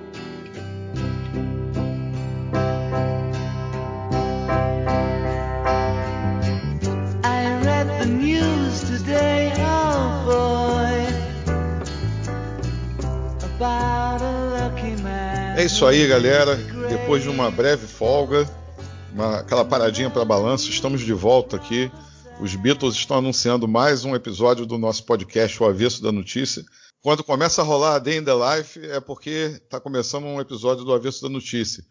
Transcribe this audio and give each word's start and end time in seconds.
É 15.57 15.64
isso 15.64 15.87
aí, 15.87 16.07
galera. 16.07 16.57
Depois 16.89 17.23
de 17.23 17.29
uma 17.29 17.50
breve 17.50 17.87
folga, 17.87 18.48
uma- 19.12 19.41
aquela 19.41 19.64
paradinha 19.64 20.11
para 20.11 20.25
balanço, 20.25 20.71
estamos 20.71 21.00
de 21.00 21.12
volta 21.12 21.57
aqui. 21.57 21.91
Os 22.39 22.55
Beatles 22.55 22.95
estão 22.95 23.18
anunciando 23.18 23.66
mais 23.66 24.05
um 24.05 24.14
episódio 24.14 24.66
do 24.66 24.77
nosso 24.77 25.05
podcast, 25.05 25.62
O 25.62 25.66
Avesso 25.66 26.03
da 26.03 26.12
Notícia. 26.12 26.62
Quando 27.07 27.23
começa 27.23 27.63
a 27.63 27.65
rolar 27.65 27.95
a 27.95 27.99
Day 28.01 28.17
in 28.17 28.25
the 28.25 28.33
Life, 28.35 28.85
é 28.85 28.99
porque 28.99 29.61
está 29.63 29.79
começando 29.79 30.25
um 30.25 30.41
episódio 30.41 30.85
do 30.85 30.93
Avesso 30.93 31.23
da 31.23 31.29
Notícia. 31.29 31.85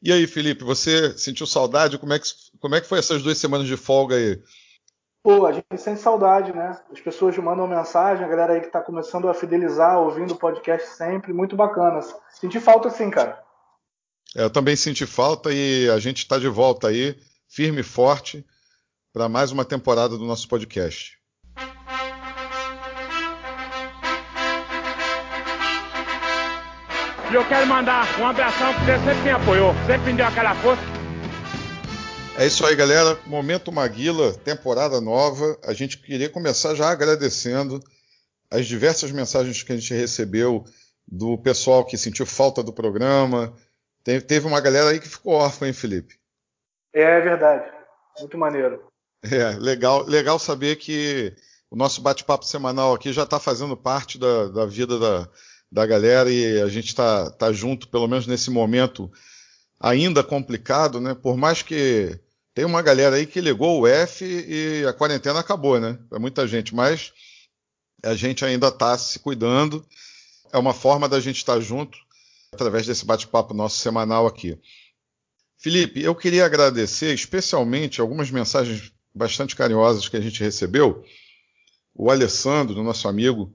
E 0.00 0.12
aí, 0.12 0.24
Felipe, 0.28 0.62
você 0.62 1.18
sentiu 1.18 1.48
saudade? 1.48 1.98
Como 1.98 2.12
é 2.12 2.18
que, 2.20 2.28
como 2.60 2.76
é 2.76 2.80
que 2.80 2.86
foi 2.86 3.00
essas 3.00 3.24
duas 3.24 3.38
semanas 3.38 3.66
de 3.66 3.76
folga 3.76 4.14
aí? 4.14 4.40
Pô, 5.20 5.46
a 5.46 5.52
gente 5.52 5.66
sente 5.78 6.00
saudade, 6.00 6.52
né? 6.52 6.80
As 6.92 7.00
pessoas 7.00 7.36
mandam 7.38 7.66
mensagem, 7.66 8.24
a 8.24 8.28
galera 8.28 8.52
aí 8.52 8.60
que 8.60 8.70
tá 8.70 8.80
começando 8.80 9.28
a 9.28 9.34
fidelizar, 9.34 9.98
ouvindo 9.98 10.34
o 10.34 10.38
podcast 10.38 10.90
sempre, 10.90 11.32
muito 11.32 11.56
bacana. 11.56 11.98
Senti 12.30 12.60
falta 12.60 12.88
sim, 12.88 13.10
cara. 13.10 13.42
É, 14.36 14.44
Eu 14.44 14.50
também 14.50 14.76
senti 14.76 15.06
falta 15.06 15.52
e 15.52 15.90
a 15.90 15.98
gente 15.98 16.18
está 16.18 16.38
de 16.38 16.46
volta 16.46 16.86
aí, 16.86 17.18
firme 17.48 17.80
e 17.80 17.82
forte, 17.82 18.46
para 19.12 19.28
mais 19.28 19.50
uma 19.50 19.64
temporada 19.64 20.16
do 20.16 20.24
nosso 20.24 20.46
podcast. 20.46 21.18
E 27.30 27.34
eu 27.34 27.44
quero 27.48 27.66
mandar 27.66 28.06
um 28.20 28.26
abração 28.26 28.72
porque 28.74 28.92
você 28.92 29.04
sempre 29.04 29.22
me 29.22 29.30
apoiou, 29.30 29.74
sempre 29.86 30.12
me 30.12 30.16
deu 30.16 30.26
aquela 30.26 30.54
força. 30.56 30.82
É 32.38 32.46
isso 32.46 32.64
aí, 32.66 32.76
galera. 32.76 33.18
Momento 33.26 33.72
Maguila, 33.72 34.32
temporada 34.34 35.00
nova. 35.00 35.58
A 35.64 35.72
gente 35.72 35.98
queria 35.98 36.28
começar 36.28 36.74
já 36.74 36.88
agradecendo 36.90 37.80
as 38.50 38.66
diversas 38.66 39.10
mensagens 39.10 39.62
que 39.62 39.72
a 39.72 39.76
gente 39.76 39.92
recebeu 39.94 40.64
do 41.06 41.36
pessoal 41.38 41.84
que 41.84 41.96
sentiu 41.96 42.26
falta 42.26 42.62
do 42.62 42.72
programa. 42.72 43.54
Te- 44.04 44.20
Teve 44.20 44.46
uma 44.46 44.60
galera 44.60 44.90
aí 44.90 45.00
que 45.00 45.08
ficou 45.08 45.32
órfã, 45.34 45.66
hein, 45.66 45.72
Felipe? 45.72 46.14
É 46.94 47.20
verdade. 47.20 47.64
Muito 48.20 48.38
maneiro. 48.38 48.84
É, 49.24 49.50
legal, 49.58 50.04
legal 50.04 50.38
saber 50.38 50.76
que 50.76 51.34
o 51.70 51.76
nosso 51.76 52.00
bate-papo 52.00 52.44
semanal 52.44 52.94
aqui 52.94 53.12
já 53.12 53.24
está 53.24 53.40
fazendo 53.40 53.76
parte 53.76 54.18
da, 54.18 54.48
da 54.48 54.66
vida 54.66 54.98
da, 54.98 55.28
da 55.70 55.84
galera 55.86 56.30
e 56.30 56.60
a 56.60 56.68
gente 56.68 56.86
está 56.86 57.30
tá 57.30 57.52
junto, 57.52 57.88
pelo 57.88 58.06
menos 58.06 58.26
nesse 58.26 58.50
momento 58.50 59.10
ainda 59.80 60.22
complicado, 60.22 61.00
né? 61.00 61.14
Por 61.14 61.36
mais 61.36 61.62
que 61.62 62.18
tem 62.54 62.64
uma 62.64 62.82
galera 62.82 63.16
aí 63.16 63.26
que 63.26 63.40
ligou 63.40 63.80
o 63.80 63.86
F 63.86 64.24
e 64.24 64.86
a 64.86 64.92
quarentena 64.92 65.40
acabou, 65.40 65.78
né? 65.78 65.98
Para 66.08 66.18
muita 66.18 66.46
gente, 66.46 66.74
mas 66.74 67.12
a 68.02 68.14
gente 68.14 68.44
ainda 68.44 68.68
está 68.68 68.96
se 68.96 69.18
cuidando. 69.18 69.84
É 70.52 70.58
uma 70.58 70.72
forma 70.72 71.08
da 71.08 71.20
gente 71.20 71.36
estar 71.36 71.60
junto 71.60 71.98
através 72.52 72.86
desse 72.86 73.04
bate-papo 73.04 73.52
nosso 73.52 73.76
semanal 73.78 74.26
aqui. 74.26 74.58
Felipe, 75.58 76.02
eu 76.02 76.14
queria 76.14 76.46
agradecer 76.46 77.14
especialmente 77.14 78.00
algumas 78.00 78.30
mensagens 78.30 78.92
bastante 79.14 79.56
carinhosas 79.56 80.08
que 80.08 80.16
a 80.16 80.20
gente 80.20 80.42
recebeu. 80.42 81.04
O 81.94 82.10
Alessandro, 82.10 82.82
nosso 82.82 83.08
amigo. 83.08 83.54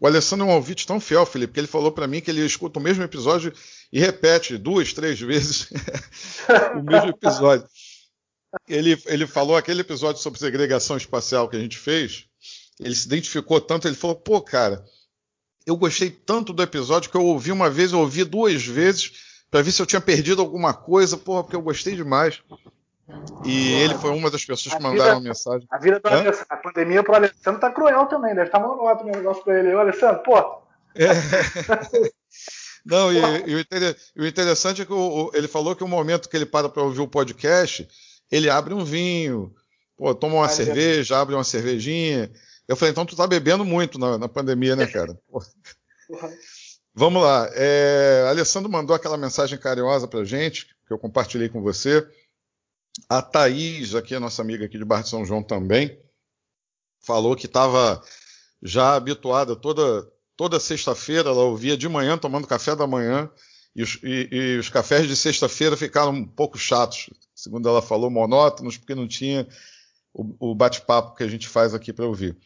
O 0.00 0.06
Alessandro 0.06 0.46
é 0.46 0.50
um 0.50 0.54
ouvinte 0.54 0.86
tão 0.86 1.00
fiel, 1.00 1.24
Felipe, 1.24 1.54
que 1.54 1.60
ele 1.60 1.66
falou 1.66 1.92
para 1.92 2.06
mim 2.06 2.20
que 2.20 2.30
ele 2.30 2.44
escuta 2.44 2.78
o 2.78 2.82
mesmo 2.82 3.02
episódio 3.02 3.52
e 3.92 3.98
repete 3.98 4.58
duas, 4.58 4.92
três 4.92 5.20
vezes 5.20 5.68
o 6.76 6.82
mesmo 6.82 7.10
episódio. 7.10 7.66
Ele, 8.68 9.00
ele 9.06 9.26
falou 9.26 9.56
aquele 9.56 9.80
episódio 9.80 10.22
sobre 10.22 10.38
segregação 10.38 10.96
espacial 10.96 11.48
que 11.48 11.56
a 11.56 11.60
gente 11.60 11.76
fez. 11.76 12.26
Ele 12.80 12.94
se 12.94 13.06
identificou 13.06 13.60
tanto, 13.60 13.88
ele 13.88 13.96
falou: 13.96 14.16
pô, 14.16 14.40
cara, 14.40 14.84
eu 15.66 15.76
gostei 15.76 16.10
tanto 16.10 16.52
do 16.52 16.62
episódio 16.62 17.10
que 17.10 17.16
eu 17.16 17.24
ouvi 17.24 17.50
uma 17.50 17.70
vez, 17.70 17.92
eu 17.92 18.00
ouvi 18.00 18.24
duas 18.24 18.64
vezes 18.64 19.12
para 19.50 19.62
ver 19.62 19.72
se 19.72 19.80
eu 19.80 19.86
tinha 19.86 20.00
perdido 20.00 20.42
alguma 20.42 20.74
coisa, 20.74 21.16
porra, 21.16 21.44
porque 21.44 21.56
eu 21.56 21.62
gostei 21.62 21.94
demais. 21.94 22.40
E 23.44 23.72
ele 23.74 23.94
foi 23.96 24.10
uma 24.10 24.30
das 24.30 24.44
pessoas 24.44 24.74
que 24.74 24.82
mandaram 24.82 25.18
vida- 25.18 25.28
mensagem. 25.28 25.66
A 25.70 25.78
vida 25.78 26.00
do 26.00 26.08
Hã? 26.08 26.12
Alessandro, 26.20 26.46
a 26.48 26.56
pandemia 26.56 27.02
pro 27.02 27.14
Alessandro 27.14 27.60
tá 27.60 27.70
cruel 27.70 28.06
também, 28.06 28.34
deve 28.34 28.46
estar 28.48 28.58
tá 28.60 28.66
monótono 28.66 29.10
o 29.12 29.16
negócio 29.16 29.42
pra 29.44 29.58
ele. 29.58 29.74
Ô, 29.74 29.78
Alessandro, 29.80 30.22
pô, 30.22 30.38
É. 30.94 31.08
Não, 32.84 33.10
e, 33.12 33.16
e 33.50 33.54
o, 33.54 33.60
inter- 33.60 33.96
o 34.18 34.26
interessante 34.26 34.82
é 34.82 34.84
que 34.84 34.92
o- 34.92 35.26
o- 35.26 35.30
ele 35.34 35.48
falou 35.48 35.74
que 35.74 35.82
o 35.84 35.88
momento 35.88 36.28
que 36.28 36.36
ele 36.36 36.44
para 36.46 36.68
para 36.68 36.82
ouvir 36.82 37.00
o 37.00 37.08
podcast, 37.08 37.88
ele 38.30 38.50
abre 38.50 38.74
um 38.74 38.84
vinho, 38.84 39.54
pô, 39.96 40.14
toma 40.14 40.34
uma 40.36 40.46
Ah, 40.46 40.50
é 40.50 40.52
cerveja, 40.52 41.18
abre 41.18 41.34
uma 41.34 41.44
cervejinha. 41.44 42.30
Eu 42.68 42.76
falei, 42.76 42.92
então 42.92 43.06
tu 43.06 43.16
tá 43.16 43.26
bebendo 43.26 43.64
muito 43.64 43.98
na, 43.98 44.18
na 44.18 44.28
pandemia, 44.28 44.76
né, 44.76 44.86
cara? 44.86 45.18
Vamos 46.94 47.22
lá. 47.22 47.48
É, 47.54 48.26
Alessandro 48.28 48.70
mandou 48.70 48.94
aquela 48.94 49.16
mensagem 49.16 49.58
carinhosa 49.58 50.06
pra 50.06 50.24
gente, 50.24 50.66
que 50.86 50.92
eu 50.92 50.98
compartilhei 50.98 51.48
com 51.48 51.60
você. 51.62 52.06
A 53.08 53.20
Thaís, 53.22 53.94
aqui, 53.94 54.14
a 54.14 54.20
nossa 54.20 54.42
amiga 54.42 54.64
aqui 54.66 54.78
de 54.78 54.84
Barra 54.84 55.02
de 55.02 55.08
São 55.08 55.24
João 55.24 55.42
também, 55.42 55.98
falou 57.00 57.36
que 57.36 57.46
estava 57.46 58.02
já 58.62 58.94
habituada 58.94 59.54
toda, 59.56 60.10
toda 60.36 60.60
sexta-feira, 60.60 61.28
ela 61.30 61.42
ouvia 61.44 61.76
de 61.76 61.88
manhã 61.88 62.16
tomando 62.16 62.46
café 62.46 62.74
da 62.74 62.86
manhã, 62.86 63.30
e 63.76 63.82
os, 63.82 63.98
e- 64.02 64.28
e 64.30 64.58
os 64.58 64.68
cafés 64.68 65.06
de 65.08 65.16
sexta-feira 65.16 65.76
ficaram 65.76 66.12
um 66.12 66.26
pouco 66.26 66.56
chatos, 66.58 67.10
segundo 67.34 67.68
ela 67.68 67.82
falou, 67.82 68.10
monótonos, 68.10 68.76
porque 68.76 68.94
não 68.94 69.08
tinha 69.08 69.46
o, 70.12 70.52
o 70.52 70.54
bate-papo 70.54 71.14
que 71.16 71.24
a 71.24 71.28
gente 71.28 71.48
faz 71.48 71.74
aqui 71.74 71.92
para 71.92 72.06
ouvir. 72.06 72.36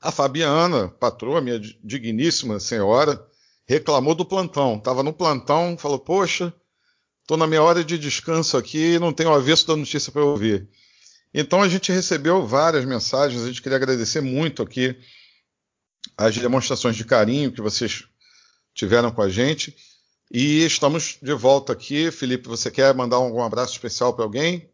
A 0.00 0.10
Fabiana, 0.12 0.88
patroa, 0.88 1.40
minha 1.40 1.58
digníssima 1.58 2.60
senhora, 2.60 3.24
reclamou 3.66 4.14
do 4.14 4.24
plantão. 4.24 4.76
Estava 4.76 5.02
no 5.02 5.12
plantão, 5.12 5.76
falou: 5.76 5.98
Poxa, 5.98 6.52
estou 7.28 7.36
na 7.36 7.46
minha 7.46 7.62
hora 7.62 7.84
de 7.84 7.98
descanso 7.98 8.56
aqui 8.56 8.94
e 8.94 8.98
não 8.98 9.12
tenho 9.12 9.28
o 9.28 9.34
avesso 9.34 9.66
da 9.66 9.76
notícia 9.76 10.10
para 10.10 10.24
ouvir. 10.24 10.66
Então 11.34 11.60
a 11.60 11.68
gente 11.68 11.92
recebeu 11.92 12.46
várias 12.46 12.86
mensagens, 12.86 13.42
a 13.42 13.46
gente 13.48 13.60
queria 13.60 13.76
agradecer 13.76 14.22
muito 14.22 14.62
aqui 14.62 14.98
as 16.16 16.34
demonstrações 16.38 16.96
de 16.96 17.04
carinho 17.04 17.52
que 17.52 17.60
vocês 17.60 18.08
tiveram 18.72 19.10
com 19.10 19.20
a 19.20 19.28
gente. 19.28 19.76
E 20.32 20.64
estamos 20.64 21.18
de 21.22 21.34
volta 21.34 21.74
aqui. 21.74 22.10
Felipe, 22.10 22.48
você 22.48 22.70
quer 22.70 22.94
mandar 22.94 23.16
algum 23.16 23.42
abraço 23.42 23.72
especial 23.72 24.14
para 24.14 24.24
alguém? 24.24 24.70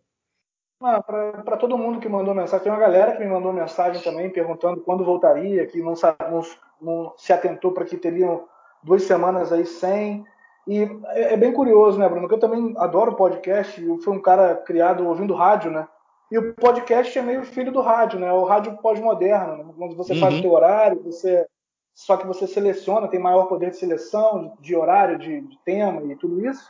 Ah, 0.81 1.03
para 1.03 1.57
todo 1.57 1.77
mundo 1.77 1.99
que 1.99 2.09
mandou 2.09 2.37
mensagem. 2.37 2.63
Tem 2.63 2.73
uma 2.73 2.79
galera 2.81 3.17
que 3.17 3.25
me 3.25 3.31
mandou 3.31 3.53
mensagem 3.53 4.01
também 4.01 4.31
perguntando 4.31 4.81
quando 4.83 5.05
voltaria, 5.05 5.67
que 5.67 5.79
não, 5.83 5.95
não- 6.31 6.47
não 6.81 7.15
se 7.19 7.33
atentou 7.33 7.73
para 7.73 7.85
que 7.85 7.97
teriam 7.97 8.47
duas 8.81 9.03
semanas 9.03 9.51
aí 9.51 9.67
sem. 9.67 10.25
E 10.67 10.83
é, 11.09 11.35
é 11.35 11.37
bem 11.37 11.53
curioso, 11.53 11.99
né, 11.99 12.09
Bruno? 12.09 12.23
Porque 12.23 12.35
eu 12.35 12.49
também 12.51 12.75
adoro 12.79 13.17
podcast. 13.17 13.83
Eu 13.83 13.99
fui 13.99 14.17
um 14.17 14.23
cara 14.23 14.55
criado 14.57 15.07
ouvindo 15.07 15.35
rádio, 15.35 15.71
né? 15.71 15.87
E 16.31 16.39
o 16.39 16.55
podcast 16.55 17.19
é 17.19 17.23
meio 17.23 17.45
filho 17.45 17.71
do 17.71 17.81
rádio, 17.81 18.19
né? 18.19 18.33
O 18.33 18.45
rádio 18.45 18.77
pós-moderno, 18.79 19.57
né? 19.59 19.65
onde 19.79 19.95
você 19.95 20.15
faz 20.15 20.33
Uhum. 20.35 20.41
o 20.41 20.43
teu 20.43 20.53
horário, 20.53 21.03
você 21.03 21.47
só 21.95 22.17
que 22.17 22.27
você 22.27 22.47
seleciona, 22.49 23.07
tem 23.07 23.21
maior 23.21 23.45
poder 23.47 23.71
de 23.71 23.77
seleção, 23.77 24.57
de, 24.59 24.63
de 24.63 24.77
horário, 24.77 25.17
de, 25.17 25.43
de 25.43 25.59
tema 25.65 26.03
e 26.13 26.17
tudo 26.17 26.45
isso. 26.45 26.69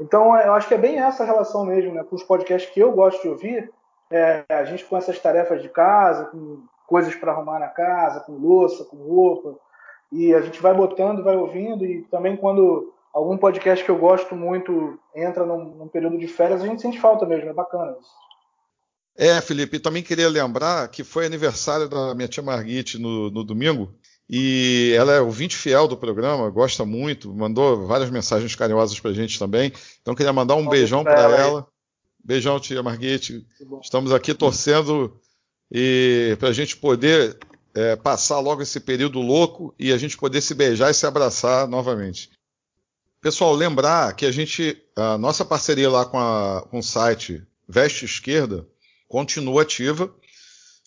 Então, 0.00 0.34
eu 0.38 0.54
acho 0.54 0.66
que 0.66 0.74
é 0.74 0.78
bem 0.78 0.98
essa 0.98 1.22
relação 1.24 1.66
mesmo, 1.66 1.92
né? 1.92 2.02
Com 2.02 2.16
os 2.16 2.22
podcasts 2.22 2.72
que 2.72 2.80
eu 2.80 2.92
gosto 2.92 3.20
de 3.20 3.28
ouvir, 3.28 3.70
é, 4.10 4.44
a 4.48 4.64
gente 4.64 4.84
com 4.86 4.96
essas 4.96 5.18
tarefas 5.18 5.60
de 5.60 5.68
casa, 5.68 6.26
com 6.26 6.62
coisas 6.86 7.14
para 7.14 7.32
arrumar 7.32 7.58
na 7.58 7.68
casa, 7.68 8.20
com 8.20 8.32
louça, 8.32 8.84
com 8.84 8.96
roupa, 8.96 9.56
e 10.10 10.34
a 10.34 10.40
gente 10.40 10.62
vai 10.62 10.72
botando, 10.72 11.22
vai 11.22 11.36
ouvindo, 11.36 11.84
e 11.84 12.02
também 12.04 12.36
quando 12.36 12.93
algum 13.14 13.38
podcast 13.38 13.84
que 13.84 13.90
eu 13.90 13.98
gosto 13.98 14.34
muito 14.34 14.98
entra 15.14 15.46
num, 15.46 15.76
num 15.76 15.88
período 15.88 16.18
de 16.18 16.26
férias, 16.26 16.60
a 16.60 16.66
gente 16.66 16.82
sente 16.82 17.00
falta 17.00 17.24
mesmo, 17.24 17.48
é 17.48 17.54
bacana 17.54 17.96
isso. 17.98 18.10
É, 19.16 19.40
Felipe, 19.40 19.78
também 19.78 20.02
queria 20.02 20.28
lembrar 20.28 20.88
que 20.88 21.04
foi 21.04 21.24
aniversário 21.24 21.88
da 21.88 22.12
minha 22.16 22.26
tia 22.26 22.42
Marguite 22.42 22.98
no, 22.98 23.30
no 23.30 23.44
domingo. 23.44 23.94
E 24.28 24.92
ela 24.96 25.12
é 25.12 25.20
ouvinte 25.20 25.56
fiel 25.56 25.86
do 25.86 25.96
programa, 25.96 26.50
gosta 26.50 26.84
muito, 26.84 27.32
mandou 27.32 27.86
várias 27.86 28.10
mensagens 28.10 28.56
carinhosas 28.56 28.98
pra 28.98 29.12
gente 29.12 29.38
também. 29.38 29.72
Então 30.00 30.14
queria 30.14 30.32
mandar 30.32 30.56
um 30.56 30.68
beijão 30.68 31.04
para 31.04 31.14
pra 31.14 31.22
ela 31.22 31.36
ela. 31.36 31.66
Beijão, 32.24 32.58
tia 32.58 32.82
Marguite. 32.82 33.46
Estamos 33.82 34.12
aqui 34.12 34.34
torcendo 34.34 35.20
e 35.70 36.36
para 36.40 36.48
a 36.48 36.52
gente 36.52 36.76
poder 36.76 37.38
é, 37.74 37.94
passar 37.94 38.40
logo 38.40 38.62
esse 38.62 38.80
período 38.80 39.20
louco 39.20 39.74
e 39.78 39.92
a 39.92 39.98
gente 39.98 40.16
poder 40.16 40.40
se 40.40 40.54
beijar 40.54 40.90
e 40.90 40.94
se 40.94 41.06
abraçar 41.06 41.68
novamente. 41.68 42.30
Pessoal, 43.24 43.54
lembrar 43.54 44.14
que 44.14 44.26
a 44.26 44.30
gente, 44.30 44.76
a 44.94 45.16
nossa 45.16 45.46
parceria 45.46 45.88
lá 45.88 46.04
com, 46.04 46.18
a, 46.18 46.60
com 46.70 46.80
o 46.80 46.82
site 46.82 47.42
Veste 47.66 48.04
Esquerda 48.04 48.66
continua 49.08 49.62
ativa 49.62 50.14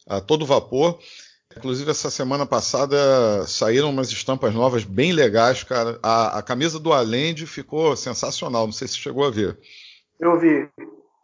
a 0.07 0.21
todo 0.21 0.45
vapor. 0.45 0.99
inclusive 1.57 1.89
essa 1.89 2.11
semana 2.11 2.45
passada 2.45 2.95
saíram 3.47 3.89
umas 3.89 4.11
estampas 4.11 4.53
novas 4.53 4.83
bem 4.83 5.13
legais, 5.13 5.63
cara. 5.63 5.97
A, 6.03 6.37
a 6.37 6.43
camisa 6.43 6.79
do 6.79 6.93
Alende 6.93 7.47
ficou 7.47 7.97
sensacional, 7.97 8.67
não 8.67 8.71
sei 8.71 8.87
se 8.87 8.99
chegou 8.99 9.25
a 9.25 9.31
ver. 9.31 9.57
Eu 10.19 10.39
vi. 10.39 10.69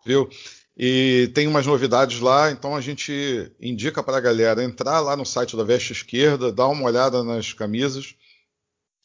Viu? 0.04 0.28
E 0.76 1.30
tem 1.36 1.46
umas 1.46 1.68
novidades 1.68 2.22
lá, 2.22 2.50
então 2.50 2.76
a 2.76 2.82
gente 2.82 3.52
indica 3.62 4.02
para 4.02 4.18
a 4.18 4.20
galera 4.20 4.64
entrar 4.64 5.00
lá 5.00 5.16
no 5.16 5.28
site 5.28 5.56
da 5.56 5.64
Veste 5.64 5.94
Esquerda, 5.94 6.52
dar 6.52 6.70
uma 6.70 6.86
olhada 6.86 7.24
nas 7.24 7.54
camisas, 7.54 8.16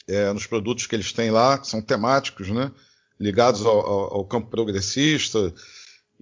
é, 0.08 0.32
nos 0.32 0.46
produtos 0.46 0.86
que 0.86 0.96
eles 0.96 1.12
têm 1.12 1.30
lá, 1.30 1.58
que 1.58 1.68
são 1.68 1.82
temáticos, 1.82 2.48
né? 2.48 2.72
Ligados 3.20 3.64
ao, 3.64 3.78
ao, 4.14 4.24
campo 4.24 4.48
progressista. 4.48 5.52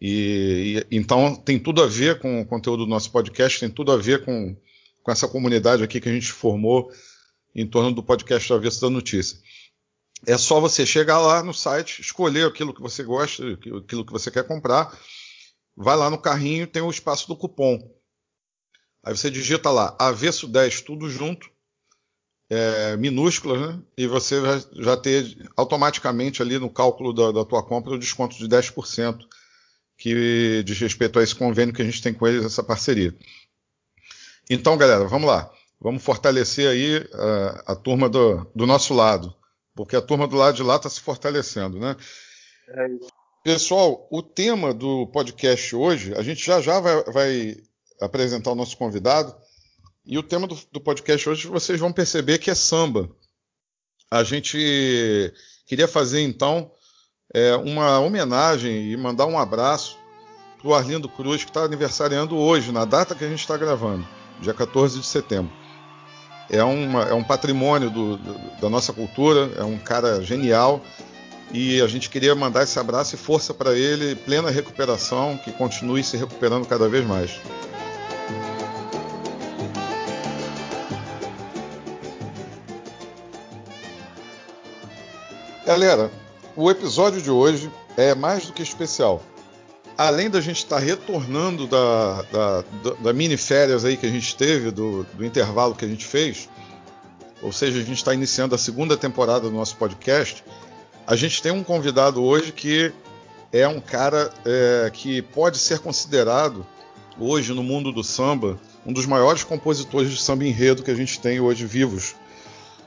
E, 0.00 0.82
e, 0.90 0.96
então 0.96 1.34
tem 1.36 1.58
tudo 1.58 1.82
a 1.82 1.86
ver 1.86 2.18
com 2.18 2.40
o 2.40 2.46
conteúdo 2.46 2.84
do 2.84 2.90
nosso 2.90 3.10
podcast, 3.12 3.60
tem 3.60 3.70
tudo 3.70 3.92
a 3.92 3.96
ver 3.96 4.24
com, 4.24 4.56
com 5.02 5.12
essa 5.12 5.28
comunidade 5.28 5.82
aqui 5.82 6.00
que 6.00 6.08
a 6.08 6.12
gente 6.12 6.32
formou 6.32 6.90
em 7.54 7.66
torno 7.66 7.92
do 7.92 8.02
podcast 8.02 8.52
Avesso 8.52 8.80
da 8.80 8.90
Notícia. 8.90 9.38
É 10.26 10.36
só 10.36 10.60
você 10.60 10.84
chegar 10.84 11.20
lá 11.20 11.42
no 11.42 11.54
site, 11.54 12.00
escolher 12.00 12.46
aquilo 12.46 12.74
que 12.74 12.80
você 12.80 13.02
gosta, 13.02 13.44
aquilo 13.52 14.04
que 14.04 14.12
você 14.12 14.30
quer 14.30 14.46
comprar 14.46 14.98
vai 15.76 15.94
lá 15.96 16.08
no 16.08 16.18
carrinho, 16.18 16.66
tem 16.66 16.80
o 16.80 16.90
espaço 16.90 17.28
do 17.28 17.36
cupom. 17.36 17.78
Aí 19.04 19.16
você 19.16 19.30
digita 19.30 19.70
lá, 19.70 19.94
avesso 19.98 20.48
10, 20.48 20.80
tudo 20.80 21.08
junto, 21.08 21.50
é, 22.48 22.96
minúsculas, 22.96 23.60
né? 23.60 23.80
E 23.96 24.06
você 24.06 24.36
já 24.74 24.96
ter 24.96 25.36
automaticamente 25.56 26.40
ali 26.42 26.58
no 26.58 26.70
cálculo 26.70 27.12
da, 27.12 27.32
da 27.32 27.44
tua 27.44 27.62
compra 27.62 27.94
o 27.94 27.98
desconto 27.98 28.36
de 28.36 28.48
10%, 28.48 29.18
que 29.98 30.62
diz 30.64 30.78
respeito 30.78 31.18
a 31.18 31.22
esse 31.22 31.34
convênio 31.34 31.74
que 31.74 31.82
a 31.82 31.84
gente 31.84 32.02
tem 32.02 32.14
com 32.14 32.26
eles, 32.26 32.44
essa 32.44 32.62
parceria. 32.62 33.14
Então, 34.48 34.76
galera, 34.76 35.04
vamos 35.06 35.28
lá. 35.28 35.50
Vamos 35.80 36.02
fortalecer 36.02 36.68
aí 36.68 36.98
uh, 36.98 37.62
a 37.66 37.74
turma 37.74 38.08
do, 38.08 38.46
do 38.54 38.66
nosso 38.66 38.94
lado, 38.94 39.34
porque 39.74 39.96
a 39.96 40.00
turma 40.00 40.26
do 40.26 40.36
lado 40.36 40.56
de 40.56 40.62
lá 40.62 40.76
está 40.76 40.88
se 40.88 41.00
fortalecendo, 41.00 41.78
né? 41.78 41.96
É. 42.68 42.86
Pessoal, 43.44 44.08
o 44.10 44.22
tema 44.22 44.72
do 44.72 45.06
podcast 45.08 45.76
hoje, 45.76 46.14
a 46.14 46.22
gente 46.22 46.44
já 46.44 46.60
já 46.60 46.80
vai, 46.80 47.04
vai 47.04 47.56
apresentar 48.00 48.50
o 48.50 48.56
nosso 48.56 48.76
convidado, 48.76 49.36
e 50.06 50.16
o 50.16 50.22
tema 50.22 50.46
do, 50.46 50.56
do, 50.70 50.80
podcast 50.80 51.28
hoje 51.28 51.48
vocês 51.48 51.80
vão 51.80 51.92
perceber 51.92 52.38
que 52.38 52.50
é 52.50 52.54
samba. 52.54 53.10
A 54.10 54.22
gente 54.22 55.32
queria 55.66 55.88
fazer 55.88 56.22
então 56.22 56.70
é, 57.34 57.56
uma 57.56 57.98
homenagem 57.98 58.92
e 58.92 58.96
mandar 58.96 59.26
um 59.26 59.38
abraço 59.38 59.98
para 60.58 60.68
o 60.68 60.74
Arlindo 60.74 61.08
Cruz, 61.08 61.42
que 61.42 61.50
está 61.50 61.62
aniversariando 61.62 62.36
hoje, 62.36 62.70
na 62.70 62.84
data 62.84 63.14
que 63.14 63.24
a 63.24 63.28
gente 63.28 63.40
está 63.40 63.56
gravando, 63.56 64.06
dia 64.40 64.54
14 64.54 65.00
de 65.00 65.06
setembro. 65.06 65.52
É, 66.48 66.62
uma, 66.62 67.02
é 67.02 67.12
um 67.12 67.24
patrimônio 67.24 67.90
do, 67.90 68.16
do, 68.16 68.60
da 68.60 68.70
nossa 68.70 68.92
cultura, 68.92 69.50
é 69.56 69.64
um 69.64 69.76
cara 69.76 70.22
genial 70.22 70.80
e 71.52 71.80
a 71.80 71.88
gente 71.88 72.08
queria 72.08 72.34
mandar 72.34 72.62
esse 72.62 72.78
abraço 72.78 73.16
e 73.16 73.18
força 73.18 73.52
para 73.52 73.76
ele, 73.76 74.14
plena 74.14 74.50
recuperação, 74.50 75.36
que 75.36 75.50
continue 75.52 76.04
se 76.04 76.16
recuperando 76.16 76.66
cada 76.66 76.88
vez 76.88 77.04
mais. 77.04 77.40
Galera, 85.66 86.12
o 86.54 86.70
episódio 86.70 87.20
de 87.20 87.28
hoje 87.28 87.68
é 87.96 88.14
mais 88.14 88.46
do 88.46 88.52
que 88.52 88.62
especial. 88.62 89.20
Além 89.98 90.30
da 90.30 90.40
gente 90.40 90.58
estar 90.58 90.78
retornando 90.78 91.66
da, 91.66 92.22
da, 92.22 92.64
da 93.00 93.12
mini 93.12 93.36
férias 93.36 93.84
aí 93.84 93.96
que 93.96 94.06
a 94.06 94.08
gente 94.08 94.36
teve, 94.36 94.70
do, 94.70 95.02
do 95.14 95.24
intervalo 95.24 95.74
que 95.74 95.84
a 95.84 95.88
gente 95.88 96.06
fez, 96.06 96.48
ou 97.42 97.50
seja, 97.50 97.80
a 97.80 97.82
gente 97.82 97.96
está 97.96 98.14
iniciando 98.14 98.54
a 98.54 98.58
segunda 98.58 98.96
temporada 98.96 99.40
do 99.40 99.50
nosso 99.50 99.76
podcast, 99.76 100.44
a 101.04 101.16
gente 101.16 101.42
tem 101.42 101.50
um 101.50 101.64
convidado 101.64 102.22
hoje 102.22 102.52
que 102.52 102.92
é 103.52 103.66
um 103.66 103.80
cara 103.80 104.32
é, 104.44 104.88
que 104.94 105.20
pode 105.20 105.58
ser 105.58 105.80
considerado 105.80 106.64
hoje 107.18 107.52
no 107.52 107.64
mundo 107.64 107.90
do 107.90 108.04
samba 108.04 108.56
um 108.86 108.92
dos 108.92 109.04
maiores 109.04 109.42
compositores 109.42 110.12
de 110.12 110.22
samba 110.22 110.44
enredo 110.44 110.84
que 110.84 110.92
a 110.92 110.94
gente 110.94 111.18
tem 111.18 111.40
hoje 111.40 111.66
vivos. 111.66 112.14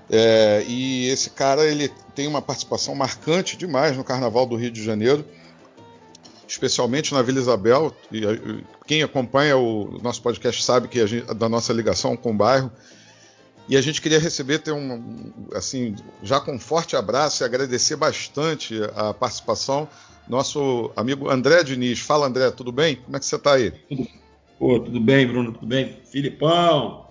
É, 0.10 0.64
e 0.68 1.08
esse 1.10 1.30
cara 1.30 1.66
ele 1.66 1.90
tem 2.16 2.28
uma 2.28 2.42
participação 2.42 2.96
marcante 2.96 3.56
demais 3.56 3.96
no 3.96 4.04
Carnaval 4.04 4.46
do 4.46 4.56
Rio 4.56 4.72
de 4.72 4.84
Janeiro, 4.84 5.24
especialmente 6.48 7.14
na 7.14 7.22
Vila 7.22 7.40
Isabel. 7.40 7.96
E, 8.12 8.22
quem 8.88 9.04
acompanha 9.04 9.56
o 9.58 10.00
nosso 10.02 10.22
podcast 10.22 10.64
sabe 10.64 10.88
que 10.88 11.06
gente, 11.06 11.34
da 11.34 11.48
nossa 11.48 11.72
ligação 11.72 12.18
com 12.18 12.32
o 12.32 12.36
bairro. 12.36 12.72
E 13.68 13.78
a 13.78 13.82
gente 13.82 14.02
queria 14.02 14.20
receber, 14.20 14.58
ter 14.60 14.72
um, 14.72 15.32
assim, 15.54 15.96
já 16.24 16.40
com 16.40 16.54
um 16.54 16.60
forte 16.60 16.96
abraço 16.96 17.44
e 17.44 17.46
agradecer 17.46 17.96
bastante 17.96 18.80
a 18.96 19.14
participação 19.14 19.88
nosso 20.28 20.92
amigo 20.96 21.30
André 21.30 21.64
Diniz. 21.64 22.00
Fala, 22.00 22.26
André, 22.26 22.50
tudo 22.52 22.72
bem? 22.72 22.96
Como 22.96 23.16
é 23.16 23.20
que 23.20 23.26
você 23.26 23.36
está 23.36 23.54
aí? 23.54 23.72
Pô, 24.58 24.80
tudo 24.80 25.00
bem, 25.00 25.28
Bruno, 25.28 25.54
tudo 25.54 25.68
bem? 25.68 26.00
Filipão, 26.12 27.09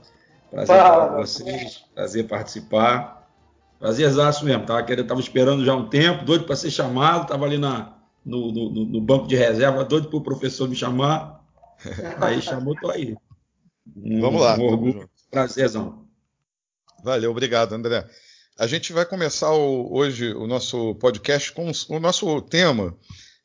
prazer 0.51 0.77
Fala, 0.77 1.09
com 1.09 1.17
vocês, 1.17 1.85
prazer 1.95 2.27
participar. 2.27 3.19
Prazerzaço 3.79 4.45
mesmo, 4.45 4.67
tava, 4.67 4.83
querendo, 4.83 5.07
tava 5.07 5.21
esperando 5.21 5.65
já 5.65 5.75
um 5.75 5.89
tempo, 5.89 6.25
doido 6.25 6.45
para 6.45 6.57
ser 6.57 6.71
chamado, 6.71 7.29
tava 7.29 7.45
ali 7.45 7.59
na, 7.59 7.97
no, 8.25 8.51
no, 8.51 8.85
no, 8.87 9.01
banco 9.01 9.29
de 9.29 9.37
reserva, 9.37 9.85
doido 9.85 10.09
para 10.09 10.19
o 10.19 10.23
professor 10.23 10.69
me 10.69 10.75
chamar. 10.75 11.45
Aí 12.21 12.43
chamou, 12.43 12.75
tô 12.75 12.91
aí. 12.91 13.15
Um, 13.97 14.21
Vamos 14.21 14.43
lá. 14.43 14.57
Um 14.59 14.65
orgulho, 14.65 15.09
prazerzão. 15.31 16.07
Valeu, 17.05 17.31
obrigado, 17.31 17.73
André. 17.73 18.05
A 18.59 18.67
gente 18.67 18.93
vai 18.93 19.07
começar 19.07 19.53
o, 19.53 19.95
hoje 19.95 20.35
o 20.35 20.49
nosso 20.49 20.97
podcast 20.97 21.53
com 21.53 21.71
o 21.89 22.01
nosso 22.01 22.43
tema, 22.43 22.97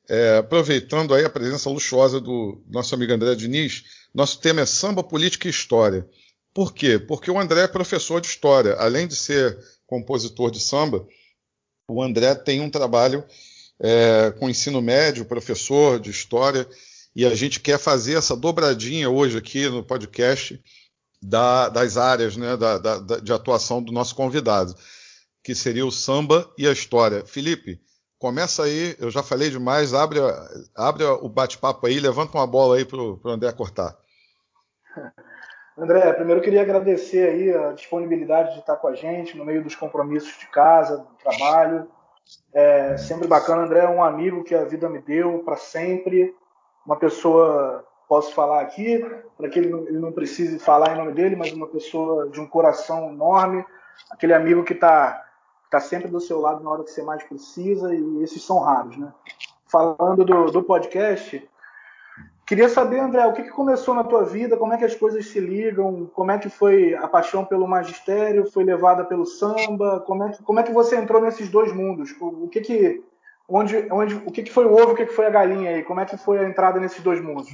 é, 0.09 0.38
aproveitando 0.38 1.13
aí 1.13 1.23
a 1.23 1.29
presença 1.29 1.69
luxuosa 1.69 2.19
do 2.19 2.63
nosso 2.67 2.95
amigo 2.95 3.13
André 3.13 3.35
Diniz. 3.35 3.83
Nosso 4.13 4.39
tema 4.39 4.61
é 4.61 4.65
samba, 4.65 5.03
política 5.03 5.47
e 5.47 5.51
história. 5.51 6.07
Por 6.53 6.73
quê? 6.73 7.00
Porque 7.00 7.31
o 7.31 7.39
André 7.39 7.61
é 7.61 7.67
professor 7.67 8.21
de 8.21 8.27
história. 8.27 8.75
Além 8.75 9.07
de 9.07 9.15
ser 9.15 9.57
compositor 9.88 10.51
de 10.51 10.59
samba, 10.59 11.05
o 11.89 12.01
André 12.01 12.35
tem 12.35 12.61
um 12.61 12.69
trabalho 12.69 13.23
é, 13.79 14.31
com 14.39 14.50
ensino 14.50 14.81
médio, 14.81 15.25
professor 15.25 16.00
de 16.00 16.09
história, 16.11 16.67
e 17.15 17.25
a 17.25 17.35
gente 17.35 17.59
quer 17.59 17.79
fazer 17.79 18.15
essa 18.15 18.35
dobradinha 18.35 19.09
hoje 19.09 19.38
aqui 19.38 19.67
no 19.67 19.83
podcast 19.83 20.61
da, 21.21 21.69
das 21.69 21.97
áreas 21.97 22.38
né, 22.38 22.55
da, 22.55 22.77
da, 22.77 23.19
de 23.19 23.33
atuação 23.33 23.81
do 23.81 23.91
nosso 23.91 24.15
convidado, 24.15 24.75
que 25.43 25.55
seria 25.55 25.86
o 25.86 25.91
samba 25.91 26.51
e 26.57 26.67
a 26.67 26.72
história. 26.72 27.25
Felipe, 27.25 27.81
começa 28.19 28.63
aí, 28.63 28.95
eu 29.00 29.10
já 29.10 29.24
falei 29.24 29.50
demais, 29.50 29.93
abre, 29.93 30.19
abre 30.75 31.03
o 31.03 31.29
bate-papo 31.29 31.88
aí, 31.88 32.00
levanta 32.00 32.38
uma 32.38 32.48
bola 32.48 32.77
aí 32.77 32.86
para 32.86 33.01
o 33.01 33.19
André 33.25 33.51
cortar. 33.51 33.98
André, 35.77 36.13
primeiro 36.13 36.39
eu 36.39 36.44
queria 36.44 36.62
agradecer 36.62 37.30
aí 37.30 37.53
a 37.53 37.72
disponibilidade 37.72 38.53
de 38.53 38.60
estar 38.60 38.75
com 38.75 38.88
a 38.88 38.94
gente 38.94 39.36
no 39.36 39.44
meio 39.44 39.63
dos 39.63 39.75
compromissos 39.75 40.38
de 40.38 40.48
casa, 40.48 40.98
do 40.98 41.15
trabalho. 41.15 41.88
É 42.53 42.96
sempre 42.98 43.27
bacana, 43.27 43.63
André 43.63 43.80
é 43.80 43.89
um 43.89 44.03
amigo 44.03 44.44
que 44.44 44.53
a 44.53 44.63
vida 44.63 44.88
me 44.88 45.00
deu 45.00 45.39
para 45.39 45.58
sempre, 45.58 46.34
uma 46.86 46.96
pessoa 46.96 47.86
posso 48.08 48.34
falar 48.34 48.62
aqui, 48.62 49.03
para 49.36 49.50
que 49.50 49.60
ele 49.60 49.70
não, 49.70 49.80
ele 49.88 50.00
não, 50.00 50.12
precise 50.12 50.60
falar 50.60 50.94
em 50.94 50.98
nome 50.98 51.13
dele, 51.13 51.36
mas 51.36 51.51
uma 51.51 51.68
pessoa 51.68 52.30
de 52.30 52.39
um 52.39 52.48
coração 52.48 53.10
enorme, 53.10 53.65
aquele 54.12 54.34
amigo 54.34 54.63
que 54.63 54.74
está 54.74 55.25
tá 55.72 55.80
sempre 55.80 56.08
do 56.08 56.20
seu 56.20 56.39
lado 56.39 56.63
na 56.63 56.70
hora 56.70 56.84
que 56.84 56.92
você 56.92 57.01
mais 57.01 57.24
precisa, 57.24 57.94
e 57.94 58.22
esses 58.22 58.44
são 58.44 58.60
raros, 58.60 58.96
né? 58.98 59.12
Falando 59.65 60.24
do, 60.24 60.51
do 60.51 60.62
podcast, 60.62 61.50
queria 62.45 62.69
saber, 62.69 63.00
André, 63.00 63.25
o 63.25 63.33
que, 63.33 63.43
que 63.43 63.50
começou 63.50 63.93
na 63.93 64.03
tua 64.03 64.23
vida, 64.23 64.57
como 64.57 64.73
é 64.73 64.77
que 64.77 64.85
as 64.85 64.95
coisas 64.95 65.27
se 65.27 65.39
ligam, 65.39 66.09
como 66.13 66.31
é 66.31 66.38
que 66.38 66.50
foi 66.50 66.93
a 66.95 67.07
paixão 67.07 67.45
pelo 67.45 67.67
magistério, 67.67 68.50
foi 68.51 68.63
levada 68.63 69.03
pelo 69.05 69.25
samba, 69.25 70.01
como 70.01 70.23
é 70.23 70.31
que, 70.31 70.43
como 70.43 70.59
é 70.59 70.63
que 70.63 70.71
você 70.71 70.95
entrou 70.95 71.21
nesses 71.21 71.50
dois 71.50 71.73
mundos? 71.73 72.13
O 72.19 72.47
que 72.47 72.62
que 72.62 73.03
onde, 73.47 73.88
onde, 73.91 74.15
o 74.15 74.31
que, 74.31 74.43
que 74.43 74.51
foi 74.51 74.65
o 74.65 74.73
ovo, 74.73 74.91
o 74.91 74.95
que, 74.95 75.05
que 75.05 75.13
foi 75.13 75.25
a 75.25 75.31
galinha 75.31 75.71
aí? 75.71 75.83
Como 75.83 76.00
é 76.00 76.05
que 76.05 76.17
foi 76.17 76.39
a 76.39 76.47
entrada 76.47 76.79
nesses 76.79 77.01
dois 77.01 77.21
mundos? 77.21 77.50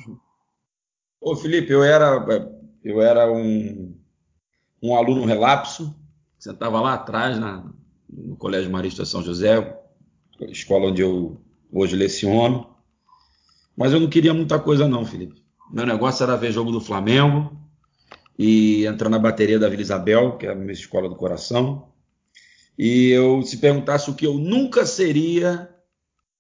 Ô, 1.21 1.35
Felipe, 1.35 1.71
eu 1.71 1.83
era, 1.83 2.25
eu 2.83 3.01
era 3.01 3.31
um, 3.31 3.95
um 4.81 4.95
aluno 4.95 5.25
relapso, 5.25 5.93
sentava 6.37 6.79
lá 6.79 6.93
atrás 6.93 7.37
na, 7.37 7.65
no 8.09 8.35
Colégio 8.37 8.71
Marista 8.71 9.05
São 9.05 9.21
José, 9.21 9.77
escola 10.47 10.87
onde 10.87 11.01
eu 11.01 11.41
hoje 11.71 11.95
leciono. 11.95 12.68
Mas 13.79 13.93
eu 13.93 13.99
não 14.01 14.09
queria 14.09 14.33
muita 14.33 14.59
coisa, 14.59 14.89
não, 14.89 15.05
Felipe. 15.05 15.41
Meu 15.71 15.85
negócio 15.85 16.21
era 16.21 16.35
ver 16.35 16.51
jogo 16.51 16.69
do 16.69 16.81
Flamengo 16.81 17.57
e 18.37 18.85
entrar 18.85 19.07
na 19.07 19.17
bateria 19.17 19.57
da 19.57 19.69
Vila 19.69 19.81
Isabel, 19.81 20.37
que 20.37 20.45
é 20.45 20.51
a 20.51 20.55
minha 20.55 20.73
escola 20.73 21.07
do 21.07 21.15
coração. 21.15 21.87
E 22.77 23.07
eu, 23.11 23.41
se 23.41 23.55
perguntasse 23.55 24.09
o 24.09 24.15
que 24.15 24.27
eu 24.27 24.33
nunca 24.33 24.85
seria, 24.85 25.73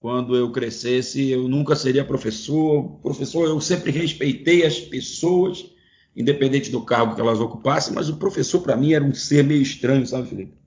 quando 0.01 0.35
eu 0.35 0.51
crescesse, 0.51 1.29
eu 1.29 1.47
nunca 1.47 1.77
seria 1.77 2.03
professor. 2.03 2.99
Professor, 3.01 3.47
eu 3.47 3.61
sempre 3.61 3.91
respeitei 3.91 4.65
as 4.65 4.77
pessoas 4.77 5.65
independente 6.13 6.69
do 6.69 6.83
cargo 6.83 7.15
que 7.15 7.21
elas 7.21 7.39
ocupassem, 7.39 7.93
mas 7.93 8.09
o 8.09 8.17
professor, 8.17 8.59
para 8.59 8.75
mim, 8.75 8.91
era 8.91 9.05
um 9.05 9.13
ser 9.13 9.45
meio 9.45 9.61
estranho, 9.61 10.05
sabe, 10.05 10.27
Felipe? 10.27 10.57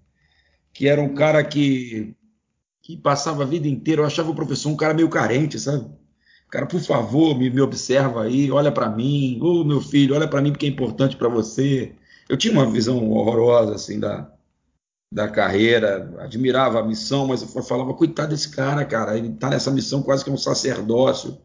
Que 0.72 0.88
era 0.88 1.02
um 1.02 1.12
cara 1.12 1.44
que, 1.44 2.16
que 2.80 2.96
passava 2.96 3.42
a 3.42 3.46
vida 3.46 3.68
inteira, 3.68 4.00
eu 4.00 4.06
achava 4.06 4.30
o 4.30 4.34
professor 4.34 4.70
um 4.70 4.76
cara 4.76 4.94
meio 4.94 5.10
carente, 5.10 5.60
sabe? 5.60 6.00
Cara, 6.52 6.66
por 6.66 6.80
favor, 6.80 7.34
me, 7.34 7.48
me 7.48 7.62
observa 7.62 8.24
aí, 8.24 8.50
olha 8.50 8.70
para 8.70 8.90
mim, 8.90 9.38
ô 9.40 9.62
oh, 9.62 9.64
meu 9.64 9.80
filho, 9.80 10.14
olha 10.14 10.28
para 10.28 10.42
mim 10.42 10.52
porque 10.52 10.66
é 10.66 10.68
importante 10.68 11.16
para 11.16 11.26
você. 11.26 11.94
Eu 12.28 12.36
tinha 12.36 12.52
uma 12.52 12.70
visão 12.70 13.10
horrorosa, 13.10 13.74
assim, 13.74 13.98
da, 13.98 14.30
da 15.10 15.28
carreira, 15.30 16.14
admirava 16.18 16.78
a 16.78 16.84
missão, 16.84 17.26
mas 17.26 17.40
eu 17.40 17.62
falava, 17.62 17.94
coitado 17.94 18.32
desse 18.32 18.50
cara, 18.50 18.84
cara, 18.84 19.16
ele 19.16 19.30
tá 19.30 19.48
nessa 19.48 19.70
missão 19.70 20.02
quase 20.02 20.22
que 20.22 20.28
é 20.28 20.32
um 20.32 20.36
sacerdócio. 20.36 21.38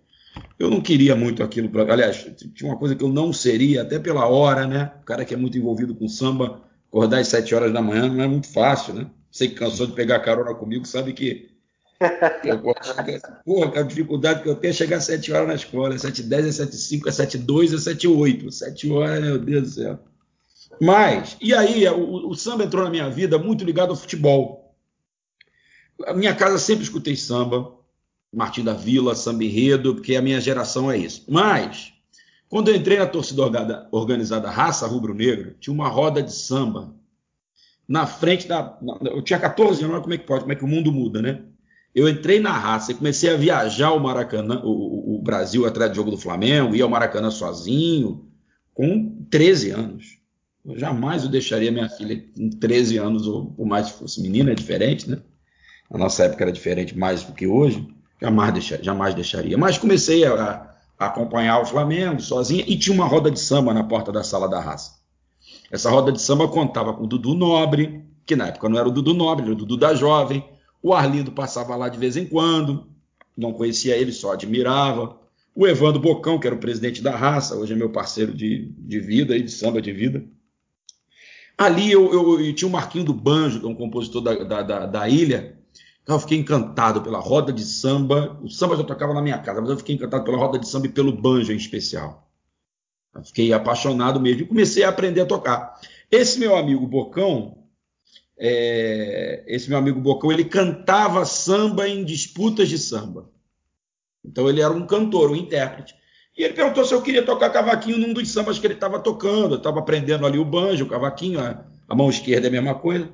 Eu 0.60 0.70
não 0.70 0.82
queria 0.82 1.16
muito 1.16 1.42
aquilo. 1.42 1.70
Pra... 1.70 1.84
Aliás, 1.84 2.30
tinha 2.54 2.70
uma 2.70 2.78
coisa 2.78 2.94
que 2.94 3.04
eu 3.04 3.10
não 3.10 3.32
seria, 3.32 3.84
até 3.84 3.98
pela 4.00 4.28
hora, 4.28 4.68
né? 4.68 4.92
O 5.02 5.06
cara 5.06 5.24
que 5.24 5.34
é 5.34 5.38
muito 5.38 5.58
envolvido 5.58 5.96
com 5.96 6.10
samba, 6.10 6.62
acordar 6.90 7.20
às 7.20 7.30
7 7.30 7.56
horas 7.56 7.72
da 7.72 7.82
manhã 7.82 8.10
não 8.10 8.24
é 8.26 8.28
muito 8.28 8.52
fácil, 8.52 8.94
né? 8.94 9.10
Você 9.32 9.48
que 9.48 9.56
cansou 9.56 9.88
de 9.88 9.94
pegar 9.94 10.20
carona 10.20 10.54
comigo 10.54 10.86
sabe 10.86 11.14
que. 11.14 11.56
Eu, 12.44 12.60
porra, 13.44 13.80
a 13.80 13.82
dificuldade 13.82 14.44
que 14.44 14.50
eu 14.50 14.56
tenho 14.56 14.72
é 14.72 14.74
chegar 14.74 14.98
às 14.98 15.06
7 15.06 15.32
horas 15.32 15.48
na 15.48 15.56
escola. 15.56 15.96
É 15.96 15.98
7 15.98 16.24
10 16.24 16.46
é 16.46 16.52
7 16.52 16.76
5 16.76 17.10
é 17.10 17.12
7 17.12 17.38
2 17.40 17.74
é 17.74 17.78
7 17.78 18.08
8 18.08 18.52
7 18.52 18.92
horas, 18.92 19.24
meu 19.24 19.40
Deus 19.40 19.64
do 19.64 19.70
céu. 19.70 20.00
Mas, 20.80 21.38
e 21.42 21.54
aí, 21.54 21.88
o, 21.88 22.30
o 22.30 22.36
samba 22.36 22.64
entrou 22.64 22.84
na 22.84 22.90
minha 22.90 23.10
vida 23.10 23.38
muito 23.38 23.64
ligado 23.64 23.90
ao 23.90 23.96
futebol. 23.96 24.76
A 26.06 26.14
minha 26.14 26.36
casa 26.36 26.60
sempre 26.60 26.84
escutei 26.84 27.16
samba, 27.16 27.74
Martim 28.32 28.64
da 28.64 28.74
Vila, 28.74 29.16
samba 29.16 29.44
enredo, 29.44 29.96
porque 29.96 30.16
a 30.16 30.22
minha 30.22 30.40
geração 30.40 30.92
é 30.92 30.98
isso. 30.98 31.26
Mas, 31.28 31.94
quando 32.48 32.70
eu 32.70 32.76
entrei 32.76 33.00
na 33.00 33.08
torcida 33.08 33.42
organizada 33.92 34.50
Raça 34.52 34.86
Rubro-Negro, 34.86 35.56
tinha 35.60 35.74
uma 35.74 35.88
roda 35.88 36.22
de 36.22 36.32
samba 36.32 36.94
na 37.88 38.06
frente 38.06 38.48
da. 38.48 38.78
Eu 39.06 39.22
tinha 39.22 39.40
14 39.40 39.84
anos, 39.84 40.02
como 40.02 40.14
é 40.14 40.18
que 40.18 40.26
pode, 40.26 40.42
como 40.42 40.54
é 40.54 40.56
que 40.56 40.66
o 40.66 40.68
mundo 40.68 40.92
muda, 40.92 41.22
né? 41.22 41.44
Eu 41.98 42.08
entrei 42.08 42.40
na 42.40 42.52
raça 42.52 42.92
e 42.92 42.94
comecei 42.94 43.28
a 43.28 43.36
viajar 43.36 43.92
o 43.92 44.00
Maracanã, 44.00 44.62
o, 44.64 45.16
o 45.16 45.20
Brasil 45.20 45.66
atrás 45.66 45.90
do 45.90 45.96
jogo 45.96 46.12
do 46.12 46.18
Flamengo, 46.18 46.76
ia 46.76 46.84
ao 46.84 46.90
Maracanã 46.92 47.32
sozinho, 47.32 48.24
com 48.72 49.26
13 49.32 49.72
anos. 49.72 50.20
Eu 50.64 50.78
jamais 50.78 51.24
eu 51.24 51.30
deixaria 51.30 51.72
minha 51.72 51.90
filha 51.90 52.24
com 52.38 52.52
13 52.52 52.98
anos, 52.98 53.26
ou 53.26 53.48
por 53.48 53.66
mais 53.66 53.90
que 53.90 53.98
fosse 53.98 54.22
menina, 54.22 54.52
é 54.52 54.54
diferente, 54.54 55.10
né? 55.10 55.18
Na 55.90 55.98
nossa 55.98 56.26
época 56.26 56.44
era 56.44 56.52
diferente 56.52 56.96
mais 56.96 57.24
do 57.24 57.34
que 57.34 57.48
hoje. 57.48 57.88
Jamais, 58.22 58.54
deixar, 58.54 58.84
jamais 58.84 59.16
deixaria. 59.16 59.58
Mas 59.58 59.80
comecei 59.80 60.24
a, 60.24 60.72
a 61.00 61.06
acompanhar 61.08 61.60
o 61.64 61.66
Flamengo 61.66 62.22
sozinha 62.22 62.64
e 62.68 62.78
tinha 62.78 62.94
uma 62.94 63.08
roda 63.08 63.32
de 63.32 63.40
samba 63.40 63.74
na 63.74 63.84
porta 63.84 64.12
da 64.12 64.24
sala 64.24 64.48
da 64.48 64.60
raça. 64.60 65.00
Essa 65.72 65.90
roda 65.90 66.12
de 66.12 66.22
samba 66.22 66.48
contava 66.48 66.94
com 66.94 67.06
o 67.06 67.08
Dudu 67.08 67.34
Nobre, 67.34 68.06
que 68.24 68.36
na 68.36 68.50
época 68.50 68.70
não 68.70 68.78
era 68.78 68.88
o 68.88 68.92
Dudu 68.92 69.16
Nobre, 69.16 69.46
era 69.46 69.54
o 69.54 69.58
Dudu 69.58 69.78
da 69.78 69.96
Jovem. 69.96 70.48
O 70.88 70.94
Arlindo 70.94 71.34
passava 71.34 71.76
lá 71.76 71.90
de 71.90 71.98
vez 71.98 72.16
em 72.16 72.26
quando, 72.26 72.88
não 73.36 73.52
conhecia 73.52 73.98
ele, 73.98 74.14
só 74.14 74.32
admirava. 74.32 75.20
O 75.54 75.68
Evandro 75.68 76.02
Bocão, 76.02 76.40
que 76.40 76.48
era 76.48 76.56
o 76.56 76.60
presidente 76.60 77.02
da 77.02 77.14
raça, 77.14 77.58
hoje 77.58 77.74
é 77.74 77.76
meu 77.76 77.90
parceiro 77.90 78.34
de, 78.34 78.72
de 78.78 79.00
vida, 79.02 79.38
de 79.38 79.52
samba 79.52 79.82
de 79.82 79.92
vida. 79.92 80.24
Ali 81.58 81.92
eu, 81.92 82.14
eu, 82.14 82.40
eu, 82.40 82.56
tinha 82.56 82.70
o 82.70 82.72
Marquinho 82.72 83.04
do 83.04 83.14
Banjo, 83.14 83.60
que 83.60 83.66
é 83.66 83.70
um 83.70 83.76
compositor 83.76 84.22
da, 84.22 84.34
da, 84.46 84.62
da, 84.62 84.86
da 84.86 85.10
ilha, 85.10 85.60
então, 86.04 86.16
eu 86.16 86.22
fiquei 86.22 86.38
encantado 86.38 87.02
pela 87.02 87.20
roda 87.20 87.52
de 87.52 87.66
samba. 87.66 88.40
O 88.42 88.50
samba 88.50 88.78
já 88.78 88.84
tocava 88.86 89.14
na 89.14 89.22
minha 89.22 89.40
casa, 89.40 89.60
mas 89.60 89.70
eu 89.70 89.76
fiquei 89.76 89.94
encantado 89.94 90.24
pela 90.24 90.38
roda 90.38 90.58
de 90.58 90.66
samba 90.66 90.86
e 90.86 90.90
pelo 90.90 91.12
banjo 91.12 91.52
em 91.52 91.58
especial. 91.58 92.32
Eu 93.14 93.26
fiquei 93.26 93.52
apaixonado 93.52 94.18
mesmo 94.18 94.44
e 94.44 94.48
comecei 94.48 94.86
a 94.86 94.90
aprender 94.90 95.20
a 95.20 95.26
tocar. 95.26 95.78
Esse 96.10 96.40
meu 96.40 96.56
amigo 96.56 96.88
Bocão, 96.88 97.57
é... 98.38 99.44
esse 99.48 99.70
meu 99.70 99.78
amigo 99.78 100.00
Bocão, 100.00 100.32
ele 100.32 100.46
cantava 100.46 101.26
samba 101.26 101.88
em 101.88 102.04
disputas 102.04 102.70
de 102.70 102.78
samba. 102.78 103.30
Então 104.26 104.50
ele 104.50 104.62
era 104.62 104.74
um 104.74 104.86
cantor, 104.86 105.32
um 105.32 105.36
intérprete. 105.36 105.96
E 106.38 106.44
ele 106.44 106.54
perguntou 106.54 106.86
se 106.86 106.94
eu 106.94 107.02
queria 107.02 107.26
tocar 107.26 107.50
cavaquinho 107.50 107.98
num 107.98 108.14
dos 108.14 108.30
sambas 108.30 108.60
que 108.60 108.68
ele 108.68 108.76
estava 108.76 109.00
tocando. 109.00 109.56
Eu 109.56 109.58
estava 109.58 109.80
aprendendo 109.80 110.26
ali 110.26 110.38
o 110.38 110.46
banjo, 110.46 110.86
o 110.86 110.90
cavaquinho, 110.90 111.40
a, 111.40 111.66
a 111.88 111.96
mão 111.96 112.10
esquerda 112.10 112.48
é 112.48 112.50
a 112.50 112.52
mesma 112.52 112.76
coisa. 112.76 113.10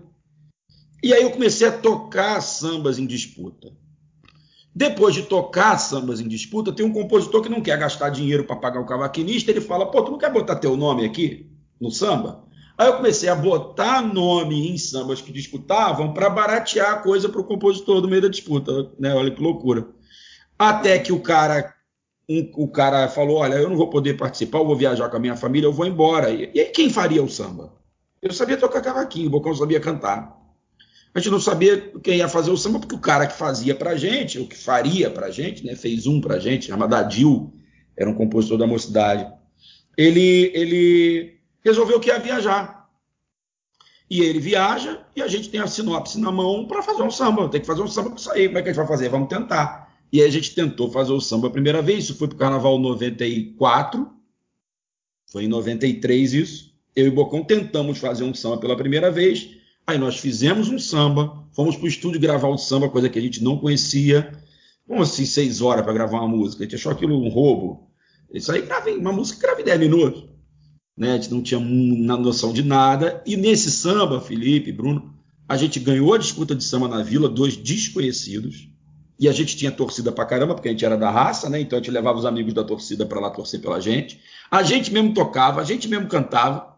E 1.01 1.13
aí 1.13 1.21
eu 1.21 1.31
comecei 1.31 1.67
a 1.67 1.71
tocar 1.71 2.41
sambas 2.41 2.99
em 2.99 3.05
disputa. 3.05 3.71
Depois 4.75 5.13
de 5.13 5.23
tocar 5.23 5.77
sambas 5.77 6.19
em 6.19 6.27
disputa, 6.27 6.71
tem 6.71 6.85
um 6.85 6.91
compositor 6.91 7.43
que 7.43 7.49
não 7.49 7.61
quer 7.61 7.77
gastar 7.77 8.09
dinheiro 8.09 8.43
para 8.43 8.55
pagar 8.55 8.81
o 8.81 8.85
cavaquinista, 8.85 9.51
ele 9.51 9.61
fala: 9.61 9.85
pô, 9.91 10.01
tu 10.01 10.11
não 10.11 10.17
quer 10.17 10.33
botar 10.33 10.55
teu 10.55 10.75
nome 10.75 11.05
aqui 11.05 11.51
no 11.79 11.91
samba? 11.91 12.42
Aí 12.77 12.87
eu 12.87 12.97
comecei 12.97 13.29
a 13.29 13.35
botar 13.35 14.01
nome 14.01 14.71
em 14.71 14.77
sambas 14.77 15.21
que 15.21 15.31
disputavam 15.31 16.13
para 16.13 16.29
baratear 16.29 16.93
a 16.93 16.97
coisa 16.97 17.29
para 17.29 17.39
o 17.39 17.43
compositor 17.43 18.01
do 18.01 18.07
meio 18.07 18.23
da 18.23 18.27
disputa. 18.27 18.91
Né? 18.99 19.13
Olha 19.13 19.31
que 19.31 19.41
loucura. 19.41 19.87
Até 20.57 20.97
que 20.97 21.13
o 21.13 21.19
cara, 21.19 21.73
um, 22.27 22.49
o 22.55 22.67
cara 22.67 23.07
falou: 23.07 23.37
olha, 23.37 23.55
eu 23.55 23.69
não 23.69 23.77
vou 23.77 23.89
poder 23.89 24.17
participar, 24.17 24.59
eu 24.59 24.65
vou 24.65 24.75
viajar 24.75 25.09
com 25.09 25.17
a 25.17 25.19
minha 25.19 25.35
família, 25.35 25.67
eu 25.67 25.73
vou 25.73 25.85
embora. 25.85 26.31
E, 26.31 26.51
e 26.53 26.59
aí 26.59 26.65
quem 26.67 26.89
faria 26.89 27.23
o 27.23 27.29
samba? 27.29 27.73
Eu 28.21 28.33
sabia 28.33 28.57
tocar 28.57 28.81
cavaquinho, 28.81 29.27
o 29.27 29.31
Bocão 29.31 29.53
sabia 29.53 29.79
cantar. 29.79 30.41
A 31.13 31.19
gente 31.19 31.29
não 31.29 31.39
sabia 31.39 31.77
quem 32.01 32.17
ia 32.17 32.27
fazer 32.27 32.49
o 32.49 32.57
samba, 32.57 32.79
porque 32.79 32.95
o 32.95 32.99
cara 32.99 33.27
que 33.27 33.35
fazia 33.35 33.75
pra 33.75 33.95
gente, 33.95 34.39
ou 34.39 34.47
que 34.47 34.57
faria 34.57 35.11
pra 35.11 35.29
gente, 35.29 35.63
né, 35.63 35.75
fez 35.75 36.07
um 36.07 36.19
pra 36.19 36.39
gente, 36.39 36.67
chamado 36.67 36.95
Adil, 36.95 37.53
era 37.95 38.09
um 38.09 38.15
compositor 38.15 38.57
da 38.57 38.65
mocidade, 38.65 39.31
ele, 39.95 40.51
ele 40.55 41.39
resolveu 41.63 41.99
que 41.99 42.09
ia 42.09 42.19
viajar. 42.19 42.89
E 44.09 44.21
ele 44.21 44.39
viaja 44.39 45.01
e 45.15 45.21
a 45.21 45.27
gente 45.27 45.49
tem 45.49 45.59
a 45.59 45.67
sinopse 45.67 46.19
na 46.19 46.31
mão 46.31 46.67
para 46.67 46.83
fazer 46.83 47.01
um 47.01 47.09
samba. 47.09 47.49
Tem 47.49 47.61
que 47.61 47.67
fazer 47.67 47.81
um 47.81 47.87
samba 47.87 48.11
para 48.11 48.19
sair. 48.19 48.47
Como 48.47 48.59
é 48.59 48.61
que 48.61 48.69
a 48.69 48.71
gente 48.71 48.77
vai 48.77 48.87
fazer? 48.87 49.09
Vamos 49.09 49.29
tentar. 49.29 49.91
E 50.11 50.21
aí 50.21 50.27
a 50.27 50.31
gente 50.31 50.53
tentou 50.53 50.91
fazer 50.91 51.11
o 51.11 51.19
samba 51.19 51.47
a 51.47 51.51
primeira 51.51 51.81
vez. 51.81 52.03
Isso 52.03 52.15
foi 52.15 52.27
para 52.27 52.35
o 52.35 52.37
Carnaval 52.37 52.77
94. 52.77 54.07
Foi 55.31 55.45
em 55.45 55.47
93 55.47 56.33
isso. 56.33 56.73
Eu 56.95 57.07
e 57.07 57.09
Bocão 57.09 57.43
tentamos 57.43 57.97
fazer 57.97 58.23
um 58.23 58.33
samba 58.33 58.57
pela 58.57 58.77
primeira 58.77 59.09
vez. 59.09 59.49
Aí 59.87 59.97
nós 59.97 60.19
fizemos 60.19 60.69
um 60.69 60.77
samba, 60.77 61.43
fomos 61.51 61.75
para 61.75 61.85
o 61.85 61.87
estúdio 61.87 62.21
gravar 62.21 62.47
o 62.47 62.57
samba, 62.57 62.89
coisa 62.89 63.09
que 63.09 63.17
a 63.17 63.21
gente 63.21 63.43
não 63.43 63.57
conhecia. 63.57 64.31
Como 64.87 65.01
assim, 65.01 65.25
seis 65.25 65.61
horas 65.61 65.83
para 65.83 65.93
gravar 65.93 66.19
uma 66.19 66.27
música? 66.27 66.63
A 66.63 66.65
gente 66.65 66.75
achou 66.75 66.91
aquilo 66.91 67.19
um 67.19 67.29
roubo. 67.29 67.89
Isso 68.31 68.51
aí 68.51 68.61
grava 68.61 68.91
uma 68.91 69.11
música 69.11 69.41
grava 69.41 69.61
em 69.61 69.65
10 69.65 69.79
minutos. 69.79 70.32
Né? 70.97 71.13
A 71.13 71.15
gente 71.15 71.31
não 71.31 71.41
tinha 71.41 71.59
noção 71.59 72.53
de 72.53 72.63
nada. 72.63 73.21
E 73.25 73.35
nesse 73.35 73.71
samba, 73.71 74.21
Felipe, 74.21 74.71
Bruno, 74.71 75.13
a 75.47 75.57
gente 75.57 75.79
ganhou 75.79 76.13
a 76.13 76.17
disputa 76.17 76.55
de 76.55 76.63
samba 76.63 76.87
na 76.87 77.03
vila, 77.03 77.27
dois 77.27 77.55
desconhecidos. 77.55 78.69
E 79.19 79.29
a 79.29 79.31
gente 79.31 79.55
tinha 79.55 79.71
torcida 79.71 80.11
pra 80.11 80.25
caramba, 80.25 80.55
porque 80.55 80.69
a 80.69 80.71
gente 80.71 80.85
era 80.85 80.97
da 80.97 81.09
raça, 81.09 81.49
né? 81.49 81.59
Então 81.59 81.77
a 81.77 81.81
gente 81.81 81.91
levava 81.91 82.17
os 82.17 82.25
amigos 82.25 82.53
da 82.53 82.63
torcida 82.63 83.05
para 83.05 83.19
lá 83.19 83.29
torcer 83.29 83.61
pela 83.61 83.79
gente. 83.79 84.19
A 84.49 84.63
gente 84.63 84.91
mesmo 84.91 85.13
tocava, 85.13 85.61
a 85.61 85.63
gente 85.63 85.87
mesmo 85.87 86.07
cantava. 86.07 86.77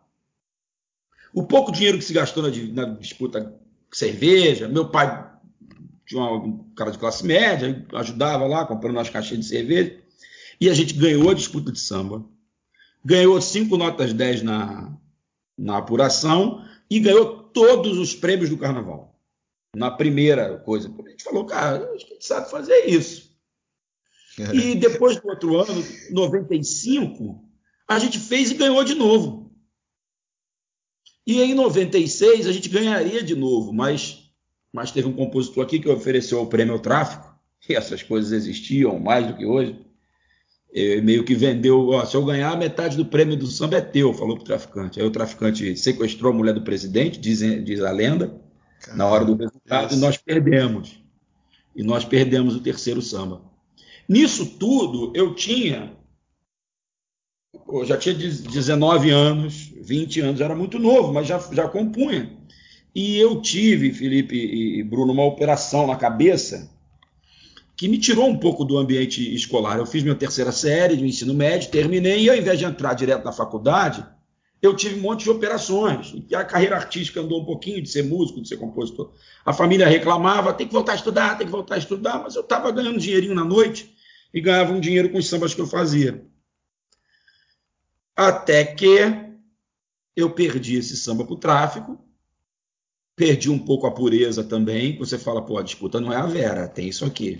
O 1.34 1.44
pouco 1.44 1.72
dinheiro 1.72 1.98
que 1.98 2.04
se 2.04 2.14
gastou 2.14 2.44
na, 2.44 2.50
na 2.50 2.94
disputa 2.96 3.54
cerveja, 3.92 4.68
meu 4.68 4.90
pai 4.90 5.32
tinha 6.06 6.22
um 6.22 6.72
cara 6.76 6.92
de 6.92 6.98
classe 6.98 7.26
média, 7.26 7.86
ajudava 7.94 8.46
lá, 8.46 8.66
comprando 8.66 8.96
umas 8.96 9.10
caixinhas 9.10 9.46
de 9.46 9.50
cerveja, 9.50 9.98
e 10.60 10.70
a 10.70 10.74
gente 10.74 10.94
ganhou 10.94 11.30
a 11.30 11.34
disputa 11.34 11.72
de 11.72 11.80
samba, 11.80 12.24
ganhou 13.06 13.40
cinco 13.40 13.78
notas 13.78 14.12
10 14.12 14.42
na, 14.42 14.98
na 15.56 15.78
apuração 15.78 16.66
e 16.90 17.00
ganhou 17.00 17.44
todos 17.44 18.00
os 18.00 18.16
prêmios 18.16 18.50
do 18.50 18.58
carnaval. 18.58 19.16
Na 19.76 19.92
primeira 19.92 20.58
coisa. 20.58 20.90
A 21.06 21.10
gente 21.10 21.24
falou, 21.24 21.46
cara, 21.46 21.94
acho 21.94 22.06
que 22.06 22.14
a 22.14 22.16
gente 22.16 22.26
sabe 22.26 22.50
fazer 22.50 22.86
isso. 22.86 23.36
E 24.54 24.76
depois 24.76 25.22
do 25.22 25.28
outro 25.30 25.58
ano, 25.58 25.84
95, 26.10 27.42
a 27.88 28.00
gente 28.00 28.18
fez 28.20 28.52
e 28.52 28.56
ganhou 28.56 28.84
de 28.84 28.96
novo. 28.96 29.54
E 31.28 31.42
em 31.42 31.54
96 31.54 32.48
a 32.48 32.52
gente 32.52 32.70
ganharia 32.70 33.24
de 33.24 33.36
novo, 33.36 33.72
mas, 33.72 34.30
mas 34.74 34.92
teve 34.92 35.08
um 35.08 35.16
compositor 35.16 35.64
aqui 35.64 35.80
que 35.80 35.90
ofereceu 35.90 36.42
o 36.42 36.48
prêmio 36.48 36.74
ao 36.74 36.80
tráfico, 36.80 37.34
e 37.68 37.74
essas 37.76 38.04
coisas 38.04 38.32
existiam 38.32 39.00
mais 39.00 39.26
do 39.26 39.36
que 39.36 39.46
hoje. 39.46 39.85
Meio 40.74 41.24
que 41.24 41.34
vendeu, 41.34 41.90
ó, 41.90 42.06
se 42.06 42.16
eu 42.16 42.26
ganhar, 42.26 42.58
metade 42.58 42.98
do 42.98 43.06
prêmio 43.06 43.38
do 43.38 43.48
samba 43.48 43.78
é 43.78 43.82
teu, 43.82 44.14
falou 44.14 44.36
pro 44.36 44.46
traficante. 44.46 45.00
Aí 45.00 45.06
o 45.06 45.12
traficante 45.12 45.76
sequestrou 45.78 46.34
a 46.34 46.36
mulher 46.36 46.54
do 46.54 46.62
presidente, 46.62 47.18
diz, 47.18 47.40
diz 47.64 47.82
a 47.82 47.92
lenda, 47.92 48.40
Caramba, 48.82 48.98
na 48.98 49.10
hora 49.10 49.24
do 49.24 49.36
resultado, 49.36 49.96
e 49.96 49.98
nós 49.98 50.18
perdemos. 50.18 51.02
E 51.74 51.82
nós 51.82 52.04
perdemos 52.04 52.56
o 52.56 52.60
terceiro 52.60 53.02
samba. 53.02 53.42
Nisso 54.08 54.58
tudo, 54.58 55.14
eu 55.16 55.34
tinha 55.34 55.96
eu 57.68 57.86
já 57.86 57.98
tinha 57.98 58.14
19 58.14 59.10
anos, 59.10 59.74
20 59.82 60.22
anos, 60.22 60.42
era 60.42 60.56
muito 60.56 60.78
novo, 60.78 61.14
mas 61.14 61.28
já, 61.28 61.40
já 61.52 61.68
compunha. 61.68 62.32
E 62.94 63.18
eu 63.18 63.42
tive, 63.42 63.92
Felipe 63.92 64.36
e 64.36 64.84
Bruno, 64.84 65.12
uma 65.12 65.26
operação 65.26 65.88
na 65.88 65.96
cabeça 65.96 66.72
que 67.76 67.88
me 67.88 67.98
tirou 67.98 68.28
um 68.28 68.38
pouco 68.38 68.64
do 68.64 68.78
ambiente 68.78 69.34
escolar. 69.36 69.78
Eu 69.78 69.86
fiz 69.86 70.02
minha 70.02 70.16
terceira 70.16 70.52
série 70.52 70.96
de 70.96 71.06
ensino 71.06 71.34
médio, 71.34 71.70
terminei, 71.70 72.24
e 72.24 72.30
ao 72.30 72.36
invés 72.36 72.58
de 72.58 72.66
entrar 72.66 72.94
direto 72.94 73.26
na 73.26 73.34
faculdade, 73.34 74.06
eu 74.62 74.76
tive 74.76 75.00
um 75.00 75.02
monte 75.02 75.26
de 75.26 75.30
operações. 75.30 76.16
E 76.30 76.36
a 76.36 76.44
carreira 76.44 76.76
artística 76.76 77.20
andou 77.20 77.42
um 77.42 77.46
pouquinho 77.46 77.82
de 77.82 77.90
ser 77.90 78.04
músico, 78.04 78.42
de 78.42 78.48
ser 78.48 78.58
compositor. 78.58 79.12
A 79.46 79.54
família 79.54 79.88
reclamava, 79.88 80.54
tem 80.54 80.68
que 80.68 80.74
voltar 80.74 80.94
a 80.94 80.96
estudar, 80.96 81.38
tem 81.38 81.46
que 81.46 81.52
voltar 81.52 81.76
a 81.76 81.78
estudar, 81.78 82.24
mas 82.24 82.36
eu 82.36 82.42
estava 82.42 82.72
ganhando 82.72 83.00
dinheirinho 83.00 83.36
na 83.36 83.44
noite 83.44 83.94
e 84.34 84.40
ganhava 84.40 84.72
um 84.72 84.80
dinheiro 84.80 85.10
com 85.10 85.18
os 85.18 85.28
sambas 85.28 85.54
que 85.54 85.62
eu 85.62 85.68
fazia. 85.68 86.26
Até 88.16 88.64
que 88.64 89.00
eu 90.16 90.32
perdi 90.32 90.78
esse 90.78 90.96
samba 90.96 91.26
para 91.26 91.34
o 91.34 91.38
tráfico, 91.38 92.00
perdi 93.16 93.50
um 93.50 93.60
pouco 93.60 93.86
a 93.86 93.92
pureza 93.92 94.44
também. 94.44 94.98
Você 94.98 95.18
fala, 95.18 95.42
pô, 95.42 95.58
a 95.58 95.64
disputa 95.64 96.00
não 96.00 96.14
é 96.14 96.16
a 96.16 96.26
Vera, 96.26 96.68
tem 96.68 96.88
isso 96.88 97.04
aqui. 97.04 97.40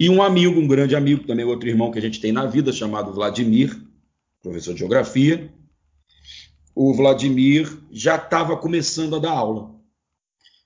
E 0.00 0.08
um 0.08 0.22
amigo, 0.22 0.58
um 0.58 0.66
grande 0.66 0.96
amigo, 0.96 1.26
também 1.26 1.44
outro 1.44 1.68
irmão 1.68 1.90
que 1.90 1.98
a 1.98 2.02
gente 2.02 2.22
tem 2.22 2.32
na 2.32 2.46
vida, 2.46 2.72
chamado 2.72 3.12
Vladimir, 3.12 3.78
professor 4.42 4.72
de 4.72 4.78
geografia. 4.78 5.52
O 6.74 6.94
Vladimir 6.94 7.70
já 7.90 8.16
estava 8.16 8.56
começando 8.56 9.16
a 9.16 9.18
dar 9.18 9.32
aula. 9.32 9.74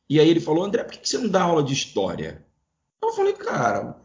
E 0.09 0.21
aí 0.21 0.29
ele 0.31 0.39
falou, 0.39 0.63
André, 0.63 0.85
por 0.85 0.93
que 0.93 1.09
você 1.09 1.19
não 1.19 1.29
dá 1.29 1.43
aula 1.43 1.65
de 1.65 1.73
história? 1.73 2.47
Eu 3.03 3.11
falei, 3.11 3.33
cara, 3.33 3.97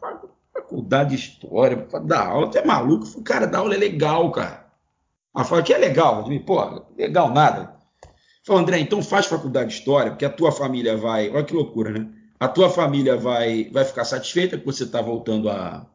faculdade 0.52 1.12
de 1.12 1.22
história, 1.22 1.88
dar 2.06 2.30
aula, 2.30 2.50
tu 2.50 2.58
é 2.58 2.66
maluco? 2.66 3.04
Eu 3.04 3.10
falei, 3.10 3.24
cara, 3.24 3.46
dar 3.46 3.60
aula 3.60 3.76
é 3.76 3.78
legal, 3.78 4.32
cara. 4.32 4.68
Ela 5.36 5.46
falou, 5.46 5.64
que 5.64 5.72
é 5.72 5.78
legal, 5.78 6.16
Vladimir? 6.16 6.44
Pô, 6.44 6.86
legal 6.98 7.32
nada. 7.32 7.78
Falou, 8.44 8.64
André, 8.64 8.80
então 8.80 9.04
faz 9.04 9.28
faculdade 9.28 9.70
de 9.70 9.76
história, 9.76 10.10
porque 10.10 10.26
a 10.26 10.30
tua 10.32 10.52
família 10.52 10.98
vai. 10.98 11.30
Olha 11.30 11.44
que 11.44 11.54
loucura, 11.54 11.92
né? 11.92 12.19
A 12.40 12.48
tua 12.48 12.70
família 12.70 13.18
vai, 13.18 13.70
vai 13.70 13.84
ficar 13.84 14.06
satisfeita 14.06 14.58
que 14.58 14.66
você 14.66 14.84
está 14.84 15.02
voltando 15.02 15.50
a, 15.50 15.86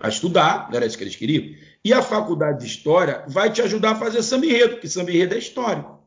a 0.00 0.08
estudar, 0.08 0.70
era 0.72 0.86
isso 0.86 0.96
que 0.96 1.04
eles 1.04 1.16
queriam. 1.16 1.54
E 1.84 1.92
a 1.92 2.02
faculdade 2.02 2.60
de 2.60 2.66
história 2.66 3.24
vai 3.28 3.52
te 3.52 3.60
ajudar 3.60 3.92
a 3.92 3.98
fazer 3.98 4.22
samba 4.22 4.46
enredo, 4.46 4.74
porque 4.74 4.88
samba 4.88 5.10
enredo 5.10 5.34
é 5.34 5.38
histórico. 5.38 5.98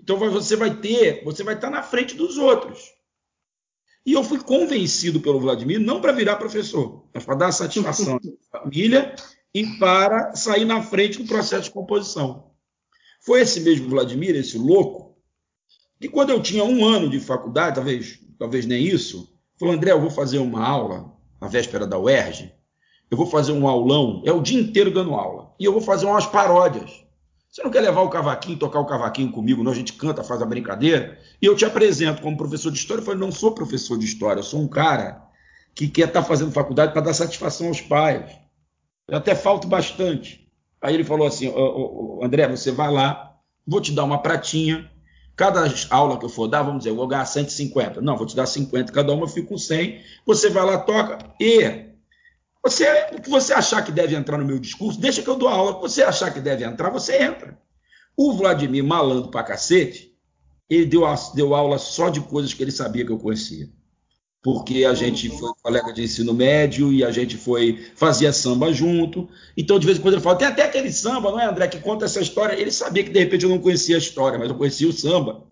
Então 0.00 0.18
você 0.18 0.56
vai 0.56 0.74
ter, 0.76 1.22
você 1.24 1.42
vai 1.42 1.54
estar 1.54 1.70
na 1.70 1.82
frente 1.82 2.16
dos 2.16 2.36
outros. 2.36 2.92
E 4.06 4.12
eu 4.12 4.22
fui 4.22 4.38
convencido 4.38 5.20
pelo 5.20 5.40
Vladimir 5.40 5.80
não 5.80 6.00
para 6.00 6.12
virar 6.12 6.36
professor, 6.36 7.08
mas 7.14 7.24
para 7.24 7.36
dar 7.36 7.52
satisfação 7.52 8.18
à 8.52 8.58
família 8.58 9.14
e 9.54 9.78
para 9.78 10.34
sair 10.34 10.64
na 10.64 10.82
frente 10.82 11.22
do 11.22 11.28
processo 11.28 11.64
de 11.64 11.70
composição. 11.70 12.52
Foi 13.20 13.40
esse 13.40 13.60
mesmo 13.60 13.88
Vladimir, 13.88 14.36
esse 14.36 14.58
louco, 14.58 15.03
que 16.04 16.08
quando 16.10 16.28
eu 16.28 16.42
tinha 16.42 16.62
um 16.62 16.84
ano 16.84 17.08
de 17.08 17.18
faculdade, 17.18 17.76
talvez, 17.76 18.20
talvez 18.38 18.66
nem 18.66 18.84
isso, 18.84 19.32
falou: 19.58 19.74
André, 19.74 19.90
eu 19.90 20.00
vou 20.02 20.10
fazer 20.10 20.36
uma 20.36 20.62
aula 20.62 21.10
na 21.40 21.48
véspera 21.48 21.86
da 21.86 21.98
UERJ, 21.98 22.52
eu 23.10 23.16
vou 23.16 23.26
fazer 23.26 23.52
um 23.52 23.66
aulão, 23.66 24.22
é 24.26 24.30
o 24.30 24.42
dia 24.42 24.60
inteiro 24.60 24.90
dando 24.90 25.14
aula, 25.14 25.54
e 25.58 25.64
eu 25.64 25.72
vou 25.72 25.80
fazer 25.80 26.04
umas 26.04 26.26
paródias. 26.26 26.90
Você 27.50 27.62
não 27.62 27.70
quer 27.70 27.80
levar 27.80 28.02
o 28.02 28.10
cavaquinho, 28.10 28.58
tocar 28.58 28.80
o 28.80 28.84
cavaquinho 28.84 29.32
comigo? 29.32 29.64
Não, 29.64 29.72
a 29.72 29.74
gente 29.74 29.94
canta, 29.94 30.22
faz 30.22 30.42
a 30.42 30.44
brincadeira, 30.44 31.18
e 31.40 31.46
eu 31.46 31.56
te 31.56 31.64
apresento 31.64 32.20
como 32.20 32.36
professor 32.36 32.70
de 32.70 32.76
história. 32.76 33.00
Eu 33.00 33.06
falei: 33.06 33.20
não 33.20 33.32
sou 33.32 33.52
professor 33.52 33.98
de 33.98 34.04
história, 34.04 34.40
eu 34.40 34.44
sou 34.44 34.60
um 34.60 34.68
cara 34.68 35.22
que 35.74 35.88
quer 35.88 36.08
estar 36.08 36.20
tá 36.20 36.28
fazendo 36.28 36.52
faculdade 36.52 36.92
para 36.92 37.00
dar 37.00 37.14
satisfação 37.14 37.68
aos 37.68 37.80
pais. 37.80 38.30
Eu 39.08 39.16
até 39.16 39.34
falto 39.34 39.66
bastante. 39.66 40.52
Aí 40.82 40.92
ele 40.92 41.04
falou 41.04 41.26
assim: 41.26 41.50
André, 42.22 42.46
você 42.46 42.70
vai 42.70 42.92
lá, 42.92 43.38
vou 43.66 43.80
te 43.80 43.90
dar 43.90 44.04
uma 44.04 44.18
pratinha. 44.18 44.92
Cada 45.36 45.64
aula 45.90 46.18
que 46.18 46.24
eu 46.24 46.28
for 46.28 46.46
dar, 46.46 46.62
vamos 46.62 46.78
dizer, 46.78 46.90
eu 46.90 46.96
vou 46.96 47.08
ganhar 47.08 47.24
150. 47.24 48.00
Não, 48.00 48.16
vou 48.16 48.26
te 48.26 48.36
dar 48.36 48.46
50, 48.46 48.92
cada 48.92 49.12
uma 49.12 49.24
eu 49.24 49.28
fico 49.28 49.48
com 49.48 49.58
100. 49.58 50.00
Você 50.24 50.48
vai 50.48 50.64
lá, 50.64 50.78
toca. 50.78 51.18
E 51.40 51.92
você, 52.62 52.86
o 53.12 53.20
que 53.20 53.28
você 53.28 53.52
achar 53.52 53.84
que 53.84 53.92
deve 53.92 54.14
entrar 54.14 54.38
no 54.38 54.44
meu 54.44 54.58
discurso, 54.58 55.00
deixa 55.00 55.22
que 55.22 55.28
eu 55.28 55.36
dou 55.36 55.48
aula. 55.48 55.72
O 55.72 55.74
que 55.76 55.82
você 55.82 56.02
achar 56.02 56.32
que 56.32 56.40
deve 56.40 56.64
entrar, 56.64 56.90
você 56.90 57.22
entra. 57.22 57.58
O 58.16 58.32
Vladimir, 58.32 58.84
malando 58.84 59.28
pra 59.28 59.42
cacete, 59.42 60.16
ele 60.70 60.86
deu, 60.86 61.02
deu 61.34 61.54
aula 61.54 61.78
só 61.78 62.08
de 62.08 62.20
coisas 62.20 62.54
que 62.54 62.62
ele 62.62 62.70
sabia 62.70 63.04
que 63.04 63.12
eu 63.12 63.18
conhecia 63.18 63.68
porque 64.44 64.84
a 64.84 64.92
gente 64.92 65.30
foi 65.30 65.50
colega 65.62 65.90
de 65.90 66.02
ensino 66.02 66.34
médio 66.34 66.92
e 66.92 67.02
a 67.02 67.10
gente 67.10 67.34
foi 67.34 67.82
fazia 67.96 68.30
samba 68.30 68.70
junto. 68.74 69.26
Então, 69.56 69.78
de 69.78 69.86
vez 69.86 69.96
em 69.96 70.02
quando 70.02 70.14
ele 70.14 70.22
fala, 70.22 70.36
tem 70.36 70.46
até 70.46 70.64
aquele 70.64 70.92
samba, 70.92 71.30
não 71.30 71.40
é, 71.40 71.46
André, 71.46 71.66
que 71.66 71.80
conta 71.80 72.04
essa 72.04 72.20
história. 72.20 72.54
Ele 72.54 72.70
sabia 72.70 73.02
que 73.02 73.08
de 73.08 73.18
repente 73.18 73.44
eu 73.44 73.48
não 73.48 73.58
conhecia 73.58 73.96
a 73.96 73.98
história, 73.98 74.38
mas 74.38 74.50
eu 74.50 74.54
conhecia 74.54 74.86
o 74.86 74.92
samba 74.92 75.44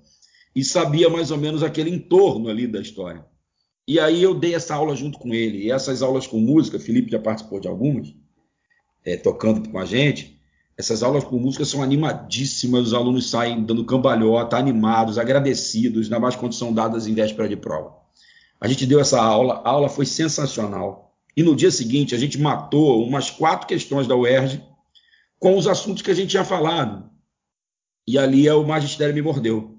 e 0.54 0.62
sabia 0.62 1.08
mais 1.08 1.30
ou 1.30 1.38
menos 1.38 1.62
aquele 1.62 1.88
entorno 1.88 2.50
ali 2.50 2.66
da 2.66 2.82
história. 2.82 3.24
E 3.88 3.98
aí 3.98 4.22
eu 4.22 4.34
dei 4.34 4.54
essa 4.54 4.74
aula 4.74 4.94
junto 4.94 5.18
com 5.18 5.32
ele. 5.32 5.64
E 5.64 5.70
essas 5.70 6.02
aulas 6.02 6.26
com 6.26 6.38
música, 6.38 6.78
Felipe 6.78 7.10
já 7.10 7.18
participou 7.18 7.60
de 7.60 7.68
algumas, 7.68 8.14
é, 9.06 9.16
tocando 9.16 9.70
com 9.70 9.78
a 9.78 9.86
gente. 9.86 10.38
Essas 10.76 11.02
aulas 11.02 11.24
com 11.24 11.38
música 11.38 11.64
são 11.64 11.82
animadíssimas, 11.82 12.88
os 12.88 12.94
alunos 12.94 13.30
saem 13.30 13.64
dando 13.64 13.86
cambalhota, 13.86 14.58
animados, 14.58 15.16
agradecidos, 15.16 16.10
na 16.10 16.20
mais 16.20 16.36
condição 16.36 16.74
dadas 16.74 17.06
em 17.06 17.14
véspera 17.14 17.48
de 17.48 17.56
prova. 17.56 18.01
A 18.62 18.68
gente 18.68 18.86
deu 18.86 19.00
essa 19.00 19.20
aula, 19.20 19.54
a 19.64 19.70
aula 19.70 19.88
foi 19.88 20.06
sensacional. 20.06 21.16
E 21.36 21.42
no 21.42 21.56
dia 21.56 21.72
seguinte 21.72 22.14
a 22.14 22.18
gente 22.18 22.38
matou 22.38 23.04
umas 23.04 23.28
quatro 23.28 23.66
questões 23.66 24.06
da 24.06 24.14
UERJ 24.14 24.62
com 25.36 25.56
os 25.56 25.66
assuntos 25.66 26.00
que 26.00 26.12
a 26.12 26.14
gente 26.14 26.30
tinha 26.30 26.44
falado. 26.44 27.10
E 28.06 28.16
ali 28.16 28.46
é 28.46 28.54
o 28.54 28.64
magistério 28.64 29.12
me 29.12 29.20
mordeu. 29.20 29.76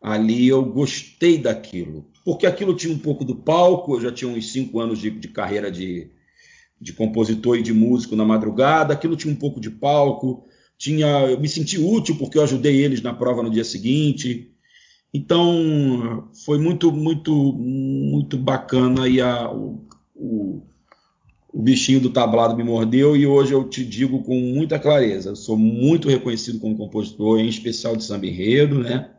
Ali 0.00 0.48
eu 0.48 0.64
gostei 0.64 1.36
daquilo, 1.36 2.10
porque 2.24 2.46
aquilo 2.46 2.74
tinha 2.74 2.94
um 2.94 2.98
pouco 2.98 3.22
do 3.22 3.36
palco. 3.36 3.96
Eu 3.96 4.00
já 4.00 4.10
tinha 4.10 4.30
uns 4.30 4.50
cinco 4.50 4.80
anos 4.80 4.98
de, 4.98 5.10
de 5.10 5.28
carreira 5.28 5.70
de, 5.70 6.10
de 6.80 6.94
compositor 6.94 7.58
e 7.58 7.62
de 7.62 7.74
músico 7.74 8.16
na 8.16 8.24
madrugada. 8.24 8.94
Aquilo 8.94 9.14
tinha 9.14 9.30
um 9.32 9.36
pouco 9.38 9.60
de 9.60 9.70
palco. 9.70 10.46
Tinha, 10.78 11.06
eu 11.26 11.38
me 11.38 11.50
senti 11.50 11.78
útil 11.78 12.16
porque 12.16 12.38
eu 12.38 12.42
ajudei 12.44 12.82
eles 12.82 13.02
na 13.02 13.12
prova 13.12 13.42
no 13.42 13.50
dia 13.50 13.62
seguinte. 13.62 14.51
Então 15.12 16.28
foi 16.44 16.58
muito, 16.58 16.90
muito, 16.90 17.34
muito 17.52 18.38
bacana 18.38 19.06
e 19.06 19.20
a, 19.20 19.50
o, 19.52 19.86
o, 20.14 20.62
o, 21.52 21.62
bichinho 21.62 22.00
do 22.00 22.10
tablado 22.10 22.56
me 22.56 22.64
mordeu 22.64 23.14
e 23.14 23.26
hoje 23.26 23.52
eu 23.52 23.68
te 23.68 23.84
digo 23.84 24.22
com 24.22 24.34
muita 24.34 24.78
clareza, 24.78 25.34
sou 25.34 25.56
muito 25.56 26.08
reconhecido 26.08 26.58
como 26.58 26.78
compositor, 26.78 27.40
em 27.40 27.48
especial 27.48 27.94
de 27.94 28.04
samba 28.04 28.26
enredo, 28.26 28.78
né? 28.78 29.10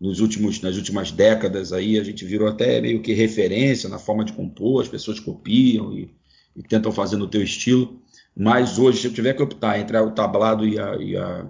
Nos 0.00 0.20
últimos, 0.20 0.60
nas 0.60 0.76
últimas 0.76 1.10
décadas 1.10 1.72
aí 1.72 1.98
a 1.98 2.04
gente 2.04 2.24
virou 2.24 2.46
até 2.46 2.80
meio 2.80 3.02
que 3.02 3.12
referência 3.12 3.88
na 3.88 3.98
forma 3.98 4.24
de 4.24 4.32
compor, 4.32 4.82
as 4.82 4.88
pessoas 4.88 5.18
copiam 5.18 5.92
e, 5.92 6.08
e 6.56 6.62
tentam 6.62 6.92
fazer 6.92 7.16
no 7.16 7.28
teu 7.28 7.42
estilo. 7.42 8.00
Mas 8.34 8.78
hoje, 8.78 9.00
se 9.00 9.06
eu 9.06 9.12
tiver 9.12 9.34
que 9.34 9.42
optar 9.42 9.78
entre 9.78 9.98
o 9.98 10.10
tablado 10.10 10.66
e 10.66 10.78
a, 10.78 10.96
e 10.96 11.16
a, 11.16 11.46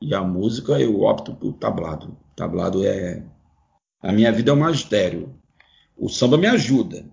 e 0.00 0.14
a 0.14 0.22
música, 0.22 0.80
eu 0.80 1.02
opto 1.02 1.34
por 1.34 1.54
tablado. 1.54 2.23
Tablado 2.36 2.84
é. 2.84 3.22
A 4.02 4.12
minha 4.12 4.30
vida 4.32 4.50
é 4.50 4.54
um 4.54 4.58
magistério. 4.58 5.34
O 5.96 6.08
samba 6.08 6.36
me 6.36 6.46
ajuda 6.46 7.06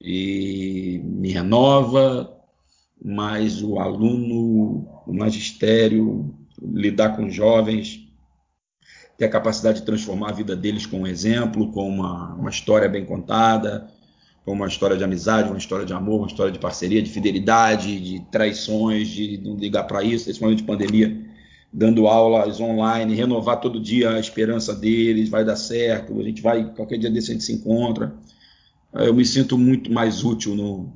e 0.00 1.00
me 1.04 1.32
renova, 1.32 2.32
mas 3.02 3.62
o 3.62 3.78
aluno, 3.78 4.88
o 5.06 5.12
magistério, 5.12 6.34
lidar 6.62 7.16
com 7.16 7.28
jovens, 7.28 8.08
ter 9.18 9.26
a 9.26 9.30
capacidade 9.30 9.80
de 9.80 9.86
transformar 9.86 10.30
a 10.30 10.34
vida 10.34 10.56
deles 10.56 10.86
com 10.86 11.00
um 11.00 11.06
exemplo, 11.06 11.70
com 11.72 11.88
uma, 11.88 12.34
uma 12.34 12.50
história 12.50 12.88
bem 12.88 13.04
contada, 13.04 13.90
com 14.44 14.52
uma 14.52 14.68
história 14.68 14.96
de 14.96 15.04
amizade, 15.04 15.50
uma 15.50 15.58
história 15.58 15.84
de 15.84 15.92
amor, 15.92 16.20
uma 16.20 16.26
história 16.26 16.52
de 16.52 16.58
parceria, 16.58 17.02
de 17.02 17.10
fidelidade, 17.10 18.00
de 18.00 18.20
traições, 18.30 19.08
de 19.08 19.36
não 19.38 19.56
ligar 19.56 19.84
para 19.84 20.02
isso, 20.02 20.30
momento 20.40 20.58
de 20.58 20.64
pandemia 20.64 21.29
dando 21.72 22.06
aulas 22.06 22.60
online, 22.60 23.14
renovar 23.14 23.60
todo 23.60 23.80
dia 23.80 24.10
a 24.10 24.20
esperança 24.20 24.74
deles, 24.74 25.28
vai 25.28 25.44
dar 25.44 25.56
certo, 25.56 26.18
a 26.18 26.22
gente 26.22 26.42
vai, 26.42 26.72
qualquer 26.74 26.98
dia 26.98 27.10
desse 27.10 27.30
a 27.30 27.34
gente 27.34 27.44
se 27.44 27.52
encontra. 27.52 28.14
Eu 28.92 29.14
me 29.14 29.24
sinto 29.24 29.56
muito 29.56 29.92
mais 29.92 30.24
útil 30.24 30.54
no, 30.54 30.92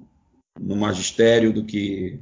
no 0.60 0.76
magistério 0.76 1.52
do 1.52 1.64
que 1.64 2.18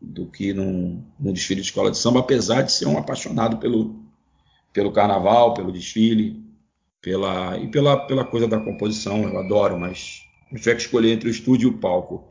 do 0.00 0.26
que 0.26 0.52
num, 0.52 1.02
num 1.18 1.32
desfile 1.32 1.60
de 1.60 1.66
escola 1.66 1.90
de 1.90 1.98
samba, 1.98 2.20
apesar 2.20 2.62
de 2.62 2.70
ser 2.70 2.86
um 2.86 2.96
apaixonado 2.96 3.56
pelo, 3.56 3.96
pelo 4.72 4.92
carnaval, 4.92 5.54
pelo 5.54 5.72
desfile, 5.72 6.40
pela, 7.00 7.58
e 7.58 7.68
pela, 7.68 7.96
pela 8.06 8.24
coisa 8.24 8.46
da 8.46 8.60
composição, 8.60 9.22
eu 9.22 9.38
adoro, 9.38 9.78
mas 9.78 10.22
se 10.50 10.56
tiver 10.56 10.76
que 10.76 10.82
escolher 10.82 11.12
entre 11.12 11.28
o 11.28 11.32
estúdio 11.32 11.68
e 11.68 11.74
o 11.74 11.78
palco 11.78 12.28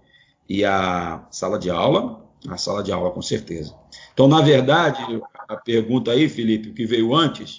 e 0.47 0.63
a 0.63 1.27
sala 1.29 1.59
de 1.59 1.69
aula, 1.69 2.25
a 2.47 2.57
sala 2.57 2.81
de 2.81 2.91
aula 2.91 3.11
com 3.11 3.21
certeza. 3.21 3.75
Então, 4.17 4.27
na 4.27 4.41
verdade, 4.41 4.99
a 5.47 5.55
pergunta 5.55 6.09
aí, 6.09 6.27
Felipe, 6.27 6.69
o 6.69 6.73
que 6.73 6.87
veio 6.87 7.13
antes? 7.13 7.57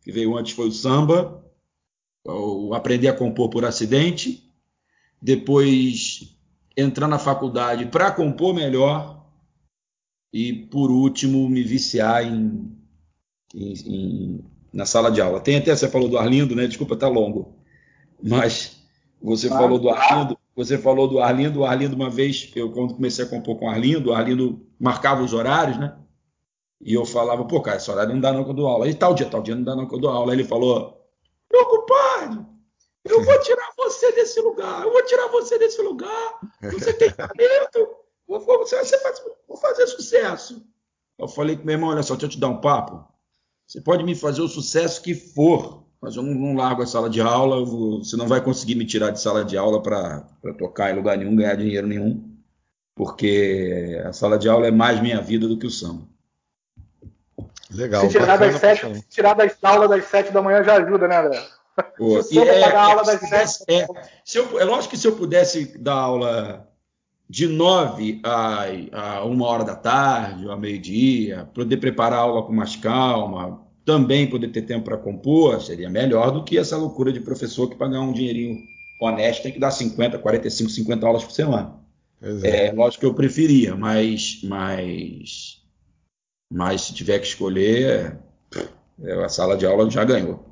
O 0.00 0.02
que 0.02 0.10
veio 0.10 0.36
antes 0.36 0.56
foi 0.56 0.66
o 0.66 0.72
samba, 0.72 1.40
o 2.26 2.74
aprender 2.74 3.06
a 3.06 3.12
compor 3.12 3.48
por 3.48 3.64
acidente, 3.64 4.52
depois 5.22 6.36
entrar 6.76 7.06
na 7.06 7.16
faculdade 7.16 7.86
para 7.86 8.10
compor 8.10 8.52
melhor 8.52 9.24
e, 10.32 10.52
por 10.52 10.90
último, 10.90 11.48
me 11.48 11.62
viciar 11.62 12.26
em, 12.26 12.76
em, 13.54 13.72
em, 13.86 14.44
na 14.72 14.86
sala 14.86 15.12
de 15.12 15.20
aula. 15.20 15.38
Tem 15.38 15.58
até, 15.58 15.76
você 15.76 15.88
falou 15.88 16.08
do 16.08 16.18
Arlindo, 16.18 16.56
né? 16.56 16.66
Desculpa, 16.66 16.96
tá 16.96 17.06
longo. 17.06 17.54
Mas 18.20 18.82
Você 19.22 19.46
ah, 19.46 19.50
falou 19.50 19.78
do 19.78 19.90
Arlindo, 19.90 20.36
você 20.56 20.76
falou 20.76 21.06
do 21.06 21.20
Arlindo, 21.20 21.60
o 21.60 21.64
Arlindo 21.64 21.94
uma 21.94 22.10
vez, 22.10 22.50
eu 22.56 22.72
quando 22.72 22.94
comecei 22.94 23.24
a 23.24 23.28
compor 23.28 23.56
com 23.56 23.66
o 23.66 23.68
Arlindo, 23.68 24.10
o 24.10 24.12
Arlindo 24.12 24.66
marcava 24.76 25.22
os 25.22 25.32
horários, 25.32 25.78
né? 25.78 25.94
E 26.80 26.94
eu 26.94 27.04
falava, 27.04 27.44
pô, 27.44 27.60
cara, 27.60 27.76
esse 27.76 27.90
horário 27.90 28.14
não 28.14 28.20
dá 28.20 28.32
não 28.32 28.44
que 28.44 28.50
eu 28.50 28.54
dou 28.54 28.66
aula. 28.66 28.88
E 28.88 28.94
tal 28.94 29.14
dia, 29.14 29.28
tal 29.28 29.42
dia 29.42 29.54
não 29.54 29.62
dá 29.62 29.76
não 29.76 29.86
que 29.86 29.94
eu 29.94 30.00
dou 30.00 30.10
aula. 30.10 30.32
Aí 30.32 30.38
ele 30.38 30.48
falou, 30.48 31.06
meu 31.52 31.66
compadre, 31.66 32.46
eu 33.04 33.22
vou 33.22 33.40
tirar 33.40 33.70
você 33.76 34.12
desse 34.12 34.40
lugar, 34.40 34.84
eu 34.84 34.92
vou 34.92 35.04
tirar 35.04 35.28
você 35.28 35.58
desse 35.58 35.82
lugar. 35.82 36.40
Você 36.62 36.92
tem 36.94 37.10
talento, 37.10 37.88
vou, 38.26 38.40
você 38.40 38.76
vai 38.76 38.84
fazer, 38.84 39.22
vou 39.46 39.56
fazer 39.56 39.86
sucesso. 39.86 40.64
Eu 41.18 41.28
falei 41.28 41.56
com 41.56 41.64
meu 41.64 41.74
irmão, 41.74 41.90
olha 41.90 42.02
só, 42.02 42.14
deixa 42.14 42.26
eu 42.26 42.30
te 42.30 42.40
dar 42.40 42.48
um 42.48 42.60
papo. 42.60 43.04
Você 43.66 43.80
pode 43.80 44.02
me 44.02 44.14
fazer 44.14 44.40
o 44.40 44.48
sucesso 44.48 45.02
que 45.02 45.14
for, 45.14 45.84
mas 46.00 46.16
eu 46.16 46.22
não, 46.22 46.34
não 46.34 46.56
largo 46.56 46.82
a 46.82 46.86
sala 46.86 47.10
de 47.10 47.20
aula, 47.20 47.64
vou, 47.64 48.02
você 48.02 48.16
não 48.16 48.26
vai 48.26 48.42
conseguir 48.42 48.74
me 48.74 48.86
tirar 48.86 49.10
de 49.10 49.20
sala 49.20 49.44
de 49.44 49.56
aula 49.56 49.82
para 49.82 50.24
tocar 50.58 50.90
em 50.90 50.96
lugar 50.96 51.18
nenhum, 51.18 51.36
ganhar 51.36 51.54
dinheiro 51.56 51.86
nenhum, 51.86 52.36
porque 52.94 54.00
a 54.04 54.12
sala 54.12 54.38
de 54.38 54.48
aula 54.48 54.66
é 54.66 54.70
mais 54.70 55.00
minha 55.00 55.20
vida 55.20 55.46
do 55.46 55.58
que 55.58 55.66
o 55.66 55.70
samba. 55.70 56.08
Legal. 57.70 58.02
Se 58.02 58.08
tirar, 58.08 58.36
das 58.36 58.56
sete, 58.56 59.04
tirar 59.08 59.34
das 59.34 59.52
aulas 59.62 59.90
das 59.90 60.04
sete 60.06 60.32
da 60.32 60.42
manhã 60.42 60.62
já 60.64 60.74
ajuda, 60.74 61.06
né, 61.06 61.18
André? 61.18 61.42
Pô, 61.96 62.22
se 62.22 62.38
é, 62.38 62.60
pagar 62.60 62.88
é, 62.88 62.92
aula 62.92 63.04
das 63.04 63.20
sete. 63.20 63.64
É, 63.68 63.86
se 64.24 64.38
eu, 64.38 64.58
é 64.58 64.64
lógico 64.64 64.90
que 64.90 64.98
se 64.98 65.06
eu 65.06 65.16
pudesse 65.16 65.78
dar 65.78 65.94
aula 65.94 66.68
de 67.28 67.46
nove 67.46 68.20
a, 68.24 68.66
a 68.92 69.24
uma 69.24 69.46
hora 69.46 69.64
da 69.64 69.76
tarde, 69.76 70.46
ou 70.46 70.52
a 70.52 70.56
meio-dia, 70.56 71.48
poder 71.54 71.76
preparar 71.76 72.18
a 72.18 72.22
aula 72.22 72.42
com 72.42 72.52
mais 72.52 72.74
calma, 72.74 73.64
também 73.84 74.28
poder 74.28 74.48
ter 74.48 74.62
tempo 74.62 74.84
para 74.84 74.96
compor, 74.96 75.60
seria 75.62 75.88
melhor 75.88 76.32
do 76.32 76.44
que 76.44 76.58
essa 76.58 76.76
loucura 76.76 77.12
de 77.12 77.20
professor 77.20 77.68
que 77.68 77.76
pagar 77.76 78.00
um 78.00 78.12
dinheirinho 78.12 78.58
honesto 79.00 79.44
tem 79.44 79.52
que 79.52 79.60
dar 79.60 79.70
50, 79.70 80.18
45, 80.18 80.70
50 80.70 81.06
aulas 81.06 81.24
por 81.24 81.32
semana. 81.32 81.74
É. 82.22 82.66
é, 82.66 82.72
lógico 82.72 83.00
que 83.00 83.06
eu 83.06 83.14
preferia, 83.14 83.74
mas, 83.74 84.40
mas 84.44 85.59
mas 86.50 86.82
se 86.82 86.94
tiver 86.94 87.18
que 87.18 87.26
escolher, 87.26 88.18
é, 89.02 89.24
a 89.24 89.28
sala 89.28 89.56
de 89.56 89.66
aula 89.66 89.88
já 89.88 90.04
ganhou. 90.04 90.50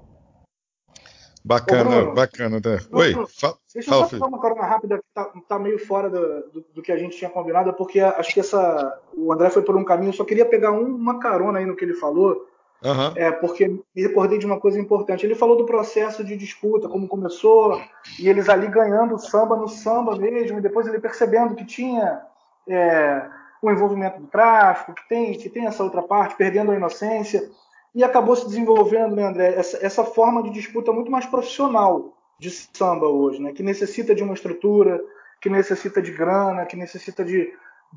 Bacana, 1.45 2.03
Bruno, 2.03 2.15
bacana. 2.15 2.57
Né? 2.57 2.79
Oi, 2.93 3.27
fala, 3.29 3.57
Deixa 3.73 3.91
eu 3.91 3.95
só 3.95 4.09
falar 4.09 4.27
uma 4.27 4.39
corona 4.39 4.67
rápida 4.67 4.99
que 4.99 5.05
tá, 5.15 5.33
tá 5.49 5.59
meio 5.59 5.79
fora 5.79 6.11
do, 6.11 6.51
do, 6.51 6.65
do, 6.75 6.83
que 6.83 6.93
a 6.93 6.97
gente 6.99 7.17
tinha 7.17 7.31
combinado, 7.31 7.73
porque 7.73 8.01
acho 8.01 8.35
que 8.35 8.41
essa, 8.41 9.01
o 9.17 9.33
André 9.33 9.49
foi 9.49 9.63
por 9.63 9.77
um 9.77 9.85
caminho, 9.85 10.13
só 10.13 10.25
queria 10.25 10.45
pegar 10.45 10.73
um, 10.73 10.85
uma 10.85 11.19
carona 11.19 11.59
aí 11.59 11.65
no 11.65 11.75
que 11.75 11.85
ele 11.85 11.95
falou, 11.95 12.47
uhum. 12.85 13.13
é, 13.17 13.31
porque 13.31 13.67
me 13.67 14.03
recordei 14.03 14.39
de 14.39 14.47
uma 14.47 14.61
coisa 14.61 14.79
importante. 14.79 15.25
Ele 15.25 15.35
falou 15.35 15.57
do 15.57 15.65
processo 15.65 16.23
de 16.23 16.37
disputa, 16.37 16.89
como 16.89 17.09
começou, 17.09 17.81
e 18.19 18.29
eles 18.29 18.49
ali 18.49 18.69
ganhando 18.69 19.15
o 19.15 19.19
samba 19.19 19.57
no 19.57 19.69
samba 19.69 20.17
mesmo, 20.17 20.59
e 20.59 20.63
depois 20.63 20.87
ele 20.87 21.01
percebendo 21.01 21.55
que 21.55 21.65
tinha 21.65 22.21
é, 22.69 23.27
o 23.61 23.71
envolvimento 23.71 24.21
do 24.21 24.27
tráfico, 24.27 24.95
que 24.95 25.09
tem, 25.09 25.33
que 25.35 25.49
tem 25.49 25.67
essa 25.67 25.83
outra 25.83 26.03
parte, 26.03 26.37
perdendo 26.37 26.71
a 26.71 26.77
inocência, 26.77 27.51
e 27.95 28.05
acabou 28.05 28.37
se 28.37 28.47
desenvolvendo, 28.47 29.17
né, 29.17 29.25
André, 29.25 29.55
essa, 29.55 29.79
essa 29.85 30.05
forma 30.05 30.43
de 30.43 30.51
disputa 30.51 30.93
muito 30.93 31.11
mais 31.11 31.27
profissional 31.27 32.17
de 32.39 32.51
samba 32.51 33.09
hoje, 33.09 33.41
né, 33.41 33.53
que 33.53 33.63
necessita 33.63 34.15
de 34.15 34.23
uma 34.23 34.35
estrutura, 34.35 35.03
que 35.41 35.49
necessita 35.49 36.01
de 36.01 36.13
grana, 36.13 36.67
que 36.67 36.77
necessita 36.77 37.25
de 37.25 37.53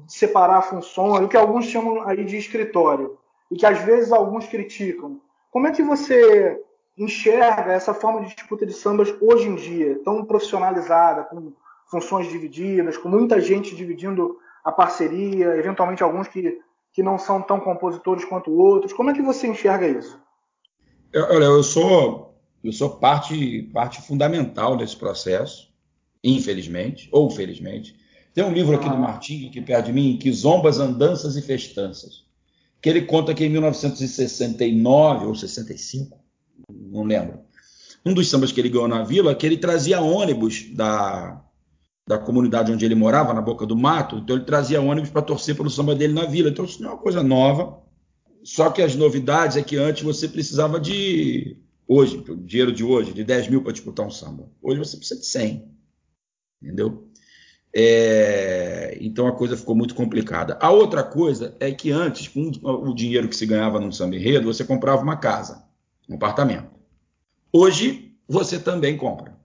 separar 0.08 0.62
funções, 0.64 1.24
o 1.24 1.28
que 1.28 1.38
alguns 1.38 1.66
chamam 1.66 2.08
aí 2.08 2.24
de 2.24 2.38
escritório, 2.38 3.18
e 3.52 3.56
que 3.56 3.66
às 3.66 3.80
vezes 3.80 4.12
alguns 4.12 4.48
criticam. 4.48 5.20
Como 5.52 5.68
é 5.68 5.72
que 5.72 5.84
você 5.84 6.60
enxerga 6.98 7.74
essa 7.74 7.94
forma 7.94 8.22
de 8.22 8.34
disputa 8.34 8.66
de 8.66 8.74
sambas 8.74 9.14
hoje 9.22 9.48
em 9.48 9.56
dia, 9.56 10.00
tão 10.04 10.24
profissionalizada, 10.24 11.24
com 11.24 11.52
funções 11.90 12.28
divididas, 12.28 12.98
com 12.98 13.10
muita 13.10 13.42
gente 13.42 13.76
dividindo 13.76 14.40
a 14.64 14.72
parceria, 14.72 15.56
eventualmente 15.58 16.04
alguns 16.04 16.28
que, 16.28 16.58
que 16.94 17.02
não 17.02 17.18
são 17.18 17.42
tão 17.42 17.60
compositores 17.60 18.26
quanto 18.26 18.52
outros. 18.52 18.94
Como 18.94 19.10
é 19.10 19.14
que 19.14 19.22
você 19.22 19.48
enxerga 19.48 19.88
isso? 19.88 20.20
Olha, 21.16 21.46
eu 21.46 21.64
sou, 21.64 22.38
eu 22.64 22.72
sou 22.72 22.92
parte, 22.92 23.64
parte 23.74 24.02
fundamental 24.02 24.78
desse 24.78 24.96
processo, 24.96 25.70
infelizmente, 26.24 27.10
ou 27.12 27.30
felizmente. 27.30 27.96
Tem 28.34 28.44
um 28.44 28.54
livro 28.54 28.76
aqui 28.76 28.88
ah. 28.88 28.94
do 28.94 28.98
Martim, 28.98 29.48
aqui 29.48 29.62
perto 29.62 29.88
de 29.88 29.94
mim, 29.94 30.18
que 30.18 30.32
Zombas, 30.32 30.80
Andanças 30.80 31.36
e 31.36 31.42
Festanças, 31.42 32.26
que 32.82 32.90
ele 32.90 33.02
conta 33.02 33.34
que 33.34 33.44
em 33.44 33.50
1969 33.50 35.26
ou 35.26 35.36
65, 35.36 36.18
não 36.70 37.04
lembro, 37.04 37.42
um 38.06 38.14
dos 38.14 38.30
sambas 38.30 38.52
que 38.52 38.60
ele 38.60 38.70
ganhou 38.70 38.88
na 38.88 39.04
vila, 39.04 39.36
que 39.36 39.46
ele 39.46 39.58
trazia 39.58 40.02
ônibus 40.02 40.74
da, 40.74 41.44
da 42.08 42.18
comunidade 42.18 42.72
onde 42.72 42.84
ele 42.84 42.96
morava, 42.96 43.34
na 43.34 43.42
Boca 43.42 43.66
do 43.66 43.76
Mato, 43.76 44.18
então 44.18 44.36
ele 44.36 44.46
trazia 44.46 44.82
ônibus 44.82 45.10
para 45.10 45.22
torcer 45.22 45.56
pelo 45.56 45.70
samba 45.70 45.96
dele 45.96 46.14
na 46.14 46.26
vila. 46.26 46.50
Então 46.50 46.66
isso 46.66 46.82
não 46.82 46.90
é 46.90 46.94
uma 46.94 47.02
coisa 47.02 47.24
nova. 47.24 47.80
Só 48.44 48.70
que 48.72 48.82
as 48.82 48.96
novidades 48.96 49.56
é 49.56 49.62
que 49.62 49.78
antes 49.78 50.02
você 50.02 50.28
precisava 50.28 50.80
de, 50.80 51.58
hoje, 51.88 52.18
o 52.18 52.36
dinheiro 52.36 52.72
de 52.72 52.84
hoje, 52.84 53.14
de 53.14 53.24
10 53.24 53.50
mil 53.50 53.62
para 53.62 53.72
disputar 53.72 54.06
um 54.06 54.10
samba. 54.10 54.50
Hoje 54.62 54.80
você 54.80 54.98
precisa 54.98 55.20
de 55.20 55.26
100. 55.28 55.72
Entendeu? 56.62 57.08
É, 57.74 58.98
então 59.00 59.28
a 59.28 59.32
coisa 59.32 59.56
ficou 59.56 59.76
muito 59.76 59.96
complicada. 59.96 60.58
A 60.60 60.72
outra 60.72 61.04
coisa 61.04 61.56
é 61.60 61.72
que 61.72 61.92
antes, 61.92 62.28
com 62.28 62.52
o 62.64 62.94
dinheiro 62.94 63.30
que 63.30 63.36
se 63.36 63.46
ganhava 63.46 63.80
num 63.80 63.92
samba 63.92 64.16
enredo, 64.16 64.52
você 64.52 64.66
comprava 64.66 65.02
uma 65.02 65.18
casa, 65.18 65.64
um 66.10 66.16
apartamento. 66.16 66.70
Hoje 67.54 68.16
você 68.28 68.60
também 68.60 68.98
compra. 68.98 69.40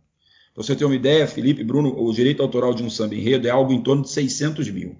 Para 0.57 0.65
você 0.65 0.75
ter 0.75 0.87
uma 0.87 0.95
ideia, 0.97 1.27
Felipe, 1.27 1.63
Bruno, 1.63 1.95
o 2.03 2.11
direito 2.15 2.43
autoral 2.43 2.73
de 2.73 2.83
um 2.83 2.89
samba 2.89 3.15
enredo 3.15 3.47
é 3.47 3.51
algo 3.51 3.75
em 3.75 3.83
torno 3.83 4.03
de 4.03 4.09
600 4.09 4.71
mil. 4.71 4.97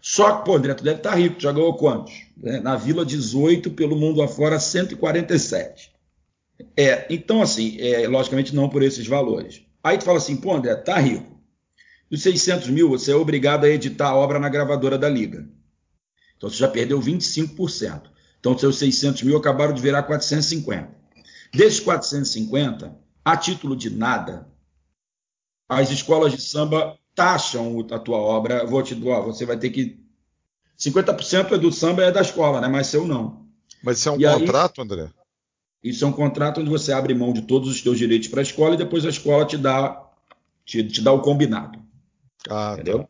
Só 0.00 0.38
que, 0.38 0.46
pô, 0.46 0.56
André, 0.56 0.72
tu 0.72 0.82
deve 0.82 0.96
estar 0.96 1.10
tá 1.10 1.16
rico, 1.16 1.38
já 1.38 1.52
ganhou 1.52 1.74
quantos? 1.74 2.14
É, 2.42 2.58
na 2.58 2.74
Vila 2.74 3.04
18, 3.04 3.70
pelo 3.72 3.94
mundo 3.94 4.22
afora, 4.22 4.58
147. 4.58 5.92
É, 6.74 7.06
então, 7.10 7.42
assim, 7.42 7.78
é, 7.80 8.08
logicamente 8.08 8.54
não 8.54 8.66
por 8.66 8.82
esses 8.82 9.06
valores. 9.06 9.60
Aí 9.84 9.98
tu 9.98 10.04
fala 10.04 10.16
assim, 10.16 10.38
pô, 10.38 10.54
André, 10.54 10.74
tá 10.74 10.98
rico. 10.98 11.38
Dos 12.10 12.22
600 12.22 12.70
mil, 12.70 12.88
você 12.88 13.12
é 13.12 13.14
obrigado 13.14 13.66
a 13.66 13.68
editar 13.68 14.08
a 14.08 14.16
obra 14.16 14.38
na 14.38 14.48
gravadora 14.48 14.96
da 14.96 15.08
Liga. 15.08 15.46
Então 16.38 16.48
você 16.48 16.56
já 16.56 16.66
perdeu 16.66 16.98
25%. 16.98 18.04
Então 18.38 18.56
seus 18.56 18.78
600 18.78 19.22
mil 19.22 19.36
acabaram 19.36 19.74
de 19.74 19.82
virar 19.82 20.02
450. 20.04 20.88
Desses 21.52 21.80
450, 21.80 22.98
a 23.24 23.36
título 23.36 23.76
de 23.76 23.90
nada, 23.90 24.48
as 25.68 25.90
escolas 25.90 26.32
de 26.32 26.40
samba 26.40 26.98
taxam 27.14 27.86
a 27.90 27.98
tua 27.98 28.18
obra. 28.18 28.66
Vou 28.66 28.82
te 28.82 28.94
doar, 28.94 29.22
você 29.22 29.44
vai 29.46 29.56
ter 29.56 29.70
que. 29.70 30.00
50% 30.78 31.52
é 31.52 31.58
do 31.58 31.70
samba 31.70 32.04
é 32.04 32.10
da 32.10 32.22
escola, 32.22 32.60
né? 32.60 32.68
Mas 32.68 32.86
seu 32.86 33.06
não. 33.06 33.46
Mas 33.82 33.98
isso 33.98 34.08
é 34.08 34.12
um 34.12 34.20
e 34.20 34.24
contrato, 34.24 34.80
aí, 34.80 34.84
André? 34.84 35.10
Isso 35.82 36.04
é 36.04 36.08
um 36.08 36.12
contrato 36.12 36.60
onde 36.60 36.70
você 36.70 36.92
abre 36.92 37.14
mão 37.14 37.32
de 37.32 37.42
todos 37.42 37.68
os 37.68 37.80
teus 37.80 37.98
direitos 37.98 38.28
para 38.28 38.40
a 38.40 38.42
escola 38.42 38.74
e 38.74 38.78
depois 38.78 39.04
a 39.04 39.08
escola 39.08 39.44
te 39.44 39.56
dá, 39.56 40.10
te, 40.64 40.82
te 40.84 41.00
dá 41.00 41.12
o 41.12 41.20
combinado. 41.20 41.78
Ah, 42.48 42.48
tá. 42.48 42.72
entendeu? 42.74 42.98
Tá. 43.00 43.08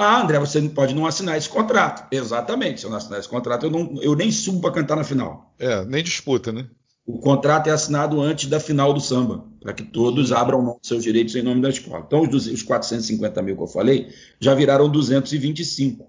Ah, 0.00 0.22
André, 0.22 0.38
você 0.38 0.62
pode 0.68 0.94
não 0.94 1.06
assinar 1.06 1.36
esse 1.36 1.48
contrato. 1.48 2.06
Exatamente. 2.14 2.80
Se 2.80 2.86
eu 2.86 2.90
não 2.90 2.98
assinar 2.98 3.18
esse 3.18 3.28
contrato, 3.28 3.66
eu, 3.66 3.70
não, 3.70 4.00
eu 4.00 4.14
nem 4.14 4.30
subo 4.30 4.60
para 4.60 4.72
cantar 4.72 4.94
na 4.94 5.02
final. 5.02 5.52
É, 5.58 5.84
nem 5.84 6.04
disputa, 6.04 6.52
né? 6.52 6.68
O 7.08 7.18
contrato 7.18 7.68
é 7.68 7.70
assinado 7.70 8.20
antes 8.20 8.50
da 8.50 8.60
final 8.60 8.92
do 8.92 9.00
samba, 9.00 9.42
para 9.62 9.72
que 9.72 9.82
todos 9.82 10.30
abram 10.30 10.78
seus 10.82 11.02
direitos 11.02 11.34
em 11.34 11.40
nome 11.40 11.62
da 11.62 11.70
escola. 11.70 12.04
Então, 12.06 12.20
os 12.20 12.62
450 12.62 13.40
mil 13.40 13.56
que 13.56 13.62
eu 13.62 13.66
falei 13.66 14.12
já 14.38 14.54
viraram 14.54 14.90
225. 14.90 16.06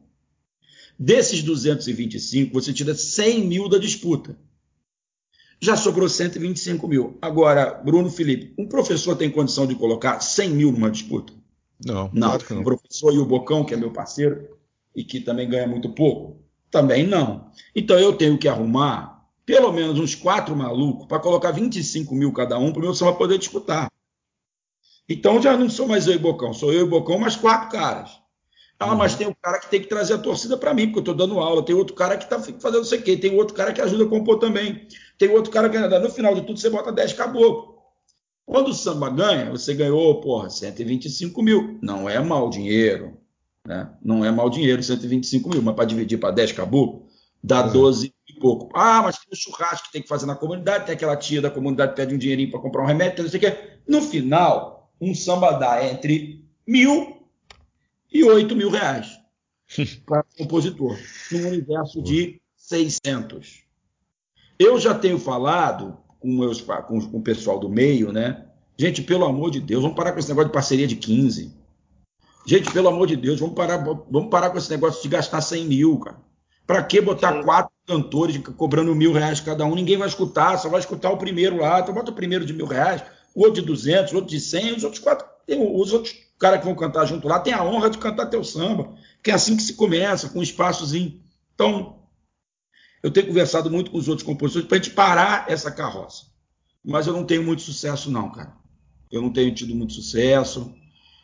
Desses 0.99 1.41
225, 1.41 2.53
você 2.53 2.73
tira 2.73 2.93
100 2.93 3.47
mil 3.47 3.69
da 3.69 3.77
disputa. 3.77 4.37
Já 5.61 5.77
sobrou 5.77 6.09
125 6.09 6.85
mil. 6.85 7.17
Agora, 7.21 7.75
Bruno 7.75 8.09
Felipe, 8.09 8.53
um 8.57 8.67
professor 8.67 9.15
tem 9.15 9.31
condição 9.31 9.65
de 9.65 9.75
colocar 9.75 10.19
100 10.19 10.49
mil 10.49 10.69
numa 10.69 10.91
disputa? 10.91 11.31
Não, 11.85 12.09
não. 12.13 12.27
Claro 12.27 12.45
não. 12.55 12.59
O 12.59 12.63
professor 12.65 13.13
e 13.13 13.19
o 13.19 13.25
Bocão, 13.25 13.63
que 13.63 13.73
é 13.73 13.77
meu 13.77 13.91
parceiro 13.91 14.49
e 14.93 15.05
que 15.05 15.21
também 15.21 15.47
ganha 15.47 15.65
muito 15.65 15.87
pouco, 15.87 16.43
também 16.69 17.07
não. 17.07 17.49
Então, 17.73 17.97
eu 17.97 18.11
tenho 18.11 18.37
que 18.37 18.49
arrumar 18.49 19.18
pelo 19.49 19.71
menos 19.71 19.97
uns 19.97 20.13
quatro 20.13 20.55
malucos 20.55 21.07
para 21.07 21.17
colocar 21.17 21.49
25 21.49 22.13
mil 22.13 22.31
cada 22.31 22.59
um 22.59 22.71
para 22.71 22.81
o 22.81 22.83
meu 22.83 22.93
samba 22.93 23.13
poder 23.13 23.39
disputar. 23.39 23.91
Então 25.09 25.41
já 25.41 25.57
não 25.57 25.67
sou 25.67 25.87
mais 25.87 26.05
eu 26.05 26.13
e 26.13 26.19
Bocão, 26.19 26.53
sou 26.53 26.71
eu 26.71 26.85
e 26.85 26.87
Bocão, 26.87 27.17
mais 27.17 27.35
quatro 27.35 27.71
caras. 27.71 28.11
Ah, 28.79 28.93
mas 28.93 29.15
tem 29.15 29.25
um 29.25 29.33
cara 29.41 29.59
que 29.59 29.67
tem 29.67 29.81
que 29.81 29.87
trazer 29.87 30.13
a 30.13 30.17
torcida 30.19 30.55
para 30.55 30.71
mim, 30.71 30.85
porque 30.85 30.99
eu 30.99 31.13
estou 31.13 31.15
dando 31.15 31.39
aula. 31.39 31.65
Tem 31.65 31.75
outro 31.75 31.95
cara 31.95 32.15
que 32.15 32.25
está 32.25 32.39
fazendo 32.39 32.77
não 32.77 32.83
sei 32.83 32.99
o 32.99 33.01
quê. 33.01 33.17
Tem 33.17 33.35
outro 33.35 33.55
cara 33.55 33.73
que 33.73 33.81
ajuda 33.81 34.05
a 34.05 34.07
compor 34.07 34.37
também. 34.37 34.87
Tem 35.17 35.29
outro 35.29 35.51
cara 35.51 35.67
que 35.67 35.77
no 35.77 36.09
final 36.11 36.33
de 36.35 36.43
tudo 36.43 36.59
você 36.59 36.69
bota 36.69 36.91
10 36.91 37.11
caboclo. 37.13 37.75
Quando 38.45 38.69
o 38.69 38.73
samba 38.73 39.09
ganha, 39.09 39.49
você 39.49 39.73
ganhou, 39.73 40.21
porra, 40.21 40.49
125 40.49 41.41
mil. 41.41 41.77
Não 41.81 42.07
é 42.07 42.19
mau 42.19 42.49
dinheiro. 42.49 43.17
Né? 43.67 43.89
Não 44.01 44.23
é 44.23 44.31
mau 44.31 44.49
dinheiro, 44.49 44.81
125 44.81 45.49
mil. 45.49 45.61
Mas 45.61 45.75
para 45.75 45.85
dividir 45.85 46.17
para 46.17 46.31
10 46.31 46.53
caboclo, 46.53 47.07
dá 47.43 47.65
uhum. 47.65 47.73
12 47.73 48.13
pouco. 48.39 48.69
Ah, 48.73 49.01
mas 49.03 49.17
tem 49.17 49.27
o 49.31 49.35
churrasco 49.35 49.87
que 49.87 49.93
tem 49.93 50.01
que 50.01 50.07
fazer 50.07 50.25
na 50.25 50.35
comunidade, 50.35 50.85
tem 50.85 50.95
aquela 50.95 51.17
tia 51.17 51.41
da 51.41 51.51
comunidade 51.51 51.91
que 51.91 51.97
pede 51.97 52.15
um 52.15 52.17
dinheirinho 52.17 52.49
para 52.49 52.59
comprar 52.59 52.83
um 52.83 52.87
remédio, 52.87 53.23
não 53.23 53.29
sei 53.29 53.37
o 53.37 53.41
quê. 53.41 53.57
No 53.87 54.01
final, 54.01 54.91
um 54.99 55.13
samba 55.13 55.51
dá 55.51 55.85
entre 55.85 56.45
mil 56.65 57.17
e 58.11 58.23
oito 58.23 58.55
mil 58.55 58.69
reais 58.69 59.19
para 60.05 60.23
compositor, 60.37 60.97
num 61.31 61.47
universo 61.47 62.01
de 62.01 62.41
600. 62.55 63.63
Eu 64.57 64.79
já 64.79 64.93
tenho 64.93 65.19
falado 65.19 65.97
com, 66.19 66.27
meus, 66.27 66.61
com, 66.61 67.01
com 67.01 67.17
o 67.17 67.21
pessoal 67.21 67.59
do 67.59 67.69
meio, 67.69 68.11
né? 68.11 68.45
Gente, 68.77 69.01
pelo 69.01 69.25
amor 69.25 69.51
de 69.51 69.59
Deus, 69.59 69.81
vamos 69.81 69.95
parar 69.95 70.13
com 70.13 70.19
esse 70.19 70.29
negócio 70.29 70.49
de 70.49 70.53
parceria 70.53 70.87
de 70.87 70.95
15. 70.95 71.53
Gente, 72.45 72.71
pelo 72.71 72.87
amor 72.87 73.07
de 73.07 73.15
Deus, 73.15 73.39
vamos 73.39 73.55
parar, 73.55 73.77
vamos 73.77 74.29
parar 74.29 74.49
com 74.49 74.57
esse 74.57 74.69
negócio 74.69 75.01
de 75.01 75.09
gastar 75.09 75.41
100 75.41 75.65
mil, 75.65 75.99
cara. 75.99 76.17
Para 76.65 76.83
que 76.83 77.01
botar 77.01 77.33
Sim. 77.33 77.41
Cantores 77.89 78.37
cobrando 78.55 78.93
mil 78.93 79.11
reais 79.11 79.39
cada 79.39 79.65
um? 79.65 79.73
Ninguém 79.73 79.97
vai 79.97 80.07
escutar, 80.07 80.57
só 80.57 80.69
vai 80.69 80.79
escutar 80.79 81.09
o 81.09 81.17
primeiro 81.17 81.57
lá. 81.57 81.79
Então 81.79 81.93
bota 81.93 82.11
o 82.11 82.15
primeiro 82.15 82.45
de 82.45 82.53
mil 82.53 82.67
reais, 82.67 83.03
o 83.33 83.41
outro 83.41 83.61
de 83.61 83.67
200, 83.67 84.13
o 84.13 84.15
outro 84.17 84.29
de 84.29 84.39
100, 84.39 84.75
os 84.75 84.83
outros 84.83 85.01
quatro. 85.01 85.27
Tem, 85.47 85.59
os 85.59 85.91
outros 85.91 86.15
caras 86.37 86.59
que 86.59 86.65
vão 86.65 86.75
cantar 86.75 87.05
junto 87.05 87.27
lá 87.27 87.39
têm 87.39 87.53
a 87.53 87.63
honra 87.63 87.89
de 87.89 87.97
cantar 87.97 88.27
teu 88.27 88.43
samba, 88.43 88.93
que 89.23 89.31
é 89.31 89.33
assim 89.33 89.57
que 89.57 89.63
se 89.63 89.73
começa, 89.73 90.29
com 90.29 90.39
um 90.39 90.43
espaçozinho. 90.43 91.19
Então, 91.55 91.97
eu 93.01 93.09
tenho 93.09 93.27
conversado 93.27 93.71
muito 93.71 93.89
com 93.89 93.97
os 93.97 94.07
outros 94.07 94.25
compositores 94.25 94.67
para 94.67 94.77
a 94.77 94.81
gente 94.81 94.93
parar 94.93 95.45
essa 95.49 95.71
carroça. 95.71 96.27
Mas 96.85 97.07
eu 97.07 97.13
não 97.13 97.25
tenho 97.25 97.43
muito 97.43 97.63
sucesso, 97.63 98.11
não, 98.11 98.29
cara. 98.29 98.53
Eu 99.11 99.21
não 99.21 99.33
tenho 99.33 99.53
tido 99.53 99.73
muito 99.73 99.93
sucesso. 99.93 100.71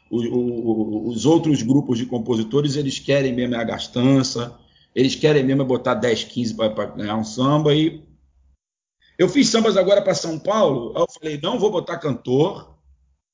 O, 0.10 0.19
o, 0.19 1.08
os 1.10 1.25
outros 1.25 1.62
grupos 1.62 1.97
de 1.97 2.06
compositores, 2.06 2.75
eles 2.75 2.97
querem 2.97 3.34
mesmo 3.34 3.56
a 3.56 3.63
gastança, 3.63 4.58
eles 4.95 5.13
querem 5.13 5.43
mesmo 5.43 5.65
botar 5.65 5.95
10, 5.95 6.23
15 6.23 6.55
para 6.55 6.86
ganhar 6.86 7.17
um 7.17 7.23
samba. 7.23 7.75
E 7.75 8.01
eu 9.19 9.27
fiz 9.27 9.49
sambas 9.49 9.75
agora 9.75 10.01
para 10.01 10.15
São 10.15 10.39
Paulo, 10.39 10.93
aí 10.95 11.03
eu 11.03 11.08
falei, 11.08 11.39
não 11.43 11.60
vou 11.60 11.69
botar 11.69 11.99
cantor, 11.99 12.77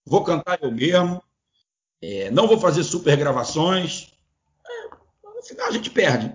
vou 0.05 0.23
cantar 0.23 0.59
eu 0.61 0.71
mesmo, 0.71 1.21
é, 2.01 2.31
não 2.31 2.47
vou 2.47 2.59
fazer 2.59 2.83
super 2.83 3.15
gravações. 3.15 4.11
É, 4.67 5.27
no 5.35 5.43
final 5.43 5.67
a 5.67 5.71
gente 5.71 5.89
perde. 5.91 6.33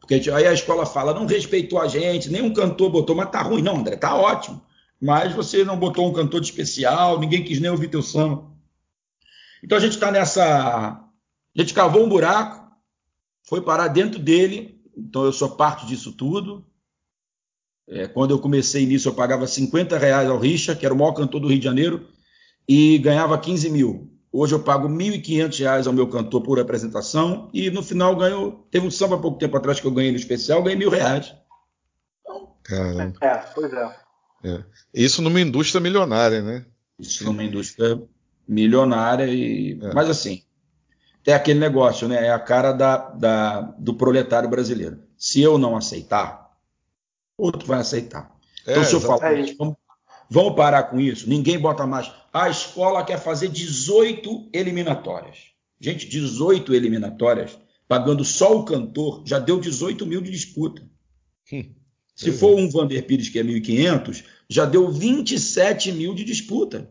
Porque 0.00 0.30
aí 0.30 0.46
a 0.46 0.52
escola 0.52 0.84
fala, 0.84 1.14
não 1.14 1.24
respeitou 1.24 1.80
a 1.80 1.88
gente, 1.88 2.30
nenhum 2.30 2.52
cantor 2.52 2.90
botou, 2.90 3.16
mas 3.16 3.30
tá 3.30 3.40
ruim. 3.42 3.62
Não, 3.62 3.76
André, 3.76 3.96
tá 3.96 4.14
ótimo. 4.14 4.60
Mas 5.00 5.32
você 5.32 5.64
não 5.64 5.78
botou 5.78 6.08
um 6.08 6.12
cantor 6.12 6.40
de 6.40 6.46
especial, 6.48 7.18
ninguém 7.18 7.44
quis 7.44 7.60
nem 7.60 7.70
ouvir 7.70 7.88
teu 7.88 8.02
samba. 8.02 8.50
Então 9.62 9.78
a 9.78 9.80
gente 9.80 9.92
está 9.92 10.10
nessa. 10.10 10.44
A 10.44 11.60
gente 11.60 11.72
cavou 11.72 12.04
um 12.04 12.08
buraco, 12.08 12.63
foi 13.44 13.60
parar 13.60 13.88
dentro 13.88 14.18
dele. 14.18 14.80
Então 14.96 15.24
eu 15.24 15.32
sou 15.32 15.50
parte 15.50 15.86
disso 15.86 16.12
tudo. 16.12 16.64
É, 17.86 18.08
quando 18.08 18.30
eu 18.30 18.38
comecei 18.38 18.86
nisso, 18.86 19.08
eu 19.08 19.14
pagava 19.14 19.46
50 19.46 19.98
reais 19.98 20.28
ao 20.28 20.38
Richa, 20.38 20.74
que 20.74 20.86
era 20.86 20.94
o 20.94 20.98
maior 20.98 21.12
cantor 21.12 21.40
do 21.40 21.48
Rio 21.48 21.58
de 21.58 21.64
Janeiro, 21.64 22.08
e 22.66 22.98
ganhava 22.98 23.38
15 23.38 23.68
mil. 23.70 24.10
Hoje 24.32 24.54
eu 24.54 24.62
pago 24.62 24.88
R$ 24.88 24.94
1.500 24.94 25.86
ao 25.86 25.92
meu 25.92 26.08
cantor 26.08 26.42
por 26.42 26.58
apresentação 26.58 27.50
e 27.52 27.70
no 27.70 27.82
final 27.82 28.16
ganho. 28.16 28.64
Teve 28.70 28.86
um 28.86 28.90
samba 28.90 29.14
há 29.16 29.18
pouco 29.18 29.38
tempo 29.38 29.56
atrás 29.56 29.78
que 29.78 29.86
eu 29.86 29.92
ganhei 29.92 30.10
no 30.10 30.16
especial, 30.16 30.62
ganhei 30.62 30.78
mil 30.78 30.90
reais. 30.90 31.34
Caramba. 32.64 33.12
É, 33.20 33.36
pois 33.54 33.72
é. 33.72 33.96
é. 34.44 34.64
Isso 34.92 35.22
numa 35.22 35.40
indústria 35.40 35.80
milionária, 35.80 36.42
né? 36.42 36.64
Isso 36.98 37.24
numa 37.24 37.44
indústria 37.44 38.02
milionária 38.48 39.26
e. 39.26 39.78
É. 39.80 39.94
Mas 39.94 40.08
assim, 40.08 40.42
tem 41.24 41.34
aquele 41.34 41.58
negócio, 41.58 42.06
né? 42.06 42.26
É 42.26 42.30
a 42.30 42.38
cara 42.38 42.72
da, 42.72 42.96
da, 42.96 43.60
do 43.78 43.94
proletário 43.94 44.48
brasileiro. 44.48 45.02
Se 45.16 45.40
eu 45.40 45.58
não 45.58 45.76
aceitar, 45.76 46.52
outro 47.36 47.66
vai 47.66 47.80
aceitar. 47.80 48.32
Então, 48.62 48.82
é, 48.82 48.84
se 48.84 48.94
eu 48.94 49.00
falar, 49.00 49.34
vamos, 49.58 49.74
vamos 50.30 50.54
parar 50.54 50.84
com 50.84 51.00
isso, 51.00 51.28
ninguém 51.28 51.58
bota 51.58 51.86
mais 51.86 52.12
a 52.34 52.50
escola 52.50 53.04
quer 53.04 53.20
fazer 53.20 53.48
18 53.48 54.48
eliminatórias. 54.52 55.52
Gente, 55.80 56.08
18 56.08 56.74
eliminatórias, 56.74 57.56
pagando 57.86 58.24
só 58.24 58.58
o 58.58 58.64
cantor, 58.64 59.22
já 59.24 59.38
deu 59.38 59.60
18 59.60 60.04
mil 60.04 60.20
de 60.20 60.32
disputa. 60.32 60.82
Hum, 61.52 61.72
Se 62.16 62.32
for 62.32 62.58
um 62.58 62.68
Vander 62.68 63.06
Pires 63.06 63.28
que 63.28 63.38
é 63.38 63.44
1.500, 63.44 64.24
já 64.50 64.64
deu 64.64 64.90
27 64.90 65.92
mil 65.92 66.12
de 66.12 66.24
disputa. 66.24 66.90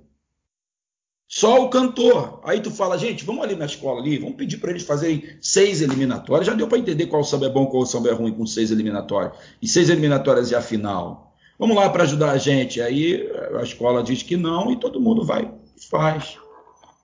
Só 1.36 1.64
o 1.64 1.70
cantor. 1.70 2.42
Aí 2.44 2.60
tu 2.60 2.70
fala, 2.70 2.96
gente, 2.96 3.26
vamos 3.26 3.44
ali 3.44 3.56
na 3.56 3.66
escola 3.66 4.00
ali, 4.00 4.20
vamos 4.20 4.36
pedir 4.36 4.58
para 4.58 4.70
eles 4.70 4.84
fazerem 4.84 5.24
seis 5.42 5.82
eliminatórias. 5.82 6.46
Já 6.46 6.54
deu 6.54 6.68
para 6.68 6.78
entender 6.78 7.08
qual 7.08 7.24
samba 7.24 7.48
é 7.48 7.50
bom, 7.50 7.66
qual 7.66 7.84
samba 7.88 8.10
é 8.10 8.14
ruim 8.14 8.32
com 8.32 8.46
seis 8.46 8.70
eliminatórias. 8.70 9.34
E 9.60 9.68
seis 9.68 9.90
eliminatórias 9.90 10.52
e 10.52 10.56
a 10.56 10.62
final. 10.62 11.36
Vamos 11.58 11.76
lá 11.76 11.90
para 11.90 12.04
ajudar 12.04 12.30
a 12.30 12.38
gente. 12.38 12.80
Aí 12.80 13.28
a 13.60 13.64
escola 13.64 14.04
diz 14.04 14.22
que 14.22 14.38
não 14.38 14.72
e 14.72 14.80
todo 14.80 15.02
mundo 15.02 15.26
vai 15.26 15.52
e 15.76 15.84
faz. 15.84 16.38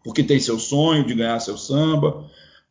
Porque 0.03 0.23
tem 0.23 0.39
seu 0.39 0.59
sonho 0.59 1.07
de 1.07 1.15
ganhar 1.15 1.39
seu 1.39 1.57
samba, 1.57 2.29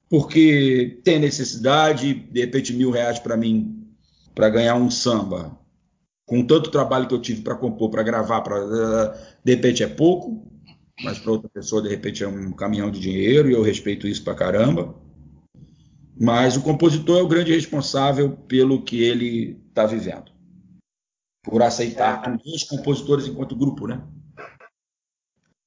porque 0.08 1.00
tem 1.02 1.18
necessidade, 1.18 2.14
de 2.14 2.40
repente, 2.40 2.72
mil 2.72 2.92
reais 2.92 3.18
para 3.18 3.36
mim, 3.36 3.84
para 4.32 4.48
ganhar 4.48 4.76
um 4.76 4.92
samba. 4.92 5.58
Com 6.24 6.46
tanto 6.46 6.70
trabalho 6.70 7.08
que 7.08 7.14
eu 7.14 7.20
tive 7.20 7.40
para 7.40 7.56
compor, 7.56 7.90
para 7.90 8.04
gravar, 8.04 8.42
pra, 8.42 8.60
de 9.42 9.56
repente 9.56 9.82
é 9.82 9.88
pouco, 9.88 10.47
mas 11.02 11.18
para 11.18 11.32
outra 11.32 11.48
pessoa, 11.48 11.82
de 11.82 11.88
repente, 11.88 12.24
é 12.24 12.28
um 12.28 12.52
caminhão 12.52 12.90
de 12.90 13.00
dinheiro 13.00 13.48
e 13.48 13.52
eu 13.52 13.62
respeito 13.62 14.06
isso 14.06 14.24
para 14.24 14.34
caramba. 14.34 14.94
Mas 16.20 16.56
o 16.56 16.62
compositor 16.62 17.18
é 17.18 17.22
o 17.22 17.28
grande 17.28 17.52
responsável 17.52 18.36
pelo 18.48 18.82
que 18.82 19.02
ele 19.02 19.60
está 19.68 19.86
vivendo 19.86 20.32
por 21.48 21.62
aceitar 21.62 22.20
é. 22.20 22.24
com 22.24 22.36
os 22.36 22.64
compositores 22.64 23.26
enquanto 23.26 23.56
grupo, 23.56 23.86
né? 23.86 24.02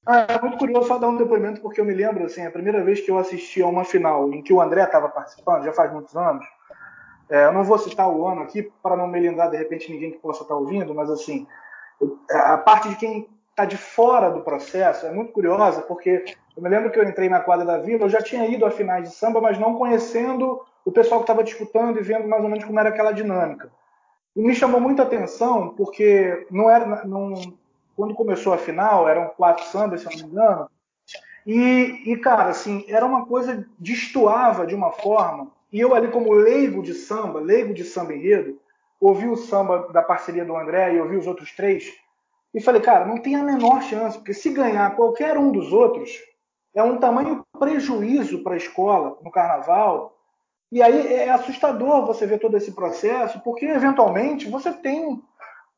Ah, 0.06 0.26
é 0.28 0.40
muito 0.40 0.58
curioso 0.58 0.88
só 0.88 0.98
dar 0.98 1.08
um 1.08 1.16
depoimento, 1.16 1.60
porque 1.60 1.80
eu 1.80 1.84
me 1.84 1.94
lembro, 1.94 2.24
assim, 2.24 2.44
a 2.44 2.50
primeira 2.50 2.82
vez 2.84 3.00
que 3.00 3.10
eu 3.10 3.18
assisti 3.18 3.62
a 3.62 3.66
uma 3.66 3.84
final 3.84 4.32
em 4.32 4.42
que 4.42 4.52
o 4.52 4.60
André 4.60 4.82
estava 4.82 5.08
participando, 5.08 5.64
já 5.64 5.72
faz 5.72 5.92
muitos 5.92 6.16
anos, 6.16 6.44
é, 7.30 7.46
eu 7.46 7.52
não 7.52 7.62
vou 7.62 7.78
citar 7.78 8.08
o 8.08 8.26
ano 8.26 8.42
aqui, 8.42 8.70
para 8.82 8.96
não 8.96 9.06
me 9.06 9.20
lembrar, 9.20 9.48
de 9.48 9.56
repente, 9.56 9.90
ninguém 9.92 10.10
que 10.10 10.18
possa 10.18 10.42
estar 10.42 10.56
ouvindo, 10.56 10.92
mas, 10.92 11.08
assim, 11.08 11.46
a 12.30 12.58
parte 12.58 12.88
de 12.88 12.96
quem 12.96 13.28
de 13.64 13.76
fora 13.76 14.30
do 14.30 14.40
processo 14.40 15.06
é 15.06 15.10
muito 15.10 15.32
curiosa, 15.32 15.82
porque 15.82 16.24
eu 16.56 16.62
me 16.62 16.68
lembro 16.68 16.90
que 16.90 16.98
eu 16.98 17.04
entrei 17.04 17.28
na 17.28 17.40
quadra 17.40 17.64
da 17.64 17.78
Vila, 17.78 18.04
eu 18.04 18.08
já 18.08 18.20
tinha 18.20 18.46
ido 18.46 18.64
a 18.64 18.70
finais 18.70 19.08
de 19.08 19.14
samba, 19.14 19.40
mas 19.40 19.58
não 19.58 19.76
conhecendo 19.76 20.60
o 20.84 20.92
pessoal 20.92 21.20
que 21.20 21.24
estava 21.24 21.44
disputando 21.44 21.98
e 21.98 22.02
vendo 22.02 22.28
mais 22.28 22.42
ou 22.42 22.48
menos 22.48 22.64
como 22.64 22.78
era 22.78 22.88
aquela 22.88 23.12
dinâmica. 23.12 23.70
E 24.34 24.42
me 24.42 24.54
chamou 24.54 24.80
muita 24.80 25.02
atenção 25.02 25.70
porque 25.70 26.46
não 26.50 26.70
era, 26.70 27.04
não, 27.04 27.34
quando 27.96 28.14
começou 28.14 28.52
a 28.52 28.58
final, 28.58 29.08
eram 29.08 29.28
quatro 29.36 29.64
sambas, 29.66 30.00
se 30.00 30.06
eu 30.06 30.12
não 30.12 30.26
me 30.26 30.32
engano, 30.32 30.68
e, 31.46 32.02
e, 32.06 32.16
cara, 32.16 32.44
assim, 32.44 32.84
era 32.88 33.04
uma 33.04 33.26
coisa, 33.26 33.66
destoava 33.78 34.66
de 34.66 34.74
uma 34.74 34.92
forma, 34.92 35.48
e 35.72 35.80
eu 35.80 35.94
ali 35.94 36.08
como 36.08 36.32
leigo 36.32 36.82
de 36.82 36.94
samba, 36.94 37.40
leigo 37.40 37.74
de 37.74 37.84
samba 37.84 38.14
enredo, 38.14 38.58
ouvi 39.00 39.26
o 39.26 39.36
samba 39.36 39.88
da 39.92 40.02
parceria 40.02 40.44
do 40.44 40.56
André 40.56 40.94
e 40.94 41.00
ouvi 41.00 41.16
os 41.16 41.26
outros 41.26 41.50
três, 41.52 41.92
e 42.54 42.60
falei, 42.60 42.82
cara, 42.82 43.06
não 43.06 43.18
tem 43.18 43.34
a 43.34 43.42
menor 43.42 43.82
chance, 43.82 44.18
porque 44.18 44.34
se 44.34 44.50
ganhar 44.50 44.94
qualquer 44.94 45.38
um 45.38 45.50
dos 45.50 45.72
outros, 45.72 46.10
é 46.74 46.82
um 46.82 46.98
tamanho 46.98 47.44
prejuízo 47.58 48.42
para 48.42 48.54
a 48.54 48.58
escola 48.58 49.18
no 49.22 49.30
carnaval, 49.30 50.16
e 50.70 50.82
aí 50.82 51.14
é 51.14 51.30
assustador 51.30 52.06
você 52.06 52.26
ver 52.26 52.38
todo 52.38 52.56
esse 52.56 52.72
processo, 52.72 53.40
porque 53.40 53.66
eventualmente 53.66 54.48
você 54.48 54.72
tem 54.72 55.20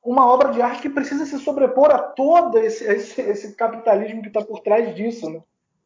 uma 0.04 0.26
obra 0.26 0.52
de 0.52 0.60
arte 0.60 0.82
que 0.82 0.90
precisa 0.90 1.24
se 1.24 1.38
sobrepor 1.38 1.90
a 1.90 1.98
todo 1.98 2.58
esse, 2.58 2.84
esse, 2.92 3.20
esse 3.20 3.54
capitalismo 3.54 4.22
que 4.22 4.28
está 4.28 4.42
por 4.42 4.60
trás 4.60 4.94
disso. 4.94 5.28
Né? 5.30 5.40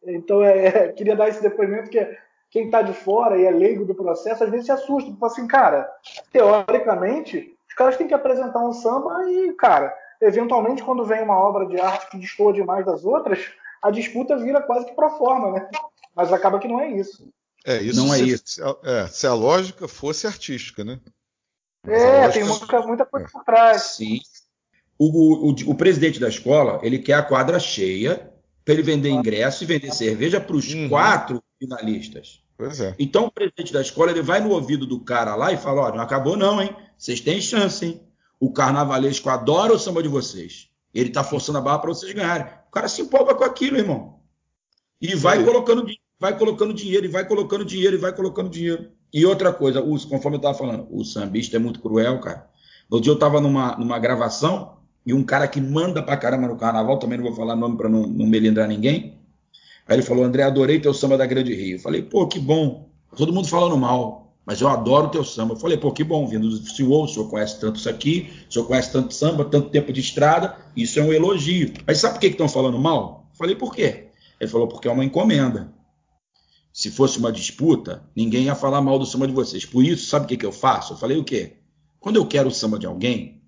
Então, 0.05 0.43
é, 0.43 0.67
é, 0.67 0.89
queria 0.93 1.17
dar 1.17 1.29
esse 1.29 1.43
depoimento 1.43 1.89
que 1.89 2.07
quem 2.51 2.67
está 2.67 2.83
de 2.83 2.93
fora 2.93 3.37
e 3.39 3.45
é 3.45 3.51
leigo 3.51 3.85
do 3.85 3.95
processo, 3.95 4.43
às 4.43 4.51
vezes 4.51 4.67
se 4.67 4.73
assusta. 4.73 5.11
Fala 5.19 5.33
assim, 5.33 5.47
cara, 5.47 5.91
teoricamente, 6.33 7.57
os 7.69 7.75
caras 7.75 7.97
têm 7.97 8.09
que 8.09 8.15
apresentar 8.15 8.61
um 8.61 8.73
samba 8.73 9.25
e, 9.31 9.53
cara, 9.53 9.95
eventualmente, 10.21 10.83
quando 10.83 11.05
vem 11.05 11.23
uma 11.23 11.39
obra 11.39 11.67
de 11.67 11.81
arte 11.81 12.11
que 12.11 12.19
destoa 12.19 12.53
demais 12.53 12.85
das 12.85 13.05
outras, 13.05 13.39
a 13.83 13.91
disputa 13.91 14.37
vira 14.37 14.63
quase 14.63 14.87
que 14.87 14.95
pro 14.95 15.11
forma, 15.11 15.53
né? 15.53 15.69
Mas 16.15 16.33
acaba 16.33 16.59
que 16.59 16.69
não 16.69 16.81
é 16.81 16.91
isso. 16.91 17.29
É, 17.65 17.83
isso 17.83 18.01
não 18.01 18.13
é 18.13 18.19
se, 18.19 18.23
é 18.23 18.27
isso. 18.27 18.45
Se, 18.47 18.63
é, 18.85 19.07
se 19.07 19.27
a 19.27 19.35
lógica 19.35 19.87
fosse 19.87 20.27
artística, 20.27 20.85
né? 20.85 21.01
é, 21.87 22.27
lógica... 22.27 22.33
tem 22.33 22.45
muita, 22.45 22.87
muita 22.87 23.07
coisa 23.07 23.29
por 23.31 23.45
trás. 23.45 23.83
Sim. 23.83 24.21
O, 24.99 25.51
o, 25.51 25.55
o, 25.71 25.75
presidente 25.77 26.19
da 26.19 26.29
escola, 26.29 26.81
ele 26.83 26.99
quer 26.99 27.15
a 27.15 27.23
quadra 27.23 27.61
cheia 27.61 28.33
para 28.65 28.75
ele 28.75 28.83
vender 28.83 29.11
ingresso 29.11 29.63
e 29.63 29.67
vender 29.67 29.93
cerveja 29.93 30.41
para 30.41 30.57
os 30.57 30.73
uhum. 30.75 30.89
quatro 30.89 31.43
finalistas. 31.59 32.43
Pois 32.57 32.81
é. 32.81 32.95
Então 32.99 33.27
o 33.27 33.31
presidente 33.31 33.73
da 33.73 33.81
escola 33.81 34.11
ele 34.11 34.23
vai 34.23 34.41
no 34.41 34.51
ouvido 34.51 34.85
do 34.85 34.99
cara 34.99 35.37
lá 35.37 35.53
e 35.53 35.57
fala: 35.57 35.83
olha, 35.83 35.95
não 35.95 36.03
acabou 36.03 36.37
não, 36.37 36.61
hein? 36.61 36.77
Vocês 36.97 37.21
têm 37.21 37.41
chance, 37.41 37.87
hein? 37.87 38.08
O 38.41 38.53
carnavalesco 38.53 39.29
adora 39.29 39.73
o 39.73 39.79
samba 39.79 40.03
de 40.03 40.09
vocês. 40.09 40.69
Ele 40.95 41.09
está 41.09 41.23
forçando 41.23 41.59
a 41.59 41.61
barra 41.61 41.81
para 41.81 41.91
vocês 41.91 42.13
ganharem. 42.13 42.47
O 42.69 42.71
cara 42.71 42.89
se 42.89 43.03
empolga 43.03 43.35
com 43.35 43.45
aquilo, 43.45 43.77
irmão. 43.77 44.21
E 45.01 45.15
vai 45.15 45.45
colocando 45.45 45.87
vai 46.21 46.37
colocando 46.37 46.75
dinheiro, 46.75 47.07
e 47.07 47.09
vai 47.09 47.25
colocando 47.25 47.65
dinheiro, 47.65 47.97
e 47.97 47.99
vai 47.99 48.13
colocando 48.13 48.51
dinheiro. 48.51 48.91
E 49.13 49.25
outra 49.25 49.53
coisa, 49.53 49.81
o, 49.81 50.09
conforme 50.09 50.37
eu 50.37 50.39
estava 50.39 50.59
falando, 50.59 50.89
o 50.91 51.05
sambista 51.05 51.57
é 51.57 51.61
muito 51.61 51.81
cruel, 51.81 52.21
cara. 52.21 52.49
No 52.91 53.01
dia 53.01 53.13
eu 53.13 53.15
estava 53.15 53.41
numa, 53.41 53.77
numa 53.77 53.99
gravação, 54.01 54.79
e 55.07 55.15
um 55.15 55.23
cara 55.23 55.47
que 55.47 55.61
manda 55.61 56.03
pra 56.03 56.17
caramba 56.17 56.49
no 56.49 56.57
carnaval, 56.57 56.99
também 56.99 57.19
não 57.19 57.27
vou 57.27 57.35
falar 57.35 57.55
nome 57.55 57.77
para 57.77 57.89
não, 57.89 58.03
não 58.03 58.27
melindrar 58.27 58.67
ninguém, 58.67 59.19
Aí 59.89 59.97
ele 59.97 60.03
falou, 60.03 60.23
André, 60.23 60.43
adorei 60.43 60.79
teu 60.79 60.93
samba 60.93 61.17
da 61.17 61.25
Grande 61.25 61.55
Rio. 61.55 61.77
Eu 61.77 61.81
falei, 61.81 62.03
pô, 62.03 62.29
que 62.29 62.39
bom. 62.39 62.91
Todo 63.17 63.33
mundo 63.33 63.49
falando 63.49 63.77
mal, 63.79 64.28
mas 64.49 64.63
eu 64.63 64.69
adoro 64.69 65.11
teu 65.11 65.23
samba. 65.23 65.53
Eu 65.53 65.59
falei, 65.59 65.77
pô, 65.77 65.93
que 65.93 66.03
bom, 66.03 66.27
vindo 66.27 66.49
do 66.49 66.71
senhor, 66.71 67.05
o 67.05 67.07
senhor 67.07 67.29
conhece 67.29 67.61
tanto 67.61 67.79
isso 67.79 67.87
aqui, 67.87 68.31
o 68.49 68.53
senhor 68.55 68.65
conhece 68.65 68.91
tanto 68.91 69.13
samba, 69.13 69.45
tanto 69.45 69.69
tempo 69.69 69.93
de 69.93 70.01
estrada, 70.01 70.57
isso 70.75 70.99
é 70.99 71.03
um 71.03 71.13
elogio. 71.13 71.75
Mas 71.87 71.99
sabe 71.99 72.15
por 72.15 72.21
que 72.21 72.29
estão 72.29 72.49
falando 72.49 72.79
mal? 72.79 73.29
Eu 73.31 73.37
falei, 73.37 73.55
por 73.55 73.75
quê? 73.75 74.07
Ele 74.41 74.51
falou, 74.51 74.67
porque 74.67 74.89
é 74.89 74.91
uma 74.91 75.05
encomenda. 75.05 75.71
Se 76.73 76.91
fosse 76.91 77.19
uma 77.19 77.31
disputa, 77.31 78.03
ninguém 78.17 78.45
ia 78.45 78.55
falar 78.55 78.81
mal 78.81 78.99
do 78.99 79.05
samba 79.05 79.27
de 79.27 79.35
vocês. 79.35 79.67
Por 79.67 79.85
isso, 79.85 80.07
sabe 80.07 80.25
o 80.25 80.29
que, 80.29 80.39
que 80.39 80.47
eu 80.47 80.53
faço? 80.53 80.95
Eu 80.95 80.97
falei 80.97 81.19
o 81.19 81.25
quê? 81.25 81.59
Quando 82.01 82.17
eu 82.17 82.25
quero 82.25 82.49
o 82.49 82.51
samba 82.51 82.79
de 82.79 82.87
alguém, 82.87 83.43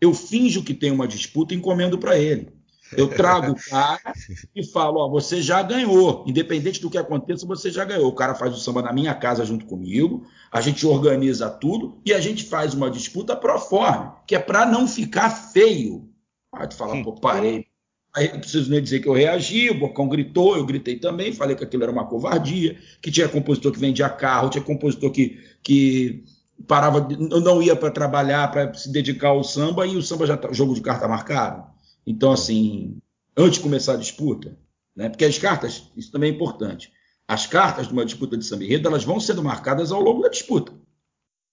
eu 0.00 0.14
finjo 0.14 0.62
que 0.62 0.72
tem 0.72 0.92
uma 0.92 1.08
disputa 1.08 1.52
e 1.52 1.56
encomendo 1.56 1.98
para 1.98 2.16
ele. 2.16 2.52
Eu 2.96 3.08
trago 3.08 3.52
o 3.52 3.70
cara 3.70 4.14
e 4.54 4.64
falo: 4.64 5.00
Ó, 5.00 5.08
você 5.08 5.40
já 5.42 5.62
ganhou. 5.62 6.24
Independente 6.26 6.80
do 6.80 6.90
que 6.90 6.98
aconteça, 6.98 7.46
você 7.46 7.70
já 7.70 7.84
ganhou. 7.84 8.08
O 8.08 8.14
cara 8.14 8.34
faz 8.34 8.54
o 8.54 8.60
samba 8.60 8.82
na 8.82 8.92
minha 8.92 9.14
casa 9.14 9.44
junto 9.44 9.66
comigo, 9.66 10.26
a 10.50 10.60
gente 10.60 10.86
organiza 10.86 11.48
tudo 11.50 12.00
e 12.04 12.12
a 12.12 12.20
gente 12.20 12.44
faz 12.44 12.74
uma 12.74 12.90
disputa 12.90 13.36
pro 13.36 13.58
forma, 13.58 14.16
que 14.26 14.34
é 14.34 14.38
para 14.38 14.66
não 14.66 14.86
ficar 14.86 15.30
feio. 15.30 16.08
Pode 16.50 16.76
falar, 16.76 17.02
pô, 17.02 17.12
parei. 17.12 17.66
Aí 18.14 18.32
não 18.32 18.38
preciso 18.38 18.70
nem 18.70 18.80
dizer 18.80 19.00
que 19.00 19.08
eu 19.08 19.12
reagi, 19.12 19.70
o 19.70 19.78
Bocão 19.78 20.08
gritou, 20.08 20.56
eu 20.56 20.64
gritei 20.64 20.96
também, 20.96 21.32
falei 21.32 21.56
que 21.56 21.64
aquilo 21.64 21.82
era 21.82 21.90
uma 21.90 22.06
covardia, 22.06 22.78
que 23.02 23.10
tinha 23.10 23.28
compositor 23.28 23.72
que 23.72 23.78
vendia 23.80 24.08
carro, 24.08 24.50
tinha 24.50 24.62
compositor 24.62 25.10
que, 25.10 25.40
que 25.60 26.22
parava, 26.68 27.08
não 27.18 27.60
ia 27.60 27.74
para 27.74 27.90
trabalhar, 27.90 28.52
para 28.52 28.72
se 28.72 28.92
dedicar 28.92 29.30
ao 29.30 29.42
samba, 29.42 29.84
e 29.84 29.96
o 29.96 30.02
samba 30.02 30.26
já 30.26 30.36
tá, 30.36 30.52
jogo 30.52 30.74
de 30.74 30.80
carta 30.80 31.08
marcado. 31.08 31.73
Então, 32.06 32.32
assim, 32.32 32.98
antes 33.36 33.58
de 33.58 33.62
começar 33.62 33.94
a 33.94 33.98
disputa, 33.98 34.56
né, 34.94 35.08
porque 35.08 35.24
as 35.24 35.38
cartas, 35.38 35.90
isso 35.96 36.12
também 36.12 36.30
é 36.30 36.34
importante, 36.34 36.92
as 37.26 37.46
cartas 37.46 37.88
de 37.88 37.92
uma 37.92 38.04
disputa 38.04 38.36
de 38.36 38.44
samba 38.44 38.64
enredo, 38.64 38.88
elas 38.88 39.04
vão 39.04 39.18
sendo 39.18 39.42
marcadas 39.42 39.90
ao 39.90 40.00
longo 40.00 40.22
da 40.22 40.28
disputa. 40.28 40.72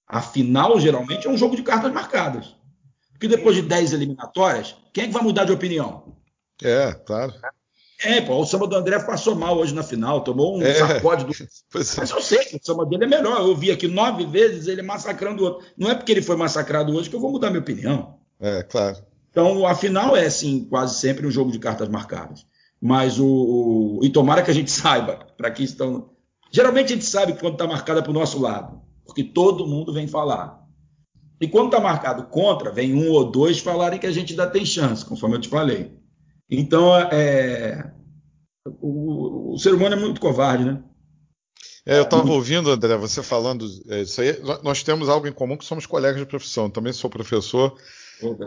A 0.06 0.22
final, 0.22 0.80
geralmente, 0.80 1.28
é 1.28 1.30
um 1.30 1.38
jogo 1.38 1.56
de 1.56 1.64
cartas 1.64 1.92
marcadas. 1.94 2.56
Porque 3.14 3.28
depois 3.28 3.56
de 3.56 3.62
10 3.62 3.94
eliminatórias, 3.94 4.76
quem 4.92 5.06
é 5.06 5.08
que 5.08 5.14
vai 5.14 5.24
mudar 5.24 5.46
de 5.46 5.52
opinião? 5.52 6.18
É, 6.62 6.92
claro. 6.92 7.34
É, 8.04 8.20
pô, 8.20 8.36
o 8.36 8.46
samba 8.46 8.68
do 8.68 8.76
André 8.76 9.00
passou 9.00 9.36
mal 9.36 9.58
hoje 9.58 9.76
na 9.76 9.84
final, 9.84 10.24
tomou 10.24 10.58
um 10.58 10.64
é, 10.64 10.74
sacode 10.74 11.24
do. 11.24 11.34
Pois 11.72 11.96
é. 11.98 12.02
Mas 12.02 12.10
eu 12.10 12.22
sei 12.22 12.40
que 12.40 12.56
o 12.56 12.60
samba 12.62 12.86
dele 12.86 13.04
é 13.04 13.08
melhor. 13.08 13.42
Eu 13.42 13.56
vi 13.56 13.72
aqui 13.72 13.88
nove 13.88 14.26
vezes 14.26 14.68
ele 14.68 14.82
massacrando 14.82 15.44
o 15.44 15.46
outro. 15.46 15.68
Não 15.78 15.90
é 15.90 15.96
porque 15.96 16.12
ele 16.12 16.22
foi 16.22 16.36
massacrado 16.36 16.94
hoje 16.96 17.10
que 17.10 17.16
eu 17.16 17.20
vou 17.20 17.32
mudar 17.32 17.50
minha 17.50 17.62
opinião. 17.62 18.20
É, 18.40 18.64
claro. 18.64 18.98
Então, 19.32 19.66
a 19.66 19.74
final 19.74 20.16
é, 20.16 20.30
sim, 20.30 20.66
quase 20.70 21.00
sempre 21.00 21.26
um 21.26 21.32
jogo 21.32 21.52
de 21.52 21.60
cartas 21.60 21.88
marcadas. 21.88 22.46
Mas 22.80 23.20
o. 23.20 24.00
E 24.04 24.10
tomara 24.10 24.44
que 24.44 24.52
a 24.52 24.54
gente 24.54 24.70
saiba, 24.72 25.26
para 25.38 25.50
que 25.50 25.64
estão. 25.64 26.12
Geralmente 26.52 26.92
a 26.92 26.96
gente 26.96 27.06
sabe 27.06 27.34
quando 27.34 27.54
está 27.54 27.66
marcada 27.66 28.02
para 28.02 28.12
o 28.12 28.14
nosso 28.14 28.40
lado, 28.40 28.82
porque 29.06 29.24
todo 29.24 29.68
mundo 29.68 29.94
vem 29.94 30.08
falar. 30.08 30.62
E 31.40 31.48
quando 31.48 31.68
está 31.68 31.80
marcado 31.80 32.24
contra, 32.26 32.72
vem 32.72 32.94
um 32.94 33.10
ou 33.10 33.32
dois 33.32 33.58
falarem 33.60 34.00
que 34.00 34.06
a 34.06 34.12
gente 34.12 34.34
ainda 34.34 34.46
tem 34.46 34.66
chance, 34.66 35.04
conforme 35.04 35.38
eu 35.38 35.42
te 35.42 35.50
falei. 35.50 35.92
Então, 36.48 36.96
é, 36.96 37.92
o, 38.80 39.54
o, 39.54 39.58
ser 39.58 39.74
humano 39.74 39.96
é 39.96 40.00
muito 40.00 40.22
covarde, 40.22 40.66
né? 40.66 40.84
É, 41.86 41.98
eu 41.98 42.04
estava 42.04 42.32
ouvindo, 42.32 42.70
André, 42.70 42.96
você 42.96 43.24
falando 43.24 43.66
é, 43.88 44.02
isso 44.02 44.22
aí. 44.22 44.40
Nós 44.62 44.84
temos 44.84 45.10
algo 45.10 45.28
em 45.28 45.32
comum 45.32 45.58
que 45.58 45.66
somos 45.66 45.88
colegas 45.88 46.20
de 46.20 46.28
profissão. 46.28 46.70
Também 46.70 46.94
sou 46.94 47.10
professor, 47.10 47.76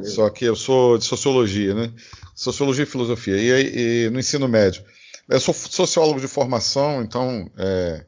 só 0.05 0.31
que 0.31 0.45
eu 0.45 0.57
sou 0.57 0.99
de 0.99 1.05
sociologia, 1.05 1.75
né? 1.75 1.93
Sociologia 2.35 2.85
e 2.85 2.87
filosofia, 2.87 3.37
e, 3.37 4.07
e 4.07 4.11
no 4.11 4.19
ensino 4.19 4.49
médio. 4.49 4.85
Eu 5.29 5.41
sou 5.41 5.55
sociólogo 5.55 6.21
de 6.21 6.29
formação, 6.29 7.03
então 7.03 7.51
é, 7.57 8.05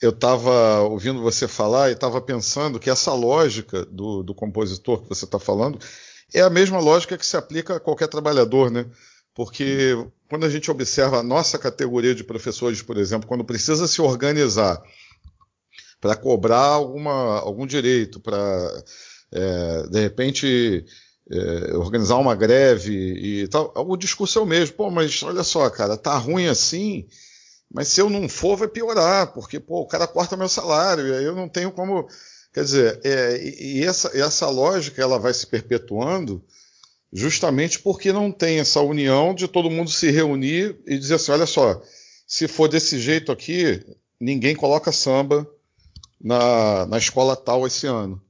eu 0.00 0.10
estava 0.10 0.80
ouvindo 0.80 1.20
você 1.20 1.46
falar 1.46 1.90
e 1.90 1.92
estava 1.92 2.20
pensando 2.20 2.80
que 2.80 2.88
essa 2.88 3.12
lógica 3.12 3.84
do, 3.84 4.22
do 4.22 4.34
compositor 4.34 5.02
que 5.02 5.08
você 5.08 5.26
está 5.26 5.38
falando 5.38 5.78
é 6.32 6.40
a 6.40 6.50
mesma 6.50 6.78
lógica 6.78 7.18
que 7.18 7.26
se 7.26 7.36
aplica 7.36 7.76
a 7.76 7.80
qualquer 7.80 8.08
trabalhador, 8.08 8.70
né? 8.70 8.86
Porque 9.34 9.94
quando 10.28 10.46
a 10.46 10.48
gente 10.48 10.70
observa 10.70 11.18
a 11.18 11.22
nossa 11.22 11.58
categoria 11.58 12.14
de 12.14 12.24
professores, 12.24 12.80
por 12.80 12.96
exemplo, 12.96 13.28
quando 13.28 13.44
precisa 13.44 13.86
se 13.86 14.00
organizar 14.00 14.82
para 16.00 16.16
cobrar 16.16 16.64
alguma, 16.64 17.38
algum 17.40 17.66
direito, 17.66 18.20
para, 18.20 18.84
é, 19.32 19.86
de 19.88 20.00
repente, 20.00 20.84
é, 21.30 21.76
organizar 21.76 22.16
uma 22.16 22.34
greve 22.34 22.92
e 23.42 23.48
tal, 23.48 23.72
o 23.76 23.96
discurso 23.96 24.38
é 24.38 24.42
o 24.42 24.46
mesmo. 24.46 24.76
Pô, 24.76 24.90
mas 24.90 25.22
olha 25.22 25.42
só, 25.42 25.68
cara, 25.70 25.96
tá 25.96 26.16
ruim 26.16 26.46
assim, 26.46 27.06
mas 27.72 27.88
se 27.88 28.00
eu 28.00 28.10
não 28.10 28.28
for, 28.28 28.56
vai 28.56 28.68
piorar, 28.68 29.32
porque 29.32 29.60
pô, 29.60 29.80
o 29.80 29.86
cara 29.86 30.06
corta 30.06 30.36
meu 30.36 30.48
salário, 30.48 31.08
e 31.08 31.14
aí 31.14 31.24
eu 31.24 31.34
não 31.34 31.48
tenho 31.48 31.70
como 31.70 32.08
Quer 32.52 32.64
dizer, 32.64 33.00
é, 33.04 33.40
e 33.60 33.84
essa, 33.84 34.10
essa 34.16 34.48
lógica 34.48 35.00
ela 35.00 35.18
vai 35.18 35.32
se 35.32 35.46
perpetuando 35.46 36.44
justamente 37.12 37.78
porque 37.78 38.12
não 38.12 38.32
tem 38.32 38.58
essa 38.58 38.80
união 38.80 39.34
de 39.34 39.46
todo 39.46 39.70
mundo 39.70 39.90
se 39.90 40.10
reunir 40.10 40.76
e 40.86 40.98
dizer 40.98 41.14
assim: 41.14 41.32
olha 41.32 41.46
só, 41.46 41.80
se 42.26 42.48
for 42.48 42.68
desse 42.68 42.98
jeito 42.98 43.30
aqui, 43.30 43.84
ninguém 44.20 44.56
coloca 44.56 44.90
samba 44.90 45.48
na, 46.20 46.86
na 46.86 46.98
escola 46.98 47.36
tal 47.36 47.66
esse 47.66 47.86
ano. 47.86 48.20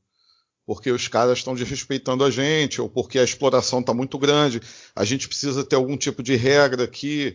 Porque 0.70 0.92
os 0.92 1.08
caras 1.08 1.38
estão 1.38 1.52
desrespeitando 1.52 2.22
a 2.22 2.30
gente, 2.30 2.80
ou 2.80 2.88
porque 2.88 3.18
a 3.18 3.24
exploração 3.24 3.80
está 3.80 3.92
muito 3.92 4.16
grande, 4.16 4.62
a 4.94 5.04
gente 5.04 5.26
precisa 5.26 5.64
ter 5.64 5.74
algum 5.74 5.96
tipo 5.96 6.22
de 6.22 6.36
regra 6.36 6.84
aqui 6.84 7.34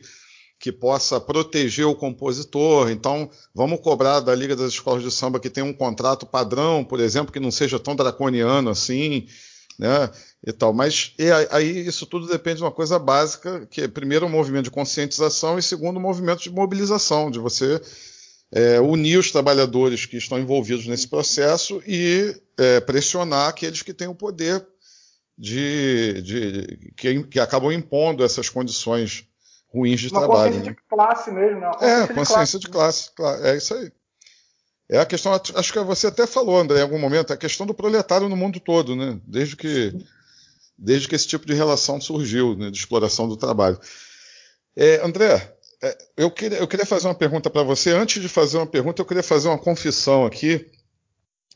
que 0.58 0.72
possa 0.72 1.20
proteger 1.20 1.86
o 1.86 1.94
compositor. 1.94 2.90
Então, 2.90 3.30
vamos 3.54 3.82
cobrar 3.82 4.22
da 4.22 4.34
Liga 4.34 4.56
das 4.56 4.70
Escolas 4.72 5.04
de 5.04 5.12
Samba 5.12 5.38
que 5.38 5.50
tem 5.50 5.62
um 5.62 5.74
contrato 5.74 6.26
padrão, 6.26 6.82
por 6.82 7.02
exemplo, 7.02 7.34
que 7.34 7.40
não 7.42 7.52
seja 7.52 7.78
tão 7.78 7.94
draconiano 7.94 8.70
assim, 8.70 9.28
né? 9.78 10.10
E 10.48 10.54
tal. 10.54 10.72
Mas 10.72 11.14
e 11.20 11.30
aí 11.52 11.86
isso 11.86 12.06
tudo 12.06 12.28
depende 12.28 12.60
de 12.60 12.64
uma 12.64 12.72
coisa 12.72 12.98
básica, 12.98 13.68
que 13.70 13.82
é 13.82 13.88
primeiro 13.90 14.28
um 14.28 14.30
movimento 14.30 14.64
de 14.64 14.72
conscientização 14.72 15.60
e 15.60 15.62
segundo 15.62 15.98
um 15.98 16.02
movimento 16.02 16.42
de 16.42 16.50
mobilização, 16.50 17.30
de 17.30 17.40
você 17.40 17.82
é, 18.56 18.80
unir 18.80 19.20
os 19.20 19.32
trabalhadores 19.32 20.06
que 20.06 20.16
estão 20.16 20.40
envolvidos 20.40 20.88
nesse 20.88 21.10
processo 21.10 21.84
e 21.86 22.34
é, 22.58 22.80
pressionar 22.80 23.50
aqueles 23.50 23.82
que 23.82 23.94
têm 23.94 24.08
o 24.08 24.16
poder 24.16 24.66
de, 25.38 26.22
de 26.22 26.94
que, 26.96 27.24
que 27.24 27.40
acabam 27.42 27.70
impondo 27.74 28.24
essas 28.24 28.48
condições 28.48 29.28
ruins 29.68 30.00
de 30.00 30.08
uma 30.08 30.22
trabalho. 30.22 30.54
Consciência 30.54 30.72
né? 30.72 30.78
de 30.78 30.96
classe 30.96 31.32
mesmo, 31.32 31.60
né? 31.60 31.68
Consciência 31.68 32.12
é, 32.14 32.16
consciência 32.16 32.60
de 32.60 32.70
classe, 32.70 33.10
de 33.10 33.16
classe, 33.16 33.46
é 33.46 33.58
isso 33.58 33.74
aí. 33.74 33.92
É 34.88 35.00
a 35.00 35.06
questão, 35.06 35.34
acho 35.34 35.74
que 35.74 35.80
você 35.80 36.08
até 36.08 36.26
falou, 36.26 36.58
André, 36.58 36.80
em 36.80 36.84
algum 36.84 37.00
momento, 37.00 37.34
a 37.34 37.38
questão 37.38 37.66
do 37.66 37.74
proletário 37.74 38.30
no 38.30 38.38
mundo 38.38 38.60
todo, 38.62 38.96
né? 38.96 39.20
Desde 39.28 39.58
que, 39.58 39.94
desde 40.78 41.10
que 41.10 41.16
esse 41.16 41.28
tipo 41.28 41.46
de 41.46 41.56
relação 41.56 42.00
surgiu, 42.00 42.56
né, 42.56 42.70
de 42.70 42.78
exploração 42.78 43.28
do 43.28 43.36
trabalho. 43.36 43.78
É, 44.76 45.04
André, 45.04 45.55
eu 46.18 46.32
queria, 46.32 46.58
eu 46.58 46.68
queria 46.68 46.86
fazer 46.86 47.08
uma 47.08 47.16
pergunta 47.16 47.50
para 47.50 47.64
você. 47.64 47.92
Antes 47.92 48.22
de 48.22 48.30
fazer 48.30 48.58
uma 48.58 48.68
pergunta, 48.68 49.02
eu 49.02 49.06
queria 49.06 49.24
fazer 49.24 49.48
uma 49.48 49.58
confissão 49.58 50.26
aqui. 50.26 50.66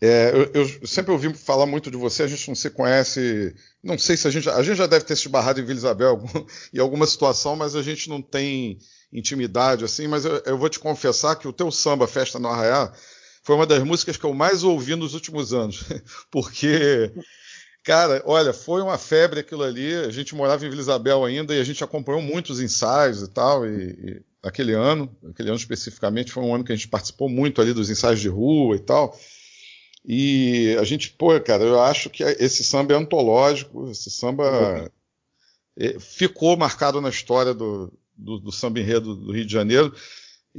É, 0.02 0.32
eu, 0.34 0.64
eu, 0.64 0.88
sempre 0.88 1.12
ouvi 1.12 1.34
falar 1.34 1.66
muito 1.66 1.92
de 1.92 1.98
você, 1.98 2.24
a 2.24 2.28
gente 2.28 2.48
não 2.48 2.56
se 2.56 2.70
conhece, 2.70 3.54
não 3.84 3.98
sei 3.98 4.16
se 4.16 4.30
a 4.30 4.32
gente, 4.32 4.50
a 4.50 4.64
gente 4.64 4.78
já 4.78 4.88
deve 4.88 5.04
ter 5.04 5.14
se 5.14 5.24
esbarrado 5.24 5.60
em 5.60 5.66
Vila 5.66 5.78
Isabel 5.78 6.10
algum, 6.24 6.46
em 6.74 6.80
alguma 6.80 7.06
situação, 7.06 7.58
mas 7.58 7.76
a 7.76 7.84
gente 7.84 8.08
não 8.08 8.22
tem 8.22 8.80
intimidade 9.12 9.84
assim, 9.84 10.08
mas 10.08 10.24
eu, 10.24 10.42
eu, 10.46 10.58
vou 10.58 10.70
te 10.70 10.80
confessar 10.80 11.36
que 11.36 11.50
o 11.50 11.54
teu 11.54 11.70
samba 11.70 12.08
Festa 12.08 12.40
no 12.40 12.48
Arraiá 12.48 12.94
foi 13.44 13.56
uma 13.56 13.66
das 13.66 13.84
músicas 13.84 14.16
que 14.16 14.24
eu 14.24 14.34
mais 14.34 14.64
ouvi 14.64 14.96
nos 14.96 15.14
últimos 15.14 15.54
anos, 15.54 15.84
porque, 16.32 17.12
cara, 17.84 18.22
olha, 18.26 18.54
foi 18.54 18.82
uma 18.82 18.98
febre 18.98 19.40
aquilo 19.40 19.64
ali, 19.64 19.94
a 19.96 20.10
gente 20.10 20.36
morava 20.36 20.66
em 20.66 20.70
Vila 20.70 20.82
Isabel 20.82 21.24
ainda 21.24 21.56
e 21.56 21.60
a 21.60 21.64
gente 21.64 21.84
acompanhou 21.84 22.22
muitos 22.22 22.60
ensaios 22.60 23.22
e 23.22 23.28
tal, 23.28 23.66
e, 23.66 23.92
e 23.92 24.22
aquele 24.44 24.74
ano, 24.74 25.10
aquele 25.30 25.50
ano 25.50 25.58
especificamente, 25.58 26.32
foi 26.32 26.44
um 26.44 26.54
ano 26.54 26.64
que 26.64 26.72
a 26.72 26.76
gente 26.76 26.88
participou 26.88 27.30
muito 27.30 27.62
ali 27.62 27.74
dos 27.74 27.90
ensaios 27.90 28.20
de 28.20 28.30
rua 28.30 28.76
e 28.76 28.80
tal, 28.80 29.18
e 30.06 30.76
a 30.80 30.84
gente, 30.84 31.12
pô, 31.12 31.40
cara, 31.40 31.64
eu 31.64 31.82
acho 31.82 32.10
que 32.10 32.24
esse 32.24 32.64
samba 32.64 32.94
é 32.94 32.98
antológico, 32.98 33.90
esse 33.92 34.10
samba 34.10 34.90
uhum. 35.78 36.00
ficou 36.00 36.58
marcado 36.58 37.02
na 37.02 37.10
história 37.10 37.54
do, 37.54 37.92
do, 38.16 38.40
do, 38.40 38.52
samba 38.52 38.80
enredo 38.80 39.16
do 39.16 39.32
Rio 39.32 39.46
de 39.46 39.52
Janeiro. 39.54 39.94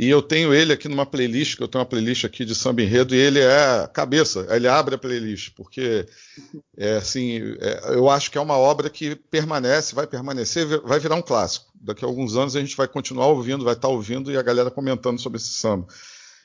E 0.00 0.08
eu 0.08 0.22
tenho 0.22 0.54
ele 0.54 0.72
aqui 0.72 0.88
numa 0.88 1.04
playlist, 1.04 1.58
que 1.58 1.62
eu 1.62 1.68
tenho 1.68 1.80
uma 1.82 1.86
playlist 1.86 2.24
aqui 2.24 2.42
de 2.42 2.54
samba 2.54 2.80
enredo, 2.80 3.14
e 3.14 3.18
ele 3.18 3.38
é 3.38 3.86
cabeça, 3.92 4.46
ele 4.48 4.66
abre 4.66 4.94
a 4.94 4.98
playlist, 4.98 5.50
porque 5.54 6.06
é, 6.74 6.96
assim, 6.96 7.36
é, 7.60 7.96
eu 7.96 8.08
acho 8.08 8.30
que 8.30 8.38
é 8.38 8.40
uma 8.40 8.56
obra 8.56 8.88
que 8.88 9.14
permanece, 9.14 9.94
vai 9.94 10.06
permanecer, 10.06 10.66
vai 10.80 10.98
virar 10.98 11.16
um 11.16 11.20
clássico. 11.20 11.66
Daqui 11.74 12.02
a 12.02 12.08
alguns 12.08 12.34
anos 12.34 12.56
a 12.56 12.60
gente 12.60 12.74
vai 12.78 12.88
continuar 12.88 13.26
ouvindo, 13.26 13.62
vai 13.62 13.74
estar 13.74 13.88
ouvindo 13.88 14.32
e 14.32 14.38
a 14.38 14.42
galera 14.42 14.70
comentando 14.70 15.20
sobre 15.20 15.36
esse 15.36 15.50
samba. 15.50 15.86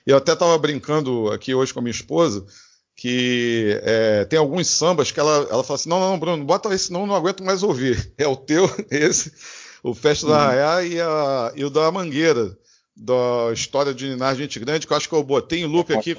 E 0.05 0.11
eu 0.11 0.17
até 0.17 0.33
estava 0.33 0.57
brincando 0.57 1.31
aqui 1.31 1.55
hoje 1.55 1.73
com 1.73 1.79
a 1.79 1.81
minha 1.81 1.91
esposa, 1.91 2.45
que 2.93 3.79
é, 3.83 4.25
tem 4.25 4.37
alguns 4.37 4.67
sambas 4.67 5.13
que 5.13 5.19
ela, 5.21 5.47
ela 5.49 5.63
fala 5.63 5.75
assim: 5.79 5.87
não, 5.87 6.01
não, 6.01 6.19
Bruno, 6.19 6.43
bota 6.43 6.75
esse, 6.75 6.91
não, 6.91 7.07
não 7.07 7.15
aguento 7.15 7.41
mais 7.41 7.63
ouvir. 7.63 8.11
É 8.19 8.27
o 8.27 8.35
teu, 8.35 8.69
esse. 8.91 9.31
o 9.81 9.95
Festa 9.95 10.27
da 10.27 10.41
Arraiá 10.41 10.83
e, 10.83 10.99
a, 10.99 11.53
e 11.55 11.63
o 11.63 11.69
da 11.69 11.89
Mangueira, 11.89 12.57
da 12.95 13.51
história 13.53 13.93
de 13.93 14.07
Ninar 14.09 14.35
Gente 14.35 14.59
Grande, 14.59 14.87
que 14.87 14.93
eu 14.93 14.97
acho 14.97 15.09
que 15.09 15.15
eu 15.15 15.23
botei 15.23 15.59
em 15.61 15.65
loop 15.65 15.93
aqui. 15.93 16.15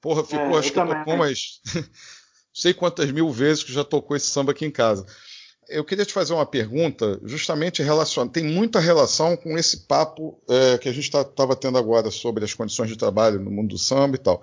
Porra, 0.00 0.22
ficou, 0.24 0.56
É, 0.56 0.58
acho 0.58 0.68
que 0.68 0.74
também. 0.74 0.96
tocou 0.98 1.14
umas. 1.14 1.60
sei 2.54 2.72
quantas 2.72 3.10
mil 3.10 3.30
vezes 3.30 3.62
que 3.62 3.72
já 3.72 3.84
tocou 3.84 4.16
esse 4.16 4.28
samba 4.28 4.52
aqui 4.52 4.64
em 4.64 4.70
casa. 4.70 5.04
Eu 5.68 5.84
queria 5.84 6.04
te 6.04 6.12
fazer 6.12 6.32
uma 6.32 6.46
pergunta, 6.46 7.20
justamente 7.24 7.82
relacionada. 7.82 8.32
Tem 8.32 8.44
muita 8.44 8.78
relação 8.78 9.36
com 9.36 9.58
esse 9.58 9.86
papo 9.86 10.40
é, 10.48 10.78
que 10.78 10.88
a 10.88 10.92
gente 10.92 11.04
estava 11.12 11.56
tendo 11.56 11.76
agora 11.76 12.08
sobre 12.10 12.44
as 12.44 12.54
condições 12.54 12.88
de 12.88 12.96
trabalho 12.96 13.40
no 13.40 13.50
mundo 13.50 13.70
do 13.70 13.78
samba 13.78 14.14
e 14.16 14.18
tal. 14.20 14.42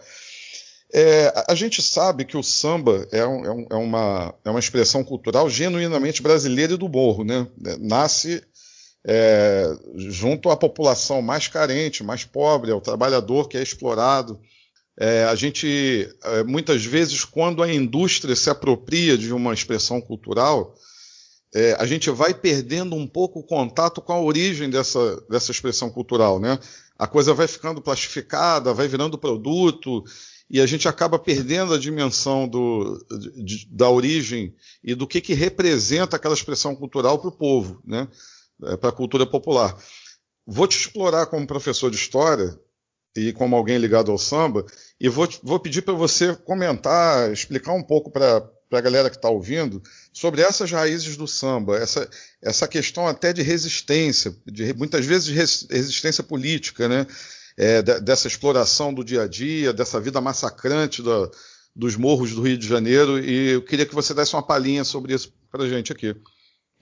É, 0.94 1.34
a- 1.48 1.56
gente 1.56 1.82
sabe 1.82 2.24
que 2.26 2.38
o 2.38 2.44
samba 2.44 3.08
é, 3.12 3.26
um- 3.26 3.46
é 3.46 3.52
um- 3.52 3.68
é 3.72 3.76
uma, 3.76 4.36
é 4.46 4.50
uma 4.50 4.60
expressão 4.60 5.04
cultural 5.04 5.50
genuinamente 5.50 6.22
brasileira 6.22 6.74
e 6.74 6.78
do 6.78 6.88
morro, 6.90 7.24
né? 7.24 7.48
Nasce 7.80 8.44
é, 9.06 9.76
junto 9.96 10.50
à 10.50 10.58
população 10.58 11.22
mais 11.22 11.48
carente, 11.48 12.04
mais 12.04 12.24
pobre, 12.24 12.72
ao 12.72 12.82
trabalhador 12.82 13.48
que 13.48 13.58
é 13.58 13.64
explorado. 13.64 14.40
É, 14.98 15.24
a 15.26 15.36
gente, 15.36 16.08
é, 16.24 16.44
muitas 16.44 16.86
vezes, 16.86 17.26
quando 17.26 17.64
a 17.64 17.74
indústria 17.74 18.36
se 18.36 18.50
apropria 18.50 19.18
de 19.18 19.34
uma 19.34 19.54
expressão 19.54 20.00
cultural, 20.00 20.76
é, 21.54 21.76
a 21.80 21.86
gente 21.86 22.10
vai 22.10 22.34
perdendo 22.34 22.96
um 22.96 23.08
pouco 23.08 23.40
o 23.40 23.44
contato 23.44 24.02
com 24.02 24.14
a 24.14 24.22
origem 24.22 24.70
dessa, 24.70 25.22
dessa 25.30 25.52
expressão 25.52 25.90
cultural, 25.90 26.40
né? 26.40 26.58
A 26.98 27.08
coisa 27.08 27.34
vai 27.34 27.48
ficando 27.48 27.82
plastificada, 27.82 28.74
vai 28.74 28.88
virando 28.88 29.18
produto, 29.18 30.04
e 30.50 30.62
a 30.62 30.66
gente 30.66 30.88
acaba 30.88 31.18
perdendo 31.18 31.74
a 31.74 31.80
dimensão 31.80 32.48
do, 32.48 33.04
de- 33.44 33.68
da 33.72 33.90
origem 33.90 34.54
e 34.84 34.94
do 34.94 35.08
que, 35.08 35.20
que 35.20 35.34
representa 35.34 36.16
aquela 36.16 36.36
expressão 36.36 36.76
cultural 36.76 37.18
para 37.18 37.30
o 37.30 37.32
povo, 37.32 37.82
né? 37.86 38.08
Para 38.80 38.90
a 38.90 38.94
cultura 38.94 39.26
popular. 39.26 39.78
Vou 40.46 40.68
te 40.68 40.78
explorar 40.78 41.26
como 41.28 41.48
professor 41.48 41.90
de 41.90 41.98
história 41.98 42.58
e 43.16 43.32
como 43.32 43.56
alguém 43.56 43.78
ligado 43.78 44.12
ao 44.12 44.18
samba, 44.18 44.66
e 45.00 45.08
vou, 45.08 45.30
vou 45.44 45.60
pedir 45.60 45.84
para 45.84 45.94
você 45.94 46.36
comentar, 46.36 47.32
explicar 47.32 47.74
um 47.74 47.84
pouco 47.84 48.10
para 48.12 48.50
a 48.72 48.82
galera 48.82 49.10
que 49.10 49.16
está 49.18 49.30
ouvindo 49.30 49.82
sobre 50.12 50.42
essas 50.42 50.72
raízes 50.72 51.16
do 51.16 51.28
samba, 51.28 51.78
essa, 51.78 52.10
essa 52.42 52.68
questão 52.68 53.08
até 53.08 53.32
de 53.32 53.44
resistência, 53.44 54.36
de, 54.48 54.74
muitas 54.74 55.06
vezes 55.06 55.26
de 55.26 55.34
res- 55.34 55.68
resistência 55.70 56.24
política, 56.24 56.88
né? 56.90 57.06
É, 57.56 57.84
de- 57.84 58.00
dessa 58.02 58.28
exploração 58.28 58.92
do 58.92 59.04
dia 59.04 59.22
a 59.22 59.28
dia, 59.28 59.72
dessa 59.72 60.02
vida 60.02 60.20
massacrante 60.20 61.04
da- 61.04 61.30
dos 61.76 61.96
morros 61.96 62.32
do 62.34 62.42
Rio 62.42 62.58
de 62.58 62.68
Janeiro, 62.68 63.20
e 63.20 63.52
eu 63.52 63.62
queria 63.64 63.86
que 63.86 63.94
você 63.94 64.12
desse 64.12 64.34
uma 64.34 64.42
palhinha 64.42 64.84
sobre 64.84 65.14
isso 65.14 65.32
para 65.52 65.64
a 65.66 65.70
gente 65.70 65.92
aqui. 65.92 66.16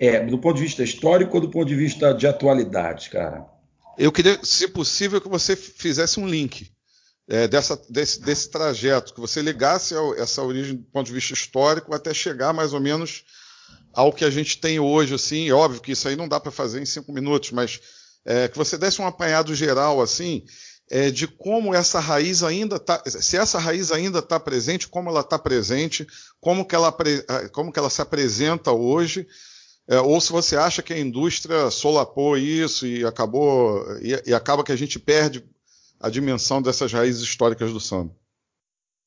É, 0.01 0.25
do 0.25 0.39
ponto 0.39 0.55
de 0.55 0.63
vista 0.63 0.81
histórico 0.81 1.35
ou 1.35 1.41
do 1.41 1.51
ponto 1.51 1.67
de 1.67 1.75
vista 1.75 2.11
de 2.11 2.25
atualidade, 2.25 3.11
cara? 3.11 3.45
Eu 3.99 4.11
queria, 4.11 4.39
se 4.41 4.67
possível, 4.67 5.21
que 5.21 5.29
você 5.29 5.55
fizesse 5.55 6.19
um 6.19 6.27
link 6.27 6.71
é, 7.29 7.47
dessa, 7.47 7.79
desse, 7.87 8.19
desse 8.19 8.49
trajeto, 8.49 9.13
que 9.13 9.19
você 9.19 9.43
ligasse 9.43 9.93
essa 10.17 10.41
origem 10.41 10.77
do 10.77 10.83
ponto 10.85 11.05
de 11.05 11.13
vista 11.13 11.35
histórico 11.35 11.93
até 11.93 12.15
chegar 12.15 12.51
mais 12.51 12.73
ou 12.73 12.79
menos 12.79 13.23
ao 13.93 14.11
que 14.11 14.25
a 14.25 14.31
gente 14.31 14.59
tem 14.59 14.79
hoje, 14.79 15.13
assim. 15.13 15.47
É 15.47 15.53
óbvio 15.53 15.79
que 15.79 15.91
isso 15.91 16.07
aí 16.07 16.15
não 16.15 16.27
dá 16.27 16.39
para 16.39 16.51
fazer 16.51 16.81
em 16.81 16.85
cinco 16.85 17.13
minutos, 17.13 17.51
mas 17.51 17.79
é, 18.25 18.47
que 18.47 18.57
você 18.57 18.79
desse 18.79 18.99
um 19.03 19.05
apanhado 19.05 19.53
geral, 19.53 20.01
assim, 20.01 20.43
é, 20.89 21.11
de 21.11 21.27
como 21.27 21.75
essa 21.75 21.99
raiz 21.99 22.41
ainda 22.41 22.77
está, 22.77 23.03
se 23.05 23.37
essa 23.37 23.59
raiz 23.59 23.91
ainda 23.91 24.17
está 24.17 24.39
presente, 24.39 24.87
como 24.87 25.11
ela 25.11 25.21
está 25.21 25.37
presente, 25.37 26.07
como 26.39 26.65
que 26.65 26.73
ela, 26.73 26.91
como 27.51 27.71
que 27.71 27.77
ela 27.77 27.89
se 27.91 28.01
apresenta 28.01 28.71
hoje, 28.71 29.27
é, 29.91 29.99
ou 29.99 30.19
se 30.21 30.31
você 30.31 30.55
acha 30.55 30.81
que 30.81 30.93
a 30.93 30.99
indústria 30.99 31.69
solapou 31.69 32.37
isso 32.37 32.87
e 32.87 33.05
acabou 33.05 33.83
e, 34.01 34.29
e 34.29 34.33
acaba 34.33 34.63
que 34.63 34.71
a 34.71 34.75
gente 34.75 34.97
perde 34.99 35.43
a 35.99 36.09
dimensão 36.09 36.61
dessas 36.61 36.91
raízes 36.93 37.21
históricas 37.21 37.71
do 37.71 37.79
samba. 37.79 38.11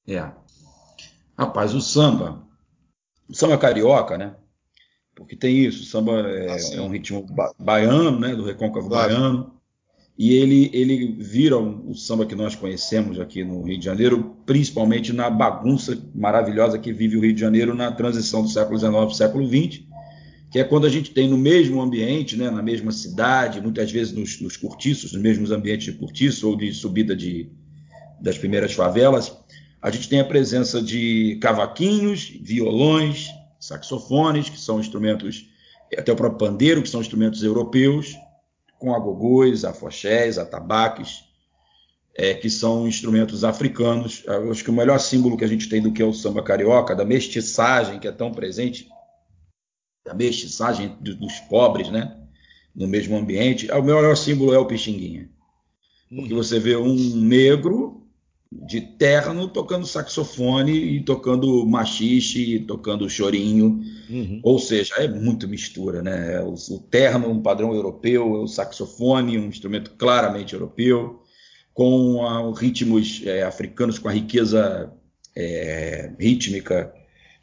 É. 0.07 0.31
Rapaz, 1.37 1.75
o 1.75 1.81
samba, 1.81 2.47
o 3.29 3.35
samba 3.35 3.59
carioca, 3.59 4.17
né? 4.17 4.35
Porque 5.15 5.35
tem 5.37 5.65
isso, 5.65 5.83
o 5.83 5.87
samba 5.87 6.21
é, 6.29 6.53
Ah, 6.53 6.59
sim. 6.59 6.77
é 6.77 6.81
um 6.81 6.89
ritmo 6.91 7.23
ba- 7.23 7.53
baiano, 7.59 8.19
né? 8.19 8.35
Do 8.35 8.45
recôncavo 8.45 8.89
Claro. 8.89 9.09
baiano. 9.15 9.55
E 10.17 10.33
ele, 10.35 10.71
ele 10.73 11.13
vira 11.21 11.59
um- 11.59 11.91
o 11.91 11.95
samba 11.97 12.25
que 12.27 12.37
nós 12.37 12.55
conhecemos 12.55 13.19
aqui 13.19 13.43
no 13.43 13.63
Rio 13.63 13.79
de 13.79 13.85
Janeiro, 13.85 14.37
principalmente 14.47 15.13
na 15.13 15.29
bagunça 15.29 16.01
maravilhosa 16.15 16.79
que 16.79 16.93
vive 16.93 17.17
o 17.17 17.21
Rio 17.21 17.35
de 17.35 17.41
Janeiro 17.41 17.75
na 17.75 17.91
transição 17.91 18.43
do 18.43 18.49
século 18.49 18.79
XIX 18.79 18.93
para 18.93 19.07
o 19.07 19.15
século 19.15 19.45
XX, 19.49 19.83
que 20.55 20.61
é 20.61 20.63
quando 20.63 20.87
a 20.87 20.89
gente 20.89 21.11
tem 21.11 21.29
no 21.29 21.37
mesmo 21.37 21.83
ambiente, 21.83 22.37
né, 22.37 22.49
na 22.49 22.63
mesma 22.63 22.93
cidade, 22.93 23.61
muitas 23.61 23.91
vezes 23.91 24.13
nos, 24.13 24.41
nos 24.41 24.57
cortiços, 24.57 25.13
nos 25.13 25.21
mesmos 25.21 25.51
ambientes 25.51 25.93
de 25.93 25.99
cortiço 25.99 26.49
ou 26.49 26.57
de 26.57 26.73
subida 26.73 27.17
de, 27.17 27.51
das 28.21 28.39
primeiras 28.39 28.73
favelas, 28.73 29.37
a 29.83 29.91
gente 29.91 30.09
tem 30.09 30.21
a 30.21 30.25
presença 30.25 30.81
de 30.81 31.41
cavaquinhos, 31.43 32.39
violões, 32.41 33.31
saxofones, 33.59 34.49
que 34.49 34.61
são 34.61 34.79
instrumentos, 34.79 35.45
até 35.99 36.13
o 36.13 36.17
próprio 36.17 36.49
pandeiro, 36.49 36.83
que 36.83 36.89
são 36.89 37.01
instrumentos 37.01 37.43
europeus, 37.43 38.15
com 38.79 38.95
agogôs, 38.95 39.65
afoxés, 39.65 40.39
atabaques, 40.39 41.25
é, 42.17 42.33
que 42.33 42.49
são 42.49 42.87
instrumentos 42.87 43.43
africanos. 43.43 44.23
Eu 44.25 44.53
acho 44.53 44.63
que 44.63 44.71
o 44.71 44.73
melhor 44.73 45.01
símbolo 45.01 45.37
que 45.37 45.45
a 45.45 45.49
gente 45.49 45.69
tem 45.69 45.83
do 45.83 45.91
que 45.91 46.01
é 46.01 46.05
o 46.05 46.15
samba 46.15 46.45
carioca, 46.45 46.95
da 46.95 47.05
mestiçagem 47.05 47.99
que 47.99 48.07
é 48.07 48.13
tão 48.13 48.31
presente, 48.31 48.94
da 50.05 50.15
mestiçagem 50.15 50.97
do- 51.01 51.17
dos 51.17 51.39
pobres, 51.41 51.91
né? 51.91 52.17
No 52.75 52.87
mesmo 52.89 53.17
ambiente, 53.17 53.71
o 53.71 53.83
melhor 53.83 54.17
símbolo 54.17 54.53
é 54.53 54.59
o 54.59 54.67
pixinguinha. 54.67 55.29
Porque 56.15 56.35
você 56.35 56.59
vê 56.61 56.77
um 56.77 56.95
negro 57.17 58.03
de 58.53 58.81
terno 58.81 59.49
tocando 59.49 59.87
saxofone 59.87 60.73
e 60.73 61.03
tocando 61.03 61.67
machixe, 61.67 62.55
e 62.57 62.61
tocando 62.61 63.09
chorinho, 63.11 63.81
Uhum. 64.09 64.41
ou 64.45 64.59
seja, 64.59 64.95
é 64.99 65.09
muito 65.09 65.49
mistura, 65.49 66.03
né? 66.03 66.41
O, 66.43 66.55
o 66.55 66.79
terno, 66.79 67.29
um 67.31 67.43
padrão 67.43 67.75
europeu, 67.75 68.31
o 68.31 68.47
saxofone, 68.47 69.39
um 69.39 69.47
instrumento 69.49 69.93
claramente 69.99 70.53
europeu, 70.55 71.21
com 71.73 72.25
ah, 72.25 72.53
ritmos 72.57 73.23
é, 73.25 73.43
africanos, 73.43 73.99
com 73.99 74.09
a 74.09 74.13
riqueza 74.13 74.93
é, 75.35 76.13
rítmica 76.21 76.95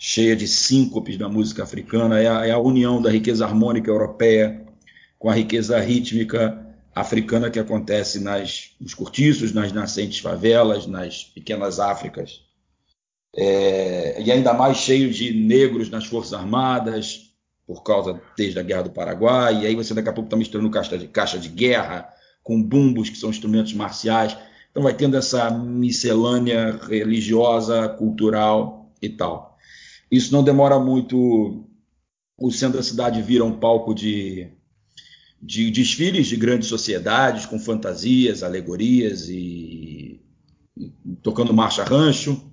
cheia 0.04 0.36
de 0.36 0.48
síncopes 0.48 1.16
da 1.16 1.30
música 1.30 1.62
africana, 1.62 2.20
é 2.20 2.28
a, 2.28 2.48
é 2.48 2.50
a 2.50 2.58
união 2.58 3.00
da 3.00 3.12
riqueza 3.12 3.46
harmônica 3.46 3.88
europeia 3.88 4.66
com 5.20 5.30
a 5.30 5.34
riqueza 5.36 5.80
rítmica 5.80 6.60
africana 6.94 7.52
que 7.52 7.60
acontece 7.60 8.20
nas, 8.20 8.72
nos 8.82 8.96
cortiços, 8.96 9.54
nas 9.54 9.72
nascentes 9.72 10.18
favelas, 10.18 10.88
nas 10.88 11.24
pequenas 11.24 11.80
Áfricas. 11.80 12.42
É, 13.38 14.20
e 14.20 14.32
ainda 14.32 14.56
mais 14.56 14.78
cheio 14.78 15.12
de 15.12 15.36
negros 15.36 15.92
nas 15.92 16.06
Forças 16.06 16.34
Armadas, 16.34 17.36
por 17.68 17.84
causa 17.84 18.20
desde 18.36 18.58
a 18.58 18.64
Guerra 18.64 18.84
do 18.84 18.90
Paraguai, 18.90 19.62
e 19.62 19.68
aí 19.68 19.76
você 19.76 19.94
daqui 19.94 20.10
a 20.10 20.14
pouco 20.14 20.30
está 20.30 20.36
misturando 20.36 20.72
caixa 20.72 20.98
de, 20.98 21.08
caixa 21.08 21.38
de 21.38 21.48
guerra 21.48 22.12
com 22.42 22.60
bumbos, 22.60 23.08
que 23.12 23.20
são 23.20 23.30
instrumentos 23.30 23.76
marciais. 23.76 24.36
Então 24.72 24.82
vai 24.82 24.96
tendo 24.96 25.16
essa 25.16 25.52
miscelânea 25.52 26.80
religiosa, 26.90 27.88
cultural 27.88 28.92
e 29.00 29.08
tal. 29.08 29.51
Isso 30.12 30.34
não 30.34 30.44
demora 30.44 30.78
muito. 30.80 31.66
O 32.38 32.52
centro 32.52 32.78
da 32.78 32.84
cidade 32.84 33.22
vira 33.22 33.46
um 33.46 33.58
palco 33.58 33.94
de, 33.94 34.50
de 35.42 35.72
desfiles 35.72 36.28
de 36.28 36.36
grandes 36.36 36.68
sociedades, 36.68 37.46
com 37.46 37.60
fantasias, 37.60 38.44
alegorias 38.44 39.30
e, 39.30 40.20
e 40.76 40.92
tocando 41.22 41.54
marcha 41.54 41.84
rancho. 41.84 42.50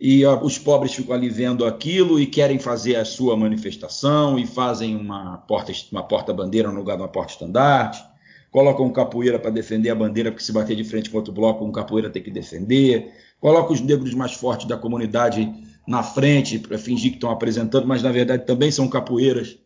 E 0.00 0.24
os 0.26 0.58
pobres 0.58 0.94
ficam 0.94 1.14
ali 1.14 1.28
vendo 1.28 1.64
aquilo 1.64 2.18
e 2.18 2.26
querem 2.26 2.58
fazer 2.58 2.96
a 2.96 3.04
sua 3.04 3.36
manifestação 3.36 4.38
e 4.38 4.46
fazem 4.46 4.96
uma 4.96 5.36
porta 5.38 5.72
uma 5.92 6.02
porta 6.02 6.32
bandeira 6.32 6.70
no 6.70 6.78
lugar 6.78 6.96
de 6.96 7.02
uma 7.02 7.08
porta 7.08 7.32
estandarte 7.32 8.02
colocam 8.52 8.84
um 8.84 8.92
capoeira 8.92 9.38
para 9.38 9.50
defender 9.50 9.88
a 9.88 9.94
bandeira, 9.94 10.30
porque 10.30 10.44
se 10.44 10.52
bater 10.52 10.76
de 10.76 10.84
frente 10.84 11.08
com 11.08 11.16
outro 11.16 11.32
bloco, 11.32 11.64
um 11.64 11.72
capoeira 11.72 12.10
tem 12.10 12.22
que 12.22 12.30
defender, 12.30 13.10
coloca 13.40 13.72
os 13.72 13.80
negros 13.80 14.12
mais 14.12 14.34
fortes 14.34 14.68
da 14.68 14.76
comunidade 14.76 15.50
na 15.86 16.02
frente 16.02 16.58
para 16.58 16.78
fingir 16.78 17.10
que 17.10 17.16
estão 17.16 17.30
apresentando, 17.30 17.86
mas 17.86 18.02
na 18.02 18.12
verdade 18.12 18.46
também 18.46 18.70
são 18.70 18.88
capoeiras 18.88 19.58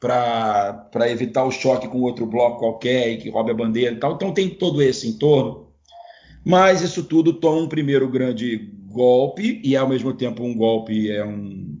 para 0.00 1.08
evitar 1.10 1.44
o 1.44 1.52
choque 1.52 1.86
com 1.86 2.00
outro 2.00 2.26
bloco 2.26 2.58
qualquer 2.58 3.12
e 3.12 3.18
que 3.18 3.30
roube 3.30 3.52
a 3.52 3.54
bandeira 3.54 3.94
e 3.94 3.98
tal. 3.98 4.14
Então 4.14 4.34
tem 4.34 4.48
todo 4.48 4.82
esse 4.82 5.06
entorno. 5.06 5.68
Mas 6.44 6.82
isso 6.82 7.04
tudo 7.04 7.34
toma 7.34 7.60
um 7.60 7.68
primeiro 7.68 8.08
grande 8.08 8.72
golpe 8.86 9.60
e 9.62 9.76
ao 9.76 9.88
mesmo 9.88 10.12
tempo 10.12 10.42
um 10.42 10.56
golpe 10.56 11.08
é 11.08 11.24
um, 11.24 11.78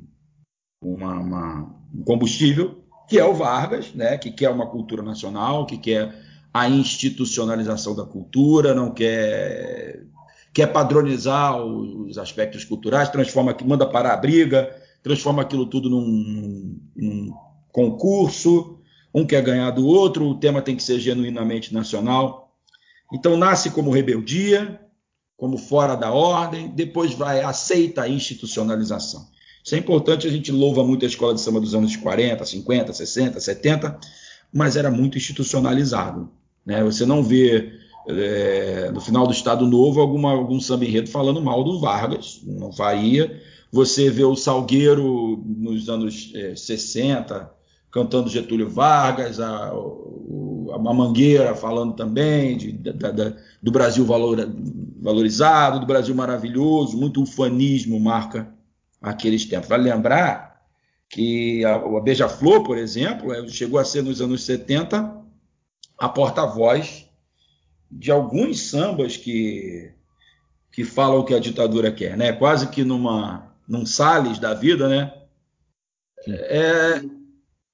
uma, 0.80 1.18
uma, 1.18 1.76
um 1.92 2.04
combustível 2.04 2.82
que 3.08 3.18
é 3.18 3.24
o 3.24 3.34
Vargas, 3.34 3.92
né, 3.92 4.16
que 4.16 4.30
quer 4.30 4.48
uma 4.48 4.66
cultura 4.66 5.02
nacional, 5.02 5.66
que 5.66 5.76
quer 5.76 6.14
a 6.54 6.68
institucionalização 6.68 7.94
da 7.94 8.06
cultura, 8.06 8.74
não 8.74 8.90
quer 8.90 10.06
quer 10.52 10.66
padronizar 10.66 11.56
os 11.62 12.18
aspectos 12.18 12.64
culturais, 12.64 13.08
transforma, 13.08 13.56
manda 13.64 13.86
parar 13.86 14.12
a 14.12 14.16
briga, 14.16 14.74
transforma 15.02 15.42
aquilo 15.42 15.66
tudo 15.66 15.88
num, 15.88 16.78
num 16.94 17.32
concurso, 17.70 18.78
um 19.14 19.26
quer 19.26 19.42
ganhar 19.42 19.70
do 19.70 19.86
outro, 19.86 20.26
o 20.26 20.38
tema 20.38 20.62
tem 20.62 20.76
que 20.76 20.82
ser 20.82 20.98
genuinamente 20.98 21.72
nacional. 21.72 22.54
Então 23.12 23.36
nasce 23.36 23.70
como 23.70 23.90
rebeldia, 23.90 24.80
como 25.36 25.58
fora 25.58 25.96
da 25.96 26.12
ordem, 26.12 26.68
depois 26.68 27.14
vai 27.14 27.42
aceita 27.42 28.02
a 28.02 28.08
institucionalização. 28.08 29.26
Isso 29.64 29.74
é 29.74 29.78
importante, 29.78 30.26
a 30.26 30.30
gente 30.30 30.50
louva 30.50 30.84
muito 30.84 31.04
a 31.04 31.08
escola 31.08 31.34
de 31.34 31.40
samba 31.40 31.60
dos 31.60 31.74
anos 31.74 31.96
40, 31.96 32.44
50, 32.44 32.92
60, 32.92 33.40
70, 33.40 33.98
mas 34.52 34.76
era 34.76 34.90
muito 34.90 35.16
institucionalizado. 35.16 36.30
Né? 36.64 36.82
Você 36.84 37.06
não 37.06 37.22
vê 37.22 37.72
é, 38.08 38.90
no 38.92 39.00
final 39.00 39.26
do 39.26 39.32
Estado 39.32 39.66
Novo 39.66 40.00
alguma, 40.00 40.32
algum 40.32 40.60
samba 40.60 40.84
enredo 40.84 41.08
falando 41.08 41.40
mal 41.40 41.62
do 41.62 41.78
Vargas, 41.78 42.40
não 42.44 42.72
faria. 42.72 43.40
Você 43.70 44.10
vê 44.10 44.24
o 44.24 44.36
Salgueiro 44.36 45.42
nos 45.46 45.88
anos 45.88 46.32
é, 46.34 46.54
60 46.54 47.50
cantando 47.90 48.30
Getúlio 48.30 48.70
Vargas, 48.70 49.38
a, 49.38 49.68
a 49.68 50.78
Mangueira 50.78 51.54
falando 51.54 51.94
também 51.94 52.56
de, 52.56 52.72
da, 52.72 53.10
da, 53.10 53.36
do 53.62 53.70
Brasil 53.70 54.04
valor, 54.04 54.38
valorizado, 55.00 55.78
do 55.78 55.86
Brasil 55.86 56.14
maravilhoso, 56.14 56.96
muito 56.96 57.22
ufanismo 57.22 58.00
marca 58.00 58.48
aqueles 59.00 59.44
tempos. 59.44 59.68
Vale 59.68 59.90
lembrar 59.90 60.62
que 61.08 61.62
a, 61.66 61.74
a 61.74 62.00
Beija-Flor, 62.00 62.62
por 62.62 62.78
exemplo, 62.78 63.32
é, 63.32 63.46
chegou 63.48 63.78
a 63.78 63.84
ser 63.84 64.02
nos 64.02 64.22
anos 64.22 64.42
70 64.44 65.20
a 65.98 66.08
porta-voz 66.08 67.01
de 67.92 68.10
alguns 68.10 68.70
sambas 68.70 69.16
que, 69.16 69.92
que 70.72 70.82
falam 70.82 71.18
o 71.18 71.24
que 71.24 71.34
a 71.34 71.38
ditadura 71.38 71.92
quer, 71.92 72.16
né? 72.16 72.32
Quase 72.32 72.68
que 72.68 72.82
numa 72.82 73.52
num 73.68 73.84
Salles 73.86 74.38
da 74.38 74.54
vida, 74.54 74.88
né? 74.88 75.12
É, 76.26 77.02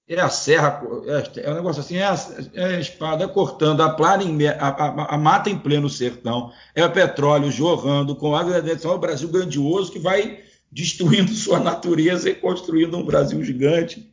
é 0.09 0.21
a 0.21 0.29
serra, 0.29 0.83
é, 1.07 1.41
é 1.43 1.51
um 1.51 1.55
negócio 1.55 1.81
assim, 1.81 1.97
é 1.97 2.07
a, 2.07 2.17
é 2.55 2.65
a 2.77 2.81
espada 2.81 3.29
cortando 3.29 3.83
a, 3.83 3.91
plana 3.91 4.23
em, 4.23 4.47
a, 4.47 4.69
a, 4.69 5.15
a, 5.15 5.19
mata 5.19 5.51
em 5.51 5.59
pleno 5.59 5.89
sertão, 5.89 6.51
é 6.75 6.85
o 6.85 6.93
petróleo 6.93 7.51
jorrando 7.51 8.17
com 8.17 8.35
água 8.35 8.57
é 8.57 8.89
o 8.89 8.99
Brasil 8.99 9.29
grandioso 9.29 9.93
que 9.93 9.99
vai 9.99 10.41
destruindo 10.71 11.33
sua 11.35 11.61
natureza 11.61 12.29
e 12.29 12.35
construindo 12.35 12.97
um 12.97 13.05
Brasil 13.05 13.43
gigante. 13.45 14.11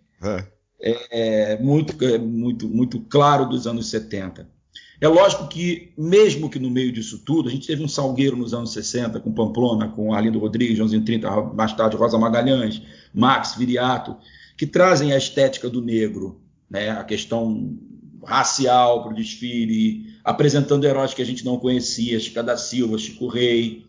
É, 0.81 1.53
é 1.53 1.57
muito, 1.59 2.03
é 2.03 2.17
muito, 2.17 2.67
muito 2.67 2.99
claro 3.01 3.45
dos 3.45 3.65
anos 3.65 3.89
70. 3.89 4.54
É 4.99 5.07
lógico 5.07 5.47
que, 5.47 5.91
mesmo 5.97 6.49
que 6.49 6.57
no 6.57 6.69
meio 6.69 6.91
disso 6.91 7.19
tudo, 7.19 7.49
a 7.49 7.51
gente 7.51 7.67
teve 7.67 7.83
um 7.83 7.87
salgueiro 7.87 8.37
nos 8.37 8.53
anos 8.53 8.71
60 8.73 9.19
com 9.19 9.31
Pamplona, 9.31 9.89
com 9.89 10.13
Arlindo 10.13 10.39
Rodrigues, 10.39 10.77
Joãozinho 10.77 11.03
30, 11.03 11.29
mais 11.53 11.73
tarde 11.73 11.97
Rosa 11.97 12.17
Magalhães, 12.17 12.81
Max 13.13 13.55
Viriato, 13.55 14.15
que 14.57 14.65
trazem 14.65 15.11
a 15.11 15.17
estética 15.17 15.69
do 15.69 15.81
negro, 15.81 16.39
né, 16.69 16.91
a 16.91 17.03
questão 17.03 17.77
racial 18.23 19.03
para 19.03 19.11
o 19.11 19.15
desfile, 19.15 20.15
apresentando 20.23 20.85
heróis 20.85 21.13
que 21.13 21.21
a 21.21 21.25
gente 21.25 21.43
não 21.45 21.59
conhecia, 21.59 22.19
Chica 22.19 22.41
da 22.41 22.57
Silva, 22.57 22.97
Chico 22.97 23.27
Rei. 23.27 23.85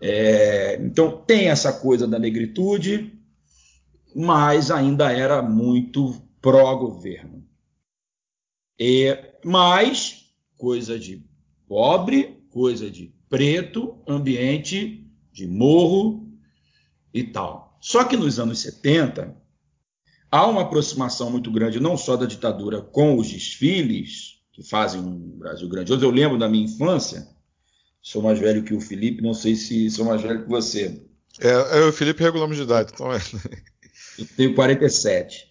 É, 0.00 0.78
então 0.82 1.22
tem 1.26 1.48
essa 1.48 1.72
coisa 1.72 2.06
da 2.06 2.18
negritude, 2.18 3.12
mas 4.14 4.70
ainda 4.70 5.12
era 5.12 5.42
muito 5.42 6.20
pró-governo. 6.40 7.44
mas 9.44 10.27
coisa 10.58 10.98
de 10.98 11.24
pobre, 11.66 12.42
coisa 12.50 12.90
de 12.90 13.14
preto, 13.28 13.96
ambiente 14.06 15.06
de 15.32 15.46
morro 15.46 16.28
e 17.14 17.22
tal. 17.22 17.78
Só 17.80 18.04
que 18.04 18.16
nos 18.16 18.38
anos 18.38 18.60
70, 18.60 19.34
há 20.30 20.46
uma 20.46 20.62
aproximação 20.62 21.30
muito 21.30 21.50
grande, 21.50 21.80
não 21.80 21.96
só 21.96 22.16
da 22.16 22.26
ditadura 22.26 22.80
com 22.80 23.16
os 23.16 23.28
desfiles, 23.28 24.40
que 24.52 24.62
fazem 24.62 25.00
um 25.00 25.38
Brasil 25.38 25.68
grandioso. 25.68 26.04
Eu 26.04 26.10
lembro 26.10 26.36
da 26.36 26.48
minha 26.48 26.64
infância, 26.64 27.28
sou 28.02 28.20
mais 28.20 28.38
velho 28.38 28.64
que 28.64 28.74
o 28.74 28.80
Felipe, 28.80 29.22
não 29.22 29.32
sei 29.32 29.54
se 29.54 29.88
sou 29.90 30.04
mais 30.04 30.20
velho 30.20 30.42
que 30.42 30.48
você. 30.48 31.00
É, 31.40 31.78
eu 31.78 31.86
e 31.86 31.88
o 31.90 31.92
Felipe 31.92 32.22
regulamos 32.22 32.56
de 32.56 32.64
idade, 32.64 32.90
então 32.92 33.12
é. 33.12 33.20
Eu 34.18 34.26
tenho 34.36 34.54
47. 34.54 35.46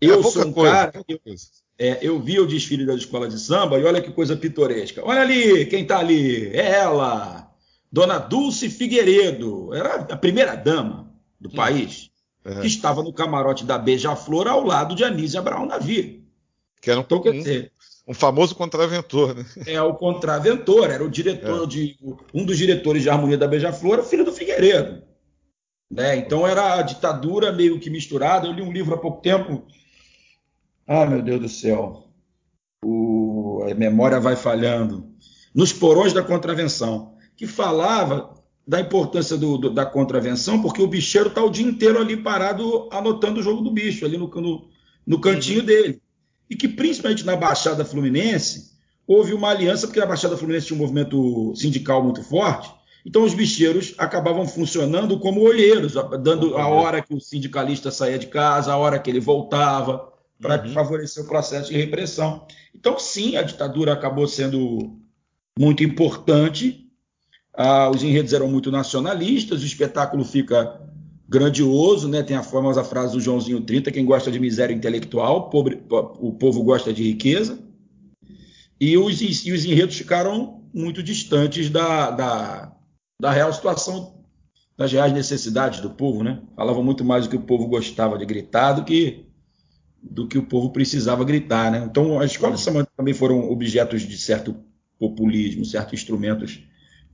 É 0.00 0.06
eu 0.06 0.22
sou 0.22 0.46
um 0.46 0.52
coisa, 0.52 0.72
cara. 0.72 1.04
Eu, 1.08 1.20
é, 1.78 1.98
eu 2.00 2.18
vi 2.20 2.38
o 2.38 2.46
desfile 2.46 2.86
da 2.86 2.94
escola 2.94 3.28
de 3.28 3.38
samba 3.38 3.78
e 3.78 3.84
olha 3.84 4.00
que 4.00 4.10
coisa 4.10 4.36
pitoresca. 4.36 5.02
Olha 5.04 5.20
ali, 5.20 5.66
quem 5.66 5.82
está 5.82 5.98
ali? 5.98 6.48
É 6.48 6.70
ela, 6.80 7.50
Dona 7.90 8.18
Dulce 8.18 8.68
Figueiredo. 8.70 9.74
Era 9.74 9.96
a 9.96 10.16
primeira 10.16 10.54
dama 10.54 11.12
do 11.40 11.48
hum. 11.48 11.52
país 11.52 12.10
é. 12.44 12.60
que 12.60 12.66
estava 12.66 13.02
no 13.02 13.12
camarote 13.12 13.64
da 13.64 13.78
Beija-Flor 13.78 14.48
ao 14.48 14.64
lado 14.64 14.94
de 14.94 15.04
Anísia 15.04 15.40
Abraão 15.40 15.66
Navi. 15.66 16.24
Que 16.80 16.90
era 16.90 17.00
um, 17.00 17.02
então, 17.02 17.20
quer 17.22 17.32
dizer, 17.32 17.72
um, 18.06 18.10
um 18.10 18.14
famoso 18.14 18.54
contraventor, 18.54 19.34
né? 19.34 19.44
É 19.66 19.80
o 19.80 19.94
contraventor, 19.94 20.90
era 20.90 21.04
o 21.04 21.10
diretor 21.10 21.64
é. 21.64 21.66
de 21.66 21.96
um 22.34 22.44
dos 22.44 22.58
diretores 22.58 23.02
de 23.02 23.10
harmonia 23.10 23.38
da 23.38 23.46
Beija-Flor, 23.46 24.02
filho 24.02 24.24
do 24.24 24.32
Figueiredo. 24.32 25.02
Né? 25.90 26.16
Então 26.16 26.46
era 26.46 26.78
a 26.78 26.82
ditadura 26.82 27.52
meio 27.52 27.78
que 27.78 27.90
misturada. 27.90 28.46
Eu 28.46 28.52
li 28.52 28.62
um 28.62 28.72
livro 28.72 28.94
há 28.94 28.98
pouco 28.98 29.20
tempo. 29.20 29.62
Ah, 30.86 31.06
meu 31.06 31.22
Deus 31.22 31.40
do 31.40 31.48
céu. 31.48 32.08
O... 32.84 33.64
a 33.70 33.74
memória 33.74 34.20
vai 34.20 34.36
falhando. 34.36 35.12
Nos 35.54 35.72
porões 35.72 36.12
da 36.12 36.22
contravenção, 36.22 37.14
que 37.36 37.46
falava 37.46 38.34
da 38.66 38.80
importância 38.80 39.36
do, 39.36 39.58
do, 39.58 39.70
da 39.70 39.84
contravenção, 39.84 40.62
porque 40.62 40.80
o 40.80 40.86
bicheiro 40.86 41.28
está 41.28 41.42
o 41.42 41.50
dia 41.50 41.66
inteiro 41.66 41.98
ali 41.98 42.16
parado 42.16 42.88
anotando 42.92 43.40
o 43.40 43.42
jogo 43.42 43.60
do 43.60 43.70
bicho, 43.70 44.04
ali 44.04 44.16
no, 44.16 44.28
no, 44.28 44.68
no 45.06 45.20
cantinho 45.20 45.60
uhum. 45.60 45.66
dele. 45.66 46.02
E 46.48 46.56
que, 46.56 46.68
principalmente 46.68 47.24
na 47.24 47.36
Baixada 47.36 47.84
Fluminense, 47.84 48.72
houve 49.06 49.34
uma 49.34 49.50
aliança, 49.50 49.86
porque 49.86 50.00
na 50.00 50.06
Baixada 50.06 50.36
Fluminense 50.36 50.66
tinha 50.66 50.76
um 50.76 50.82
movimento 50.82 51.52
sindical 51.56 52.02
muito 52.02 52.22
forte, 52.22 52.72
então 53.04 53.24
os 53.24 53.34
bicheiros 53.34 53.94
acabavam 53.98 54.46
funcionando 54.46 55.18
como 55.18 55.40
olheiros, 55.40 55.94
dando 56.22 56.56
a 56.56 56.68
hora 56.68 57.02
que 57.02 57.12
o 57.12 57.20
sindicalista 57.20 57.90
saía 57.90 58.18
de 58.18 58.28
casa, 58.28 58.72
a 58.72 58.76
hora 58.76 58.98
que 58.98 59.10
ele 59.10 59.18
voltava, 59.18 60.11
para 60.42 60.62
uhum. 60.62 60.72
favorecer 60.72 61.24
o 61.24 61.26
processo 61.26 61.70
de 61.70 61.78
repressão. 61.78 62.46
Então, 62.74 62.98
sim, 62.98 63.36
a 63.36 63.42
ditadura 63.42 63.94
acabou 63.94 64.28
sendo 64.28 64.98
muito 65.58 65.82
importante 65.82 66.82
ah, 67.54 67.90
os 67.90 68.02
enredos 68.02 68.32
eram 68.32 68.48
muito 68.48 68.70
nacionalistas, 68.70 69.62
o 69.62 69.66
espetáculo 69.66 70.24
fica 70.24 70.80
grandioso, 71.28 72.08
né? 72.08 72.22
Tem 72.22 72.36
a 72.36 72.42
famosa 72.42 72.82
frase 72.82 73.12
do 73.12 73.20
Joãozinho 73.20 73.60
30, 73.60 73.90
quem 73.90 74.04
gosta 74.04 74.30
de 74.30 74.40
miséria 74.40 74.74
intelectual, 74.74 75.50
pobre, 75.50 75.82
o 75.90 76.32
povo 76.32 76.62
gosta 76.62 76.92
de 76.92 77.02
riqueza. 77.02 77.58
E 78.80 78.96
os, 78.96 79.20
e 79.20 79.52
os 79.52 79.64
enredos 79.64 79.96
ficaram 79.96 80.62
muito 80.74 81.02
distantes 81.02 81.70
da, 81.70 82.10
da, 82.10 82.72
da, 83.20 83.30
real 83.30 83.52
situação, 83.52 84.24
das 84.76 84.90
reais 84.90 85.12
necessidades 85.12 85.80
do 85.80 85.90
povo, 85.90 86.24
né? 86.24 86.40
Falavam 86.56 86.82
muito 86.82 87.04
mais 87.04 87.26
do 87.26 87.30
que 87.30 87.36
o 87.36 87.42
povo 87.42 87.66
gostava 87.66 88.18
de 88.18 88.24
gritar 88.24 88.72
do 88.72 88.84
que 88.84 89.26
do 90.02 90.26
que 90.26 90.36
o 90.36 90.42
povo 90.42 90.70
precisava 90.70 91.24
gritar, 91.24 91.70
né? 91.70 91.86
Então, 91.88 92.18
as 92.18 92.32
escolas 92.32 92.58
de 92.58 92.64
samba 92.64 92.86
também 92.96 93.14
foram 93.14 93.50
objetos 93.50 94.02
de 94.02 94.18
certo 94.18 94.56
populismo, 94.98 95.64
certos 95.64 95.94
instrumentos 95.94 96.60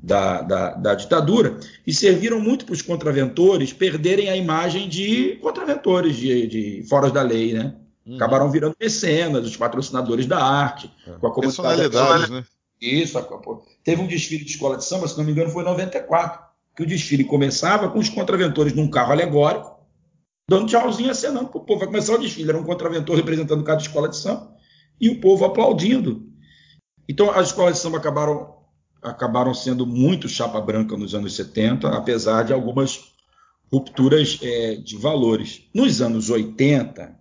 da, 0.01 0.43
da, 0.43 0.75
da 0.75 0.95
ditadura 0.95 1.59
e 1.87 1.93
serviram 1.93 2.41
muito 2.41 2.65
para 2.65 2.73
os 2.73 2.83
contraventores 2.83 3.73
perderem 3.73 4.31
a 4.31 4.37
imagem 4.37 4.89
de 4.89 5.37
contraventores, 5.43 6.17
de, 6.17 6.47
de 6.47 6.87
foras 6.89 7.13
da 7.13 7.23
lei, 7.23 7.53
né? 7.53 7.75
Uhum. 8.07 8.17
Acabaram 8.17 8.51
virando 8.51 8.77
mecenas, 8.81 9.47
os 9.47 9.57
patrocinadores 9.57 10.27
da 10.27 10.39
arte, 10.39 10.91
é. 11.07 11.11
com 11.13 11.27
a 11.27 11.33
comunidade. 11.33 12.31
né? 12.31 12.45
Isso, 12.81 13.19
teve 13.83 14.01
um 14.01 14.07
desfile 14.07 14.45
de 14.45 14.53
escola 14.53 14.77
de 14.77 14.85
samba, 14.85 15.09
se 15.09 15.19
não 15.19 15.25
me 15.25 15.33
engano, 15.33 15.51
foi 15.51 15.63
em 15.63 15.67
94, 15.67 16.41
que 16.77 16.83
o 16.85 16.87
desfile 16.87 17.25
começava 17.25 17.89
com 17.89 17.99
os 17.99 18.09
contraventores 18.09 18.73
num 18.73 18.89
carro 18.89 19.13
alegórico, 19.13 19.78
dando 20.49 20.67
tchauzinho, 20.67 21.11
acenando 21.11 21.49
para 21.49 21.61
o 21.61 21.65
povo. 21.65 21.81
Vai 21.81 21.89
começar 21.89 22.15
o 22.15 22.19
desfile, 22.19 22.49
era 22.49 22.59
um 22.59 22.65
contraventor 22.65 23.17
representando 23.17 23.63
cada 23.63 23.83
escola 23.83 24.09
de 24.09 24.17
samba, 24.17 24.57
e 25.01 25.11
o 25.11 25.21
povo 25.21 25.45
aplaudindo. 25.45 26.27
Então, 27.09 27.31
as 27.31 27.49
escolas 27.49 27.75
de 27.75 27.81
samba 27.81 27.99
acabaram 27.99 28.57
acabaram 29.01 29.55
sendo 29.55 29.87
muito 29.87 30.29
chapa 30.29 30.61
branca 30.61 30.97
nos 30.97 31.15
anos 31.15 31.37
70, 31.37 31.89
apesar 31.89 32.43
de 32.43 32.53
algumas 32.53 33.13
rupturas 33.73 34.41
é, 34.43 34.75
de 34.75 34.97
valores. 34.97 35.63
Nos 35.73 36.03
anos 36.03 36.31
80, 36.31 37.17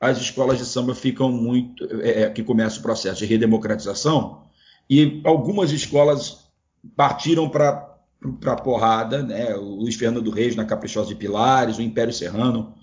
as 0.00 0.18
escolas 0.18 0.58
de 0.58 0.64
samba 0.64 0.94
ficam 0.94 1.30
muito. 1.30 1.84
É, 2.00 2.22
é 2.22 2.30
que 2.30 2.42
começa 2.42 2.78
o 2.78 2.82
processo 2.82 3.18
de 3.18 3.26
redemocratização, 3.26 4.44
e 4.88 5.20
algumas 5.24 5.70
escolas 5.70 6.50
partiram 6.96 7.48
para 7.48 7.91
para 8.40 8.56
porrada, 8.56 9.22
né? 9.22 9.54
O 9.54 9.76
Luiz 9.76 9.96
Fernando 9.96 10.30
Reis 10.30 10.56
na 10.56 10.64
Caprichosa 10.64 11.08
de 11.08 11.14
Pilares, 11.14 11.78
o 11.78 11.82
Império 11.82 12.12
Serrano, 12.12 12.74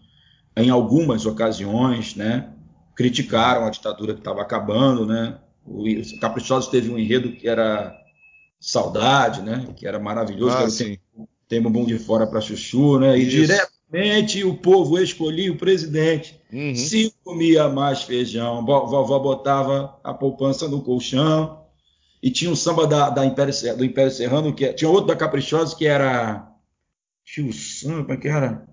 em 0.56 0.70
algumas 0.70 1.26
ocasiões, 1.26 2.16
né? 2.16 2.50
Criticaram 2.96 3.66
a 3.66 3.70
ditadura 3.70 4.14
que 4.14 4.20
estava 4.20 4.42
acabando, 4.42 5.06
né? 5.06 5.38
O 5.66 5.84
Caprichosa 6.20 6.70
teve 6.70 6.90
um 6.90 6.98
enredo 6.98 7.32
que 7.32 7.48
era 7.48 7.96
Saudade, 8.60 9.42
né? 9.42 9.68
Que 9.76 9.88
era 9.88 10.00
maravilhoso, 10.00 10.58
ah, 10.58 10.68
que 10.68 10.84
era 10.84 11.00
o 11.16 11.28
Temo 11.48 11.70
Bom 11.70 11.86
de 11.86 11.98
Fora 11.98 12.28
para 12.28 12.42
Chuchu, 12.42 13.00
né? 13.00 13.18
E 13.18 13.22
Isso. 13.22 13.32
direto 13.32 13.80
Mente 13.92 14.44
o 14.44 14.56
povo 14.56 15.00
escolhia 15.00 15.52
o 15.52 15.58
presidente. 15.58 16.40
Uhum. 16.54 16.76
Se 16.76 17.12
comia 17.24 17.68
mais 17.68 18.04
feijão, 18.04 18.64
vovó 18.64 19.18
botava 19.18 20.00
a 20.04 20.14
poupança 20.14 20.68
no 20.68 20.82
colchão. 20.82 21.58
E 22.22 22.30
tinha 22.30 22.52
um 22.52 22.56
samba 22.56 22.86
da, 22.86 23.10
da 23.10 23.26
Império, 23.26 23.54
do 23.78 23.86
Império 23.86 24.12
Serrano, 24.12 24.54
que 24.54 24.66
é- 24.66 24.74
tinha 24.74 24.90
outro 24.90 25.08
da 25.08 25.16
Caprichosa 25.16 25.76
que 25.76 25.86
era. 25.88 26.48
Tinha 27.24 27.50
o 27.50 27.54
samba, 27.54 28.06
como 28.06 28.20
que 28.20 28.28
era? 28.28 28.68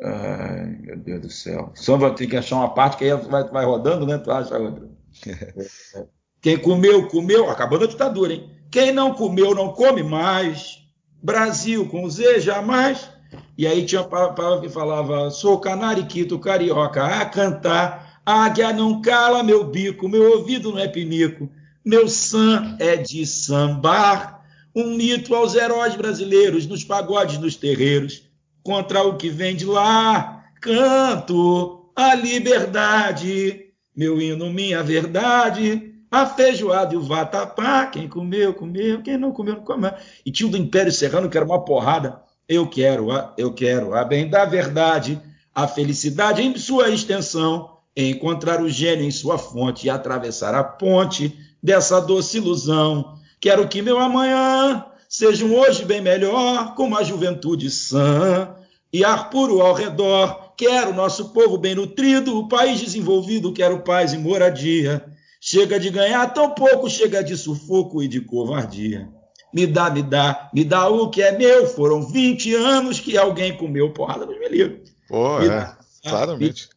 Ai, 0.00 0.78
meu 0.80 0.96
Deus 0.96 1.20
do 1.20 1.30
céu. 1.30 1.70
Samba 1.74 2.10
tem 2.14 2.28
que 2.28 2.36
achar 2.36 2.56
uma 2.56 2.74
parte 2.74 2.96
que 2.96 3.04
aí 3.04 3.14
vai, 3.14 3.44
vai 3.48 3.64
rodando, 3.64 4.06
né? 4.06 4.18
Tu 4.18 4.30
acha 4.30 4.58
outra. 4.58 4.88
Quem 6.40 6.58
comeu, 6.58 7.06
comeu. 7.08 7.48
Acabando 7.48 7.84
a 7.84 7.88
ditadura, 7.88 8.32
hein? 8.32 8.50
Quem 8.70 8.90
não 8.92 9.14
comeu, 9.14 9.54
não 9.54 9.72
come 9.72 10.02
mais. 10.02 10.78
Brasil 11.22 11.88
com 11.88 12.08
Z, 12.08 12.40
jamais. 12.40 13.08
E 13.56 13.66
aí 13.66 13.84
tinha 13.86 14.00
uma 14.00 14.34
palavra 14.34 14.60
que 14.60 14.68
falava: 14.68 15.30
sou 15.30 15.60
canariquito 15.60 16.38
carioca 16.38 17.04
a 17.04 17.24
cantar. 17.24 18.20
Águia 18.24 18.72
não 18.72 19.00
cala 19.00 19.42
meu 19.42 19.64
bico, 19.64 20.08
meu 20.08 20.38
ouvido 20.38 20.70
não 20.70 20.78
é 20.78 20.88
pinico. 20.88 21.48
Meu 21.84 22.08
sam 22.08 22.76
é 22.78 22.96
de 22.96 23.26
sambar. 23.26 24.40
Um 24.74 24.94
mito 24.94 25.34
aos 25.34 25.54
heróis 25.54 25.94
brasileiros, 25.96 26.66
nos 26.66 26.84
pagodes, 26.84 27.38
nos 27.38 27.56
terreiros. 27.56 28.22
Contra 28.62 29.02
o 29.02 29.16
que 29.16 29.28
vem 29.28 29.56
de 29.56 29.66
lá, 29.66 30.44
canto 30.60 31.90
a 31.96 32.14
liberdade. 32.14 33.66
Meu 33.94 34.20
hino, 34.20 34.50
minha 34.50 34.82
verdade. 34.82 35.92
A 36.10 36.24
feijoada 36.24 36.94
e 36.94 36.96
o 36.96 37.02
vatapá. 37.02 37.86
Quem 37.86 38.08
comeu, 38.08 38.54
comeu. 38.54 39.02
Quem 39.02 39.18
não 39.18 39.32
comeu, 39.32 39.56
não 39.56 39.64
comeu. 39.64 39.92
E 40.24 40.30
tinha 40.30 40.48
o 40.48 40.50
do 40.50 40.56
Império 40.56 40.92
Serrano, 40.92 41.28
que 41.28 41.36
era 41.36 41.44
uma 41.44 41.64
porrada. 41.64 42.22
Eu 42.48 42.66
quero, 42.68 43.10
a, 43.10 43.34
eu 43.36 43.52
quero 43.52 43.94
a 43.94 44.04
bem 44.04 44.28
da 44.28 44.44
verdade, 44.44 45.20
a 45.54 45.66
felicidade 45.66 46.42
em 46.42 46.56
sua 46.56 46.90
extensão, 46.90 47.78
encontrar 47.96 48.62
o 48.62 48.68
gênio 48.68 49.04
em 49.04 49.10
sua 49.10 49.36
fonte 49.36 49.86
e 49.86 49.90
atravessar 49.90 50.54
a 50.54 50.62
ponte 50.62 51.36
dessa 51.62 52.00
doce 52.00 52.38
ilusão. 52.38 53.14
Quero 53.40 53.66
que 53.68 53.82
meu 53.82 53.98
amanhã 53.98 54.84
seja 55.08 55.44
um 55.44 55.54
hoje 55.58 55.84
bem 55.84 56.00
melhor, 56.00 56.74
com 56.74 56.84
uma 56.84 57.04
juventude 57.04 57.70
sã 57.70 58.54
e 58.92 59.04
ar 59.04 59.30
puro 59.30 59.60
ao 59.60 59.74
redor. 59.74 60.52
Quero 60.56 60.94
nosso 60.94 61.30
povo 61.32 61.56
bem 61.58 61.74
nutrido, 61.74 62.38
o 62.38 62.48
país 62.48 62.80
desenvolvido, 62.80 63.52
quero 63.52 63.80
paz 63.80 64.12
e 64.12 64.18
moradia. 64.18 65.04
Chega 65.40 65.78
de 65.78 65.90
ganhar 65.90 66.32
tão 66.32 66.50
pouco, 66.50 66.88
chega 66.88 67.22
de 67.22 67.36
sufoco 67.36 68.02
e 68.02 68.06
de 68.06 68.20
covardia. 68.20 69.08
Me 69.52 69.66
dá, 69.66 69.90
me 69.90 70.02
dá, 70.02 70.48
me 70.54 70.64
dá 70.64 70.88
o 70.88 71.10
que 71.10 71.20
é 71.20 71.36
meu. 71.36 71.66
Foram 71.66 72.06
20 72.06 72.54
anos 72.54 73.00
que 73.00 73.18
alguém 73.18 73.56
comeu 73.56 73.92
porrada 73.92 74.24
nos 74.24 74.38
me 74.38 74.48
livros. 74.48 74.92
Pô, 75.08 75.40
Me 75.40 75.46
é, 75.46 75.48
dá, 75.48 75.78
claramente. 76.08 76.68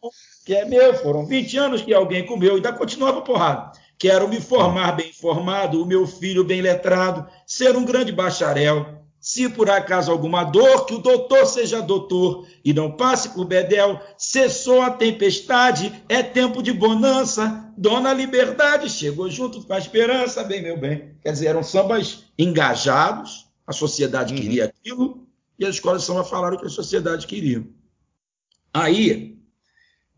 que 0.45 0.53
é 0.53 0.65
meu. 0.65 0.93
Foram 0.95 1.25
20 1.25 1.57
anos 1.57 1.81
que 1.83 1.93
alguém 1.93 2.25
comeu 2.25 2.53
e 2.53 2.55
ainda 2.55 2.73
continuava 2.73 3.21
porrada. 3.21 3.71
Quero 3.97 4.27
me 4.27 4.41
formar 4.41 4.93
bem 4.93 5.11
formado, 5.13 5.81
o 5.81 5.85
meu 5.85 6.05
filho 6.05 6.43
bem 6.43 6.61
letrado, 6.61 7.27
ser 7.47 7.75
um 7.75 7.85
grande 7.85 8.11
bacharel. 8.11 9.03
Se 9.19 9.49
por 9.49 9.69
acaso 9.71 10.11
alguma 10.11 10.43
dor, 10.43 10.85
que 10.85 10.93
o 10.93 10.99
doutor 10.99 11.47
seja 11.47 11.81
doutor 11.81 12.45
e 12.63 12.73
não 12.73 12.91
passe 12.91 13.29
por 13.29 13.45
bedel. 13.45 13.99
Cessou 14.17 14.83
a 14.83 14.91
tempestade, 14.91 15.91
é 16.07 16.21
tempo 16.21 16.61
de 16.61 16.71
bonança. 16.71 17.73
Dona 17.75 18.13
Liberdade 18.13 18.87
chegou 18.87 19.27
junto 19.29 19.63
com 19.63 19.73
a 19.73 19.79
esperança, 19.79 20.43
bem, 20.43 20.61
meu 20.61 20.79
bem. 20.79 21.15
Quer 21.23 21.31
dizer, 21.31 21.47
eram 21.47 21.63
sambas 21.63 22.25
engajados, 22.37 23.47
a 23.65 23.73
sociedade 23.73 24.33
Uhum. 24.33 24.39
queria 24.39 24.65
aquilo 24.65 25.27
e 25.57 25.65
as 25.65 25.75
escolas 25.75 26.01
de 26.01 26.07
samba 26.07 26.23
falaram 26.23 26.57
o 26.57 26.59
que 26.59 26.67
a 26.67 26.69
sociedade 26.69 27.25
queria. 27.25 27.65
Aí, 28.71 29.34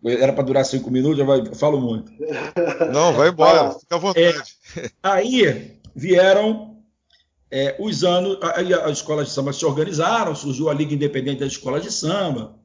era 0.05 0.31
para 0.33 0.43
durar 0.43 0.65
cinco 0.65 0.89
minutos, 0.91 1.19
eu 1.19 1.25
vai- 1.25 1.39
eu 1.39 1.55
falo 1.55 1.79
muito. 1.81 2.11
Não, 2.93 3.13
vai 3.13 3.29
embora, 3.29 3.61
lá. 3.63 3.71
fica 3.71 3.95
à 3.95 3.99
vontade. 3.99 4.53
Aí 5.01 5.77
vieram 5.95 6.77
é, 7.49 7.75
os 7.79 8.03
anos, 8.03 8.37
aí 8.55 8.73
as 8.73 8.91
escolas 8.97 9.27
de 9.27 9.33
samba 9.33 9.53
se 9.53 9.65
organizaram, 9.65 10.35
surgiu 10.35 10.69
a 10.69 10.73
Liga 10.73 10.93
Independente 10.93 11.39
das 11.39 11.53
Escolas 11.53 11.81
de 11.83 11.91
Samba. 11.91 12.55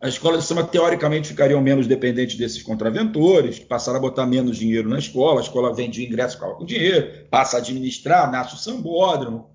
As 0.00 0.14
escolas 0.14 0.40
de 0.40 0.46
samba, 0.48 0.64
teoricamente, 0.64 1.28
ficariam 1.28 1.60
menos 1.60 1.86
dependentes 1.86 2.36
desses 2.36 2.60
contraventores, 2.60 3.60
que 3.60 3.64
passaram 3.66 3.98
a 3.98 4.02
botar 4.02 4.26
menos 4.26 4.56
dinheiro 4.58 4.88
na 4.88 4.98
escola, 4.98 5.38
a 5.38 5.44
escola 5.44 5.72
vendia 5.72 6.04
ingresso, 6.04 6.36
com 6.40 6.64
dinheiro, 6.64 7.24
passa 7.30 7.56
a 7.56 7.60
administrar, 7.60 8.28
nasce 8.32 8.56
o 8.56 8.58
sambódromo. 8.58 9.51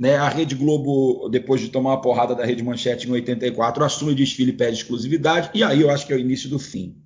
Né? 0.00 0.16
A 0.16 0.30
Rede 0.30 0.54
Globo, 0.54 1.28
depois 1.28 1.60
de 1.60 1.68
tomar 1.68 1.90
uma 1.90 2.00
porrada 2.00 2.34
da 2.34 2.42
Rede 2.42 2.62
Manchete 2.62 3.06
em 3.06 3.10
84, 3.10 3.84
assume 3.84 4.12
o 4.12 4.14
desfile 4.14 4.50
e 4.50 4.56
pede 4.56 4.78
exclusividade, 4.78 5.50
e 5.52 5.62
aí 5.62 5.82
eu 5.82 5.90
acho 5.90 6.06
que 6.06 6.12
é 6.14 6.16
o 6.16 6.18
início 6.18 6.48
do 6.48 6.58
fim. 6.58 6.96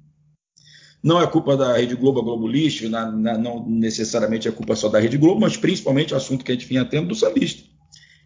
Não 1.03 1.21
é 1.21 1.27
culpa 1.27 1.57
da 1.57 1.77
Rede 1.77 1.97
Globo, 1.97 2.21
a 2.21 2.23
Globo 2.23 2.47
Lixo, 2.47 2.89
na- 2.89 3.11
na- 3.11 3.37
não 3.37 3.69
necessariamente 3.69 4.47
é 4.47 4.53
culpa 4.53 4.77
só 4.77 4.89
da 4.89 5.01
Rede 5.01 5.19
Globo, 5.19 5.41
mas 5.41 5.57
principalmente 5.57 6.15
o 6.15 6.17
assunto 6.17 6.45
que 6.45 6.53
a 6.53 6.55
gente 6.55 6.67
vinha 6.67 6.85
tendo 6.85 7.09
do 7.09 7.17
sambista, 7.17 7.65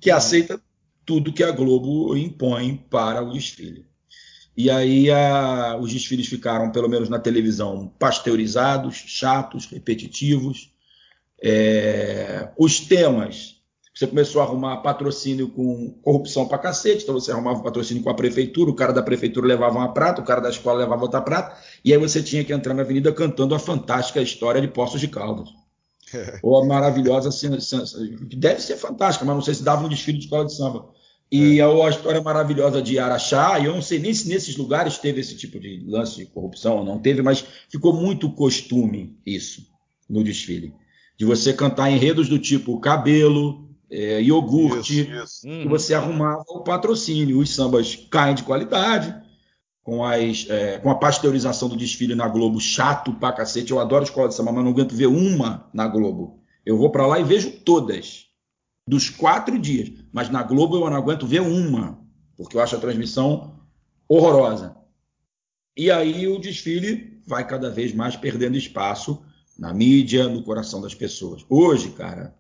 que 0.03 0.11
aceita 0.11 0.61
tudo 1.07 1.33
que 1.33 1.43
a 1.43 1.51
Globo 1.51 2.15
impõe 2.15 2.77
para 2.91 3.23
o 3.23 3.33
desfile. 3.33 3.87
E 4.55 4.69
aí 4.71 5.11
a- 5.11 5.79
os 5.81 5.91
desfiles 5.93 6.27
ficaram, 6.27 6.71
pelo 6.71 6.89
menos 6.91 7.09
na 7.09 7.19
televisão, 7.19 7.91
pasteurizados, 7.99 8.97
chatos, 9.07 9.65
repetitivos. 9.65 10.71
É, 11.43 12.51
os 12.59 12.81
temas, 12.81 13.58
você 13.99 14.07
começou 14.07 14.41
a 14.41 14.45
arrumar 14.45 14.77
patrocínio 14.77 15.49
com 15.49 15.91
corrupção 16.03 16.47
pra 16.47 16.57
cacete, 16.57 17.03
então 17.03 17.13
você 17.13 17.33
arrumava 17.33 17.65
patrocínio 17.65 18.01
com 18.01 18.09
a 18.09 18.15
prefeitura, 18.15 18.71
o 18.71 18.75
cara 18.75 18.93
da 18.93 19.03
prefeitura 19.03 19.45
levava 19.45 19.77
uma 19.77 19.93
prata, 19.93 20.23
o 20.23 20.25
cara 20.25 20.41
da 20.41 20.51
escola 20.51 20.79
levava 20.79 21.03
outra 21.03 21.21
prata, 21.21 21.61
e 21.85 21.93
aí 21.93 21.99
você 21.99 22.23
tinha 22.23 22.45
que 22.45 22.53
entrar 22.53 22.75
na 22.75 22.83
avenida 22.83 23.13
cantando 23.13 23.57
a 23.57 23.59
fantástica 23.59 24.23
história 24.23 24.61
de 24.61 24.69
Poços 24.69 25.01
de 25.01 25.09
Caldas. 25.09 25.49
Ou 26.45 26.63
a 26.63 26.65
maravilhosa, 26.65 27.29
que 28.31 28.37
deve 28.37 28.61
ser 28.61 28.77
fantástica, 28.77 29.25
mas 29.25 29.35
não 29.35 29.43
sei 29.43 29.55
se 29.55 29.65
dava 29.65 29.85
um 29.85 29.89
desfile 29.89 30.19
de 30.19 30.27
escola 30.27 30.47
de 30.47 30.55
samba. 30.55 30.91
E 31.29 31.61
a, 31.61 31.67
a 31.67 31.91
história 31.91 32.23
maravilhosa 32.23 32.81
de 32.81 33.01
Araxá, 33.01 33.59
e 33.59 33.65
eu 33.65 33.75
não 33.75 33.83
sei 33.83 33.99
nem 33.99 34.15
se 34.15 34.29
nesses 34.29 34.57
lugares 34.57 34.99
teve 34.99 35.21
esse 35.21 35.37
tipo 35.37 35.59
de 35.59 35.83
lance 35.85 36.15
de 36.15 36.27
corrupção 36.27 36.77
ou 36.77 36.85
não 36.85 37.01
teve, 37.01 37.21
mas 37.21 37.45
ficou 37.69 37.93
muito 37.93 38.31
costume 38.31 39.19
isso 39.27 39.67
no 40.09 40.23
desfile. 40.23 40.73
De 41.19 41.25
você 41.25 41.53
cantar 41.53 41.91
enredos 41.91 42.29
do 42.29 42.39
tipo 42.39 42.79
cabelo, 42.79 43.68
é, 43.91 44.23
iogurte, 44.23 45.01
Isso, 45.03 45.11
isso. 45.25 45.41
que 45.43 45.49
Uhum. 45.49 45.69
você 45.69 45.95
arrumava 45.95 46.45
o 46.49 46.63
patrocínio. 46.63 47.39
Os 47.39 47.55
sambas 47.55 47.97
caem 48.11 48.35
de 48.35 48.43
qualidade, 48.43 49.15
com, 49.83 50.05
as, 50.05 50.47
é, 50.51 50.79
com 50.79 50.91
a 50.91 50.95
pasteurização 50.95 51.69
do 51.69 51.77
desfile 51.77 52.15
na 52.15 52.29
Globo, 52.29 52.61
chato 52.61 53.13
pra 53.15 53.33
cacete. 53.33 53.71
Eu 53.73 53.81
adoro 53.81 54.05
escola 54.05 54.29
de 54.29 54.35
samba, 54.35 54.53
mas 54.53 54.65
não 54.65 54.71
aguento 54.73 54.95
ver 54.95 55.07
uma 55.07 55.69
na 55.73 55.87
Globo. 55.89 56.41
Eu 56.67 56.77
vou 56.77 56.91
pra 56.91 57.07
lá 57.07 57.19
e 57.19 57.25
vejo 57.25 57.51
todas, 57.65 58.27
dos 58.87 59.09
quatro 59.09 59.59
dias. 59.59 59.91
Mas 60.13 60.29
na 60.29 60.43
Globo 60.43 60.77
eu 60.77 60.91
não 60.91 60.97
aguento 60.97 61.27
ver 61.27 61.41
uma, 61.41 61.99
porque 62.37 62.57
eu 62.57 62.61
acho 62.61 62.77
a 62.77 62.81
transmissão 62.81 63.55
horrorosa. 64.07 64.77
E 65.77 65.91
aí 65.91 66.27
o 66.29 66.39
desfile 66.39 67.23
vai 67.27 67.47
cada 67.47 67.71
vez 67.71 67.95
mais 67.95 68.17
perdendo 68.17 68.57
espaço 68.59 69.23
na 69.59 69.73
mídia, 69.73 70.29
no 70.29 70.43
coração 70.43 70.81
das 70.81 70.95
pessoas. 70.95 71.45
Hoje, 71.49 71.91
cara, 71.91 72.35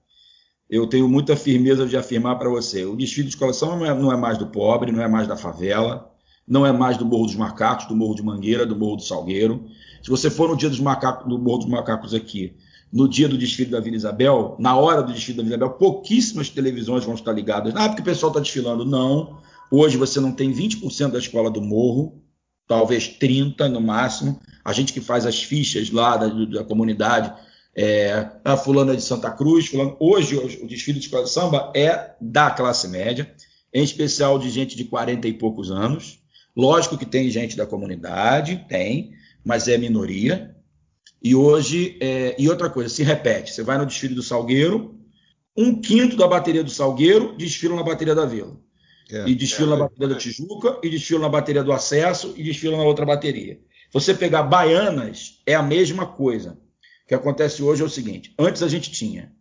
eu 0.68 0.86
tenho 0.86 1.08
muita 1.08 1.34
firmeza 1.34 1.86
de 1.86 1.96
afirmar 1.96 2.38
para 2.38 2.48
você: 2.48 2.84
o 2.84 2.96
desfile 2.96 3.28
de 3.28 3.34
escola 3.34 3.52
não 3.76 3.86
é, 3.86 3.94
não 3.94 4.12
é 4.12 4.16
mais 4.16 4.36
do 4.36 4.46
pobre, 4.46 4.92
não 4.92 5.02
é 5.02 5.08
mais 5.08 5.26
da 5.26 5.36
favela, 5.36 6.10
não 6.46 6.66
é 6.66 6.72
mais 6.72 6.96
do 6.96 7.04
Morro 7.04 7.26
dos 7.26 7.36
Macacos, 7.36 7.86
do 7.86 7.96
Morro 7.96 8.14
de 8.14 8.22
Mangueira, 8.22 8.66
do 8.66 8.76
Morro 8.76 8.96
do 8.96 9.02
Salgueiro. 9.02 9.66
Se 10.02 10.10
você 10.10 10.30
for 10.30 10.48
no 10.48 10.56
dia 10.56 10.68
dos 10.68 10.80
macacos, 10.80 11.28
do 11.28 11.38
Morro 11.38 11.58
dos 11.58 11.68
Macacos 11.68 12.14
aqui, 12.14 12.56
no 12.92 13.08
dia 13.08 13.28
do 13.28 13.36
desfile 13.36 13.70
da 13.70 13.80
Vila 13.80 13.96
Isabel, 13.96 14.56
na 14.58 14.76
hora 14.76 15.02
do 15.02 15.12
desfile 15.12 15.38
da 15.38 15.42
Vila 15.42 15.56
Isabel, 15.56 15.76
pouquíssimas 15.76 16.48
televisões 16.48 17.04
vão 17.04 17.14
estar 17.14 17.32
ligadas. 17.32 17.74
Ah, 17.76 17.88
porque 17.88 18.02
o 18.02 18.04
pessoal 18.04 18.30
está 18.30 18.40
desfilando. 18.40 18.84
Não. 18.84 19.38
Hoje 19.70 19.96
você 19.96 20.20
não 20.20 20.32
tem 20.32 20.52
20% 20.52 21.10
da 21.10 21.18
escola 21.18 21.50
do 21.50 21.60
Morro, 21.60 22.22
talvez 22.66 23.08
30% 23.08 23.68
no 23.68 23.80
máximo. 23.80 24.40
A 24.64 24.72
gente 24.72 24.92
que 24.92 25.00
faz 25.00 25.26
as 25.26 25.42
fichas 25.42 25.90
lá 25.90 26.16
da, 26.16 26.28
da 26.28 26.64
comunidade, 26.64 27.32
é, 27.80 28.28
a 28.44 28.56
fulana 28.56 28.96
de 28.96 29.02
Santa 29.02 29.30
Cruz, 29.30 29.68
fulano. 29.68 29.96
hoje 30.00 30.36
o, 30.36 30.66
desfile 30.66 30.98
de 30.98 31.04
escola 31.04 31.22
de 31.22 31.30
samba 31.30 31.72
é 31.76 32.10
da 32.20 32.50
classe 32.50 32.88
média, 32.88 33.32
em 33.72 33.84
especial 33.84 34.36
de 34.36 34.50
gente 34.50 34.76
de 34.76 34.82
40 34.82 35.28
e 35.28 35.32
poucos 35.32 35.70
anos. 35.70 36.20
Lógico 36.56 36.98
que 36.98 37.06
tem 37.06 37.30
gente 37.30 37.56
da 37.56 37.64
comunidade, 37.64 38.66
tem, 38.68 39.12
mas 39.44 39.68
é 39.68 39.78
minoria. 39.78 40.56
E 41.22 41.36
hoje, 41.36 41.96
é, 42.00 42.34
e 42.36 42.48
outra 42.48 42.68
coisa, 42.68 42.92
se 42.92 43.04
repete: 43.04 43.52
você 43.52 43.62
vai 43.62 43.78
no 43.78 43.86
desfile 43.86 44.16
do 44.16 44.24
Salgueiro, 44.24 44.98
um 45.56 45.80
quinto 45.80 46.16
da 46.16 46.26
bateria 46.26 46.64
do 46.64 46.70
Salgueiro 46.70 47.36
desfila 47.36 47.76
na 47.76 47.84
bateria 47.84 48.14
da 48.14 48.26
Vila. 48.26 48.58
É, 49.08 49.28
e 49.28 49.36
desfila 49.36 49.76
é, 49.76 49.78
na 49.78 49.84
bateria 49.84 50.08
da 50.08 50.16
Tijuca, 50.16 50.80
e 50.82 50.90
desfila 50.90 51.20
na 51.20 51.28
bateria 51.28 51.62
do 51.62 51.72
Acesso, 51.72 52.34
e 52.36 52.42
desfila 52.42 52.76
na 52.76 52.82
outra 52.82 53.06
bateria. 53.06 53.60
Você 53.92 54.14
pegar 54.14 54.42
baianas, 54.42 55.40
é 55.46 55.54
a 55.54 55.62
mesma 55.62 56.06
coisa. 56.06 56.58
O 57.08 57.14
que 57.14 57.14
acontece 57.14 57.62
hoje 57.62 57.82
é 57.82 57.86
o 57.86 57.88
seguinte: 57.88 58.34
antes 58.38 58.62
a 58.62 58.68
gente 58.68 58.90
tinha 58.90 59.32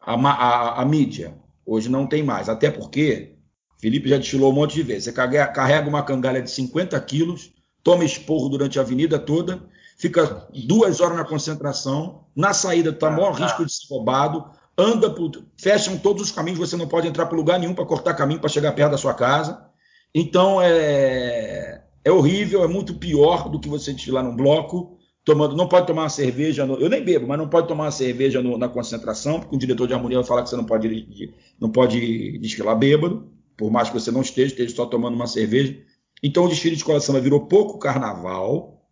a, 0.00 0.14
a- 0.14 0.80
a 0.82 0.84
mídia, 0.84 1.34
hoje 1.66 1.88
não 1.88 2.06
tem 2.06 2.22
mais. 2.22 2.48
Até 2.48 2.70
porque 2.70 3.34
Felipe 3.80 4.08
já 4.08 4.18
desfilou 4.18 4.52
um 4.52 4.54
monte 4.54 4.74
de 4.74 4.84
vezes. 4.84 5.04
Você 5.04 5.12
carrega 5.12 5.88
uma 5.88 6.04
cangalha 6.04 6.40
de 6.40 6.48
50 6.48 6.98
quilos, 7.00 7.52
toma 7.82 8.04
esporro 8.04 8.48
durante 8.48 8.78
a 8.78 8.82
avenida 8.82 9.18
toda, 9.18 9.60
fica 9.98 10.46
duas 10.64 11.00
horas 11.00 11.16
na 11.16 11.24
concentração, 11.24 12.24
na 12.36 12.54
saída 12.54 12.90
está 12.90 13.10
maior 13.10 13.32
risco 13.32 13.66
de 13.66 13.72
ser 13.72 13.88
roubado, 13.92 14.48
anda 14.78 15.10
por, 15.10 15.28
fecham 15.58 15.98
todos 15.98 16.22
os 16.22 16.30
caminhos, 16.30 16.60
você 16.60 16.76
não 16.76 16.86
pode 16.86 17.08
entrar 17.08 17.26
por 17.26 17.34
lugar 17.34 17.58
nenhum 17.58 17.74
para 17.74 17.84
cortar 17.84 18.14
caminho 18.14 18.38
para 18.38 18.48
chegar 18.48 18.70
perto 18.76 18.92
da 18.92 18.96
sua 18.98 19.12
casa. 19.12 19.66
Então 20.14 20.62
é, 20.62 21.82
é 22.04 22.12
horrível, 22.12 22.62
é 22.62 22.68
muito 22.68 22.94
pior 22.94 23.48
do 23.48 23.58
que 23.58 23.68
você 23.68 23.92
desfilar 23.92 24.22
num 24.22 24.36
bloco, 24.36 24.99
tomando, 25.30 25.56
não 25.56 25.68
pode 25.68 25.86
tomar 25.86 26.02
uma 26.02 26.08
cerveja, 26.08 26.66
no, 26.66 26.74
eu 26.74 26.88
nem 26.88 27.04
bebo, 27.04 27.28
mas 27.28 27.38
não 27.38 27.48
pode 27.48 27.68
tomar 27.68 27.84
uma 27.84 27.90
cerveja 27.92 28.42
no, 28.42 28.58
na 28.58 28.68
concentração, 28.68 29.38
porque 29.38 29.54
o 29.54 29.58
diretor 29.58 29.86
de 29.86 29.94
harmonia 29.94 30.18
vai 30.18 30.26
falar 30.26 30.42
que 30.42 30.50
você 30.50 30.56
não 30.56 30.64
pode, 30.64 31.30
não 31.60 31.70
pode 31.70 32.38
desfilar 32.38 32.76
bêbado, 32.76 33.30
por 33.56 33.70
mais 33.70 33.88
que 33.88 33.94
você 33.94 34.10
não 34.10 34.22
esteja, 34.22 34.48
esteja 34.48 34.74
só 34.74 34.86
tomando 34.86 35.14
uma 35.14 35.28
cerveja. 35.28 35.78
Então 36.20 36.44
o 36.44 36.48
desfile 36.48 36.74
de 36.74 36.80
escola 36.80 37.00
samba 37.00 37.20
virou 37.20 37.46
pouco 37.46 37.78
carnaval, 37.78 38.84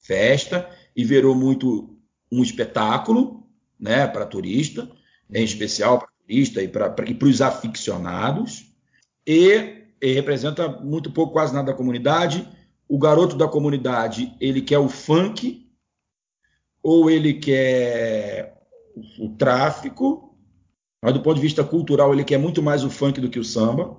festa, 0.00 0.66
e 0.96 1.04
virou 1.04 1.34
muito 1.34 1.94
um 2.32 2.42
espetáculo, 2.42 3.46
né, 3.78 4.06
para 4.06 4.24
turista, 4.24 4.90
em 5.30 5.44
especial 5.44 5.98
para 5.98 6.08
turista 6.26 6.62
e 6.62 6.68
para 6.68 6.94
os 7.22 7.42
aficionados, 7.42 8.72
e, 9.26 9.84
e, 10.00 10.12
representa 10.12 10.68
muito 10.68 11.10
pouco, 11.10 11.34
quase 11.34 11.52
nada 11.52 11.72
da 11.72 11.76
comunidade. 11.76 12.48
O 12.88 12.98
garoto 12.98 13.36
da 13.36 13.48
comunidade, 13.48 14.32
ele 14.40 14.62
quer 14.62 14.78
o 14.78 14.88
funk, 14.88 15.65
ou 16.86 17.10
ele 17.10 17.34
quer 17.34 18.54
o 19.18 19.28
tráfico, 19.30 20.36
mas 21.02 21.12
do 21.12 21.20
ponto 21.20 21.34
de 21.34 21.40
vista 21.40 21.64
cultural, 21.64 22.12
ele 22.12 22.22
quer 22.22 22.38
muito 22.38 22.62
mais 22.62 22.84
o 22.84 22.90
funk 22.90 23.20
do 23.20 23.28
que 23.28 23.40
o 23.40 23.44
samba. 23.44 23.96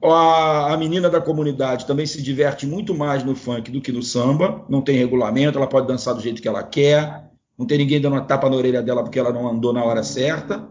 A, 0.00 0.72
a, 0.72 0.76
menina 0.76 1.10
da 1.10 1.20
comunidade 1.20 1.84
também 1.84 2.06
se 2.06 2.22
diverte 2.22 2.64
muito 2.64 2.94
mais 2.94 3.24
no 3.24 3.34
funk 3.34 3.72
do 3.72 3.80
que 3.80 3.90
no 3.90 4.04
samba, 4.04 4.64
não 4.68 4.82
tem 4.82 4.96
regulamento, 4.96 5.58
ela 5.58 5.66
pode 5.66 5.88
dançar 5.88 6.14
do 6.14 6.20
jeito 6.20 6.40
que 6.40 6.46
ela 6.46 6.62
quer, 6.62 7.28
não 7.58 7.66
tem 7.66 7.78
ninguém 7.78 8.00
dando 8.00 8.12
uma 8.12 8.24
tapa 8.24 8.48
na 8.48 8.54
orelha 8.54 8.80
dela 8.80 9.02
porque 9.02 9.18
ela 9.18 9.32
não 9.32 9.48
andou 9.48 9.72
na 9.72 9.82
hora 9.82 10.04
certa. 10.04 10.68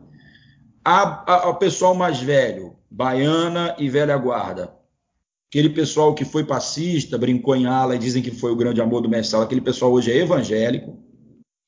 A, 0.86 1.30
a, 1.30 1.50
a 1.50 1.54
pessoal 1.54 1.94
mais 1.94 2.22
velho, 2.22 2.78
baiana 2.90 3.76
e 3.78 3.90
velha 3.90 4.16
guarda, 4.16 4.74
aquele 5.54 5.70
pessoal 5.70 6.16
que 6.16 6.26
foi 6.26 6.44
passista, 6.44 7.16
brincou 7.16 7.56
em 7.56 7.68
ala 7.68 7.96
e 7.96 8.00
dizem 8.00 8.24
que 8.24 8.32
foi 8.32 8.52
o 8.52 8.56
grande 8.56 8.82
amor 8.82 9.02
do 9.02 9.08
mestre 9.08 9.40
aquele 9.40 9.62
pessoal 9.62 9.92
hoje 9.92 10.12
é 10.12 10.18
evangélico. 10.18 10.98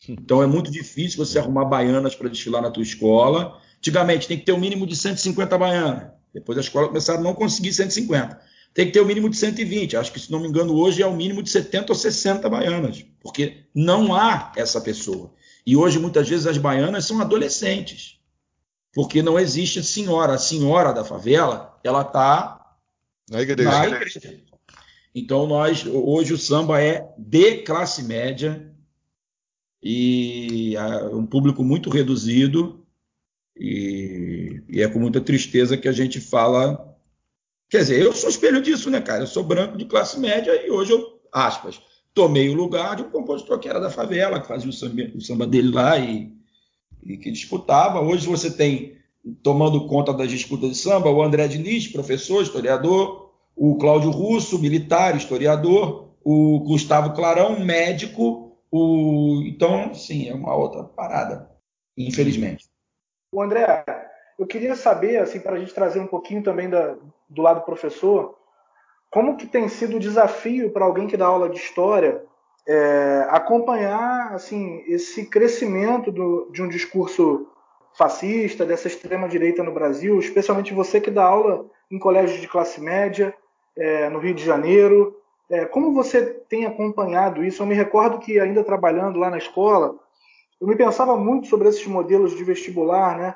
Então 0.09 0.41
é 0.41 0.47
muito 0.47 0.71
difícil 0.71 1.23
você 1.23 1.37
arrumar 1.37 1.65
baianas 1.65 2.15
para 2.15 2.27
desfilar 2.27 2.63
na 2.63 2.71
tua 2.71 2.81
escola. 2.81 3.61
Antigamente 3.77 4.27
tem 4.27 4.39
que 4.39 4.45
ter 4.45 4.53
um 4.53 4.59
mínimo 4.59 4.87
de 4.87 4.95
150 4.95 5.55
baianas. 5.55 6.07
Depois 6.33 6.57
a 6.57 6.61
escola 6.61 6.87
começaram 6.87 7.19
a 7.19 7.23
não 7.23 7.35
conseguir 7.35 7.73
150 7.73 8.55
tem 8.73 8.87
que 8.87 8.91
ter 8.91 8.99
o 8.99 9.03
um 9.03 9.07
mínimo 9.07 9.29
de 9.29 9.37
120. 9.37 9.95
Acho 9.95 10.11
que, 10.11 10.19
se 10.19 10.29
não 10.29 10.41
me 10.41 10.49
engano, 10.49 10.75
hoje 10.75 11.01
é 11.01 11.07
o 11.07 11.15
mínimo 11.15 11.41
de 11.41 11.49
70 11.49 11.93
ou 11.93 11.97
60 11.97 12.49
baianas, 12.49 13.05
porque 13.21 13.63
não 13.73 14.13
há 14.13 14.51
essa 14.57 14.81
pessoa. 14.81 15.31
E 15.65 15.77
hoje, 15.77 15.97
muitas 15.97 16.27
vezes, 16.27 16.45
as 16.45 16.57
baianas 16.57 17.05
são 17.05 17.21
adolescentes, 17.21 18.19
porque 18.93 19.23
não 19.23 19.39
existe 19.39 19.81
senhora. 19.81 20.33
A 20.33 20.37
senhora 20.37 20.91
da 20.91 21.05
favela, 21.05 21.79
ela 21.85 22.01
está 22.01 22.54
na 23.29 23.41
igreja. 23.41 23.71
na 23.71 23.87
igreja. 23.87 24.39
Então, 25.13 25.47
nós, 25.47 25.85
hoje, 25.85 26.33
o 26.33 26.37
samba 26.37 26.81
é 26.81 27.07
de 27.17 27.57
classe 27.63 28.03
média 28.03 28.71
e 29.81 30.75
um 31.11 31.25
público 31.25 31.63
muito 31.63 31.89
reduzido. 31.89 32.85
E, 33.57 34.61
e 34.67 34.81
é 34.81 34.87
com 34.87 34.99
muita 34.99 35.21
tristeza 35.21 35.77
que 35.77 35.87
a 35.87 35.93
gente 35.93 36.19
fala 36.19 36.95
Quer 37.69 37.79
dizer, 37.79 38.01
eu 38.01 38.13
sou 38.13 38.29
espelho 38.29 38.61
disso, 38.61 38.89
né, 38.89 39.01
cara? 39.01 39.23
Eu 39.23 39.27
sou 39.27 39.43
branco 39.43 39.77
de 39.77 39.85
classe 39.85 40.19
média 40.19 40.65
e 40.65 40.69
hoje 40.69 40.91
eu, 40.91 41.19
aspas, 41.31 41.81
tomei 42.13 42.49
o 42.49 42.53
lugar 42.53 42.95
de 42.95 43.03
um 43.03 43.09
compositor 43.09 43.59
que 43.59 43.67
era 43.67 43.79
da 43.79 43.89
favela, 43.89 44.39
que 44.39 44.47
fazia 44.47 44.69
o 44.69 44.73
samba, 44.73 45.11
o 45.15 45.21
samba 45.21 45.47
dele 45.47 45.71
lá 45.71 45.97
e, 45.97 46.31
e, 47.03 47.17
que 47.17 47.31
disputava. 47.31 47.99
Hoje 47.99 48.27
você 48.27 48.51
tem, 48.51 48.94
tomando 49.41 49.87
conta 49.87 50.13
das 50.13 50.29
disputas 50.29 50.69
de 50.69 50.77
samba, 50.77 51.09
o 51.09 51.21
André 51.21 51.47
Diniz, 51.47 51.87
professor, 51.87 52.43
historiador, 52.43 53.31
o 53.55 53.77
Cláudio 53.77 54.11
Russo, 54.11 54.59
militar, 54.59 55.15
historiador, 55.15 56.09
o 56.23 56.59
Gustavo 56.59 57.13
Clarão, 57.13 57.59
médico. 57.59 58.57
O... 58.71 59.41
Então, 59.45 59.93
sim, 59.93 60.29
é 60.29 60.33
uma 60.33 60.55
outra 60.55 60.83
parada, 60.83 61.49
infelizmente. 61.97 62.65
O 63.31 63.41
André, 63.41 63.83
eu 64.37 64.45
queria 64.45 64.75
saber, 64.75 65.17
assim, 65.17 65.39
para 65.39 65.55
a 65.55 65.59
gente 65.59 65.73
trazer 65.73 65.99
um 65.99 66.07
pouquinho 66.07 66.43
também 66.43 66.69
da, 66.69 66.95
do 67.29 67.41
lado 67.41 67.61
professor, 67.61 68.35
como 69.09 69.37
que 69.37 69.47
tem 69.47 69.69
sido 69.69 69.97
o 69.97 69.99
desafio 69.99 70.71
para 70.71 70.85
alguém 70.85 71.07
que 71.07 71.17
dá 71.17 71.25
aula 71.25 71.49
de 71.49 71.57
história 71.57 72.21
é, 72.67 73.27
acompanhar 73.29 74.33
assim 74.33 74.83
esse 74.87 75.27
crescimento 75.27 76.11
do, 76.11 76.49
de 76.51 76.61
um 76.61 76.67
discurso 76.67 77.47
fascista, 77.97 78.65
dessa 78.65 78.87
extrema 78.87 79.27
direita 79.27 79.63
no 79.63 79.73
Brasil, 79.73 80.19
especialmente 80.19 80.73
você 80.73 80.99
que 80.99 81.09
dá 81.09 81.23
aula 81.23 81.65
em 81.89 81.97
colégios 81.97 82.41
de 82.41 82.47
classe 82.47 82.81
média 82.81 83.33
é, 83.77 84.09
no 84.09 84.19
Rio 84.19 84.33
de 84.33 84.43
Janeiro. 84.43 85.15
É, 85.49 85.65
como 85.65 85.93
você 85.93 86.23
tem 86.23 86.65
acompanhado 86.65 87.43
isso? 87.43 87.61
Eu 87.61 87.67
me 87.67 87.75
recordo 87.75 88.19
que 88.19 88.39
ainda 88.39 88.63
trabalhando 88.63 89.19
lá 89.19 89.29
na 89.29 89.37
escola, 89.37 89.95
eu 90.59 90.67
me 90.67 90.75
pensava 90.75 91.15
muito 91.15 91.47
sobre 91.47 91.69
esses 91.69 91.85
modelos 91.85 92.35
de 92.35 92.43
vestibular, 92.43 93.17
né? 93.17 93.35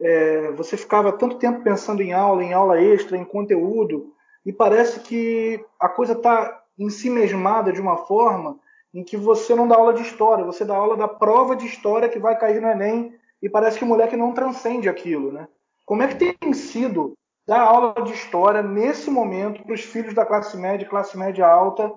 É, 0.00 0.52
você 0.52 0.76
ficava 0.76 1.12
tanto 1.12 1.38
tempo 1.38 1.62
pensando 1.62 2.02
em 2.02 2.12
aula, 2.12 2.44
em 2.44 2.52
aula 2.52 2.80
extra, 2.80 3.16
em 3.16 3.24
conteúdo, 3.24 4.12
e 4.46 4.52
parece 4.52 5.00
que 5.00 5.62
a 5.78 5.88
coisa 5.88 6.12
está 6.12 6.62
em 6.78 6.88
si 6.88 7.10
mesmada 7.10 7.72
de 7.72 7.80
uma 7.80 7.96
forma 7.96 8.58
em 8.94 9.02
que 9.02 9.16
você 9.16 9.54
não 9.54 9.66
dá 9.66 9.74
aula 9.74 9.92
de 9.92 10.02
história, 10.02 10.44
você 10.44 10.64
dá 10.64 10.76
aula 10.76 10.96
da 10.96 11.08
prova 11.08 11.56
de 11.56 11.66
história 11.66 12.08
que 12.08 12.18
vai 12.18 12.38
cair 12.38 12.60
no 12.60 12.68
Enem, 12.68 13.12
e 13.42 13.48
parece 13.48 13.78
que 13.78 13.84
o 13.84 13.88
moleque 13.88 14.16
não 14.16 14.32
transcende 14.32 14.88
aquilo, 14.88 15.32
né? 15.32 15.48
Como 15.84 16.02
é 16.02 16.08
que 16.08 16.16
tem 16.16 16.52
sido 16.52 17.14
dar 17.46 17.60
aula 17.60 17.94
de 18.04 18.12
história 18.12 18.62
nesse 18.62 19.10
momento 19.10 19.62
para 19.62 19.74
os 19.74 19.80
filhos 19.80 20.14
da 20.14 20.26
classe 20.26 20.56
média, 20.56 20.86
classe 20.86 21.16
média 21.16 21.46
alta, 21.46 21.90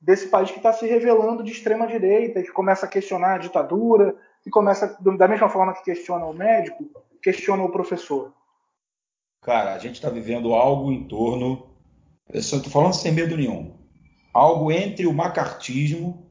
desse 0.00 0.28
país 0.28 0.50
que 0.50 0.58
está 0.58 0.72
se 0.72 0.86
revelando 0.86 1.42
de 1.42 1.50
extrema 1.50 1.86
direita, 1.86 2.42
que 2.42 2.52
começa 2.52 2.84
a 2.84 2.88
questionar 2.88 3.34
a 3.34 3.38
ditadura, 3.38 4.14
que 4.42 4.50
começa, 4.50 4.98
da 5.16 5.26
mesma 5.26 5.48
forma 5.48 5.72
que 5.72 5.82
questiona 5.82 6.26
o 6.26 6.34
médico, 6.34 6.84
questiona 7.22 7.62
o 7.62 7.72
professor? 7.72 8.34
Cara, 9.40 9.72
a 9.72 9.78
gente 9.78 9.94
está 9.94 10.10
vivendo 10.10 10.54
algo 10.54 10.92
em 10.92 11.08
torno. 11.08 11.70
Eu 12.28 12.40
estou 12.40 12.62
falando 12.64 12.94
sem 12.94 13.12
medo 13.12 13.36
nenhum. 13.36 13.74
Algo 14.32 14.70
entre 14.70 15.06
o 15.06 15.12
macartismo. 15.12 16.23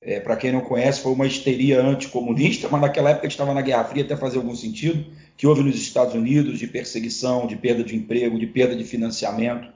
É, 0.00 0.20
Para 0.20 0.36
quem 0.36 0.52
não 0.52 0.60
conhece, 0.60 1.00
foi 1.00 1.12
uma 1.12 1.26
histeria 1.26 1.82
anticomunista, 1.82 2.68
mas 2.70 2.80
naquela 2.80 3.10
época 3.10 3.26
estava 3.26 3.52
na 3.52 3.62
Guerra 3.62 3.84
Fria, 3.84 4.04
até 4.04 4.16
fazer 4.16 4.38
algum 4.38 4.54
sentido, 4.54 5.04
que 5.36 5.46
houve 5.46 5.62
nos 5.62 5.76
Estados 5.76 6.14
Unidos 6.14 6.58
de 6.58 6.66
perseguição, 6.66 7.46
de 7.46 7.56
perda 7.56 7.82
de 7.82 7.96
emprego, 7.96 8.38
de 8.38 8.46
perda 8.46 8.76
de 8.76 8.84
financiamento. 8.84 9.68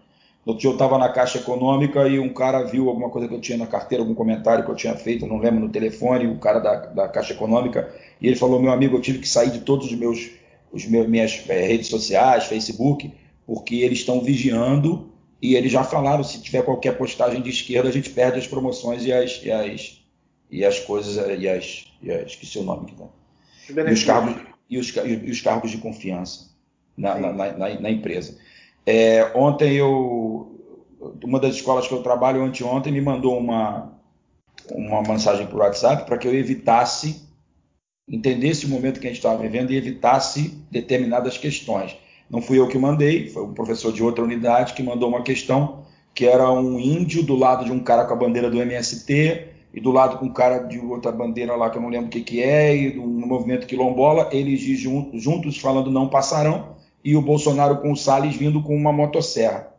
Outro 0.45 0.61
dia 0.61 0.71
eu 0.71 0.75
estava 0.75 0.99
na 0.99 1.09
Caixa 1.09 1.39
Econômica 1.39 2.09
e 2.09 2.19
um 2.19 2.29
cara 2.29 2.65
viu 2.65 2.89
alguma 2.89 3.11
coisa 3.11 3.29
que 3.29 3.35
eu 3.35 3.41
tinha 3.41 3.57
na 3.57 3.67
carteira, 3.67 4.03
algum 4.03 4.15
comentário 4.15 4.65
que 4.65 4.71
eu 4.71 4.75
tinha 4.75 4.97
feito, 4.97 5.27
não 5.27 5.39
lembro, 5.39 5.61
no 5.61 5.69
telefone, 5.69 6.27
o 6.27 6.39
cara 6.39 6.59
da, 6.59 6.75
da 6.87 7.09
Caixa 7.09 7.33
Econômica, 7.33 7.93
e 8.21 8.27
ele 8.27 8.37
falou: 8.37 8.61
meu 8.61 8.73
amigo, 8.73 8.97
eu 8.97 9.01
tive 9.01 9.21
que 9.21 9.29
sair 9.29 9.51
de 9.51 9.61
todos 9.61 9.87
os 9.87 9.97
meus, 9.97 10.31
os 10.73 10.85
meus 10.87 11.09
minhas 11.09 11.45
é, 11.49 11.65
redes 11.67 11.89
sociais, 11.89 12.47
Facebook, 12.47 13.13
porque 13.47 13.77
eles 13.77 14.01
estão 14.01 14.21
vigiando 14.21 15.13
e 15.41 15.55
eles 15.55 15.71
já 15.71 15.85
falaram: 15.85 16.25
se 16.25 16.43
tiver 16.43 16.63
qualquer 16.63 16.99
postagem 16.99 17.41
de 17.41 17.51
esquerda, 17.51 17.89
a 17.89 17.93
gente 17.93 18.11
perde 18.11 18.41
as 18.41 18.47
promoções 18.47 19.05
e 19.05 19.13
as, 19.13 19.41
e 19.45 19.51
as, 19.51 20.02
e 20.53 20.67
as 20.67 20.79
coisas, 20.79 21.17
e 21.17 21.49
as, 21.49 21.87
e 22.03 22.13
as 22.13 22.33
esqueci 22.33 22.59
o 22.59 22.63
nome 22.63 22.87
que 22.87 22.95
tá. 22.95 23.07
E 23.71 23.93
os 23.95 24.05
cargos, 24.05 24.37
e 24.69 24.79
os, 24.79 24.95
e 24.95 25.31
os 25.31 25.41
cargos 25.41 25.71
de 25.71 25.79
confiança 25.79 26.51
na, 26.95 27.19
na, 27.19 27.33
na, 27.33 27.81
na 27.81 27.91
empresa. 27.91 28.37
É, 28.85 29.33
ontem 29.35 29.73
eu, 29.73 30.61
uma 31.25 31.41
das 31.41 31.55
escolas 31.55 31.89
que 31.89 31.95
eu 31.95 32.03
trabalho 32.03 32.45
anteontem 32.45 32.93
me 32.93 33.01
mandou 33.01 33.39
uma, 33.39 33.99
uma 34.71 35.03
mensagem 35.03 35.47
por 35.47 35.61
WhatsApp 35.61 36.05
para 36.05 36.19
que 36.19 36.29
eu 36.29 36.35
evitasse, 36.35 37.27
entendesse 38.07 38.67
o 38.67 38.69
momento 38.69 39.01
que 39.01 39.07
a 39.07 39.11
gente 39.11 39.19
estava 39.19 39.41
vivendo 39.41 39.71
e 39.71 39.77
evitasse 39.77 40.49
determinadas 40.71 41.39
questões. 41.39 41.97
Não 42.29 42.43
fui 42.43 42.59
eu 42.59 42.69
que 42.69 42.77
mandei, 42.77 43.29
foi 43.31 43.45
um 43.45 43.55
professor 43.55 43.91
de 43.91 44.03
outra 44.03 44.23
unidade 44.23 44.75
que 44.75 44.83
mandou 44.83 45.09
uma 45.09 45.23
questão 45.23 45.87
que 46.15 46.27
era 46.27 46.51
um 46.53 46.79
índio 46.79 47.23
do 47.23 47.35
lado 47.35 47.65
de 47.65 47.73
um 47.73 47.81
cara 47.81 48.05
com 48.05 48.13
a 48.13 48.17
bandeira 48.17 48.51
do 48.51 48.61
MST 48.61 49.52
e 49.73 49.81
do 49.81 49.91
lado 49.91 50.19
com 50.19 50.27
um 50.27 50.33
cara 50.33 50.59
de 50.59 50.79
outra 50.79 51.11
bandeira 51.11 51.57
lá 51.57 51.71
que 51.71 51.79
eu 51.79 51.83
não 51.83 51.89
lembro 51.89 52.07
o 52.07 52.11
que, 52.11 52.21
que 52.21 52.43
é, 52.43 52.77
e 52.77 52.95
no 52.95 53.27
movimento 53.27 53.67
quilombola, 53.67 54.29
eles 54.33 54.61
juntos 54.61 55.59
falando 55.59 55.91
não 55.91 56.09
passarão, 56.09 56.77
e 57.05 57.17
o 57.17 57.23
Bolsonaro 57.23 57.79
com 57.79 57.93
o 57.93 57.97
Salles 57.97 58.37
vindo 58.37 58.63
com 58.63 58.77
uma 58.77 58.93
motosserra. 58.93 59.73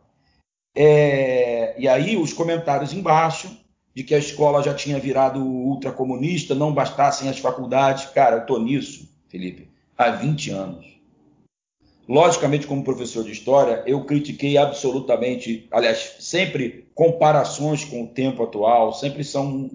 É, 0.76 1.74
e 1.78 1.86
aí 1.86 2.16
os 2.16 2.32
comentários 2.32 2.92
embaixo 2.92 3.56
de 3.94 4.02
que 4.02 4.14
a 4.14 4.18
escola 4.18 4.62
já 4.62 4.74
tinha 4.74 4.98
virado 4.98 5.40
ultracomunista, 5.40 6.54
não 6.54 6.74
bastassem 6.74 7.28
as 7.28 7.38
faculdades. 7.38 8.06
Cara, 8.06 8.36
eu 8.36 8.46
tô 8.46 8.58
nisso, 8.58 9.08
Felipe, 9.28 9.68
há 9.96 10.10
20 10.10 10.50
anos. 10.50 10.94
Logicamente, 12.06 12.66
como 12.66 12.84
professor 12.84 13.24
de 13.24 13.32
história, 13.32 13.82
eu 13.86 14.04
critiquei 14.04 14.58
absolutamente, 14.58 15.66
aliás, 15.70 16.16
sempre 16.18 16.86
comparações 16.94 17.84
com 17.84 18.02
o 18.02 18.08
tempo 18.08 18.42
atual, 18.42 18.92
sempre 18.92 19.24
são 19.24 19.70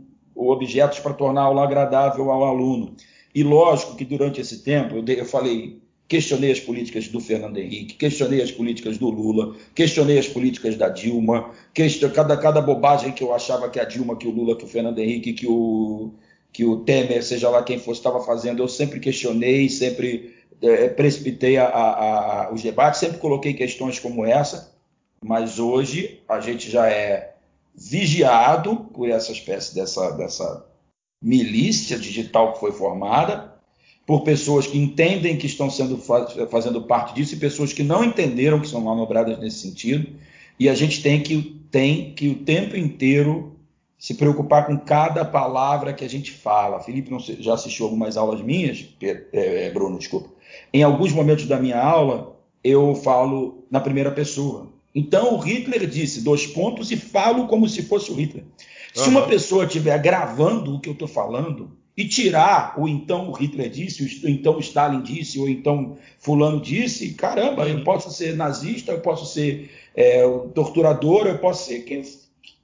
objetos 0.48 1.00
para 1.00 1.14
tornar 1.14 1.42
a 1.42 1.46
aula 1.46 1.64
agradável 1.64 2.32
ao 2.32 2.46
aluno. 2.46 2.96
E 3.34 3.44
lógico 3.44 3.96
que 3.96 4.06
durante 4.06 4.42
esse 4.42 4.64
tempo 4.64 4.96
eu, 4.96 5.06
eu 5.06 5.26
falei, 5.26 5.82
questionei 6.08 6.52
as 6.52 6.60
políticas 6.60 7.08
do 7.08 7.20
Fernando 7.20 7.58
Henrique, 7.58 7.96
questionei 7.96 8.42
as 8.42 8.52
políticas 8.52 8.98
do 8.98 9.10
Lula, 9.10 9.56
questionei 9.76 10.18
as 10.18 10.28
políticas 10.28 10.76
da 10.76 10.90
Dilma, 10.90 11.52
question, 11.74 12.10
cada, 12.10 12.36
cada 12.36 12.62
bobagem 12.62 13.12
que 13.12 13.24
eu 13.24 13.34
achava 13.34 13.70
que 13.70 13.80
a 13.80 13.86
Dilma, 13.86 14.18
que 14.18 14.28
o 14.28 14.32
Lula, 14.32 14.56
que 14.56 14.66
o 14.66 14.68
Fernando 14.68 14.98
Henrique, 14.98 15.34
que 15.34 15.48
o, 15.48 16.12
que 16.52 16.66
o 16.66 16.78
Temer, 16.78 17.24
seja 17.24 17.50
lá 17.50 17.62
quem 17.62 17.78
fosse, 17.78 18.00
estava 18.00 18.20
fazendo, 18.22 18.64
eu 18.64 18.68
sempre 18.68 19.00
questionei, 19.00 19.70
sempre 19.70 20.34
é, 20.62 20.90
precipitei 20.90 21.58
a, 21.58 21.66
a, 21.66 22.48
a, 22.48 22.54
os 22.54 22.64
debates, 22.64 23.00
sempre 23.00 23.20
coloquei 23.20 23.54
questões 23.54 24.00
como 24.00 24.26
essa, 24.26 24.74
mas 25.24 25.60
hoje 25.60 26.22
a 26.28 26.40
gente 26.40 26.72
já 26.72 26.88
é 26.88 27.29
vigiado 27.80 28.76
por 28.94 29.10
essa 29.10 29.32
espécie 29.32 29.74
dessa, 29.74 30.12
dessa 30.12 30.66
milícia 31.24 31.98
digital 31.98 32.54
que 32.54 32.60
foi 32.60 32.74
formada, 32.74 33.56
por 34.06 34.24
pessoas 34.24 34.68
que 34.68 34.78
entendem 34.78 35.38
que 35.38 35.46
estão 35.46 35.70
sendo 35.70 35.98
fazendo 36.50 36.82
parte 36.82 37.14
disso 37.14 37.36
e 37.36 37.40
pessoas 37.40 37.72
que 37.72 37.84
não 37.84 38.04
entenderam 38.04 38.60
que 38.60 38.68
são 38.68 38.82
manobradas 38.82 39.40
nesse 39.40 39.60
sentido. 39.60 40.10
E 40.60 40.68
a 40.68 40.76
gente 40.76 41.02
tem 41.02 41.22
que, 41.22 41.64
tem 41.72 42.14
que 42.14 42.28
o 42.28 42.36
tempo 42.44 42.76
inteiro 42.76 43.56
se 43.98 44.16
preocupar 44.16 44.66
com 44.66 44.78
cada 44.78 45.24
palavra 45.24 45.94
que 45.94 46.04
a 46.04 46.10
gente 46.10 46.32
fala. 46.32 46.82
Felipe 46.82 47.12
não, 47.12 47.20
já 47.20 47.54
assistiu 47.54 47.86
algumas 47.86 48.18
aulas 48.18 48.42
minhas, 48.42 48.88
é, 49.02 49.26
é, 49.32 49.70
Bruno, 49.72 49.98
desculpa. 49.98 50.30
Em 50.74 50.84
alguns 50.84 51.14
momentos 51.14 51.46
da 51.46 51.60
minha 51.60 51.80
aula, 51.80 52.36
eu 52.64 52.96
falo 52.96 53.66
na 53.70 53.80
primeira 53.80 54.12
pessoa. 54.12 54.69
Então, 54.94 55.36
o 55.36 55.38
Hitler 55.38 55.88
disse 55.88 56.22
dois 56.22 56.48
pontos 56.48 56.92
e 56.92 56.98
falo 56.98 57.48
como 57.48 57.70
se 57.70 57.84
fosse 57.84 58.12
o 58.12 58.16
Hitler. 58.16 58.44
Se 58.94 59.04
uhum. 59.04 59.12
uma 59.12 59.28
pessoa 59.28 59.66
estiver 59.66 59.98
gravando 60.02 60.76
o 60.76 60.80
que 60.80 60.90
eu 60.90 60.94
estou 60.94 61.08
falando, 61.08 61.78
e 62.00 62.08
tirar 62.08 62.76
o 62.80 62.88
então 62.88 63.30
o 63.30 63.34
Hitler 63.34 63.70
disse, 63.70 64.04
o 64.04 64.30
então 64.30 64.56
o 64.56 64.62
Stalin 64.62 65.02
disse, 65.02 65.38
ou 65.38 65.50
então 65.50 65.98
fulano 66.18 66.62
disse, 66.62 67.14
caramba, 67.14 67.68
eu 67.68 67.84
posso 67.84 68.10
ser 68.10 68.38
nazista, 68.38 68.94
eu 68.94 69.02
posso 69.02 69.26
ser 69.26 69.70
é, 69.94 70.22
torturador, 70.56 71.28
eu 71.28 71.38
posso 71.40 71.68
ser 71.68 71.82
quem, 71.82 72.02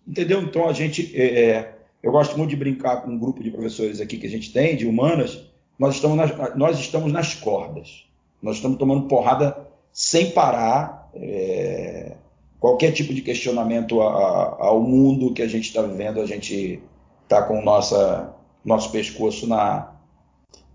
entendeu? 0.08 0.42
Então 0.42 0.70
a 0.70 0.72
gente, 0.72 1.12
é, 1.14 1.26
é, 1.26 1.76
eu 2.02 2.14
gosto 2.14 2.38
muito 2.38 2.52
de 2.52 2.56
brincar 2.56 3.02
com 3.02 3.12
um 3.12 3.20
grupo 3.20 3.44
de 3.44 3.52
professores 3.52 4.00
aqui 4.00 4.18
que 4.18 4.26
a 4.26 4.30
gente 4.30 4.54
tem 4.54 4.78
de 4.78 4.88
humanas, 4.88 5.42
nós 5.78 5.96
estamos 5.96 6.16
nas, 6.16 6.56
nós 6.56 6.80
estamos 6.80 7.12
nas 7.12 7.34
cordas, 7.36 8.06
nós 8.42 8.56
estamos 8.56 8.78
tomando 8.78 9.10
porrada 9.10 9.68
sem 9.92 10.32
parar. 10.32 11.05
É, 11.16 12.16
qualquer 12.60 12.92
tipo 12.92 13.14
de 13.14 13.22
questionamento 13.22 14.02
a, 14.02 14.08
a, 14.08 14.66
ao 14.66 14.82
mundo 14.82 15.34
que 15.34 15.42
a 15.42 15.48
gente 15.48 15.66
está 15.66 15.82
vivendo, 15.82 16.22
a 16.22 16.26
gente 16.26 16.82
está 17.24 17.42
com 17.42 17.62
nossa 17.62 18.34
nosso 18.64 18.92
pescoço 18.92 19.48
na, 19.48 19.94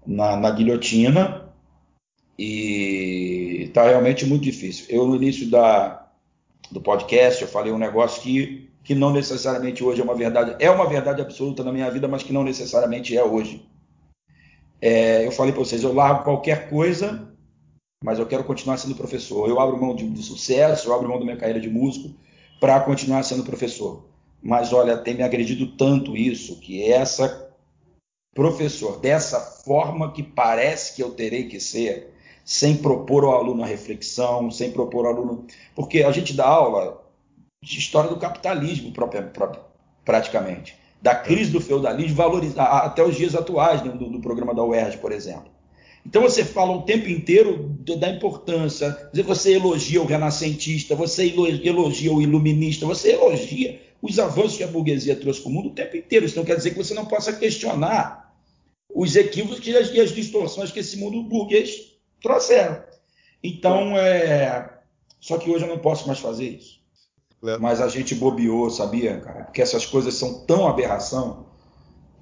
na, 0.06 0.36
na 0.36 0.50
guilhotina 0.50 1.52
e 2.38 3.64
está 3.64 3.84
realmente 3.84 4.24
muito 4.24 4.44
difícil. 4.44 4.86
Eu, 4.88 5.06
no 5.06 5.16
início 5.16 5.50
da, 5.50 6.06
do 6.70 6.80
podcast, 6.80 7.42
eu 7.42 7.48
falei 7.48 7.72
um 7.72 7.78
negócio 7.78 8.22
que, 8.22 8.70
que 8.84 8.94
não 8.94 9.12
necessariamente 9.12 9.82
hoje 9.82 10.00
é 10.00 10.04
uma 10.04 10.14
verdade, 10.14 10.56
é 10.60 10.70
uma 10.70 10.88
verdade 10.88 11.20
absoluta 11.20 11.64
na 11.64 11.72
minha 11.72 11.90
vida, 11.90 12.06
mas 12.06 12.22
que 12.22 12.32
não 12.32 12.44
necessariamente 12.44 13.16
é 13.16 13.24
hoje. 13.24 13.68
É, 14.80 15.26
eu 15.26 15.32
falei 15.32 15.52
para 15.52 15.62
vocês, 15.62 15.82
eu 15.82 15.92
largo 15.92 16.24
qualquer 16.24 16.70
coisa, 16.70 17.29
mas 18.02 18.18
eu 18.18 18.26
quero 18.26 18.44
continuar 18.44 18.78
sendo 18.78 18.94
professor. 18.94 19.48
Eu 19.48 19.60
abro 19.60 19.80
mão 19.80 19.94
de, 19.94 20.08
de 20.08 20.22
sucesso, 20.22 20.88
eu 20.88 20.94
abro 20.94 21.08
mão 21.08 21.18
da 21.18 21.24
minha 21.24 21.36
carreira 21.36 21.60
de 21.60 21.68
músico 21.68 22.14
para 22.58 22.80
continuar 22.80 23.22
sendo 23.22 23.44
professor. 23.44 24.04
Mas 24.42 24.72
olha, 24.72 24.96
tem 24.96 25.14
me 25.14 25.22
agredido 25.22 25.76
tanto 25.76 26.16
isso 26.16 26.58
que 26.60 26.82
essa 26.90 27.50
professor 28.34 28.98
dessa 28.98 29.40
forma 29.40 30.12
que 30.12 30.22
parece 30.22 30.96
que 30.96 31.02
eu 31.02 31.10
terei 31.10 31.48
que 31.48 31.60
ser, 31.60 32.14
sem 32.44 32.76
propor 32.76 33.24
ao 33.24 33.34
aluno 33.34 33.62
a 33.62 33.66
reflexão, 33.66 34.50
sem 34.50 34.70
propor 34.70 35.04
ao 35.04 35.12
aluno. 35.12 35.46
Porque 35.74 36.02
a 36.02 36.10
gente 36.10 36.32
dá 36.32 36.46
aula 36.46 37.04
de 37.62 37.78
história 37.78 38.08
do 38.08 38.16
capitalismo, 38.16 38.92
praticamente, 40.04 40.74
da 41.02 41.14
crise 41.14 41.50
do 41.50 41.60
feudalismo 41.60 42.16
valorizar, 42.16 42.64
até 42.64 43.04
os 43.04 43.14
dias 43.14 43.34
atuais 43.34 43.82
do, 43.82 43.92
do 43.92 44.20
programa 44.20 44.54
da 44.54 44.64
UERJ, 44.64 44.96
por 44.98 45.12
exemplo. 45.12 45.59
Então 46.04 46.22
você 46.22 46.44
fala 46.44 46.72
o 46.72 46.82
tempo 46.82 47.08
inteiro 47.08 47.76
da 47.98 48.08
importância, 48.08 49.10
você 49.24 49.54
elogia 49.54 50.00
o 50.00 50.06
renascentista, 50.06 50.94
você 50.94 51.32
elogia 51.62 52.12
o 52.12 52.22
iluminista, 52.22 52.86
você 52.86 53.12
elogia 53.12 53.80
os 54.00 54.18
avanços 54.18 54.56
que 54.56 54.64
a 54.64 54.68
burguesia 54.68 55.14
trouxe 55.14 55.40
para 55.40 55.50
o 55.50 55.52
mundo 55.52 55.68
o 55.68 55.74
tempo 55.74 55.96
inteiro. 55.96 56.24
Isso 56.24 56.36
não 56.36 56.44
quer 56.44 56.56
dizer 56.56 56.70
que 56.70 56.78
você 56.78 56.94
não 56.94 57.04
possa 57.04 57.32
questionar 57.32 58.34
os 58.94 59.14
equívocos 59.14 59.64
e 59.66 59.76
as, 59.76 59.90
as 59.96 60.12
distorções 60.12 60.72
que 60.72 60.80
esse 60.80 60.96
mundo 60.96 61.22
burguês 61.22 61.92
trouxeram. 62.22 62.82
Então, 63.42 63.96
é... 63.96 64.78
só 65.20 65.38
que 65.38 65.50
hoje 65.50 65.64
eu 65.64 65.68
não 65.68 65.78
posso 65.78 66.06
mais 66.06 66.18
fazer 66.18 66.48
isso. 66.48 66.80
Mas 67.58 67.80
a 67.80 67.88
gente 67.88 68.14
bobeou, 68.14 68.68
sabia, 68.68 69.18
cara? 69.20 69.44
Porque 69.44 69.62
essas 69.62 69.86
coisas 69.86 70.14
são 70.14 70.44
tão 70.44 70.66
aberração 70.66 71.49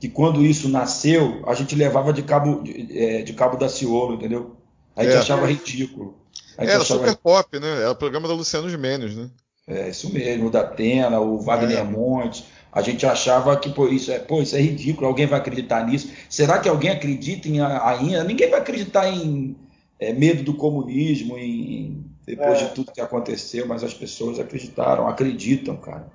que 0.01 0.09
quando 0.09 0.45
isso 0.45 0.69
nasceu, 0.69 1.43
a 1.47 1.55
gente 1.55 1.75
levava 1.75 2.13
de 2.13 2.23
cabo, 2.23 2.63
de, 2.63 2.99
é, 2.99 3.23
de 3.23 3.33
cabo 3.33 3.57
da 3.57 3.69
Ciolo, 3.69 4.15
entendeu? 4.15 4.57
A 4.95 5.03
gente 5.03 5.15
é. 5.15 5.19
achava 5.19 5.47
ridículo. 5.47 6.15
Era 6.57 6.79
achava... 6.79 7.01
super 7.01 7.17
pop, 7.17 7.59
né? 7.59 7.83
Era 7.83 7.91
o 7.91 7.97
programa 7.97 8.29
da 8.29 8.35
Luciano 8.35 8.69
Gimenez, 8.69 9.17
né? 9.17 9.31
É, 9.67 9.91
isso 9.91 10.13
mesmo, 10.13 10.47
o 10.47 10.51
da 10.51 10.61
Atena, 10.61 11.21
o 11.21 11.39
Wagner 11.41 11.79
é. 11.79 11.85
Montes. 11.85 12.45
A 12.73 12.81
gente 12.81 13.05
achava 13.05 13.57
que 13.57 13.71
pô, 13.71 13.89
isso, 13.89 14.11
é, 14.11 14.19
pô, 14.19 14.41
isso 14.41 14.57
é 14.57 14.61
ridículo, 14.61 15.07
alguém 15.07 15.27
vai 15.27 15.39
acreditar 15.39 15.87
nisso. 15.87 16.11
Será 16.29 16.59
que 16.59 16.69
alguém 16.69 16.91
acredita 16.91 17.49
em 17.49 17.61
ainda? 17.61 18.25
Ninguém 18.25 18.51
vai 18.51 18.61
acreditar 18.61 19.09
em 19.09 19.57
é, 19.99 20.13
medo 20.13 20.43
do 20.43 20.55
comunismo, 20.55 21.37
em, 21.37 22.05
depois 22.25 22.61
é. 22.61 22.65
de 22.65 22.75
tudo 22.75 22.93
que 22.93 23.01
aconteceu, 23.01 23.67
mas 23.67 23.83
as 23.83 23.95
pessoas 23.95 24.39
acreditaram, 24.39 25.09
acreditam, 25.09 25.77
cara. 25.77 26.07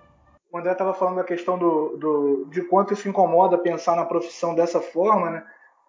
O 0.54 0.58
André 0.60 0.74
estava 0.74 0.94
falando 0.94 1.16
da 1.16 1.24
questão 1.24 1.58
do, 1.58 1.98
do, 1.98 2.48
de 2.52 2.62
quanto 2.62 2.94
isso 2.94 3.10
incomoda 3.10 3.58
pensar 3.58 3.96
na 3.96 4.06
profissão 4.06 4.54
dessa 4.54 4.80
forma, 4.80 5.32
né? 5.32 5.44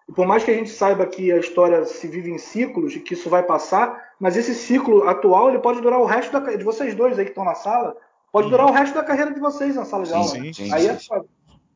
E 0.09 0.11
por 0.11 0.25
mais 0.25 0.43
que 0.43 0.49
a 0.49 0.55
gente 0.55 0.71
saiba 0.71 1.05
que 1.05 1.31
a 1.31 1.37
história 1.37 1.85
se 1.85 2.07
vive 2.07 2.31
em 2.31 2.39
ciclos 2.39 2.95
e 2.95 2.99
que 2.99 3.13
isso 3.13 3.29
vai 3.29 3.43
passar, 3.43 4.13
mas 4.19 4.35
esse 4.35 4.55
ciclo 4.55 5.07
atual 5.07 5.49
ele 5.49 5.59
pode 5.59 5.81
durar 5.81 5.99
o 5.99 6.05
resto 6.05 6.31
da, 6.31 6.55
de 6.55 6.63
vocês 6.63 6.95
dois 6.95 7.19
aí 7.19 7.25
que 7.25 7.31
estão 7.31 7.45
na 7.45 7.53
sala, 7.53 7.95
pode 8.31 8.49
durar 8.49 8.65
o 8.65 8.71
resto 8.71 8.95
da 8.95 9.03
carreira 9.03 9.31
de 9.31 9.39
vocês 9.39 9.75
na 9.75 9.85
sala 9.85 10.03
de 10.03 10.13
aula. 10.13 10.27
Sim, 10.27 10.51
sim, 10.51 10.73
aí 10.73 10.87
é 10.87 10.97
sim. 10.97 11.09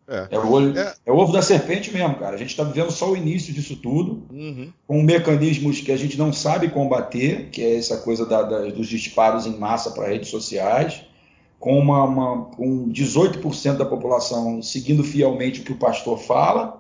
É. 0.08 0.28
É, 0.32 0.40
o 0.40 0.52
olho, 0.52 0.76
é. 0.76 0.94
é. 1.06 1.12
o 1.12 1.16
ovo 1.16 1.32
da 1.32 1.44
serpente 1.44 1.94
mesmo, 1.94 2.16
cara. 2.16 2.34
A 2.34 2.40
gente 2.40 2.50
está 2.50 2.64
vivendo 2.64 2.90
só 2.90 3.12
o 3.12 3.16
início 3.16 3.54
disso 3.54 3.76
tudo, 3.76 4.24
uhum. 4.32 4.74
com 4.88 5.04
mecanismos 5.04 5.80
que 5.80 5.92
a 5.92 5.98
gente 5.98 6.18
não 6.18 6.34
sabe 6.34 6.70
combater, 6.70 7.50
que 7.52 7.64
é 7.64 7.78
essa 7.78 7.98
coisa 7.98 8.26
da, 8.26 8.42
da, 8.42 8.62
dos 8.72 8.88
disparos 8.88 9.46
em 9.46 9.56
massa 9.60 9.92
para 9.92 10.08
redes 10.08 10.30
sociais, 10.30 11.04
com, 11.60 11.78
uma, 11.78 12.03
uma, 12.05 12.45
com 12.45 12.89
18% 12.89 13.78
da 13.78 13.86
população 13.86 14.62
seguindo 14.62 15.03
fielmente 15.03 15.62
o 15.62 15.64
que 15.64 15.74
o 15.74 15.78
pastor 15.78 16.18
fala, 16.18 16.80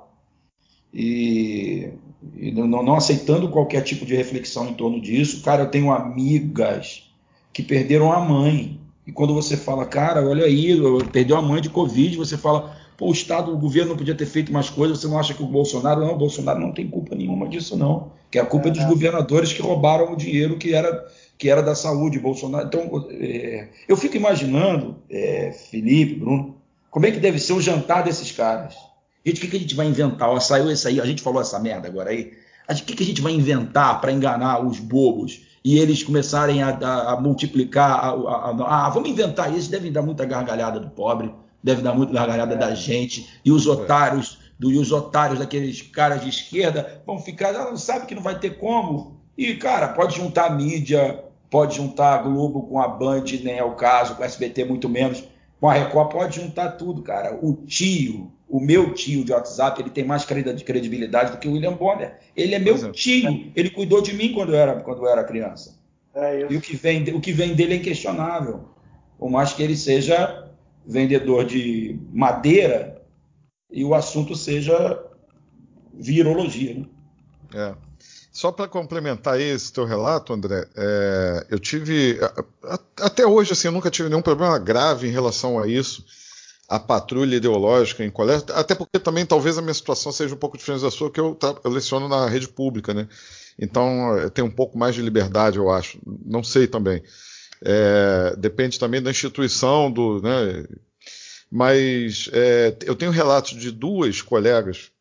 e, 0.93 1.89
e 2.35 2.51
não, 2.51 2.67
não, 2.67 2.95
aceitando 2.95 3.49
qualquer 3.49 3.81
tipo 3.81 4.05
de 4.05 4.15
reflexão 4.15 4.69
em 4.69 4.73
torno 4.73 4.99
disso. 4.99 5.43
Cara, 5.43 5.63
eu 5.63 5.71
tenho 5.71 5.91
amigas 5.91 7.09
que 7.53 7.61
perderam 7.61 8.11
a 8.11 8.19
mãe. 8.19 8.79
E 9.05 9.11
quando 9.11 9.33
você 9.33 9.57
fala, 9.57 9.85
cara, 9.85 10.27
olha 10.27 10.45
aí, 10.45 10.75
perdeu 11.11 11.37
a 11.37 11.41
mãe 11.41 11.61
de 11.61 11.69
Covid, 11.69 12.15
você 12.17 12.37
fala, 12.37 12.75
pô, 12.97 13.07
o 13.07 13.11
Estado, 13.11 13.53
o 13.53 13.57
governo 13.57 13.89
não 13.89 13.97
podia 13.97 14.15
ter 14.15 14.25
feito 14.25 14.51
mais 14.51 14.69
coisas, 14.69 14.99
você 14.99 15.07
não 15.07 15.19
acha 15.19 15.33
que 15.33 15.43
o 15.43 15.47
Bolsonaro, 15.47 16.01
não, 16.01 16.13
o 16.13 16.17
Bolsonaro 16.17 16.59
não 16.59 16.71
tem 16.71 16.87
culpa 16.87 17.15
nenhuma 17.15 17.47
disso, 17.47 17.77
não. 17.77 18.11
Que 18.31 18.37
a 18.37 18.45
culpa 18.45 18.67
é, 18.67 18.71
é 18.71 18.73
dos 18.73 18.85
governadores 18.85 19.51
que 19.51 19.61
roubaram 19.61 20.13
o 20.13 20.15
dinheiro 20.15 20.57
que 20.57 20.73
era, 20.73 21.05
que 21.39 21.49
era 21.49 21.63
da 21.63 21.73
saúde, 21.73 22.19
Bolsonaro. 22.19 22.67
Então, 22.67 23.07
é, 23.09 23.69
eu 23.87 23.97
fico 23.97 24.15
imaginando, 24.15 24.97
é, 25.09 25.51
Felipe, 25.51 26.15
Bruno, 26.15 26.55
como 26.91 27.07
é 27.07 27.11
que 27.11 27.19
deve 27.19 27.39
ser 27.39 27.53
o 27.53 27.61
jantar 27.61 28.03
desses 28.03 28.31
caras 28.31 28.75
Gente, 29.25 29.37
o 29.37 29.41
que, 29.41 29.47
que 29.47 29.57
a 29.57 29.59
gente 29.59 29.75
vai 29.75 29.85
inventar? 29.85 30.29
Ó, 30.29 30.39
saiu 30.39 30.71
esse 30.71 30.87
aí, 30.87 30.99
a 30.99 31.05
gente 31.05 31.21
falou 31.21 31.41
essa 31.41 31.59
merda 31.59 31.87
agora 31.87 32.09
aí. 32.09 32.33
O 32.69 32.75
que, 32.75 32.95
que 32.95 33.03
a 33.03 33.05
gente 33.05 33.21
vai 33.21 33.33
inventar 33.33 33.99
para 33.99 34.11
enganar 34.11 34.65
os 34.65 34.79
bobos 34.79 35.41
e 35.63 35.77
eles 35.77 36.03
começarem 36.03 36.63
a, 36.63 36.69
a, 36.69 37.13
a 37.13 37.21
multiplicar? 37.21 37.91
A, 37.91 38.85
ah, 38.85 38.89
vamos 38.89 39.09
inventar 39.09 39.53
isso. 39.53 39.69
Devem 39.69 39.91
dar 39.91 40.01
muita 40.01 40.23
gargalhada 40.25 40.79
do 40.79 40.89
pobre, 40.89 41.33
deve 41.63 41.81
dar 41.81 41.93
muita 41.93 42.13
gargalhada 42.13 42.55
é. 42.55 42.57
da 42.57 42.73
gente. 42.73 43.27
E 43.43 43.51
os 43.51 43.67
otários, 43.67 44.39
do, 44.57 44.71
e 44.71 44.77
os 44.77 44.91
otários 44.91 45.39
daqueles 45.39 45.81
caras 45.81 46.21
de 46.21 46.29
esquerda 46.29 47.01
vão 47.05 47.19
ficar, 47.19 47.55
ah, 47.55 47.71
não 47.71 47.77
sabe 47.77 48.05
que 48.05 48.15
não 48.15 48.21
vai 48.21 48.39
ter 48.39 48.57
como. 48.57 49.19
E, 49.37 49.55
cara, 49.55 49.89
pode 49.89 50.15
juntar 50.15 50.55
mídia, 50.55 51.23
pode 51.49 51.77
juntar 51.77 52.15
a 52.15 52.21
Globo 52.21 52.63
com 52.63 52.79
a 52.79 52.87
Band, 52.87 53.25
nem 53.43 53.57
é 53.57 53.63
o 53.63 53.75
caso, 53.75 54.15
com 54.15 54.23
a 54.23 54.25
SBT 54.25 54.65
muito 54.65 54.87
menos, 54.87 55.23
com 55.59 55.69
a 55.69 55.73
Record, 55.73 56.11
pode 56.11 56.41
juntar 56.41 56.71
tudo, 56.71 57.01
cara. 57.01 57.37
O 57.41 57.53
tio 57.53 58.31
o 58.49 58.59
meu 58.59 58.93
tio 58.93 59.23
de 59.23 59.31
WhatsApp, 59.31 59.79
ele 59.79 59.91
tem 59.91 60.03
mais 60.03 60.25
credibilidade 60.25 61.31
do 61.31 61.37
que 61.37 61.47
o 61.47 61.53
William 61.53 61.73
Bonner. 61.73 62.17
Ele 62.35 62.55
é 62.55 62.59
meu 62.59 62.75
é. 62.75 62.91
tio. 62.91 63.51
Ele 63.55 63.69
cuidou 63.69 64.01
de 64.01 64.11
mim 64.13 64.33
quando 64.33 64.53
eu 64.53 64.59
era, 64.59 64.79
quando 64.81 65.05
eu 65.05 65.07
era 65.07 65.23
criança. 65.23 65.77
É 66.15 66.47
e 66.49 66.57
o 66.57 66.61
que, 66.61 66.75
vem, 66.75 67.03
o 67.13 67.21
que 67.21 67.31
vem 67.31 67.53
dele 67.53 67.75
é 67.75 67.77
inquestionável. 67.77 68.65
Por 69.19 69.29
mais 69.29 69.53
que 69.53 69.61
ele 69.61 69.77
seja 69.77 70.49
vendedor 70.83 71.45
de 71.45 71.99
madeira 72.11 73.03
e 73.71 73.85
o 73.85 73.93
assunto 73.93 74.35
seja 74.35 74.99
virologia. 75.93 76.73
Né? 76.73 76.85
É. 77.53 77.88
Só 78.39 78.53
para 78.53 78.69
complementar 78.69 79.37
esse 79.37 79.73
teu 79.73 79.83
relato, 79.83 80.31
André, 80.31 80.65
é, 80.73 81.47
eu 81.49 81.59
tive. 81.59 82.17
Até 82.95 83.27
hoje, 83.27 83.51
assim, 83.51 83.67
eu 83.67 83.71
nunca 83.73 83.91
tive 83.91 84.07
nenhum 84.07 84.21
problema 84.21 84.57
grave 84.57 85.09
em 85.09 85.11
relação 85.11 85.59
a 85.59 85.67
isso, 85.67 86.05
a 86.65 86.79
patrulha 86.79 87.35
ideológica 87.35 88.01
em 88.01 88.09
colégio, 88.09 88.45
até 88.53 88.73
porque 88.75 88.97
também 88.97 89.25
talvez 89.25 89.57
a 89.57 89.61
minha 89.61 89.73
situação 89.73 90.13
seja 90.13 90.35
um 90.35 90.37
pouco 90.37 90.57
diferente 90.57 90.83
da 90.83 90.89
sua, 90.89 91.11
que 91.11 91.19
eu, 91.19 91.37
eu 91.65 91.69
leciono 91.69 92.07
na 92.07 92.29
rede 92.29 92.47
pública, 92.47 92.93
né? 92.93 93.09
Então 93.59 93.85
tenho 94.33 94.47
um 94.47 94.51
pouco 94.51 94.77
mais 94.77 94.95
de 94.95 95.01
liberdade, 95.01 95.57
eu 95.57 95.69
acho. 95.69 95.99
Não 96.25 96.41
sei 96.41 96.65
também. 96.65 97.03
É, 97.61 98.35
depende 98.37 98.79
também 98.79 99.01
da 99.01 99.11
instituição, 99.11 99.91
do, 99.91 100.21
né? 100.21 100.65
Mas 101.51 102.29
é, 102.31 102.73
eu 102.85 102.95
tenho 102.95 103.11
relatos 103.11 103.59
de 103.59 103.69
duas 103.69 104.21
colegas 104.21 104.91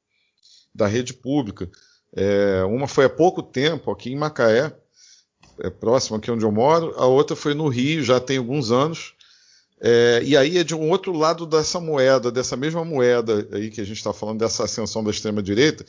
da 0.74 0.88
rede 0.88 1.14
pública. 1.14 1.70
É, 2.14 2.64
uma 2.64 2.88
foi 2.88 3.04
há 3.04 3.10
pouco 3.10 3.42
tempo 3.42 3.90
aqui 3.90 4.12
em 4.12 4.16
Macaé, 4.16 4.72
é 5.60 5.70
próximo 5.70 6.16
aqui 6.16 6.30
onde 6.30 6.44
eu 6.44 6.52
moro. 6.52 6.94
A 6.96 7.06
outra 7.06 7.36
foi 7.36 7.54
no 7.54 7.68
Rio, 7.68 8.02
já 8.02 8.20
tem 8.20 8.38
alguns 8.38 8.70
anos. 8.70 9.14
É, 9.80 10.20
e 10.24 10.36
aí 10.36 10.58
é 10.58 10.64
de 10.64 10.74
um 10.74 10.90
outro 10.90 11.12
lado 11.12 11.46
dessa 11.46 11.80
moeda, 11.80 12.32
dessa 12.32 12.56
mesma 12.56 12.84
moeda 12.84 13.46
aí 13.52 13.70
que 13.70 13.80
a 13.80 13.84
gente 13.84 13.98
está 13.98 14.12
falando 14.12 14.38
dessa 14.40 14.64
ascensão 14.64 15.04
da 15.04 15.10
extrema 15.10 15.42
direita, 15.42 15.84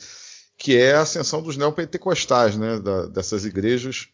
que 0.56 0.76
é 0.76 0.94
a 0.94 1.02
ascensão 1.02 1.42
dos 1.42 1.56
neopentecostais, 1.56 2.56
né, 2.56 2.78
da, 2.78 3.06
dessas 3.06 3.44
igrejas. 3.44 4.08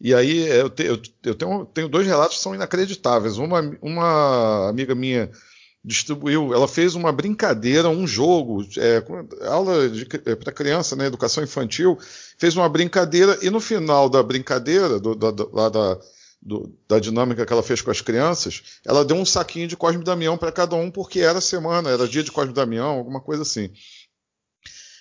E 0.00 0.12
aí 0.12 0.48
eu, 0.48 0.68
te, 0.68 0.82
eu, 0.84 1.00
eu 1.24 1.34
tenho, 1.34 1.64
tenho, 1.66 1.88
dois 1.88 2.06
relatos 2.06 2.38
que 2.38 2.42
são 2.42 2.54
inacreditáveis. 2.54 3.38
Uma, 3.38 3.60
uma 3.80 4.68
amiga 4.68 4.94
minha 4.94 5.30
distribuiu, 5.84 6.54
ela 6.54 6.68
fez 6.68 6.94
uma 6.94 7.10
brincadeira, 7.10 7.88
um 7.88 8.06
jogo, 8.06 8.64
é, 8.78 9.02
aula 9.46 9.74
é, 10.26 10.34
para 10.36 10.52
criança, 10.52 10.94
né, 10.94 11.06
educação 11.06 11.42
infantil, 11.42 11.98
fez 12.38 12.56
uma 12.56 12.68
brincadeira 12.68 13.38
e 13.42 13.50
no 13.50 13.60
final 13.60 14.08
da 14.08 14.22
brincadeira, 14.22 15.00
do, 15.00 15.14
da, 15.16 15.30
da, 15.32 15.68
da, 15.68 16.00
do, 16.40 16.72
da, 16.88 17.00
dinâmica 17.00 17.44
que 17.44 17.52
ela 17.52 17.64
fez 17.64 17.82
com 17.82 17.90
as 17.90 18.00
crianças, 18.00 18.62
ela 18.86 19.04
deu 19.04 19.16
um 19.16 19.24
saquinho 19.24 19.66
de 19.66 19.76
Cosme 19.76 20.04
Damião 20.04 20.38
para 20.38 20.52
cada 20.52 20.76
um 20.76 20.88
porque 20.88 21.18
era 21.18 21.40
semana, 21.40 21.90
era 21.90 22.06
dia 22.06 22.22
de 22.22 22.30
Cosme 22.30 22.54
Damião, 22.54 22.98
alguma 22.98 23.20
coisa 23.20 23.42
assim. 23.42 23.70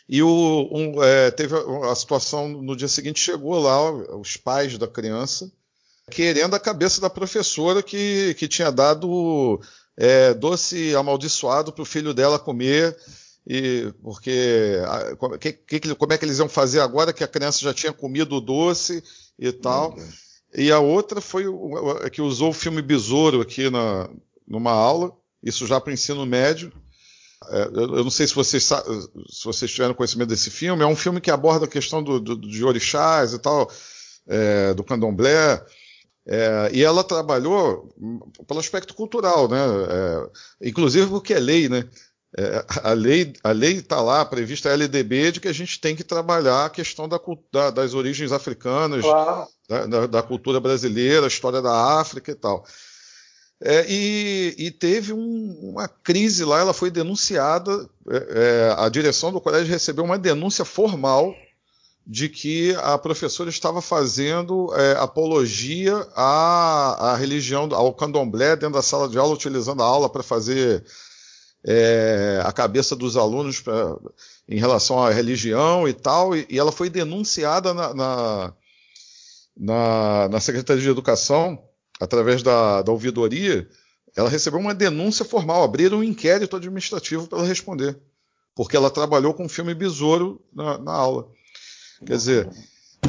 E 0.09 0.23
o, 0.23 0.69
um, 0.71 1.03
é, 1.03 1.29
teve 1.29 1.55
a, 1.55 1.91
a 1.91 1.95
situação 1.95 2.47
no 2.49 2.75
dia 2.75 2.87
seguinte, 2.87 3.19
chegou 3.19 3.59
lá 3.59 3.91
os 4.17 4.35
pais 4.35 4.79
da 4.79 4.87
criança 4.87 5.51
querendo 6.11 6.55
a 6.55 6.59
cabeça 6.59 6.99
da 6.99 7.09
professora 7.09 7.81
que, 7.81 8.35
que 8.35 8.47
tinha 8.47 8.71
dado 8.71 9.59
é, 9.97 10.33
doce 10.33 10.95
amaldiçoado 10.95 11.71
para 11.71 11.81
o 11.81 11.85
filho 11.85 12.13
dela 12.13 12.39
comer, 12.39 12.97
e 13.45 13.91
porque 14.01 14.79
a, 14.85 15.37
que, 15.37 15.53
que, 15.53 15.95
como 15.95 16.13
é 16.13 16.17
que 16.17 16.25
eles 16.25 16.39
iam 16.39 16.49
fazer 16.49 16.79
agora 16.79 17.13
que 17.13 17.23
a 17.23 17.27
criança 17.27 17.59
já 17.59 17.73
tinha 17.73 17.91
comido 17.91 18.35
o 18.35 18.41
doce 18.41 19.03
e 19.37 19.51
tal. 19.51 19.95
E 20.53 20.71
a 20.71 20.79
outra 20.79 21.21
foi 21.21 21.47
o, 21.47 22.09
que 22.11 22.21
usou 22.21 22.49
o 22.49 22.53
filme 22.53 22.81
Besouro 22.81 23.41
aqui 23.41 23.69
na, 23.69 24.09
numa 24.47 24.71
aula, 24.71 25.11
isso 25.41 25.65
já 25.65 25.79
para 25.79 25.91
o 25.91 25.93
ensino 25.93 26.25
médio. 26.25 26.71
É, 27.49 27.63
eu, 27.73 27.95
eu, 27.95 28.03
não 28.03 28.11
sei 28.11 28.27
se 28.27 28.35
vocês, 28.35 28.63
se 28.63 29.43
vocês 29.45 29.71
tiveram 29.71 29.95
conhecimento 29.95 30.29
desse 30.29 30.51
filme, 30.51 30.83
é 30.83 30.85
um 30.85 30.95
filme 30.95 31.19
que 31.19 31.31
aborda 31.31 31.65
a 31.65 31.69
questão 31.69 32.03
do, 32.03 32.19
do, 32.19 32.35
de 32.35 32.63
orixás 32.63 33.33
e 33.33 33.39
tal, 33.39 33.71
é, 34.27 34.73
do 34.73 34.83
candomblé. 34.83 35.63
É, 36.27 36.69
e 36.73 36.83
ela 36.83 37.03
trabalhou 37.03 37.89
pelo 38.47 38.59
aspecto 38.59 38.93
cultural, 38.93 39.47
né? 39.47 39.59
É, 39.59 40.69
inclusive 40.69 41.07
porque 41.07 41.33
é 41.33 41.39
lei, 41.39 41.67
né? 41.67 41.87
É, 42.37 42.65
a 42.83 42.93
lei 42.93 43.33
a 43.43 43.51
lei 43.51 43.73
está 43.79 43.99
lá 43.99 44.23
prevista 44.23 44.69
a 44.69 44.73
LDB 44.73 45.33
de 45.33 45.41
que 45.41 45.49
a 45.49 45.53
gente 45.53 45.81
tem 45.81 45.95
que 45.95 46.03
trabalhar 46.03 46.65
a 46.65 46.69
questão 46.69 47.09
da, 47.09 47.19
da, 47.51 47.71
das 47.71 47.93
origens 47.93 48.31
africanas, 48.31 49.01
claro. 49.01 49.47
da, 49.67 50.07
da, 50.07 50.23
cultura 50.23 50.59
brasileira, 50.59 51.25
a 51.25 51.27
história 51.27 51.61
da 51.61 51.99
África 51.99 52.31
e 52.31 52.35
tal. 52.35 52.63
É, 53.63 53.85
e, 53.87 54.55
e, 54.57 54.71
teve 54.71 55.13
um, 55.13 55.59
uma 55.61 55.87
crise 55.87 56.43
lá, 56.43 56.59
ela 56.59 56.73
foi 56.73 56.89
denunciada, 56.89 57.87
é, 58.09 58.17
é, 58.17 58.75
a 58.75 58.89
direção 58.89 59.31
do 59.31 59.41
colégio 59.41 59.71
recebeu 59.71 60.03
uma 60.03 60.17
denúncia 60.17 60.65
formal 60.65 61.35
de 62.05 62.27
que 62.27 62.75
a 62.75 62.97
professora 62.97 63.49
estava 63.49 63.81
fazendo 63.81 64.73
é, 64.75 64.93
apologia 64.93 65.95
à, 66.15 67.11
à, 67.11 67.15
religião, 67.15 67.69
ao 67.73 67.93
candomblé 67.93 68.55
dentro 68.55 68.75
da 68.75 68.81
sala 68.81 69.07
de 69.07 69.17
aula, 69.17 69.33
utilizando 69.33 69.83
a 69.83 69.85
aula 69.85 70.09
para 70.09 70.23
fazer 70.23 70.83
é, 71.63 72.41
a 72.43 72.51
cabeça 72.51 72.95
dos 72.95 73.15
alunos 73.15 73.61
pra, 73.61 73.95
em 74.49 74.59
relação 74.59 75.03
à 75.03 75.11
religião 75.11 75.87
e 75.87 75.93
tal, 75.93 76.35
e, 76.35 76.45
e 76.49 76.57
ela 76.57 76.71
foi 76.71 76.89
denunciada 76.89 77.73
na, 77.73 77.93
na, 77.93 78.53
na, 79.55 80.29
na, 80.29 80.39
Secretaria 80.39 80.81
de 80.81 80.89
Educação, 80.89 81.61
através 81.99 82.41
da, 82.41 82.81
da 82.81 82.91
ouvidoria, 82.91 83.67
ela 84.15 84.29
recebeu 84.29 84.59
uma 84.59 84.73
denúncia 84.73 85.23
formal, 85.23 85.63
abriram 85.63 85.99
um 85.99 86.03
inquérito 86.03 86.55
administrativo 86.55 87.27
para 87.27 87.39
ela 87.39 87.47
responder, 87.47 87.97
porque 88.55 88.75
ela 88.75 88.89
trabalhou 88.89 89.33
com 89.33 89.45
o 89.45 89.49
filme 89.49 89.73
Besouro 89.73 90.43
na, 90.51 90.79
na 90.79 90.91
aula. 90.91 91.29
Quer 92.05 92.17
dizer. 92.17 92.49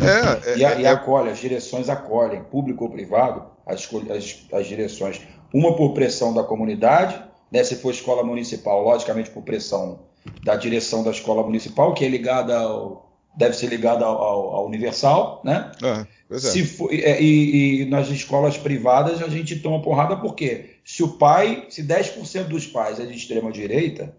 É, 0.00 0.52
é, 0.52 0.58
e, 0.58 0.64
a, 0.64 0.80
e 0.80 0.84
é, 0.84 0.88
acolhe, 0.88 1.30
as 1.30 1.38
direções 1.38 1.88
acolhem, 1.88 2.42
público 2.44 2.84
ou 2.84 2.90
privado, 2.90 3.44
as, 3.66 3.88
as, 4.10 4.46
as 4.52 4.66
direções, 4.66 5.20
uma 5.52 5.76
por 5.76 5.92
pressão 5.92 6.32
da 6.32 6.42
comunidade, 6.42 7.22
né, 7.50 7.62
se 7.62 7.76
for 7.76 7.90
escola 7.90 8.24
municipal, 8.24 8.82
logicamente 8.82 9.30
por 9.30 9.42
pressão 9.42 10.00
da 10.42 10.56
direção 10.56 11.02
da 11.02 11.10
escola 11.10 11.42
municipal, 11.42 11.92
que 11.92 12.04
é 12.04 12.08
ligada 12.08 12.58
ao, 12.58 13.12
deve 13.36 13.54
ser 13.54 13.66
ligada 13.66 14.04
ao, 14.04 14.16
ao, 14.16 14.54
ao 14.54 14.66
Universal, 14.66 15.42
né? 15.44 15.70
É, 15.82 16.34
é. 16.34 16.38
Se 16.38 16.64
for, 16.64 16.92
é, 16.92 17.20
e, 17.20 17.82
e, 17.82 17.84
nas 17.86 18.08
escolas 18.08 18.56
privadas 18.56 19.22
a 19.22 19.28
gente 19.28 19.56
toma 19.56 19.82
porrada 19.82 20.16
porque 20.16 20.76
se 20.84 21.02
o 21.02 21.08
pai, 21.08 21.66
se 21.68 21.82
10% 21.82 22.44
dos 22.44 22.66
pais 22.66 22.98
é 22.98 23.04
de 23.04 23.14
extrema 23.14 23.52
direita, 23.52 24.16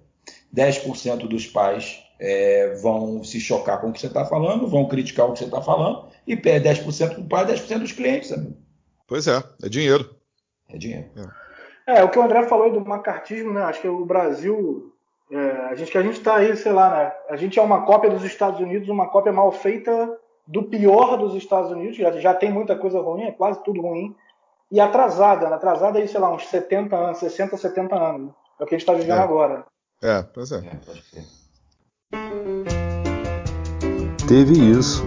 10% 0.56 1.28
dos 1.28 1.48
pais 1.48 2.03
é, 2.20 2.76
vão 2.82 3.24
se 3.24 3.40
chocar 3.40 3.80
com 3.82 3.90
o 3.90 3.94
que 3.94 4.00
você 4.00 4.08
está 4.08 4.26
falando, 4.26 4.68
vão 4.68 4.88
criticar 4.88 5.28
o 5.28 5.34
que 5.34 5.40
você 5.40 5.46
está 5.46 5.62
falando, 5.62 6.08
e 6.26 6.36
perde 6.36 6.70
10% 6.70 7.16
do 7.16 7.24
pai, 7.26 7.46
10% 7.46 7.80
dos 7.80 7.92
clientes, 7.92 8.32
amigo. 8.32 8.58
Pois 9.08 9.28
é, 9.28 9.44
é 9.62 9.70
dinheiro. 9.70 10.16
É 10.70 10.78
dinheiro. 10.78 11.10
É. 11.88 12.00
é. 12.00 12.04
o 12.04 12.10
que 12.10 12.18
o 12.18 12.22
André 12.22 12.44
falou 12.44 12.66
aí 12.66 12.72
do 12.72 12.82
macartismo, 12.82 13.54
né? 13.54 13.62
Acho 13.64 13.82
que 13.82 13.88
o 13.88 14.06
Brasil, 14.06 14.94
é, 15.32 15.38
a 15.70 15.76
gente 15.76 15.92
que 15.92 15.98
a 15.98 16.02
gente 16.02 16.18
está 16.18 16.38
aí, 16.38 16.56
sei 16.56 16.72
lá, 16.72 16.90
né? 16.90 17.12
A 17.30 17.36
gente 17.36 17.60
é 17.60 17.62
uma 17.62 17.86
cópia 17.86 18.10
dos 18.10 18.24
Estados 18.24 18.60
Unidos, 18.60 18.90
uma 18.90 19.10
cópia 19.10 19.32
mal 19.32 19.52
feita 19.52 20.18
do 20.48 20.64
pior 20.64 21.18
dos 21.18 21.36
Estados 21.36 21.72
Unidos, 21.72 21.98
já, 21.98 22.12
já 22.12 22.34
tem 22.34 22.52
muita 22.52 22.76
coisa 22.76 23.00
ruim, 23.00 23.24
é 23.24 23.32
quase 23.32 23.64
tudo 23.64 23.82
ruim, 23.82 24.16
e 24.72 24.80
atrasada, 24.80 25.50
né? 25.50 25.56
atrasada 25.56 26.00
aí, 26.00 26.08
sei 26.08 26.20
lá, 26.20 26.34
uns 26.34 26.48
70 26.48 26.96
anos, 26.96 27.18
60, 27.20 27.56
70 27.56 27.96
anos. 27.96 28.34
É 28.60 28.64
o 28.64 28.68
que 28.68 28.76
a 28.76 28.78
gente 28.78 28.88
está 28.88 28.94
vivendo 28.94 29.20
é. 29.20 29.24
agora. 29.24 29.66
É, 30.02 30.24
pois 30.34 30.52
é. 30.52 30.62
Teve 34.28 34.54
isso. 34.58 35.04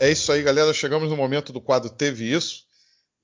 É 0.00 0.10
isso 0.10 0.30
aí, 0.32 0.42
galera. 0.42 0.72
Chegamos 0.72 1.10
no 1.10 1.16
momento 1.16 1.52
do 1.52 1.60
quadro 1.60 1.90
Teve 1.90 2.32
Isso. 2.32 2.64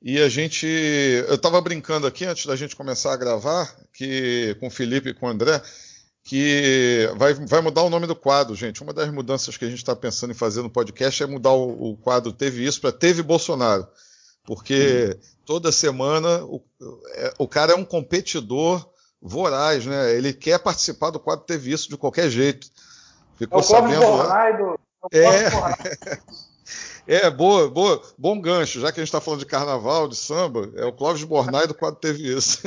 E 0.02 0.20
a 0.20 0.28
gente. 0.28 0.66
Eu 0.66 1.36
estava 1.36 1.60
brincando 1.60 2.06
aqui 2.06 2.24
antes 2.24 2.44
da 2.44 2.56
gente 2.56 2.76
começar 2.76 3.14
a 3.14 3.16
gravar, 3.16 3.74
que 3.92 4.54
com 4.60 4.66
o 4.66 4.70
Felipe 4.70 5.08
e 5.08 5.14
com 5.14 5.26
o 5.26 5.28
André, 5.30 5.62
que 6.22 7.08
vai, 7.16 7.32
vai 7.32 7.60
mudar 7.62 7.82
o 7.84 7.90
nome 7.90 8.06
do 8.06 8.16
quadro, 8.16 8.54
gente. 8.54 8.82
Uma 8.82 8.92
das 8.92 9.10
mudanças 9.10 9.56
que 9.56 9.64
a 9.64 9.68
gente 9.68 9.78
está 9.78 9.96
pensando 9.96 10.32
em 10.32 10.34
fazer 10.34 10.62
no 10.62 10.68
podcast 10.68 11.22
é 11.22 11.26
mudar 11.26 11.52
o, 11.52 11.92
o 11.92 11.96
quadro 11.96 12.32
Teve 12.32 12.66
Isso 12.66 12.80
para 12.80 12.92
Teve 12.92 13.22
Bolsonaro. 13.22 13.86
Porque 14.44 15.16
toda 15.46 15.72
semana 15.72 16.44
o, 16.44 16.60
é, 17.14 17.34
o 17.38 17.48
cara 17.48 17.72
é 17.72 17.76
um 17.76 17.84
competidor 17.84 18.86
voraz, 19.24 19.86
né? 19.86 20.14
Ele 20.14 20.34
quer 20.34 20.58
participar 20.58 21.08
do 21.08 21.18
quadro 21.18 21.46
Teve 21.46 21.72
Isso 21.72 21.88
de 21.88 21.96
qualquer 21.96 22.28
jeito. 22.28 22.68
Ficou 23.38 23.58
é 23.58 23.62
o 23.62 23.64
sabendo 23.64 24.16
lá. 24.16 24.50
Do... 24.52 24.78
É, 27.06 27.16
é 27.26 27.30
boa, 27.30 27.70
boa, 27.70 28.02
bom 28.18 28.38
gancho, 28.38 28.80
já 28.80 28.92
que 28.92 29.00
a 29.00 29.02
gente 29.02 29.08
está 29.08 29.22
falando 29.22 29.40
de 29.40 29.46
carnaval, 29.46 30.06
de 30.06 30.16
samba, 30.16 30.70
é 30.76 30.84
o 30.84 30.92
Clóvis 30.92 31.24
Bornai 31.24 31.66
do 31.66 31.74
quadro 31.74 31.98
Teve 31.98 32.36
Isso. 32.36 32.60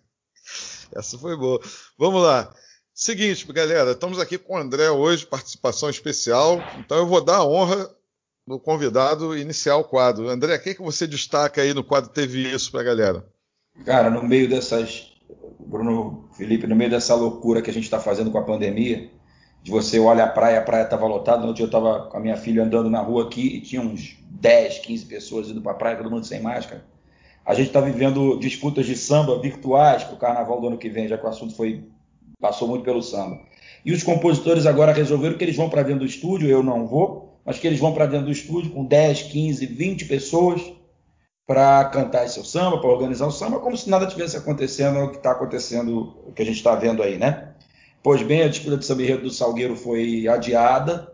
Essa 0.94 1.18
foi 1.18 1.36
boa. 1.36 1.60
Vamos 1.98 2.22
lá. 2.22 2.54
Seguinte, 2.92 3.50
galera, 3.52 3.92
estamos 3.92 4.20
aqui 4.20 4.38
com 4.38 4.54
o 4.54 4.58
André 4.58 4.88
hoje, 4.90 5.26
participação 5.26 5.88
especial. 5.88 6.62
Então 6.78 6.98
eu 6.98 7.06
vou 7.06 7.24
dar 7.24 7.38
a 7.38 7.44
honra 7.44 7.90
do 8.46 8.60
convidado 8.60 9.36
iniciar 9.36 9.76
o 9.76 9.84
quadro. 9.84 10.28
André, 10.28 10.54
o 10.54 10.62
que, 10.62 10.74
que 10.74 10.82
você 10.82 11.06
destaca 11.06 11.62
aí 11.62 11.74
no 11.74 11.82
quadro 11.82 12.10
Teve 12.10 12.52
Isso 12.52 12.70
para 12.70 12.82
a 12.82 12.84
galera? 12.84 13.26
Cara, 13.84 14.08
no 14.08 14.22
meio 14.22 14.48
dessas 14.48 15.13
Bruno 15.58 16.28
Felipe, 16.32 16.66
no 16.66 16.76
meio 16.76 16.90
dessa 16.90 17.14
loucura 17.14 17.62
que 17.62 17.70
a 17.70 17.72
gente 17.72 17.84
está 17.84 17.98
fazendo 17.98 18.30
com 18.30 18.38
a 18.38 18.42
pandemia, 18.42 19.10
de 19.62 19.70
você 19.70 19.98
olha 19.98 20.24
a 20.24 20.28
praia, 20.28 20.58
a 20.58 20.62
praia 20.62 20.84
estava 20.84 21.06
lotada. 21.06 21.46
No 21.46 21.54
dia 21.54 21.64
eu 21.64 21.68
estava 21.68 22.06
com 22.06 22.16
a 22.16 22.20
minha 22.20 22.36
filha 22.36 22.62
andando 22.62 22.90
na 22.90 23.00
rua 23.00 23.24
aqui 23.24 23.56
e 23.56 23.60
tinha 23.60 23.80
uns 23.80 24.18
10, 24.28 24.80
15 24.80 25.06
pessoas 25.06 25.48
indo 25.48 25.62
para 25.62 25.72
a 25.72 25.74
praia, 25.74 25.96
todo 25.96 26.10
mundo 26.10 26.26
sem 26.26 26.40
máscara. 26.40 26.84
A 27.44 27.54
gente 27.54 27.68
está 27.68 27.80
vivendo 27.80 28.38
disputas 28.38 28.86
de 28.86 28.96
samba 28.96 29.38
virtuais 29.40 30.04
para 30.04 30.14
o 30.14 30.18
carnaval 30.18 30.60
do 30.60 30.68
ano 30.68 30.78
que 30.78 30.88
vem, 30.88 31.08
já 31.08 31.16
que 31.16 31.24
o 31.24 31.28
assunto 31.28 31.54
foi 31.54 31.84
passou 32.40 32.68
muito 32.68 32.84
pelo 32.84 33.02
samba. 33.02 33.40
E 33.84 33.92
os 33.92 34.02
compositores 34.02 34.66
agora 34.66 34.92
resolveram 34.92 35.36
que 35.36 35.44
eles 35.44 35.56
vão 35.56 35.70
para 35.70 35.82
dentro 35.82 36.00
do 36.00 36.06
estúdio, 36.06 36.48
eu 36.48 36.62
não 36.62 36.86
vou, 36.86 37.38
mas 37.44 37.58
que 37.58 37.66
eles 37.66 37.80
vão 37.80 37.92
para 37.92 38.06
dentro 38.06 38.26
do 38.26 38.32
estúdio 38.32 38.70
com 38.70 38.84
10, 38.84 39.22
15, 39.24 39.66
20 39.66 40.04
pessoas 40.06 40.62
para 41.46 41.84
cantar 41.86 42.24
esse 42.24 42.42
samba, 42.44 42.80
para 42.80 42.88
organizar 42.88 43.26
o 43.26 43.30
samba, 43.30 43.60
como 43.60 43.76
se 43.76 43.90
nada 43.90 44.06
tivesse 44.06 44.36
acontecendo, 44.36 45.00
o 45.00 45.10
que 45.10 45.18
está 45.18 45.32
acontecendo, 45.32 46.16
o 46.26 46.32
que 46.32 46.42
a 46.42 46.44
gente 46.44 46.56
está 46.56 46.74
vendo 46.74 47.02
aí, 47.02 47.18
né? 47.18 47.54
Pois 48.02 48.22
bem, 48.22 48.42
a 48.42 48.48
disputa 48.48 48.76
de 48.76 48.84
samba 48.84 49.16
do 49.18 49.30
Salgueiro 49.30 49.76
foi 49.76 50.26
adiada, 50.28 51.12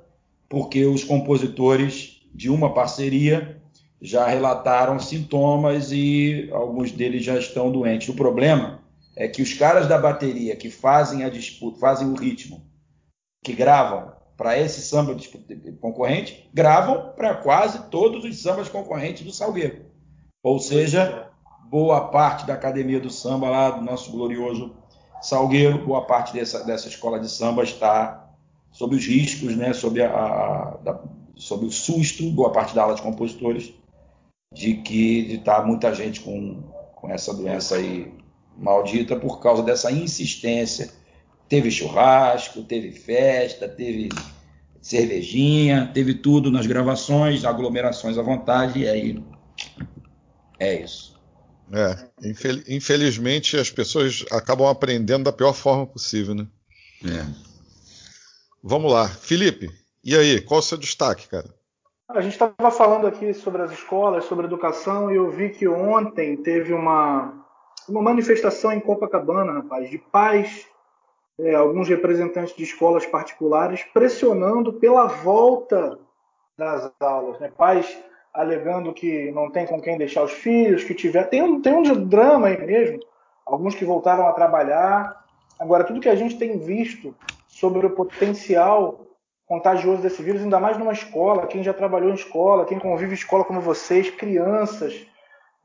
porque 0.48 0.84
os 0.84 1.04
compositores 1.04 2.22
de 2.34 2.48
uma 2.48 2.72
parceria 2.72 3.60
já 4.00 4.26
relataram 4.26 4.98
sintomas 4.98 5.92
e 5.92 6.48
alguns 6.52 6.90
deles 6.92 7.24
já 7.24 7.36
estão 7.36 7.70
doentes. 7.70 8.08
O 8.08 8.14
problema 8.14 8.80
é 9.14 9.28
que 9.28 9.42
os 9.42 9.52
caras 9.54 9.86
da 9.86 9.98
bateria 9.98 10.56
que 10.56 10.70
fazem 10.70 11.24
a 11.24 11.28
disputa, 11.28 11.78
fazem 11.78 12.08
o 12.08 12.14
ritmo, 12.14 12.64
que 13.44 13.52
gravam 13.52 14.12
para 14.36 14.58
esse 14.58 14.80
samba 14.80 15.14
concorrente, 15.80 16.48
gravam 16.54 17.12
para 17.14 17.34
quase 17.34 17.90
todos 17.90 18.24
os 18.24 18.40
sambas 18.40 18.68
concorrentes 18.68 19.24
do 19.24 19.32
Salgueiro. 19.32 19.89
Ou 20.42 20.58
seja, 20.58 21.30
boa 21.68 22.08
parte 22.08 22.46
da 22.46 22.54
academia 22.54 22.98
do 22.98 23.10
samba 23.10 23.48
lá, 23.48 23.70
do 23.70 23.82
nosso 23.82 24.10
glorioso 24.10 24.74
Salgueiro, 25.20 25.84
boa 25.84 26.06
parte 26.06 26.32
dessa, 26.32 26.64
dessa 26.64 26.88
escola 26.88 27.20
de 27.20 27.30
samba 27.30 27.62
está 27.62 28.30
sob 28.72 28.96
os 28.96 29.06
riscos, 29.06 29.54
né, 29.54 29.72
sob, 29.72 30.00
a, 30.00 30.08
a 30.08 30.76
da, 30.82 31.00
sob 31.36 31.66
o 31.66 31.70
susto, 31.70 32.30
boa 32.30 32.50
parte 32.50 32.74
da 32.74 32.82
ala 32.82 32.94
de 32.94 33.02
compositores, 33.02 33.74
de 34.54 34.74
que 34.74 35.34
está 35.34 35.62
muita 35.62 35.94
gente 35.94 36.20
com, 36.20 36.62
com 36.94 37.10
essa 37.10 37.34
doença 37.34 37.76
aí 37.76 38.12
maldita 38.56 39.14
por 39.16 39.40
causa 39.40 39.62
dessa 39.62 39.92
insistência. 39.92 40.90
Teve 41.48 41.70
churrasco, 41.70 42.62
teve 42.62 42.92
festa, 42.92 43.68
teve 43.68 44.08
cervejinha, 44.80 45.90
teve 45.92 46.14
tudo 46.14 46.50
nas 46.50 46.66
gravações, 46.66 47.44
aglomerações 47.44 48.16
à 48.16 48.22
vontade, 48.22 48.80
e 48.80 48.88
aí 48.88 49.22
é 50.60 50.82
isso. 50.82 51.18
É, 51.72 51.96
infelizmente 52.68 53.56
as 53.56 53.70
pessoas 53.70 54.24
acabam 54.30 54.66
aprendendo 54.66 55.24
da 55.24 55.32
pior 55.32 55.52
forma 55.52 55.86
possível, 55.86 56.34
né? 56.34 56.46
É. 57.04 57.24
Vamos 58.62 58.92
lá. 58.92 59.08
Felipe, 59.08 59.70
e 60.04 60.16
aí, 60.16 60.40
qual 60.40 60.60
o 60.60 60.62
seu 60.62 60.76
destaque, 60.76 61.28
cara? 61.28 61.48
A 62.08 62.20
gente 62.20 62.32
estava 62.32 62.70
falando 62.70 63.06
aqui 63.06 63.32
sobre 63.32 63.62
as 63.62 63.70
escolas, 63.70 64.24
sobre 64.24 64.46
educação, 64.46 65.12
e 65.12 65.16
eu 65.16 65.30
vi 65.30 65.50
que 65.50 65.68
ontem 65.68 66.36
teve 66.36 66.72
uma, 66.72 67.32
uma 67.88 68.02
manifestação 68.02 68.72
em 68.72 68.80
Copacabana, 68.80 69.52
rapaz, 69.52 69.88
de 69.88 69.98
pais, 69.98 70.66
é, 71.38 71.54
alguns 71.54 71.88
representantes 71.88 72.54
de 72.56 72.64
escolas 72.64 73.06
particulares, 73.06 73.84
pressionando 73.94 74.72
pela 74.72 75.06
volta 75.06 75.98
das 76.58 76.90
aulas. 76.98 77.38
Né? 77.38 77.50
Pais 77.56 77.96
alegando 78.32 78.92
que 78.92 79.30
não 79.32 79.50
tem 79.50 79.66
com 79.66 79.80
quem 79.80 79.98
deixar 79.98 80.22
os 80.22 80.32
filhos, 80.32 80.84
que 80.84 80.94
tiver. 80.94 81.24
Tem 81.24 81.42
um, 81.42 81.60
tem 81.60 81.74
um 81.74 82.04
drama 82.06 82.48
aí 82.48 82.64
mesmo, 82.64 83.00
alguns 83.44 83.74
que 83.74 83.84
voltaram 83.84 84.26
a 84.26 84.32
trabalhar. 84.32 85.24
Agora, 85.58 85.84
tudo 85.84 86.00
que 86.00 86.08
a 86.08 86.14
gente 86.14 86.38
tem 86.38 86.58
visto 86.58 87.14
sobre 87.48 87.86
o 87.86 87.90
potencial 87.90 89.06
contagioso 89.46 90.00
desse 90.00 90.22
vírus, 90.22 90.42
ainda 90.42 90.60
mais 90.60 90.78
numa 90.78 90.92
escola, 90.92 91.46
quem 91.46 91.62
já 91.62 91.74
trabalhou 91.74 92.10
em 92.10 92.14
escola, 92.14 92.64
quem 92.64 92.78
convive 92.78 93.10
em 93.10 93.14
escola 93.14 93.44
como 93.44 93.60
vocês, 93.60 94.08
crianças, 94.08 95.04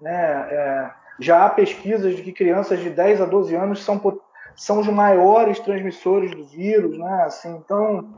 né? 0.02 0.48
É, 0.52 0.92
já 1.20 1.46
há 1.46 1.50
pesquisas 1.50 2.16
de 2.16 2.24
que 2.24 2.32
crianças 2.32 2.80
de 2.80 2.90
10 2.90 3.22
a 3.22 3.26
12 3.26 3.56
anos 3.56 3.84
são, 3.84 4.02
são 4.56 4.80
os 4.80 4.88
maiores 4.88 5.60
transmissores 5.60 6.32
do 6.32 6.44
vírus, 6.46 6.98
né? 6.98 7.24
Assim, 7.26 7.56
então, 7.56 8.10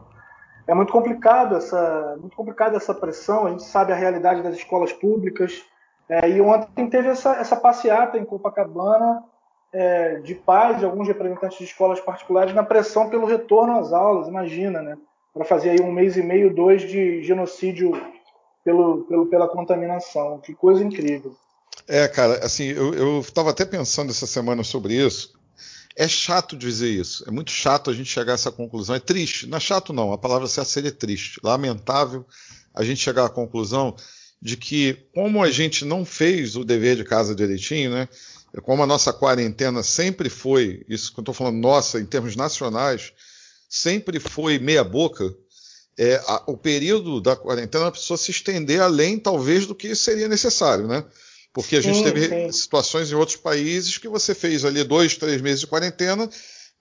é 0.68 0.74
muito 0.74 0.92
complicado 0.92 1.56
essa, 1.56 2.18
muito 2.20 2.36
complicado 2.36 2.76
essa 2.76 2.94
pressão. 2.94 3.48
A 3.48 3.50
gente 3.52 3.64
sabe 3.64 3.94
a 3.94 3.96
realidade 3.96 4.44
das 4.44 4.56
escolas 4.56 4.92
públicas. 4.92 5.64
É, 6.10 6.30
e 6.30 6.42
ontem 6.42 6.90
teve 6.90 7.08
essa, 7.08 7.36
essa 7.36 7.56
passeata 7.56 8.18
em 8.18 8.26
Copacabana 8.26 9.24
é, 9.72 10.16
de 10.16 10.36
pais, 10.36 10.80
de 10.80 10.86
alguns 10.86 11.08
representantes 11.08 11.58
de 11.58 11.64
escolas 11.64 12.00
particulares 12.00 12.54
na 12.54 12.64
pressão 12.64 13.10
pelo 13.10 13.26
retorno 13.26 13.80
às 13.80 13.94
aulas. 13.94 14.28
Imagina, 14.28 14.82
né? 14.82 14.98
Para 15.34 15.46
fazer 15.46 15.70
aí 15.72 15.82
um 15.82 15.92
mês 15.92 16.18
e 16.18 16.22
meio, 16.22 16.54
dois 16.54 16.82
de 16.82 17.24
genocídio 17.24 17.92
pelo, 18.64 19.04
pelo, 19.04 19.26
pela 19.28 19.48
contaminação. 19.48 20.40
Que 20.40 20.54
coisa 20.54 20.84
incrível. 20.84 21.34
É, 21.88 22.08
cara, 22.08 22.44
assim, 22.44 22.66
eu 22.66 23.20
estava 23.20 23.52
até 23.52 23.64
pensando 23.66 24.10
essa 24.10 24.28
semana 24.28 24.64
sobre 24.64 24.94
isso. 24.94 25.37
É 26.00 26.08
chato 26.08 26.56
dizer 26.56 26.90
isso. 26.92 27.24
É 27.28 27.32
muito 27.32 27.50
chato 27.50 27.90
a 27.90 27.94
gente 27.94 28.08
chegar 28.08 28.34
a 28.34 28.36
essa 28.36 28.52
conclusão. 28.52 28.96
É 28.96 29.00
triste. 29.00 29.48
Não 29.48 29.58
é 29.58 29.60
chato, 29.60 29.92
não. 29.92 30.14
A 30.14 30.18
palavra 30.18 30.48
certa 30.48 30.70
seria 30.70 30.92
triste. 30.92 31.40
Lamentável 31.44 32.24
a 32.76 32.84
gente 32.84 33.02
chegar 33.02 33.26
à 33.26 33.30
conclusão 33.30 33.96
de 34.40 34.56
que, 34.56 35.08
como 35.12 35.44
a 35.44 35.50
gente 35.50 35.84
não 35.84 36.06
fez 36.06 36.56
o 36.56 36.64
dever 36.64 36.96
de 36.98 37.04
casa 37.04 37.34
direitinho, 37.34 37.90
né? 37.90 38.08
Como 38.62 38.84
a 38.84 38.86
nossa 38.86 39.12
quarentena 39.12 39.82
sempre 39.82 40.30
foi, 40.30 40.86
isso 40.88 41.12
que 41.12 41.20
eu 41.20 41.24
estou 41.24 41.34
falando 41.34 41.58
nossa, 41.58 42.00
em 42.00 42.06
termos 42.06 42.36
nacionais, 42.36 43.12
sempre 43.68 44.20
foi 44.20 44.60
meia-boca, 44.60 45.36
é, 45.98 46.22
o 46.46 46.56
período 46.56 47.20
da 47.20 47.36
quarentena 47.36 47.90
precisou 47.90 48.18
se 48.18 48.30
estender 48.30 48.82
além, 48.82 49.18
talvez, 49.18 49.66
do 49.66 49.74
que 49.74 49.96
seria 49.96 50.28
necessário, 50.28 50.88
né? 50.88 51.04
Porque 51.58 51.76
a 51.76 51.82
gente 51.82 51.98
sim, 51.98 52.04
teve 52.04 52.30
sim. 52.30 52.52
situações 52.52 53.12
em 53.12 53.16
outros 53.16 53.36
países 53.36 53.98
que 53.98 54.08
você 54.08 54.36
fez 54.36 54.64
ali 54.64 54.84
dois, 54.84 55.18
três 55.18 55.42
meses 55.42 55.62
de 55.62 55.66
quarentena, 55.66 56.30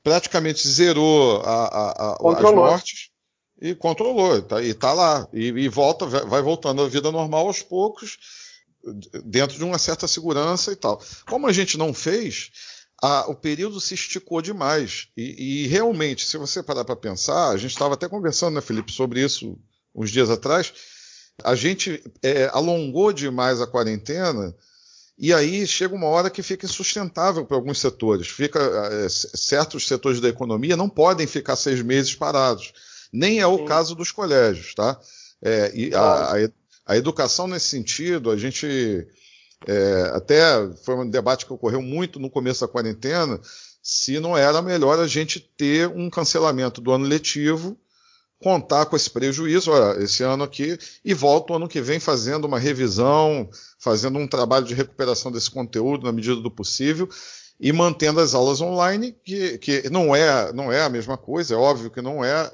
praticamente 0.05 0.69
zerou 0.69 1.41
a, 1.41 1.65
a, 1.65 1.91
a, 2.11 2.13
as 2.13 2.55
mortes 2.55 3.09
e 3.59 3.75
controlou, 3.75 4.43
tá, 4.43 4.63
e 4.63 4.73
está 4.73 4.93
lá. 4.93 5.27
E, 5.33 5.47
e, 5.47 5.67
volta, 5.71 6.05
vai 6.05 6.43
voltando 6.43 6.83
à 6.83 6.89
vida 6.89 7.11
normal 7.11 7.47
aos 7.47 7.63
poucos, 7.63 8.19
dentro 9.25 9.57
de 9.57 9.65
uma 9.65 9.79
certa 9.79 10.07
segurança 10.07 10.71
e 10.71 10.77
tal. 10.77 11.03
Como 11.27 11.47
a 11.47 11.53
gente 11.55 11.79
não 11.79 11.95
fez, 11.95 12.51
a, 13.03 13.31
o 13.31 13.35
período 13.35 13.81
se 13.81 13.95
esticou 13.95 14.43
demais. 14.43 15.09
E, 15.17 15.63
e 15.65 15.67
realmente, 15.69 16.27
se 16.27 16.37
você 16.37 16.63
parar 16.63 16.85
para 16.85 16.95
pensar, 16.95 17.49
a 17.49 17.57
gente 17.57 17.73
estava 17.73 17.95
até 17.95 18.07
conversando, 18.11 18.57
né, 18.57 18.61
Felipe, 18.61 18.93
sobre 18.93 19.25
isso 19.25 19.59
uns 19.95 20.11
dias 20.11 20.29
atrás. 20.29 20.71
A 21.43 21.55
gente 21.55 22.05
é, 22.23 22.51
alongou 22.53 23.11
demais 23.11 23.59
a 23.63 23.67
quarentena 23.67 24.55
e 25.19 25.33
aí 25.33 25.67
chega 25.67 25.95
uma 25.95 26.07
hora 26.07 26.29
que 26.29 26.43
fica 26.43 26.67
insustentável 26.67 27.47
para 27.47 27.57
alguns 27.57 27.81
setores. 27.81 28.29
Fica, 28.29 28.61
é, 28.61 29.09
certos 29.09 29.87
setores 29.89 30.21
da 30.21 30.29
economia 30.29 30.77
não 30.77 30.89
podem 30.89 31.27
ficar 31.27 31.57
seis 31.57 31.81
meses 31.81 32.15
parados. 32.15 32.73
Nem 33.13 33.41
é 33.41 33.47
o 33.47 33.59
Sim. 33.59 33.65
caso 33.65 33.95
dos 33.95 34.13
colégios, 34.13 34.75
tá? 34.75 35.01
É, 35.41 35.73
e 35.75 35.95
a, 35.95 36.51
a, 36.87 36.97
educação 36.97 37.47
nesse 37.47 37.69
sentido, 37.69 38.31
a 38.31 38.37
gente 38.37 39.07
é, 39.67 40.11
até 40.15 40.71
foi 40.85 40.97
um 40.97 41.09
debate 41.09 41.47
que 41.47 41.53
ocorreu 41.53 41.81
muito 41.81 42.19
no 42.19 42.29
começo 42.29 42.61
da 42.61 42.69
quarentena, 42.69 43.41
se 43.83 44.21
não 44.21 44.37
era 44.37 44.61
melhor 44.61 44.99
a 44.99 45.07
gente 45.07 45.41
ter 45.41 45.89
um 45.89 46.11
cancelamento 46.11 46.81
do 46.81 46.93
ano 46.93 47.07
letivo 47.07 47.79
contar 48.43 48.87
com 48.87 48.97
esse 48.97 49.11
prejuízo, 49.11 49.71
olha, 49.71 50.03
esse 50.03 50.23
ano 50.23 50.45
aqui, 50.45 50.79
e 51.05 51.15
volto 51.15 51.55
ano 51.55 51.69
que 51.69 51.81
vem 51.81 51.99
fazendo 51.99 52.45
uma 52.45 52.59
revisão, 52.59 53.49
fazendo 53.79 54.19
um 54.19 54.27
trabalho 54.27 54.67
de 54.67 54.75
recuperação 54.75 55.33
desse 55.33 55.51
conteúdo 55.51 56.05
na 56.05 56.13
medida 56.13 56.37
do 56.37 56.51
possível 56.51 57.09
e 57.59 57.73
mantendo 57.73 58.21
as 58.21 58.35
aulas 58.35 58.61
online, 58.61 59.17
que, 59.25 59.59
que 59.59 59.89
não, 59.91 60.15
é, 60.15 60.53
não 60.53 60.71
é 60.71 60.83
a 60.83 60.91
mesma 60.91 61.17
coisa, 61.17 61.55
é 61.55 61.57
óbvio 61.57 61.91
que 61.91 62.03
não 62.03 62.23
é, 62.23 62.51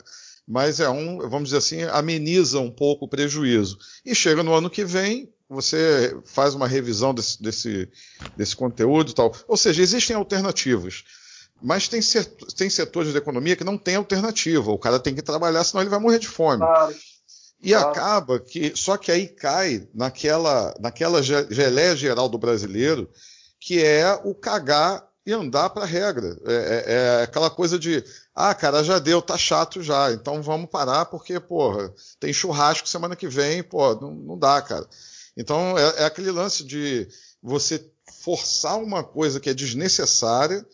mas 0.46 0.80
é 0.80 0.88
um, 0.88 1.18
vamos 1.28 1.48
dizer 1.50 1.58
assim, 1.58 1.82
ameniza 1.82 2.60
um 2.60 2.70
pouco 2.70 3.04
o 3.04 3.08
prejuízo. 3.08 3.78
E 4.04 4.14
chega 4.14 4.42
no 4.42 4.54
ano 4.54 4.70
que 4.70 4.84
vem, 4.84 5.28
você 5.48 6.16
faz 6.24 6.54
uma 6.54 6.66
revisão 6.66 7.12
desse, 7.12 7.42
desse, 7.42 7.88
desse 8.36 8.56
conteúdo 8.56 9.10
e 9.10 9.14
tal. 9.14 9.34
Ou 9.46 9.56
seja, 9.56 9.82
existem 9.82 10.16
alternativas. 10.16 11.04
Mas 11.62 11.88
tem, 11.88 12.00
tem 12.56 12.68
setores 12.68 13.12
da 13.12 13.18
economia 13.18 13.56
que 13.56 13.64
não 13.64 13.78
tem 13.78 13.96
alternativa. 13.96 14.70
O 14.70 14.78
cara 14.78 14.98
tem 14.98 15.14
que 15.14 15.22
trabalhar, 15.22 15.62
senão 15.64 15.82
ele 15.82 15.90
vai 15.90 16.00
morrer 16.00 16.18
de 16.18 16.28
fome. 16.28 16.58
Claro. 16.58 16.94
E 17.62 17.70
claro. 17.70 17.88
acaba 17.90 18.40
que. 18.40 18.72
Só 18.74 18.96
que 18.96 19.12
aí 19.12 19.28
cai 19.28 19.86
naquela, 19.94 20.74
naquela 20.80 21.22
geleia 21.22 21.94
geral 21.94 22.28
do 22.28 22.38
brasileiro, 22.38 23.08
que 23.60 23.82
é 23.82 24.12
o 24.24 24.34
cagar 24.34 25.06
e 25.24 25.32
andar 25.32 25.70
para 25.70 25.84
a 25.84 25.86
regra. 25.86 26.36
É, 26.44 26.52
é, 26.52 26.84
é, 26.86 27.22
aquela 27.22 27.48
coisa 27.48 27.78
de, 27.78 28.04
ah, 28.34 28.54
cara, 28.54 28.82
já 28.82 28.98
deu, 28.98 29.22
tá 29.22 29.38
chato 29.38 29.82
já, 29.82 30.12
então 30.12 30.42
vamos 30.42 30.68
parar 30.68 31.06
porque, 31.06 31.38
porra, 31.38 31.92
tem 32.18 32.32
churrasco 32.32 32.88
semana 32.88 33.14
que 33.14 33.28
vem, 33.28 33.62
pô, 33.62 33.94
não, 33.94 34.12
não 34.12 34.38
dá, 34.38 34.60
cara. 34.60 34.86
Então 35.36 35.78
é, 35.78 36.02
é 36.02 36.04
aquele 36.04 36.30
lance 36.30 36.64
de 36.64 37.08
você 37.42 37.84
forçar 38.20 38.78
uma 38.78 39.02
coisa 39.02 39.40
que 39.40 39.48
é 39.48 39.54
desnecessária 39.54 40.66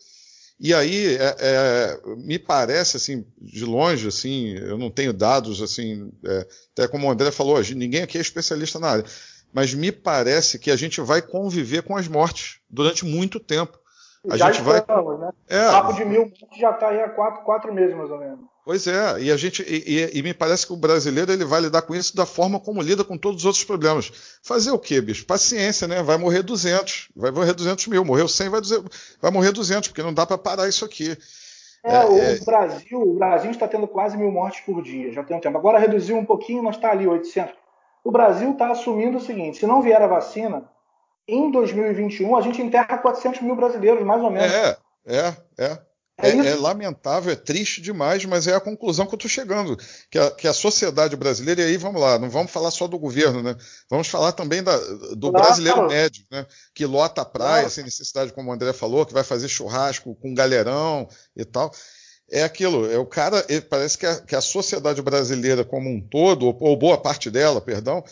E 0.59 0.73
aí, 0.73 1.15
é, 1.15 1.35
é, 1.39 1.99
me 2.17 2.37
parece, 2.37 2.97
assim, 2.97 3.25
de 3.41 3.63
longe, 3.63 4.09
assim, 4.09 4.55
eu 4.57 4.77
não 4.77 4.91
tenho 4.91 5.13
dados, 5.13 5.61
assim, 5.61 6.11
é, 6.25 6.47
até 6.73 6.87
como 6.87 7.07
o 7.07 7.11
André 7.11 7.31
falou, 7.31 7.61
ninguém 7.73 8.01
aqui 8.01 8.17
é 8.17 8.21
especialista 8.21 8.77
na 8.77 8.89
área, 8.89 9.05
mas 9.53 9.73
me 9.73 9.89
parece 9.89 10.59
que 10.59 10.69
a 10.69 10.75
gente 10.75 10.99
vai 10.99 11.21
conviver 11.21 11.83
com 11.83 11.95
as 11.95 12.09
mortes 12.09 12.59
durante 12.69 13.05
muito 13.05 13.39
tempo. 13.39 13.78
A 14.27 14.35
já 14.35 14.51
gente 14.51 14.63
vai. 14.63 14.79
né? 14.79 15.31
É, 15.47 15.67
o 15.67 15.71
papo 15.71 15.93
de 15.93 16.03
mil 16.03 16.31
já 16.59 16.71
está 16.71 16.89
aí 16.89 17.01
há 17.01 17.09
quatro, 17.09 17.43
quatro 17.43 17.73
meses, 17.73 17.95
mais 17.95 18.11
ou 18.11 18.17
menos. 18.17 18.39
Pois 18.65 18.85
é, 18.85 19.21
e 19.21 19.31
a 19.31 19.37
gente 19.37 19.63
e, 19.63 20.11
e, 20.13 20.21
me 20.21 20.33
parece 20.33 20.67
que 20.67 20.73
o 20.73 20.77
brasileiro 20.77 21.31
ele 21.31 21.45
vai 21.45 21.61
lidar 21.61 21.81
com 21.81 21.95
isso 21.95 22.15
da 22.15 22.25
forma 22.25 22.59
como 22.59 22.81
lida 22.81 23.03
com 23.03 23.17
todos 23.17 23.39
os 23.39 23.45
outros 23.45 23.63
problemas. 23.63 24.11
Fazer 24.43 24.71
o 24.71 24.77
quê, 24.77 24.99
bicho? 25.01 25.25
Paciência, 25.25 25.87
né? 25.87 26.03
Vai 26.03 26.17
morrer 26.17 26.43
200, 26.43 27.09
vai 27.15 27.31
morrer 27.31 27.53
200 27.53 27.87
mil, 27.87 28.05
morreu 28.05 28.27
100, 28.27 28.49
vai, 28.49 28.61
vai 29.21 29.31
morrer 29.31 29.51
200, 29.53 29.87
porque 29.87 30.03
não 30.03 30.13
dá 30.13 30.25
para 30.25 30.37
parar 30.37 30.67
isso 30.67 30.83
aqui. 30.83 31.17
É, 31.83 31.95
é, 31.95 32.05
o 32.05 32.17
é... 32.17 32.39
Brasil, 32.39 33.01
o 33.01 33.15
Brasil 33.15 33.51
está 33.51 33.67
tendo 33.67 33.87
quase 33.87 34.17
mil 34.17 34.31
mortes 34.31 34.61
por 34.61 34.83
dia, 34.83 35.13
já 35.13 35.23
tem 35.23 35.37
um 35.37 35.39
tempo. 35.39 35.57
Agora 35.57 35.79
reduziu 35.79 36.17
um 36.17 36.25
pouquinho, 36.25 36.61
mas 36.61 36.75
está 36.75 36.91
ali 36.91 37.07
800. 37.07 37.55
O 38.03 38.11
Brasil 38.11 38.51
está 38.51 38.69
assumindo 38.71 39.17
o 39.17 39.21
seguinte: 39.21 39.59
se 39.59 39.65
não 39.65 39.81
vier 39.81 40.01
a 40.01 40.07
vacina, 40.07 40.69
em 41.33 41.51
2021 41.51 42.35
a 42.35 42.41
gente 42.41 42.61
enterra 42.61 42.97
400 42.97 43.41
mil 43.41 43.55
brasileiros, 43.55 44.05
mais 44.05 44.21
ou 44.21 44.29
menos. 44.29 44.51
É, 44.51 44.77
é, 45.05 45.35
é. 45.57 45.89
É, 46.21 46.31
é, 46.31 46.55
lamentável, 46.55 47.31
é 47.31 47.35
triste 47.35 47.81
demais, 47.81 48.25
mas 48.25 48.45
é 48.45 48.53
a 48.53 48.59
conclusão 48.59 49.05
que 49.05 49.13
eu 49.13 49.17
estou 49.17 49.29
chegando. 49.29 49.77
Que 50.11 50.19
a, 50.19 50.31
que 50.31 50.47
a, 50.47 50.53
sociedade 50.53 51.15
brasileira, 51.15 51.61
e 51.61 51.65
aí 51.65 51.77
vamos 51.77 52.01
lá, 52.01 52.19
não 52.19 52.29
vamos 52.29 52.51
falar 52.51 52.71
só 52.71 52.87
do 52.87 52.99
governo, 52.99 53.41
né? 53.41 53.55
Vamos 53.89 54.09
falar 54.09 54.33
também 54.33 54.61
da, 54.61 54.77
do 55.15 55.31
claro. 55.31 55.45
brasileiro 55.45 55.87
médio, 55.87 56.25
né? 56.29 56.45
Que 56.75 56.85
lota 56.85 57.21
a 57.21 57.25
praia 57.25 57.61
claro. 57.61 57.69
sem 57.69 57.85
necessidade, 57.85 58.33
como 58.33 58.49
o 58.49 58.53
André 58.53 58.73
falou, 58.73 59.05
que 59.05 59.13
vai 59.13 59.23
fazer 59.23 59.47
churrasco 59.47 60.13
com 60.15 60.33
galerão 60.33 61.07
e 61.37 61.45
tal. 61.45 61.71
É 62.29 62.43
aquilo, 62.43 62.91
é 62.91 62.97
o 62.97 63.05
cara, 63.05 63.43
parece 63.69 63.97
que 63.97 64.05
a, 64.05 64.19
que 64.19 64.35
a, 64.35 64.41
sociedade 64.41 65.01
brasileira 65.01 65.63
como 65.63 65.89
um 65.89 66.01
todo, 66.01 66.45
ou, 66.45 66.57
ou 66.59 66.77
boa 66.77 66.97
parte 66.97 67.31
dela, 67.31 67.61
perdão, 67.61 68.03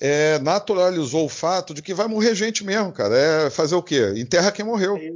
é, 0.00 0.38
naturalizou 0.38 1.26
o 1.26 1.28
fato 1.28 1.74
de 1.74 1.82
que 1.82 1.94
vai 1.94 2.06
morrer 2.06 2.34
gente 2.34 2.64
mesmo, 2.64 2.92
cara. 2.92 3.16
É 3.16 3.50
fazer 3.50 3.74
o 3.74 3.82
quê? 3.82 4.12
Enterra 4.16 4.52
quem 4.52 4.64
morreu. 4.64 4.96
É 4.96 5.12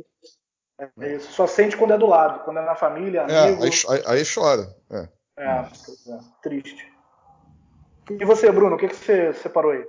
é 1.00 1.16
isso. 1.16 1.32
Só 1.32 1.46
sente 1.46 1.76
quando 1.76 1.94
é 1.94 1.98
do 1.98 2.06
lado, 2.06 2.44
quando 2.44 2.58
é 2.58 2.64
na 2.64 2.74
família, 2.74 3.20
é, 3.28 3.38
amigo. 3.38 3.64
É, 3.64 3.68
aí, 3.68 4.02
aí, 4.06 4.22
chora. 4.24 4.74
É. 4.90 5.08
É, 5.38 5.68
triste. 6.42 6.86
E 8.10 8.24
você, 8.24 8.50
Bruno, 8.50 8.76
o 8.76 8.78
que, 8.78 8.88
que 8.88 8.96
você 8.96 9.32
separou 9.34 9.72
aí? 9.72 9.84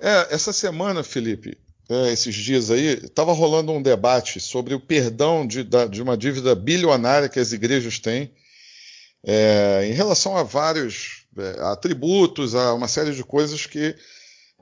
É, 0.00 0.34
essa 0.34 0.52
semana, 0.52 1.04
Felipe, 1.04 1.56
é, 1.88 2.12
esses 2.12 2.34
dias 2.34 2.70
aí, 2.70 3.04
estava 3.04 3.32
rolando 3.32 3.72
um 3.72 3.82
debate 3.82 4.40
sobre 4.40 4.74
o 4.74 4.80
perdão 4.80 5.46
de, 5.46 5.64
de, 5.64 6.02
uma 6.02 6.16
dívida 6.16 6.54
bilionária 6.54 7.28
que 7.28 7.38
as 7.38 7.52
igrejas 7.52 7.98
têm 7.98 8.34
é, 9.24 9.82
em 9.84 9.92
relação 9.92 10.36
a 10.36 10.42
vários 10.42 11.19
é, 11.40 11.60
atributos, 11.62 12.54
a 12.54 12.74
uma 12.74 12.88
série 12.88 13.12
de 13.14 13.24
coisas 13.24 13.66
que 13.66 13.94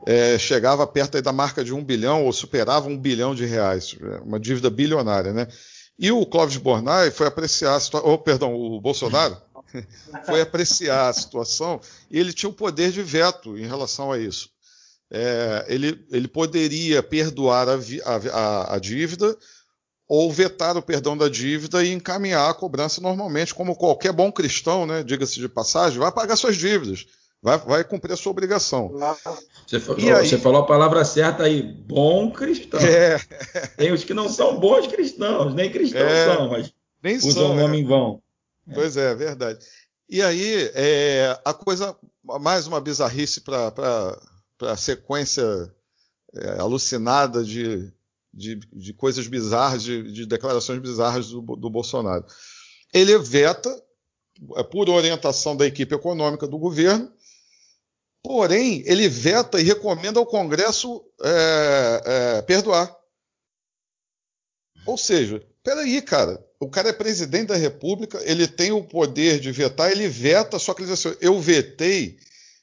é, 0.07 0.39
chegava 0.39 0.87
perto 0.87 1.21
da 1.21 1.33
marca 1.33 1.65
de 1.65 1.75
um 1.75 1.85
bilhão 1.85 2.25
ou 2.25 2.33
superava 2.33 2.89
um 2.89 2.97
bilhão 2.97 3.35
de 3.35 3.45
reais, 3.45 3.97
é, 4.01 4.19
uma 4.19 4.39
dívida 4.39 4.71
bilionária, 4.71 5.33
né? 5.33 5.49
E 5.99 6.13
o 6.13 6.25
Clóvis 6.25 6.57
Bornai 6.57 7.11
foi 7.11 7.27
apreciar 7.27 7.75
a 7.75 7.81
situação, 7.81 8.09
oh, 8.09 8.19
perdão, 8.19 8.55
o 8.55 8.81
Bolsonaro 8.81 9.37
foi 10.25 10.41
apreciar 10.41 11.09
a 11.09 11.13
situação 11.13 11.81
e 12.11 12.19
ele 12.19 12.33
tinha 12.33 12.49
o 12.49 12.53
poder 12.53 12.93
de 12.93 13.03
veto 13.03 13.59
em 13.59 13.67
relação 13.67 14.13
a 14.13 14.19
isso. 14.19 14.51
É, 15.11 15.65
ele, 15.69 16.05
ele, 16.11 16.29
poderia 16.29 17.03
perdoar 17.03 17.67
a, 17.67 17.79
a, 18.05 18.75
a, 18.75 18.79
dívida 18.79 19.35
ou 20.09 20.33
vetar 20.33 20.77
o 20.77 20.83
perdão 20.83 21.17
da 21.17 21.29
dívida 21.29 21.85
e 21.85 21.93
encaminhar 21.93 22.51
a 22.51 22.55
cobrança 22.55 23.01
normalmente, 23.01 23.55
como 23.55 23.77
qualquer 23.77 24.13
bom 24.13 24.33
cristão, 24.33 24.87
né, 24.87 25.03
diga-se 25.03 25.39
de 25.39 25.49
passagem, 25.49 25.99
vai 25.99 26.11
pagar 26.11 26.37
suas 26.37 26.57
dívidas. 26.57 27.07
Vai, 27.41 27.57
vai 27.59 27.85
cumprir 27.85 28.13
a 28.13 28.17
sua 28.17 28.33
obrigação. 28.33 28.91
Você 29.65 29.79
falou, 29.79 30.17
aí, 30.17 30.29
você 30.29 30.39
falou, 30.39 30.61
a 30.61 30.67
palavra 30.67 31.05
certa 31.05 31.45
aí, 31.45 31.63
bom 31.63 32.33
cristão. 32.33 32.81
É. 32.81 33.17
Tem 33.77 33.93
os 33.93 34.03
que 34.03 34.13
não 34.13 34.29
são 34.29 34.59
bons 34.59 34.89
cristãos, 34.89 35.55
nem 35.55 35.71
cristãos 35.71 36.11
é, 36.11 36.35
são, 36.35 36.49
mas 36.49 36.73
usam 37.23 37.45
são, 37.45 37.53
o 37.53 37.55
nome 37.55 37.77
é. 37.77 37.81
em 37.81 37.85
vão. 37.87 38.21
Pois 38.75 38.97
é, 38.97 39.15
verdade. 39.15 39.65
E 40.09 40.21
aí, 40.21 40.71
é, 40.75 41.39
a 41.45 41.55
coisa, 41.55 41.97
mais 42.25 42.67
uma 42.67 42.81
bizarrice 42.81 43.41
para 43.41 44.19
a 44.63 44.77
sequência 44.77 45.73
é, 46.35 46.59
alucinada 46.59 47.45
de, 47.45 47.93
de, 48.33 48.57
de, 48.73 48.93
coisas 48.93 49.27
bizarras, 49.27 49.83
de, 49.83 50.13
de 50.13 50.27
declarações 50.27 50.81
bizarras 50.81 51.29
do, 51.29 51.41
do 51.41 51.71
Bolsonaro. 51.71 52.25
Ele 52.93 53.17
veta, 53.19 53.71
é, 54.57 54.63
por 54.63 54.89
orientação 54.89 55.57
da 55.57 55.67
equipe 55.67 55.95
econômica 55.95 56.47
do 56.47 56.59
governo, 56.59 57.13
Porém, 58.23 58.83
ele 58.85 59.09
veta 59.09 59.61
e 59.61 59.65
recomenda 59.65 60.19
ao 60.19 60.27
Congresso 60.27 61.05
é, 61.23 62.03
é, 62.05 62.43
perdoar. 62.43 62.95
Ou 64.85 64.99
seja, 64.99 65.43
peraí, 65.63 66.03
cara, 66.03 66.43
o 66.61 66.69
cara 66.69 66.89
é 66.89 66.93
presidente 66.93 67.49
da 67.49 67.57
República, 67.57 68.21
ele 68.25 68.47
tem 68.49 68.73
o 68.73 68.83
poder 68.83 69.39
de 69.39 69.53
vetar, 69.53 69.91
ele 69.91 70.09
veta, 70.09 70.59
só 70.59 70.75
que 70.75 70.83
ele 70.83 70.91
diz 70.91 71.07
assim: 71.07 71.17
eu 71.21 71.41
vetei, 71.41 72.19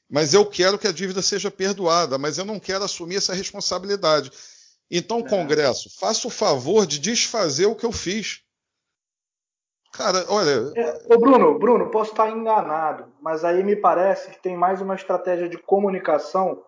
mas 0.08 0.34
eu 0.34 0.44
quero 0.44 0.78
que 0.78 0.86
a 0.86 0.92
dívida 0.92 1.22
seja 1.22 1.50
perdoada, 1.50 2.18
mas 2.18 2.36
eu 2.38 2.44
não 2.44 2.60
quero 2.60 2.84
assumir 2.84 3.16
essa 3.16 3.34
responsabilidade. 3.34 4.30
Então, 4.90 5.18
é. 5.18 5.28
Congresso, 5.28 5.90
faça 5.98 6.28
o 6.28 6.30
favor 6.30 6.86
de 6.86 6.98
desfazer 6.98 7.66
o 7.66 7.74
que 7.74 7.84
eu 7.84 7.92
fiz. 7.92 8.42
Cara, 9.92 10.24
olha. 10.28 10.72
É, 10.76 11.14
ô 11.14 11.18
Bruno, 11.18 11.58
Bruno, 11.58 11.90
posso 11.90 12.10
estar 12.10 12.30
enganado, 12.30 13.06
mas 13.20 13.44
aí 13.44 13.64
me 13.64 13.74
parece 13.74 14.30
que 14.30 14.42
tem 14.42 14.56
mais 14.56 14.80
uma 14.80 14.94
estratégia 14.94 15.48
de 15.48 15.56
comunicação 15.56 16.62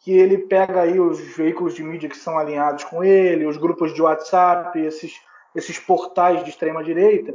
que 0.00 0.12
ele 0.12 0.38
pega 0.38 0.82
aí 0.82 1.00
os 1.00 1.18
veículos 1.18 1.74
de 1.74 1.82
mídia 1.82 2.08
que 2.08 2.16
são 2.16 2.38
alinhados 2.38 2.84
com 2.84 3.02
ele, 3.02 3.46
os 3.46 3.56
grupos 3.56 3.94
de 3.94 4.02
WhatsApp, 4.02 4.78
esses, 4.78 5.14
esses 5.54 5.78
portais 5.78 6.44
de 6.44 6.50
extrema 6.50 6.84
direita, 6.84 7.34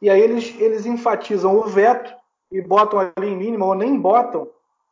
e 0.00 0.08
aí 0.08 0.20
eles, 0.20 0.54
eles 0.58 0.86
enfatizam 0.86 1.56
o 1.56 1.64
veto 1.64 2.12
e 2.50 2.62
botam 2.62 2.98
ali 2.98 3.28
em 3.28 3.36
mínimo, 3.36 3.66
ou 3.66 3.74
nem 3.74 3.98
botam, 3.98 4.48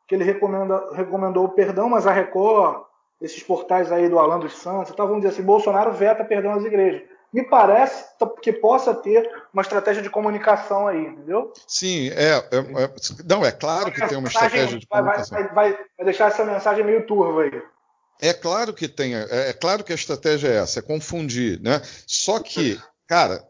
que 0.06 0.14
ele 0.14 0.24
recomenda, 0.24 0.90
recomendou 0.92 1.44
o 1.44 1.48
perdão, 1.48 1.88
mas 1.88 2.06
a 2.06 2.12
Record, 2.12 2.84
esses 3.20 3.42
portais 3.42 3.90
aí 3.90 4.08
do 4.08 4.18
Alan 4.18 4.38
dos 4.38 4.58
Santos, 4.58 4.92
então 4.92 5.06
vamos 5.06 5.22
dizer 5.22 5.34
assim, 5.34 5.42
Bolsonaro 5.42 5.92
veta 5.92 6.24
perdão 6.24 6.52
às 6.52 6.64
igrejas 6.64 7.02
me 7.36 7.44
parece 7.44 8.04
que 8.40 8.50
possa 8.50 8.94
ter 8.94 9.28
uma 9.52 9.60
estratégia 9.60 10.02
de 10.02 10.08
comunicação 10.08 10.86
aí, 10.86 11.06
entendeu? 11.06 11.52
Sim, 11.66 12.08
é, 12.08 12.32
é, 12.32 12.84
é 12.84 12.90
não, 13.26 13.44
é 13.44 13.52
claro 13.52 13.92
que 13.92 14.08
tem 14.08 14.16
uma 14.16 14.28
estratégia 14.28 14.78
de 14.78 14.86
comunicação. 14.86 15.38
Vai, 15.38 15.48
vai, 15.52 15.72
vai, 15.72 16.04
deixar 16.06 16.28
essa 16.28 16.44
mensagem 16.44 16.82
meio 16.82 17.06
turva 17.06 17.42
aí. 17.42 17.62
É 18.22 18.32
claro 18.32 18.72
que 18.72 18.88
tem, 18.88 19.14
é, 19.14 19.50
é, 19.50 19.52
claro 19.52 19.84
que 19.84 19.92
a 19.92 19.96
estratégia 19.96 20.48
é 20.48 20.56
essa, 20.56 20.78
é 20.78 20.82
confundir, 20.82 21.60
né? 21.60 21.82
Só 22.06 22.40
que, 22.40 22.80
cara, 23.06 23.46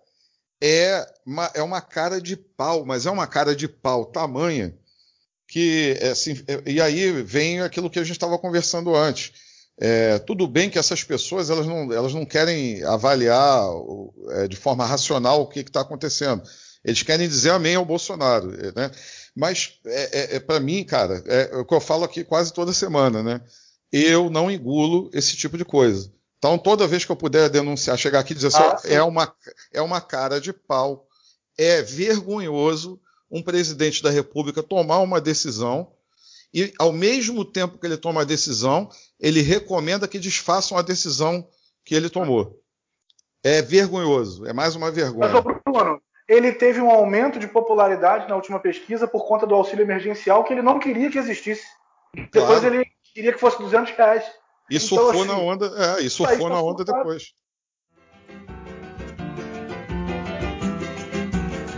é 0.60 1.06
uma, 1.24 1.50
é 1.54 1.62
uma 1.62 1.80
cara 1.80 2.20
de 2.20 2.36
pau, 2.36 2.84
mas 2.84 3.06
é 3.06 3.10
uma 3.10 3.28
cara 3.28 3.54
de 3.54 3.68
pau 3.68 4.04
tamanha 4.06 4.76
que, 5.46 5.96
é, 6.00 6.08
assim, 6.08 6.42
é, 6.48 6.60
e 6.68 6.80
aí 6.80 7.12
vem 7.22 7.60
aquilo 7.60 7.88
que 7.88 8.00
a 8.00 8.02
gente 8.02 8.16
estava 8.16 8.36
conversando 8.36 8.96
antes 8.96 9.45
é, 9.78 10.18
tudo 10.20 10.46
bem 10.46 10.70
que 10.70 10.78
essas 10.78 11.04
pessoas 11.04 11.50
elas 11.50 11.66
não, 11.66 11.92
elas 11.92 12.14
não 12.14 12.24
querem 12.24 12.82
avaliar 12.84 13.68
é, 14.30 14.48
de 14.48 14.56
forma 14.56 14.86
racional 14.86 15.42
o 15.42 15.46
que 15.46 15.60
está 15.60 15.82
acontecendo. 15.82 16.42
Eles 16.82 17.02
querem 17.02 17.28
dizer 17.28 17.50
amém 17.50 17.74
ao 17.74 17.84
Bolsonaro, 17.84 18.54
é, 18.54 18.72
né? 18.74 18.90
Mas 19.34 19.78
é, 19.84 20.34
é, 20.34 20.36
é 20.36 20.40
para 20.40 20.60
mim, 20.60 20.82
cara, 20.82 21.22
é, 21.26 21.56
o 21.56 21.64
que 21.64 21.74
eu 21.74 21.80
falo 21.80 22.04
aqui 22.04 22.24
quase 22.24 22.52
toda 22.52 22.72
semana, 22.72 23.22
né? 23.22 23.40
Eu 23.92 24.30
não 24.30 24.50
engulo 24.50 25.10
esse 25.12 25.36
tipo 25.36 25.58
de 25.58 25.64
coisa. 25.64 26.10
Então, 26.38 26.56
toda 26.56 26.86
vez 26.86 27.04
que 27.04 27.12
eu 27.12 27.16
puder 27.16 27.50
denunciar, 27.50 27.98
chegar 27.98 28.20
aqui 28.20 28.32
e 28.32 28.36
dizer 28.36 28.48
assim, 28.48 28.62
ah, 28.62 28.80
é, 28.84 29.02
uma, 29.02 29.34
é 29.72 29.82
uma 29.82 30.00
cara 30.00 30.40
de 30.40 30.52
pau, 30.52 31.06
é 31.58 31.82
vergonhoso 31.82 33.00
um 33.30 33.42
presidente 33.42 34.02
da 34.02 34.10
República 34.10 34.62
tomar 34.62 34.98
uma 34.98 35.20
decisão 35.20 35.92
e, 36.52 36.72
ao 36.78 36.92
mesmo 36.92 37.44
tempo 37.44 37.78
que 37.78 37.86
ele 37.86 37.96
toma 37.96 38.22
a 38.22 38.24
decisão, 38.24 38.88
ele 39.20 39.40
recomenda 39.40 40.08
que 40.08 40.18
desfaçam 40.18 40.76
a 40.76 40.82
decisão 40.82 41.46
que 41.84 41.94
ele 41.94 42.10
tomou. 42.10 42.60
É 43.42 43.62
vergonhoso, 43.62 44.46
é 44.46 44.52
mais 44.52 44.74
uma 44.74 44.90
vergonha. 44.90 45.30
Mas, 45.32 45.54
Bruno, 45.64 46.00
ele 46.28 46.52
teve 46.52 46.80
um 46.80 46.90
aumento 46.90 47.38
de 47.38 47.46
popularidade 47.46 48.28
na 48.28 48.34
última 48.34 48.58
pesquisa 48.58 49.06
por 49.06 49.26
conta 49.26 49.46
do 49.46 49.54
auxílio 49.54 49.84
emergencial 49.84 50.42
que 50.42 50.52
ele 50.52 50.62
não 50.62 50.78
queria 50.78 51.10
que 51.10 51.18
existisse. 51.18 51.64
Depois 52.14 52.60
claro. 52.60 52.74
ele 52.74 52.86
queria 53.14 53.32
que 53.32 53.38
fosse 53.38 53.58
200 53.58 53.92
reais. 53.92 54.24
E 54.70 54.76
então, 54.76 54.88
surfou 54.88 55.22
assim, 55.22 55.28
na 55.28 55.38
onda, 55.38 55.66
é, 55.66 56.02
e 56.02 56.10
surfou 56.10 56.48
na 56.48 56.60
onda 56.60 56.84
depois. 56.84 57.32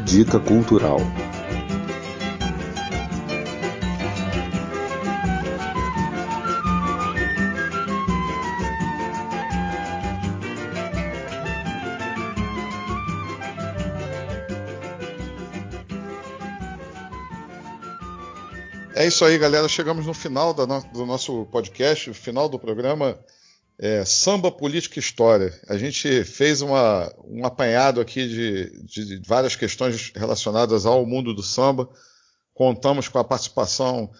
Dica 0.06 0.40
cultural. 0.40 0.98
Isso 19.09 19.24
aí, 19.24 19.39
galera. 19.39 19.66
Chegamos 19.68 20.05
no 20.05 20.12
final 20.12 20.55
no, 20.55 20.93
do 20.93 21.06
nosso 21.06 21.47
podcast, 21.47 22.12
final 22.12 22.47
do 22.47 22.59
programa 22.59 23.18
é, 23.78 24.05
Samba, 24.05 24.52
Política 24.52 24.98
e 24.98 25.01
História. 25.01 25.59
A 25.66 25.78
gente 25.78 26.24
fez 26.24 26.60
uma, 26.60 27.10
um 27.24 27.47
apanhado 27.47 28.02
aqui 28.02 28.28
de, 28.28 28.85
de, 28.85 29.22
várias 29.26 29.56
questões 29.56 30.12
relacionadas 30.14 30.85
ao 30.85 31.06
mundo 31.06 31.32
do 31.32 31.43
samba. 31.43 31.89
Contamos 32.52 33.09
com 33.09 33.18
a 33.18 33.24
participação 33.24 34.10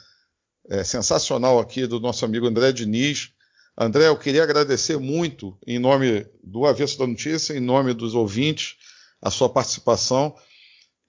é, 0.70 0.82
sensacional 0.82 1.59
aqui 1.59 1.86
do 1.86 2.01
nosso 2.01 2.24
amigo 2.24 2.47
André 2.47 2.73
Diniz. 2.73 3.31
André, 3.77 4.09
eu 4.09 4.16
queria 4.16 4.43
agradecer 4.43 4.97
muito, 4.97 5.55
em 5.66 5.78
nome 5.78 6.27
do 6.43 6.65
Avesso 6.65 6.98
da 6.98 7.06
Notícia, 7.06 7.52
em 7.52 7.60
nome 7.60 7.93
dos 7.93 8.15
ouvintes, 8.15 8.77
a 9.20 9.31
sua 9.31 9.51
participação. 9.51 10.35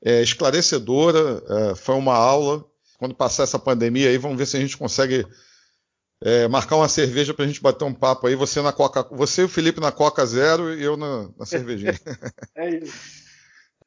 É, 0.04 0.22
esclarecedora, 0.22 1.42
é, 1.48 1.76
foi 1.76 1.96
uma 1.96 2.16
aula. 2.16 2.69
Quando 3.00 3.16
passar 3.16 3.44
essa 3.44 3.58
pandemia 3.58 4.10
aí, 4.10 4.18
vamos 4.18 4.38
ver 4.38 4.46
se 4.46 4.58
a 4.58 4.60
gente 4.60 4.78
consegue 4.78 5.26
é, 6.22 6.50
marcar 6.50 6.76
uma 6.76 6.90
cerveja 6.90 7.34
para 7.34 7.46
a 7.46 7.48
gente 7.48 7.62
bater 7.62 7.86
um 7.86 7.94
papo 7.94 8.28
aí. 8.28 8.36
Você 8.36 8.62
na 8.62 8.74
Coca, 8.74 9.08
você 9.10 9.42
e 9.42 9.46
o 9.46 9.50
Felipe 9.50 9.80
na 9.80 9.92
Coca 9.92 10.26
Zero 10.26 10.78
e 10.78 10.84
eu 10.84 10.98
na, 10.98 11.30
na 11.38 11.46
cervejinha. 11.46 11.98
é 12.58 12.76
isso. 12.76 13.20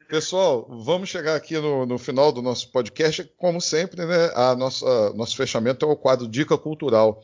Pessoal, 0.09 0.67
vamos 0.83 1.11
chegar 1.11 1.37
aqui 1.37 1.59
no, 1.59 1.85
no, 1.85 1.99
final 1.99 2.33
do 2.33 2.41
nosso 2.41 2.71
podcast. 2.73 3.31
Como 3.37 3.61
sempre, 3.61 4.05
né, 4.05 4.31
a 4.35 4.55
nossa, 4.55 5.13
nosso 5.13 5.37
fechamento 5.37 5.85
é 5.85 5.89
o 5.89 5.97
quadro 5.97 6.27
Dica 6.27 6.57
Cultural. 6.57 7.21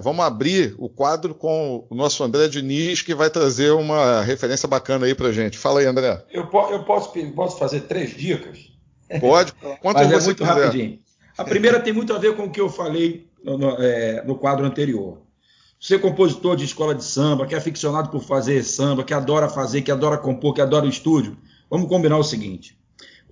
Vamos 0.00 0.24
abrir 0.24 0.74
o 0.78 0.88
quadro 0.88 1.34
com 1.34 1.86
o 1.88 1.94
nosso 1.94 2.22
André 2.22 2.48
Diniz, 2.48 3.02
que 3.02 3.14
vai 3.14 3.30
trazer 3.30 3.70
uma 3.72 4.22
referência 4.22 4.68
bacana 4.68 5.06
aí 5.06 5.14
para 5.14 5.32
gente. 5.32 5.58
Fala 5.58 5.80
aí, 5.80 5.86
André. 5.86 6.24
Eu, 6.30 6.42
eu 6.70 6.84
posso, 6.84 7.12
posso 7.34 7.58
fazer 7.58 7.82
três 7.82 8.16
dicas? 8.16 8.58
Pode. 9.20 9.52
Quantas 9.80 10.08
Mas 10.08 10.22
é 10.22 10.26
muito 10.26 10.44
quiser. 10.44 10.52
rapidinho. 10.52 11.03
A 11.36 11.44
primeira 11.44 11.80
tem 11.80 11.92
muito 11.92 12.12
a 12.14 12.18
ver 12.18 12.36
com 12.36 12.44
o 12.44 12.50
que 12.50 12.60
eu 12.60 12.68
falei 12.68 13.28
no, 13.42 13.58
no, 13.58 13.70
é, 13.82 14.24
no 14.24 14.36
quadro 14.36 14.64
anterior. 14.64 15.18
Você 15.80 15.96
é 15.96 15.98
compositor 15.98 16.56
de 16.56 16.64
escola 16.64 16.94
de 16.94 17.04
samba, 17.04 17.46
que 17.46 17.54
é 17.54 17.58
aficionado 17.58 18.08
por 18.08 18.22
fazer 18.22 18.62
samba, 18.62 19.04
que 19.04 19.12
adora 19.12 19.48
fazer, 19.48 19.82
que 19.82 19.90
adora 19.90 20.16
compor, 20.16 20.54
que 20.54 20.60
adora 20.60 20.86
o 20.86 20.88
estúdio, 20.88 21.36
vamos 21.68 21.88
combinar 21.88 22.16
o 22.16 22.24
seguinte. 22.24 22.78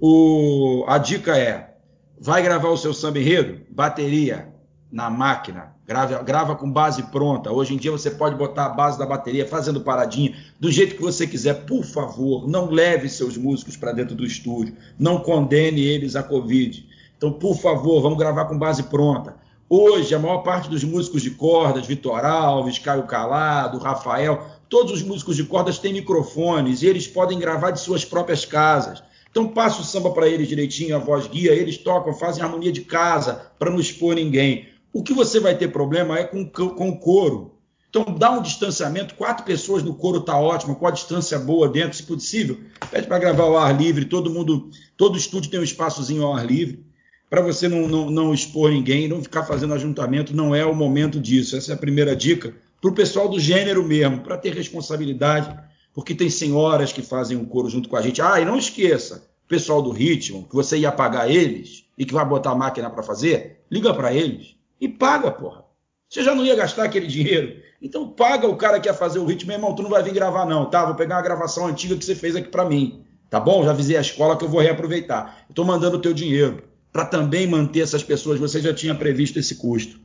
O, 0.00 0.84
a 0.88 0.98
dica 0.98 1.38
é: 1.38 1.76
vai 2.20 2.42
gravar 2.42 2.68
o 2.68 2.76
seu 2.76 2.92
samba 2.92 3.20
enredo? 3.20 3.60
Bateria 3.70 4.52
na 4.90 5.08
máquina, 5.08 5.74
grava, 5.86 6.22
grava 6.22 6.56
com 6.56 6.70
base 6.70 7.04
pronta. 7.04 7.50
Hoje 7.50 7.72
em 7.72 7.78
dia 7.78 7.90
você 7.90 8.10
pode 8.10 8.36
botar 8.36 8.66
a 8.66 8.70
base 8.70 8.98
da 8.98 9.06
bateria 9.06 9.46
fazendo 9.46 9.80
paradinha, 9.80 10.36
do 10.60 10.70
jeito 10.70 10.96
que 10.96 11.02
você 11.02 11.26
quiser. 11.26 11.64
Por 11.64 11.84
favor, 11.84 12.46
não 12.48 12.68
leve 12.68 13.08
seus 13.08 13.38
músicos 13.38 13.76
para 13.76 13.92
dentro 13.92 14.14
do 14.14 14.26
estúdio, 14.26 14.76
não 14.98 15.20
condene 15.20 15.80
eles 15.80 16.16
à 16.16 16.22
Covid. 16.22 16.91
Então, 17.22 17.32
por 17.32 17.56
favor, 17.56 18.02
vamos 18.02 18.18
gravar 18.18 18.46
com 18.46 18.58
base 18.58 18.82
pronta. 18.82 19.36
Hoje, 19.70 20.12
a 20.12 20.18
maior 20.18 20.38
parte 20.38 20.68
dos 20.68 20.82
músicos 20.82 21.22
de 21.22 21.30
cordas, 21.30 21.86
Vitor 21.86 22.24
Alves, 22.24 22.80
Caio 22.80 23.04
Calado, 23.04 23.78
Rafael, 23.78 24.44
todos 24.68 24.94
os 24.94 25.02
músicos 25.04 25.36
de 25.36 25.44
cordas 25.44 25.78
têm 25.78 25.92
microfones 25.92 26.82
e 26.82 26.88
eles 26.88 27.06
podem 27.06 27.38
gravar 27.38 27.70
de 27.70 27.78
suas 27.78 28.04
próprias 28.04 28.44
casas. 28.44 29.04
Então, 29.30 29.46
passa 29.46 29.80
o 29.80 29.84
samba 29.84 30.10
para 30.10 30.26
eles 30.26 30.48
direitinho, 30.48 30.96
a 30.96 30.98
voz 30.98 31.28
guia, 31.28 31.52
eles 31.52 31.78
tocam, 31.78 32.12
fazem 32.12 32.42
harmonia 32.42 32.72
de 32.72 32.80
casa 32.80 33.52
para 33.56 33.70
não 33.70 33.78
expor 33.78 34.16
ninguém. 34.16 34.66
O 34.92 35.00
que 35.00 35.14
você 35.14 35.38
vai 35.38 35.56
ter 35.56 35.68
problema 35.68 36.18
é 36.18 36.24
com, 36.24 36.44
com 36.44 36.88
o 36.88 36.98
coro. 36.98 37.54
Então, 37.88 38.04
dá 38.18 38.32
um 38.32 38.42
distanciamento, 38.42 39.14
quatro 39.14 39.44
pessoas 39.44 39.84
no 39.84 39.94
coro 39.94 40.18
está 40.18 40.36
ótimo, 40.36 40.74
com 40.74 40.88
a 40.88 40.90
distância 40.90 41.38
boa 41.38 41.68
dentro, 41.68 41.96
se 41.96 42.02
possível. 42.02 42.58
Pede 42.90 43.06
para 43.06 43.20
gravar 43.20 43.44
ao 43.44 43.56
ar 43.56 43.80
livre, 43.80 44.06
todo 44.06 44.28
mundo, 44.28 44.70
todo 44.96 45.16
estúdio 45.16 45.52
tem 45.52 45.60
um 45.60 45.62
espaçozinho 45.62 46.24
ao 46.24 46.34
ar 46.34 46.44
livre 46.44 46.90
para 47.32 47.40
você 47.40 47.66
não, 47.66 47.88
não, 47.88 48.10
não, 48.10 48.34
expor 48.34 48.70
ninguém, 48.70 49.09
não 49.09 49.22
ficar 49.22 49.44
fazendo 49.44 49.72
ajuntamento, 49.72 50.36
não 50.36 50.54
é 50.54 50.66
o 50.66 50.74
momento 50.74 51.18
disso. 51.18 51.56
Essa 51.56 51.72
é 51.72 51.74
a 51.74 51.78
primeira 51.78 52.14
dica 52.14 52.54
para 52.78 52.90
o 52.90 52.94
pessoal 52.94 53.26
do 53.26 53.40
gênero 53.40 53.82
mesmo, 53.82 54.20
para 54.20 54.36
ter 54.36 54.52
responsabilidade, 54.52 55.59
porque 55.94 56.14
tem 56.14 56.28
senhoras 56.28 56.92
que 56.92 57.00
fazem 57.00 57.38
o 57.38 57.46
coro 57.46 57.70
junto 57.70 57.88
com 57.88 57.96
a 57.96 58.02
gente. 58.02 58.20
Ah, 58.20 58.38
e 58.38 58.44
não 58.44 58.59
esqueça, 58.59 59.26
o 59.46 59.48
pessoal 59.48 59.80
do 59.80 59.90
ritmo, 59.92 60.46
que 60.46 60.54
você 60.54 60.76
ia 60.76 60.92
pagar 60.92 61.30
eles 61.30 61.86
e 61.96 62.04
que 62.04 62.12
vai 62.12 62.22
botar 62.22 62.50
a 62.50 62.54
máquina 62.54 62.90
para 62.90 63.02
fazer, 63.02 63.62
liga 63.70 63.94
para 63.94 64.12
eles 64.12 64.54
e 64.78 64.86
paga, 64.86 65.30
porra. 65.30 65.64
Você 66.10 66.22
já 66.22 66.34
não 66.34 66.44
ia 66.44 66.54
gastar 66.54 66.84
aquele 66.84 67.06
dinheiro. 67.06 67.62
Então 67.80 68.10
paga 68.10 68.46
o 68.46 68.59
cara 68.59 68.78
que 68.78 68.90
ia 68.90 68.94
fazer 68.94 69.20
o 69.20 69.24
ritmo, 69.24 69.48
meu 69.48 69.56
irmão, 69.56 69.74
tu 69.74 69.82
não 69.82 69.88
vai 69.88 70.02
vir 70.02 70.12
gravar 70.12 70.44
não, 70.44 70.68
tá? 70.68 70.84
Vou 70.84 70.96
pegar 70.96 71.16
uma 71.16 71.22
gravação 71.22 71.66
antiga 71.66 71.96
que 71.96 72.04
você 72.04 72.14
fez 72.14 72.36
aqui 72.36 72.48
para 72.48 72.66
mim, 72.66 73.06
tá 73.30 73.40
bom? 73.40 73.64
Já 73.64 73.70
avisei 73.70 73.96
a 73.96 74.02
escola 74.02 74.36
que 74.36 74.44
eu 74.44 74.50
vou 74.50 74.60
reaproveitar. 74.60 75.46
Estou 75.48 75.64
mandando 75.64 75.96
o 75.96 76.00
teu 76.00 76.12
dinheiro 76.12 76.70
para 76.93 77.05
também 77.05 77.47
manter 77.47 77.81
essas 77.81 78.02
pessoas. 78.02 78.39
Você 78.39 78.60
já 78.60 78.74
tinha 78.74 78.94
previsto 78.94 79.39
esse 79.39 79.55
custo. 79.55 79.98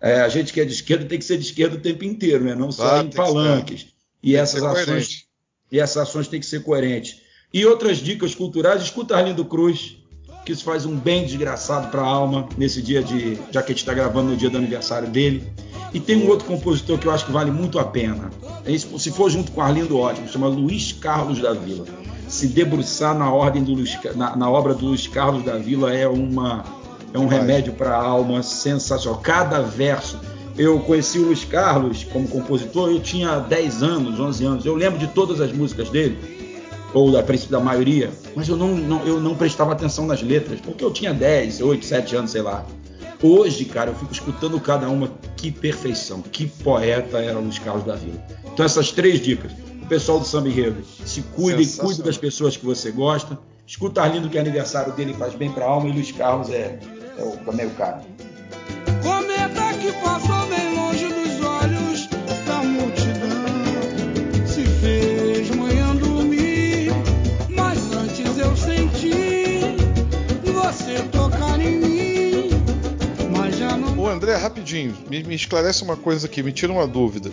É, 0.00 0.20
a 0.20 0.28
gente 0.28 0.52
que 0.52 0.60
é 0.60 0.64
de 0.64 0.72
esquerda 0.72 1.06
tem 1.06 1.18
que 1.18 1.24
ser 1.24 1.38
de 1.38 1.44
esquerda 1.44 1.76
o 1.76 1.80
tempo 1.80 2.04
inteiro, 2.04 2.44
né? 2.44 2.54
não 2.54 2.70
só 2.70 3.00
em 3.00 3.10
palanques. 3.10 3.86
E 4.22 4.36
essas, 4.36 4.62
ações, 4.62 5.24
e 5.70 5.80
essas 5.80 5.96
ações 5.96 6.28
têm 6.28 6.40
que 6.40 6.46
ser 6.46 6.62
coerentes. 6.62 7.20
E 7.52 7.64
outras 7.64 7.98
dicas 7.98 8.34
culturais, 8.34 8.82
escuta 8.82 9.16
Arlindo 9.16 9.44
Cruz, 9.44 9.96
que 10.44 10.52
isso 10.52 10.64
faz 10.64 10.84
um 10.84 10.96
bem 10.96 11.24
desgraçado 11.24 11.90
para 11.90 12.02
a 12.02 12.06
alma 12.06 12.48
nesse 12.58 12.82
dia 12.82 13.02
de. 13.02 13.38
já 13.50 13.62
que 13.62 13.72
a 13.72 13.74
gente 13.74 13.78
está 13.78 13.94
gravando 13.94 14.30
no 14.30 14.36
dia 14.36 14.50
do 14.50 14.58
aniversário 14.58 15.08
dele. 15.08 15.50
E 15.94 16.00
tem 16.00 16.16
um 16.16 16.28
outro 16.28 16.46
compositor 16.46 16.98
que 16.98 17.06
eu 17.06 17.12
acho 17.12 17.24
que 17.24 17.32
vale 17.32 17.50
muito 17.50 17.78
a 17.78 17.84
pena. 17.84 18.30
É 18.64 18.76
se 18.76 19.10
for 19.12 19.30
junto 19.30 19.52
com 19.52 19.62
Arlindo, 19.62 19.96
ótimo, 19.96 20.28
chama 20.28 20.48
Luiz 20.48 20.92
Carlos 20.92 21.40
da 21.40 21.52
Vila 21.54 21.86
se 22.36 22.46
debruçar 22.48 23.16
na 23.16 23.32
ordem 23.32 23.64
do 23.64 23.72
Luiz, 23.72 23.98
na, 24.14 24.36
na, 24.36 24.50
obra 24.50 24.74
do 24.74 24.86
Luiz 24.86 25.06
Carlos 25.06 25.42
da 25.42 25.56
Vila 25.56 25.94
é 25.94 26.06
uma 26.06 26.64
é 27.14 27.18
um 27.18 27.26
remédio 27.26 27.72
para 27.72 27.96
a 27.96 28.02
alma 28.02 28.42
sensacional. 28.42 29.20
Cada 29.20 29.62
verso. 29.62 30.20
Eu 30.58 30.78
conheci 30.80 31.18
o 31.18 31.26
Luiz 31.26 31.44
Carlos 31.44 32.04
como 32.04 32.26
compositor, 32.28 32.90
eu 32.90 33.00
tinha 33.00 33.38
10 33.38 33.82
anos, 33.82 34.18
11 34.18 34.44
anos. 34.44 34.66
Eu 34.66 34.74
lembro 34.74 34.98
de 34.98 35.06
todas 35.08 35.40
as 35.40 35.52
músicas 35.52 35.90
dele, 35.90 36.18
ou 36.94 37.12
da 37.12 37.22
princípio 37.22 37.52
da 37.52 37.60
maioria, 37.60 38.10
mas 38.34 38.48
eu 38.48 38.56
não, 38.56 38.74
não, 38.74 39.06
eu 39.06 39.20
não 39.20 39.34
prestava 39.34 39.72
atenção 39.72 40.06
nas 40.06 40.22
letras, 40.22 40.58
porque 40.60 40.82
eu 40.82 40.90
tinha 40.90 41.12
10, 41.12 41.60
8, 41.60 41.84
7 41.84 42.16
anos, 42.16 42.30
sei 42.30 42.40
lá. 42.40 42.64
Hoje, 43.22 43.66
cara, 43.66 43.90
eu 43.90 43.94
fico 43.94 44.12
escutando 44.12 44.58
cada 44.60 44.88
uma. 44.88 45.10
Que 45.36 45.50
perfeição, 45.50 46.22
que 46.22 46.46
poeta 46.46 47.18
era 47.18 47.38
o 47.38 47.42
Luiz 47.42 47.58
Carlos 47.58 47.84
da 47.84 47.94
Vila. 47.94 48.22
Então, 48.52 48.64
essas 48.64 48.90
três 48.92 49.20
dicas 49.20 49.52
pessoal 49.86 50.18
do 50.18 50.24
Samba 50.24 50.48
Enredo. 50.48 50.84
Se 51.04 51.22
cuida 51.22 51.60
e 51.60 51.66
cuida 51.66 52.02
das 52.02 52.18
pessoas 52.18 52.56
que 52.56 52.64
você 52.64 52.90
gosta. 52.90 53.38
Escuta 53.66 54.02
Arlindo, 54.02 54.28
que 54.28 54.38
é 54.38 54.40
aniversário 54.40 54.92
dele 54.92 55.12
faz 55.14 55.34
bem 55.34 55.50
pra 55.50 55.64
alma, 55.64 55.88
e 55.88 55.92
Luiz 55.92 56.12
Carlos 56.12 56.50
é, 56.50 56.78
é 57.18 57.22
o, 57.22 57.36
também 57.38 57.66
o 57.66 57.70
cara. 57.70 58.02
Cometa 59.02 59.74
que 59.78 59.92
passou 59.92 60.46
bem 60.46 60.74
longe 60.76 61.08
dos 61.08 61.44
olhos 61.44 62.08
da 62.46 62.62
multidão. 62.62 64.46
Se 64.46 64.64
fez 64.80 65.50
manhã 65.50 65.96
dormir, 65.96 66.90
mas 67.50 67.78
antes 67.92 68.38
eu 68.38 68.56
senti 68.56 69.76
você 70.44 71.02
tocar 71.10 71.60
em 71.60 71.80
mim. 71.80 72.50
Mas 73.36 73.58
já 73.58 73.76
não. 73.76 73.98
Ô 73.98 74.08
André, 74.08 74.36
rapidinho, 74.36 74.96
me, 75.10 75.24
me 75.24 75.34
esclarece 75.34 75.82
uma 75.82 75.96
coisa 75.96 76.26
aqui, 76.26 76.40
me 76.40 76.52
tira 76.52 76.72
uma 76.72 76.86
dúvida. 76.86 77.30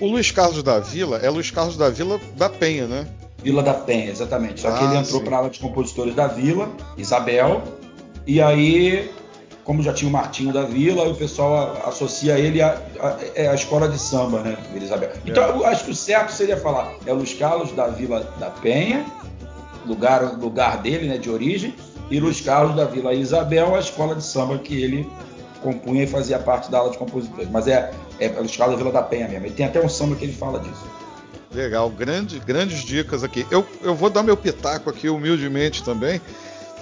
O 0.00 0.06
Luiz 0.06 0.30
Carlos 0.30 0.62
da 0.62 0.80
Vila 0.80 1.18
é 1.18 1.30
Luiz 1.30 1.50
Carlos 1.50 1.76
da 1.76 1.88
Vila 1.88 2.20
da 2.36 2.48
Penha, 2.48 2.86
né? 2.86 3.06
Vila 3.42 3.62
da 3.62 3.74
Penha, 3.74 4.10
exatamente. 4.10 4.60
Só 4.60 4.68
ah, 4.68 4.78
que 4.78 4.84
ele 4.84 4.96
entrou 4.96 5.20
para 5.22 5.36
a 5.36 5.38
ala 5.40 5.50
de 5.50 5.60
compositores 5.60 6.14
da 6.14 6.26
Vila, 6.26 6.68
Isabel, 6.96 7.62
e 8.26 8.40
aí, 8.40 9.10
como 9.62 9.82
já 9.82 9.92
tinha 9.92 10.08
o 10.08 10.12
Martinho 10.12 10.52
da 10.52 10.62
Vila, 10.62 11.04
o 11.04 11.14
pessoal 11.14 11.76
associa 11.86 12.38
ele 12.38 12.60
à, 12.62 12.80
à, 12.98 13.50
à 13.50 13.54
escola 13.54 13.86
de 13.86 13.98
samba, 13.98 14.40
né, 14.40 14.56
Vila 14.72 14.84
Isabel. 14.84 15.12
Então, 15.26 15.44
é. 15.44 15.48
eu 15.50 15.66
acho 15.66 15.84
que 15.84 15.90
o 15.90 15.94
certo 15.94 16.32
seria 16.32 16.56
falar 16.56 16.94
é 17.06 17.12
Luiz 17.12 17.34
Carlos 17.34 17.70
da 17.72 17.86
Vila 17.86 18.20
da 18.40 18.50
Penha, 18.50 19.04
lugar, 19.86 20.22
lugar 20.38 20.78
dele, 20.78 21.06
né, 21.06 21.18
de 21.18 21.30
origem, 21.30 21.74
e 22.10 22.18
Luiz 22.18 22.40
Carlos 22.40 22.74
da 22.74 22.84
Vila 22.84 23.14
Isabel, 23.14 23.74
a 23.74 23.78
escola 23.78 24.14
de 24.14 24.24
samba 24.24 24.58
que 24.58 24.82
ele 24.82 25.08
compunha 25.62 26.04
e 26.04 26.06
fazia 26.06 26.38
parte 26.38 26.70
da 26.70 26.78
aula 26.78 26.90
de 26.90 26.98
compositores. 26.98 27.48
Mas 27.50 27.66
é, 27.66 27.90
é 28.18 28.28
pela 28.28 28.46
escala 28.46 28.72
da 28.72 28.78
Vila 28.78 28.92
da 28.92 29.02
Penha 29.02 29.28
mesmo. 29.28 29.46
E 29.46 29.50
tem 29.50 29.66
até 29.66 29.84
um 29.84 29.88
samba 29.88 30.16
que 30.16 30.24
ele 30.24 30.32
fala 30.32 30.60
disso. 30.60 30.84
Legal, 31.52 31.88
grande, 31.88 32.40
grandes 32.40 32.84
dicas 32.84 33.22
aqui. 33.22 33.46
Eu, 33.50 33.64
eu 33.82 33.94
vou 33.94 34.10
dar 34.10 34.22
meu 34.22 34.36
pitaco 34.36 34.90
aqui 34.90 35.08
humildemente 35.08 35.84
também, 35.84 36.20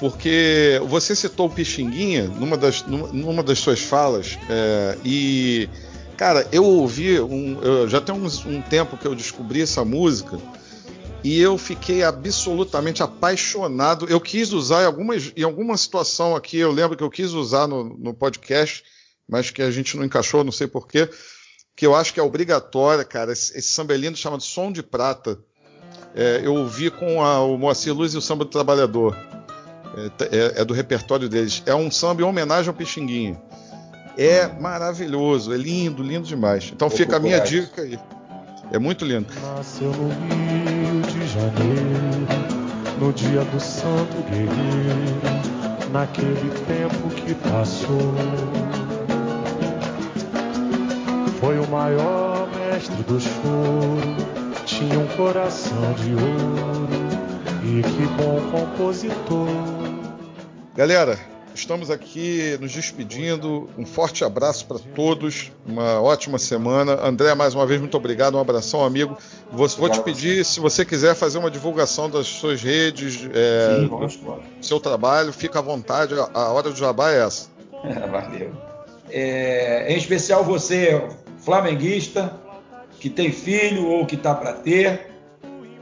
porque 0.01 0.81
você 0.87 1.15
citou 1.15 1.47
o 1.47 1.51
Pixinguinha 1.51 2.25
numa 2.25 2.57
das, 2.57 2.83
numa 2.87 3.43
das 3.43 3.59
suas 3.59 3.81
falas, 3.81 4.39
é, 4.49 4.97
e, 5.05 5.69
cara, 6.17 6.47
eu 6.51 6.65
ouvi, 6.65 7.21
um, 7.21 7.61
eu, 7.61 7.89
já 7.89 8.01
tem 8.01 8.15
um, 8.15 8.27
um 8.47 8.63
tempo 8.63 8.97
que 8.97 9.07
eu 9.07 9.15
descobri 9.15 9.61
essa 9.61 9.85
música, 9.85 10.39
e 11.23 11.39
eu 11.39 11.57
fiquei 11.57 12.03
absolutamente 12.03 13.03
apaixonado. 13.03 14.07
Eu 14.09 14.21
quis 14.21 14.53
usar 14.53 14.83
em, 14.83 14.87
algumas, 14.87 15.33
em 15.37 15.43
alguma 15.43 15.77
situação 15.77 16.35
aqui, 16.35 16.57
eu 16.57 16.73
lembro 16.73 16.97
que 16.97 17.05
eu 17.05 17.11
quis 17.11 17.33
usar 17.33 17.69
no, 17.69 17.85
no 17.85 18.13
podcast, 18.15 18.83
mas 19.29 19.51
que 19.51 19.63
a 19.63 19.71
gente 19.71 19.97
não 19.97 20.05
encaixou, 20.05 20.45
não 20.45 20.53
sei 20.53 20.67
porquê, 20.67 21.09
que 21.75 21.87
eu 21.87 21.95
acho 21.95 22.13
que 22.13 22.21
é 22.21 22.23
obrigatória, 22.23 23.05
cara. 23.05 23.33
Esse, 23.33 23.57
esse 23.57 23.69
samba 23.69 23.95
é 23.95 23.97
lindo, 23.97 24.17
chama 24.17 24.39
de 24.39 24.45
Som 24.45 24.71
de 24.71 24.83
Prata. 24.83 25.39
É, 26.15 26.41
eu 26.45 26.55
ouvi 26.55 26.91
com 26.91 27.23
a, 27.23 27.43
o 27.43 27.57
Moacir 27.57 27.95
Luz 27.95 28.13
e 28.13 28.19
o 28.19 28.21
Samba 28.21 28.45
do 28.45 28.51
Trabalhador. 28.51 29.17
É, 29.97 30.37
é, 30.37 30.61
é 30.61 30.65
do 30.65 30.75
repertório 30.75 31.29
deles. 31.29 31.63
É 31.67 31.75
um 31.75 31.91
samba 31.91 32.23
em 32.23 32.25
homenagem 32.25 32.69
ao 32.69 32.75
Pixinguinha. 32.75 33.41
É 34.17 34.47
maravilhoso, 34.47 35.53
é 35.55 35.57
lindo, 35.57 36.03
lindo 36.03 36.27
demais. 36.27 36.71
Então 36.75 36.89
Vou 36.89 36.97
fica 36.97 37.17
a 37.17 37.21
minha 37.21 37.41
procurar 37.41 37.63
dica 37.63 37.83
aí. 37.83 37.99
É 38.71 38.79
muito 38.79 39.05
lindo. 39.05 39.27
Nasceu 39.57 39.91
no 39.91 40.09
Rio 40.09 41.03
de 41.03 41.27
Janeiro, 41.29 42.27
no 42.99 43.13
dia 43.13 43.45
do 43.45 43.61
Santo 43.61 44.23
Guerreiro, 44.29 45.91
naquele 45.91 46.51
tempo 46.67 47.09
que 47.15 47.35
passou. 47.35 48.15
Foi 51.43 51.59
o 51.59 51.67
maior 51.67 52.49
mestre 52.55 53.03
do 53.03 53.19
choro, 53.19 53.99
tinha 54.65 54.97
um 54.97 55.09
coração 55.17 55.93
de 55.95 56.15
ouro, 56.15 56.89
e 57.65 57.83
que 57.83 58.07
bom 58.17 58.41
compositor. 58.53 59.49
Galera, 60.77 61.19
estamos 61.53 61.91
aqui 61.91 62.57
nos 62.61 62.71
despedindo. 62.71 63.69
Um 63.77 63.85
forte 63.85 64.25
abraço 64.25 64.67
para 64.67 64.79
todos. 64.95 65.51
Uma 65.67 66.01
ótima 66.01 66.39
semana. 66.39 67.05
André, 67.05 67.35
mais 67.35 67.57
uma 67.57 67.67
vez, 67.67 67.81
muito 67.81 67.97
obrigado. 67.97 68.37
Um 68.37 68.41
abração, 68.41 68.85
amigo. 68.85 69.19
Vou, 69.51 69.67
vou 69.67 69.89
te 69.89 70.01
pedir, 70.01 70.45
se 70.45 70.61
você 70.61 70.85
quiser 70.85 71.17
fazer 71.17 71.39
uma 71.39 71.51
divulgação 71.51 72.09
das 72.09 72.29
suas 72.29 72.63
redes, 72.63 73.29
é, 73.35 73.81
Sim, 73.81 73.89
do 73.89 74.65
seu 74.65 74.79
trabalho, 74.79 75.33
fica 75.33 75.59
à 75.59 75.63
vontade. 75.63 76.15
A, 76.15 76.31
a 76.35 76.53
hora 76.53 76.71
do 76.71 76.77
jabá 76.77 77.11
é 77.11 77.25
essa. 77.25 77.49
Valeu. 77.83 78.53
É, 79.11 79.93
em 79.93 79.97
especial 79.99 80.45
você, 80.45 81.03
flamenguista, 81.45 82.33
que 82.99 83.11
tem 83.11 83.33
filho 83.33 83.89
ou 83.89 84.07
que 84.07 84.17
tá 84.17 84.35
para 84.35 84.53
ter, 84.53 85.13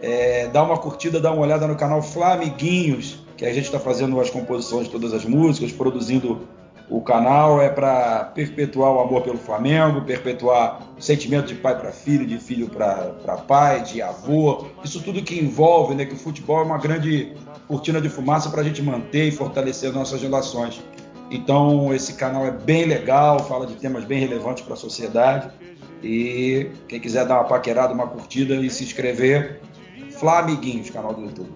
é, 0.00 0.48
dá 0.48 0.62
uma 0.62 0.78
curtida, 0.78 1.20
dá 1.20 1.30
uma 1.30 1.42
olhada 1.42 1.66
no 1.66 1.76
canal 1.76 2.02
Flamiguinhos, 2.02 3.24
que 3.36 3.44
a 3.44 3.52
gente 3.52 3.66
está 3.66 3.78
fazendo 3.78 4.18
as 4.20 4.30
composições 4.30 4.86
de 4.86 4.92
todas 4.92 5.12
as 5.12 5.24
músicas, 5.24 5.72
produzindo 5.72 6.48
o 6.88 7.00
canal, 7.00 7.62
é 7.62 7.68
para 7.68 8.24
perpetuar 8.34 8.92
o 8.92 9.00
amor 9.00 9.22
pelo 9.22 9.38
Flamengo, 9.38 10.02
perpetuar 10.02 10.80
o 10.98 11.00
sentimento 11.00 11.46
de 11.46 11.54
pai 11.54 11.78
para 11.78 11.92
filho, 11.92 12.26
de 12.26 12.36
filho 12.38 12.68
para 12.68 13.36
pai, 13.46 13.82
de 13.82 14.02
avô, 14.02 14.66
isso 14.82 15.00
tudo 15.00 15.22
que 15.22 15.38
envolve, 15.38 15.94
né, 15.94 16.04
que 16.04 16.14
o 16.14 16.18
futebol 16.18 16.60
é 16.60 16.64
uma 16.64 16.78
grande 16.78 17.32
cortina 17.68 18.00
de 18.00 18.08
fumaça 18.08 18.50
para 18.50 18.62
a 18.62 18.64
gente 18.64 18.82
manter 18.82 19.28
e 19.28 19.30
fortalecer 19.30 19.92
nossas 19.92 20.20
relações. 20.20 20.82
Então 21.30 21.94
esse 21.94 22.14
canal 22.14 22.44
é 22.44 22.50
bem 22.50 22.86
legal, 22.86 23.38
fala 23.40 23.66
de 23.66 23.74
temas 23.74 24.04
bem 24.04 24.18
relevantes 24.18 24.64
para 24.64 24.74
a 24.74 24.76
sociedade. 24.76 25.50
E 26.02 26.70
quem 26.88 26.98
quiser 26.98 27.26
dar 27.26 27.36
uma 27.36 27.44
paquerada, 27.44 27.92
uma 27.92 28.06
curtida 28.06 28.54
e 28.54 28.68
se 28.68 28.84
inscrever, 28.84 29.60
Flamiguinhos, 30.18 30.90
canal 30.90 31.14
do 31.14 31.22
YouTube. 31.22 31.50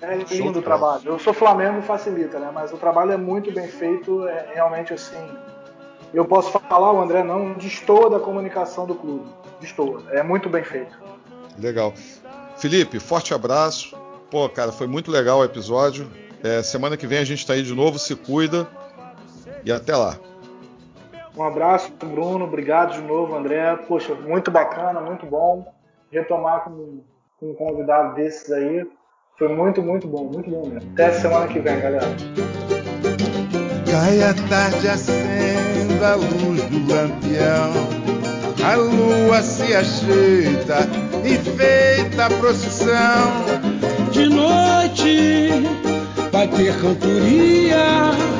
É 0.00 0.16
lindo 0.34 0.58
o 0.58 0.62
trabalho. 0.62 1.02
Eu 1.04 1.18
sou 1.18 1.32
Flamengo, 1.32 1.80
facilita, 1.80 2.38
né? 2.38 2.50
Mas 2.52 2.72
o 2.72 2.76
trabalho 2.76 3.12
é 3.12 3.16
muito 3.16 3.50
bem 3.52 3.68
feito, 3.68 4.26
é 4.28 4.52
realmente 4.54 4.92
assim. 4.92 5.26
Eu 6.12 6.24
posso 6.24 6.50
falar, 6.50 6.92
o 6.92 7.00
André 7.00 7.22
não 7.22 7.54
destoa 7.54 8.10
da 8.10 8.20
comunicação 8.20 8.86
do 8.86 8.94
clube. 8.94 9.26
Destoa. 9.60 10.02
É 10.10 10.22
muito 10.22 10.48
bem 10.48 10.62
feito. 10.62 10.96
Legal. 11.58 11.94
Felipe, 12.56 13.00
forte 13.00 13.32
abraço. 13.32 13.96
Pô, 14.30 14.48
cara, 14.48 14.70
foi 14.70 14.86
muito 14.86 15.10
legal 15.10 15.38
o 15.38 15.44
episódio. 15.44 16.10
É, 16.42 16.62
semana 16.62 16.96
que 16.96 17.06
vem 17.06 17.18
a 17.18 17.24
gente 17.24 17.46
tá 17.46 17.54
aí 17.54 17.62
de 17.62 17.74
novo. 17.74 17.98
Se 17.98 18.14
cuida. 18.14 18.68
E 19.64 19.72
até 19.72 19.96
lá. 19.96 20.16
Um 21.36 21.42
abraço, 21.42 21.92
Bruno. 21.92 22.44
Obrigado 22.44 22.92
de 22.92 23.00
novo, 23.00 23.34
André. 23.34 23.76
Poxa, 23.88 24.14
muito 24.14 24.50
bacana, 24.50 25.00
muito 25.00 25.26
bom. 25.26 25.66
Retomar 26.10 26.64
com, 26.64 27.00
com 27.40 27.50
um 27.50 27.54
convidado 27.54 28.14
desses 28.14 28.50
aí. 28.52 28.86
Foi 29.36 29.48
muito, 29.48 29.82
muito 29.82 30.06
bom, 30.06 30.24
muito 30.24 30.48
bom 30.48 30.68
mesmo. 30.68 30.92
Até 30.92 31.12
semana 31.12 31.48
que 31.48 31.58
vem, 31.58 31.80
galera. 31.80 32.06
Cai 33.90 34.22
a 34.22 34.34
tarde, 34.48 34.88
acenda 34.88 36.12
a 36.12 36.14
luz 36.14 36.62
do 36.64 36.92
lampião. 36.92 38.04
A 38.64 38.76
lua 38.76 39.42
se 39.42 39.74
ajeita, 39.74 40.88
enfeita 41.24 42.26
a 42.26 42.30
procissão. 42.38 43.44
De 44.12 44.28
noite 44.28 45.64
vai 46.30 46.48
ter 46.48 46.80
cantoria 46.80 47.76
e 47.76 48.33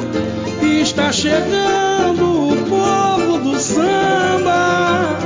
chegando 1.25 2.51
o 2.51 2.57
povo 2.69 3.39
do 3.39 3.59
samba. 3.59 5.17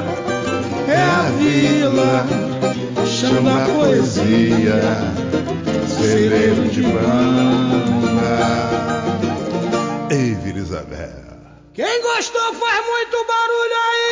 É 0.87 0.97
a 0.97 1.23
vila, 1.37 2.25
chama 3.05 3.65
a 3.65 3.69
poesia, 3.69 4.81
celeiro 5.89 6.69
de 6.69 6.83
banda. 6.83 8.39
Ei, 10.11 10.37
Isabel. 10.55 11.27
Quem 11.75 12.03
gostou 12.03 12.55
faz 12.55 12.87
muito 12.87 13.27
barulho 13.27 13.75
aí! 13.91 14.09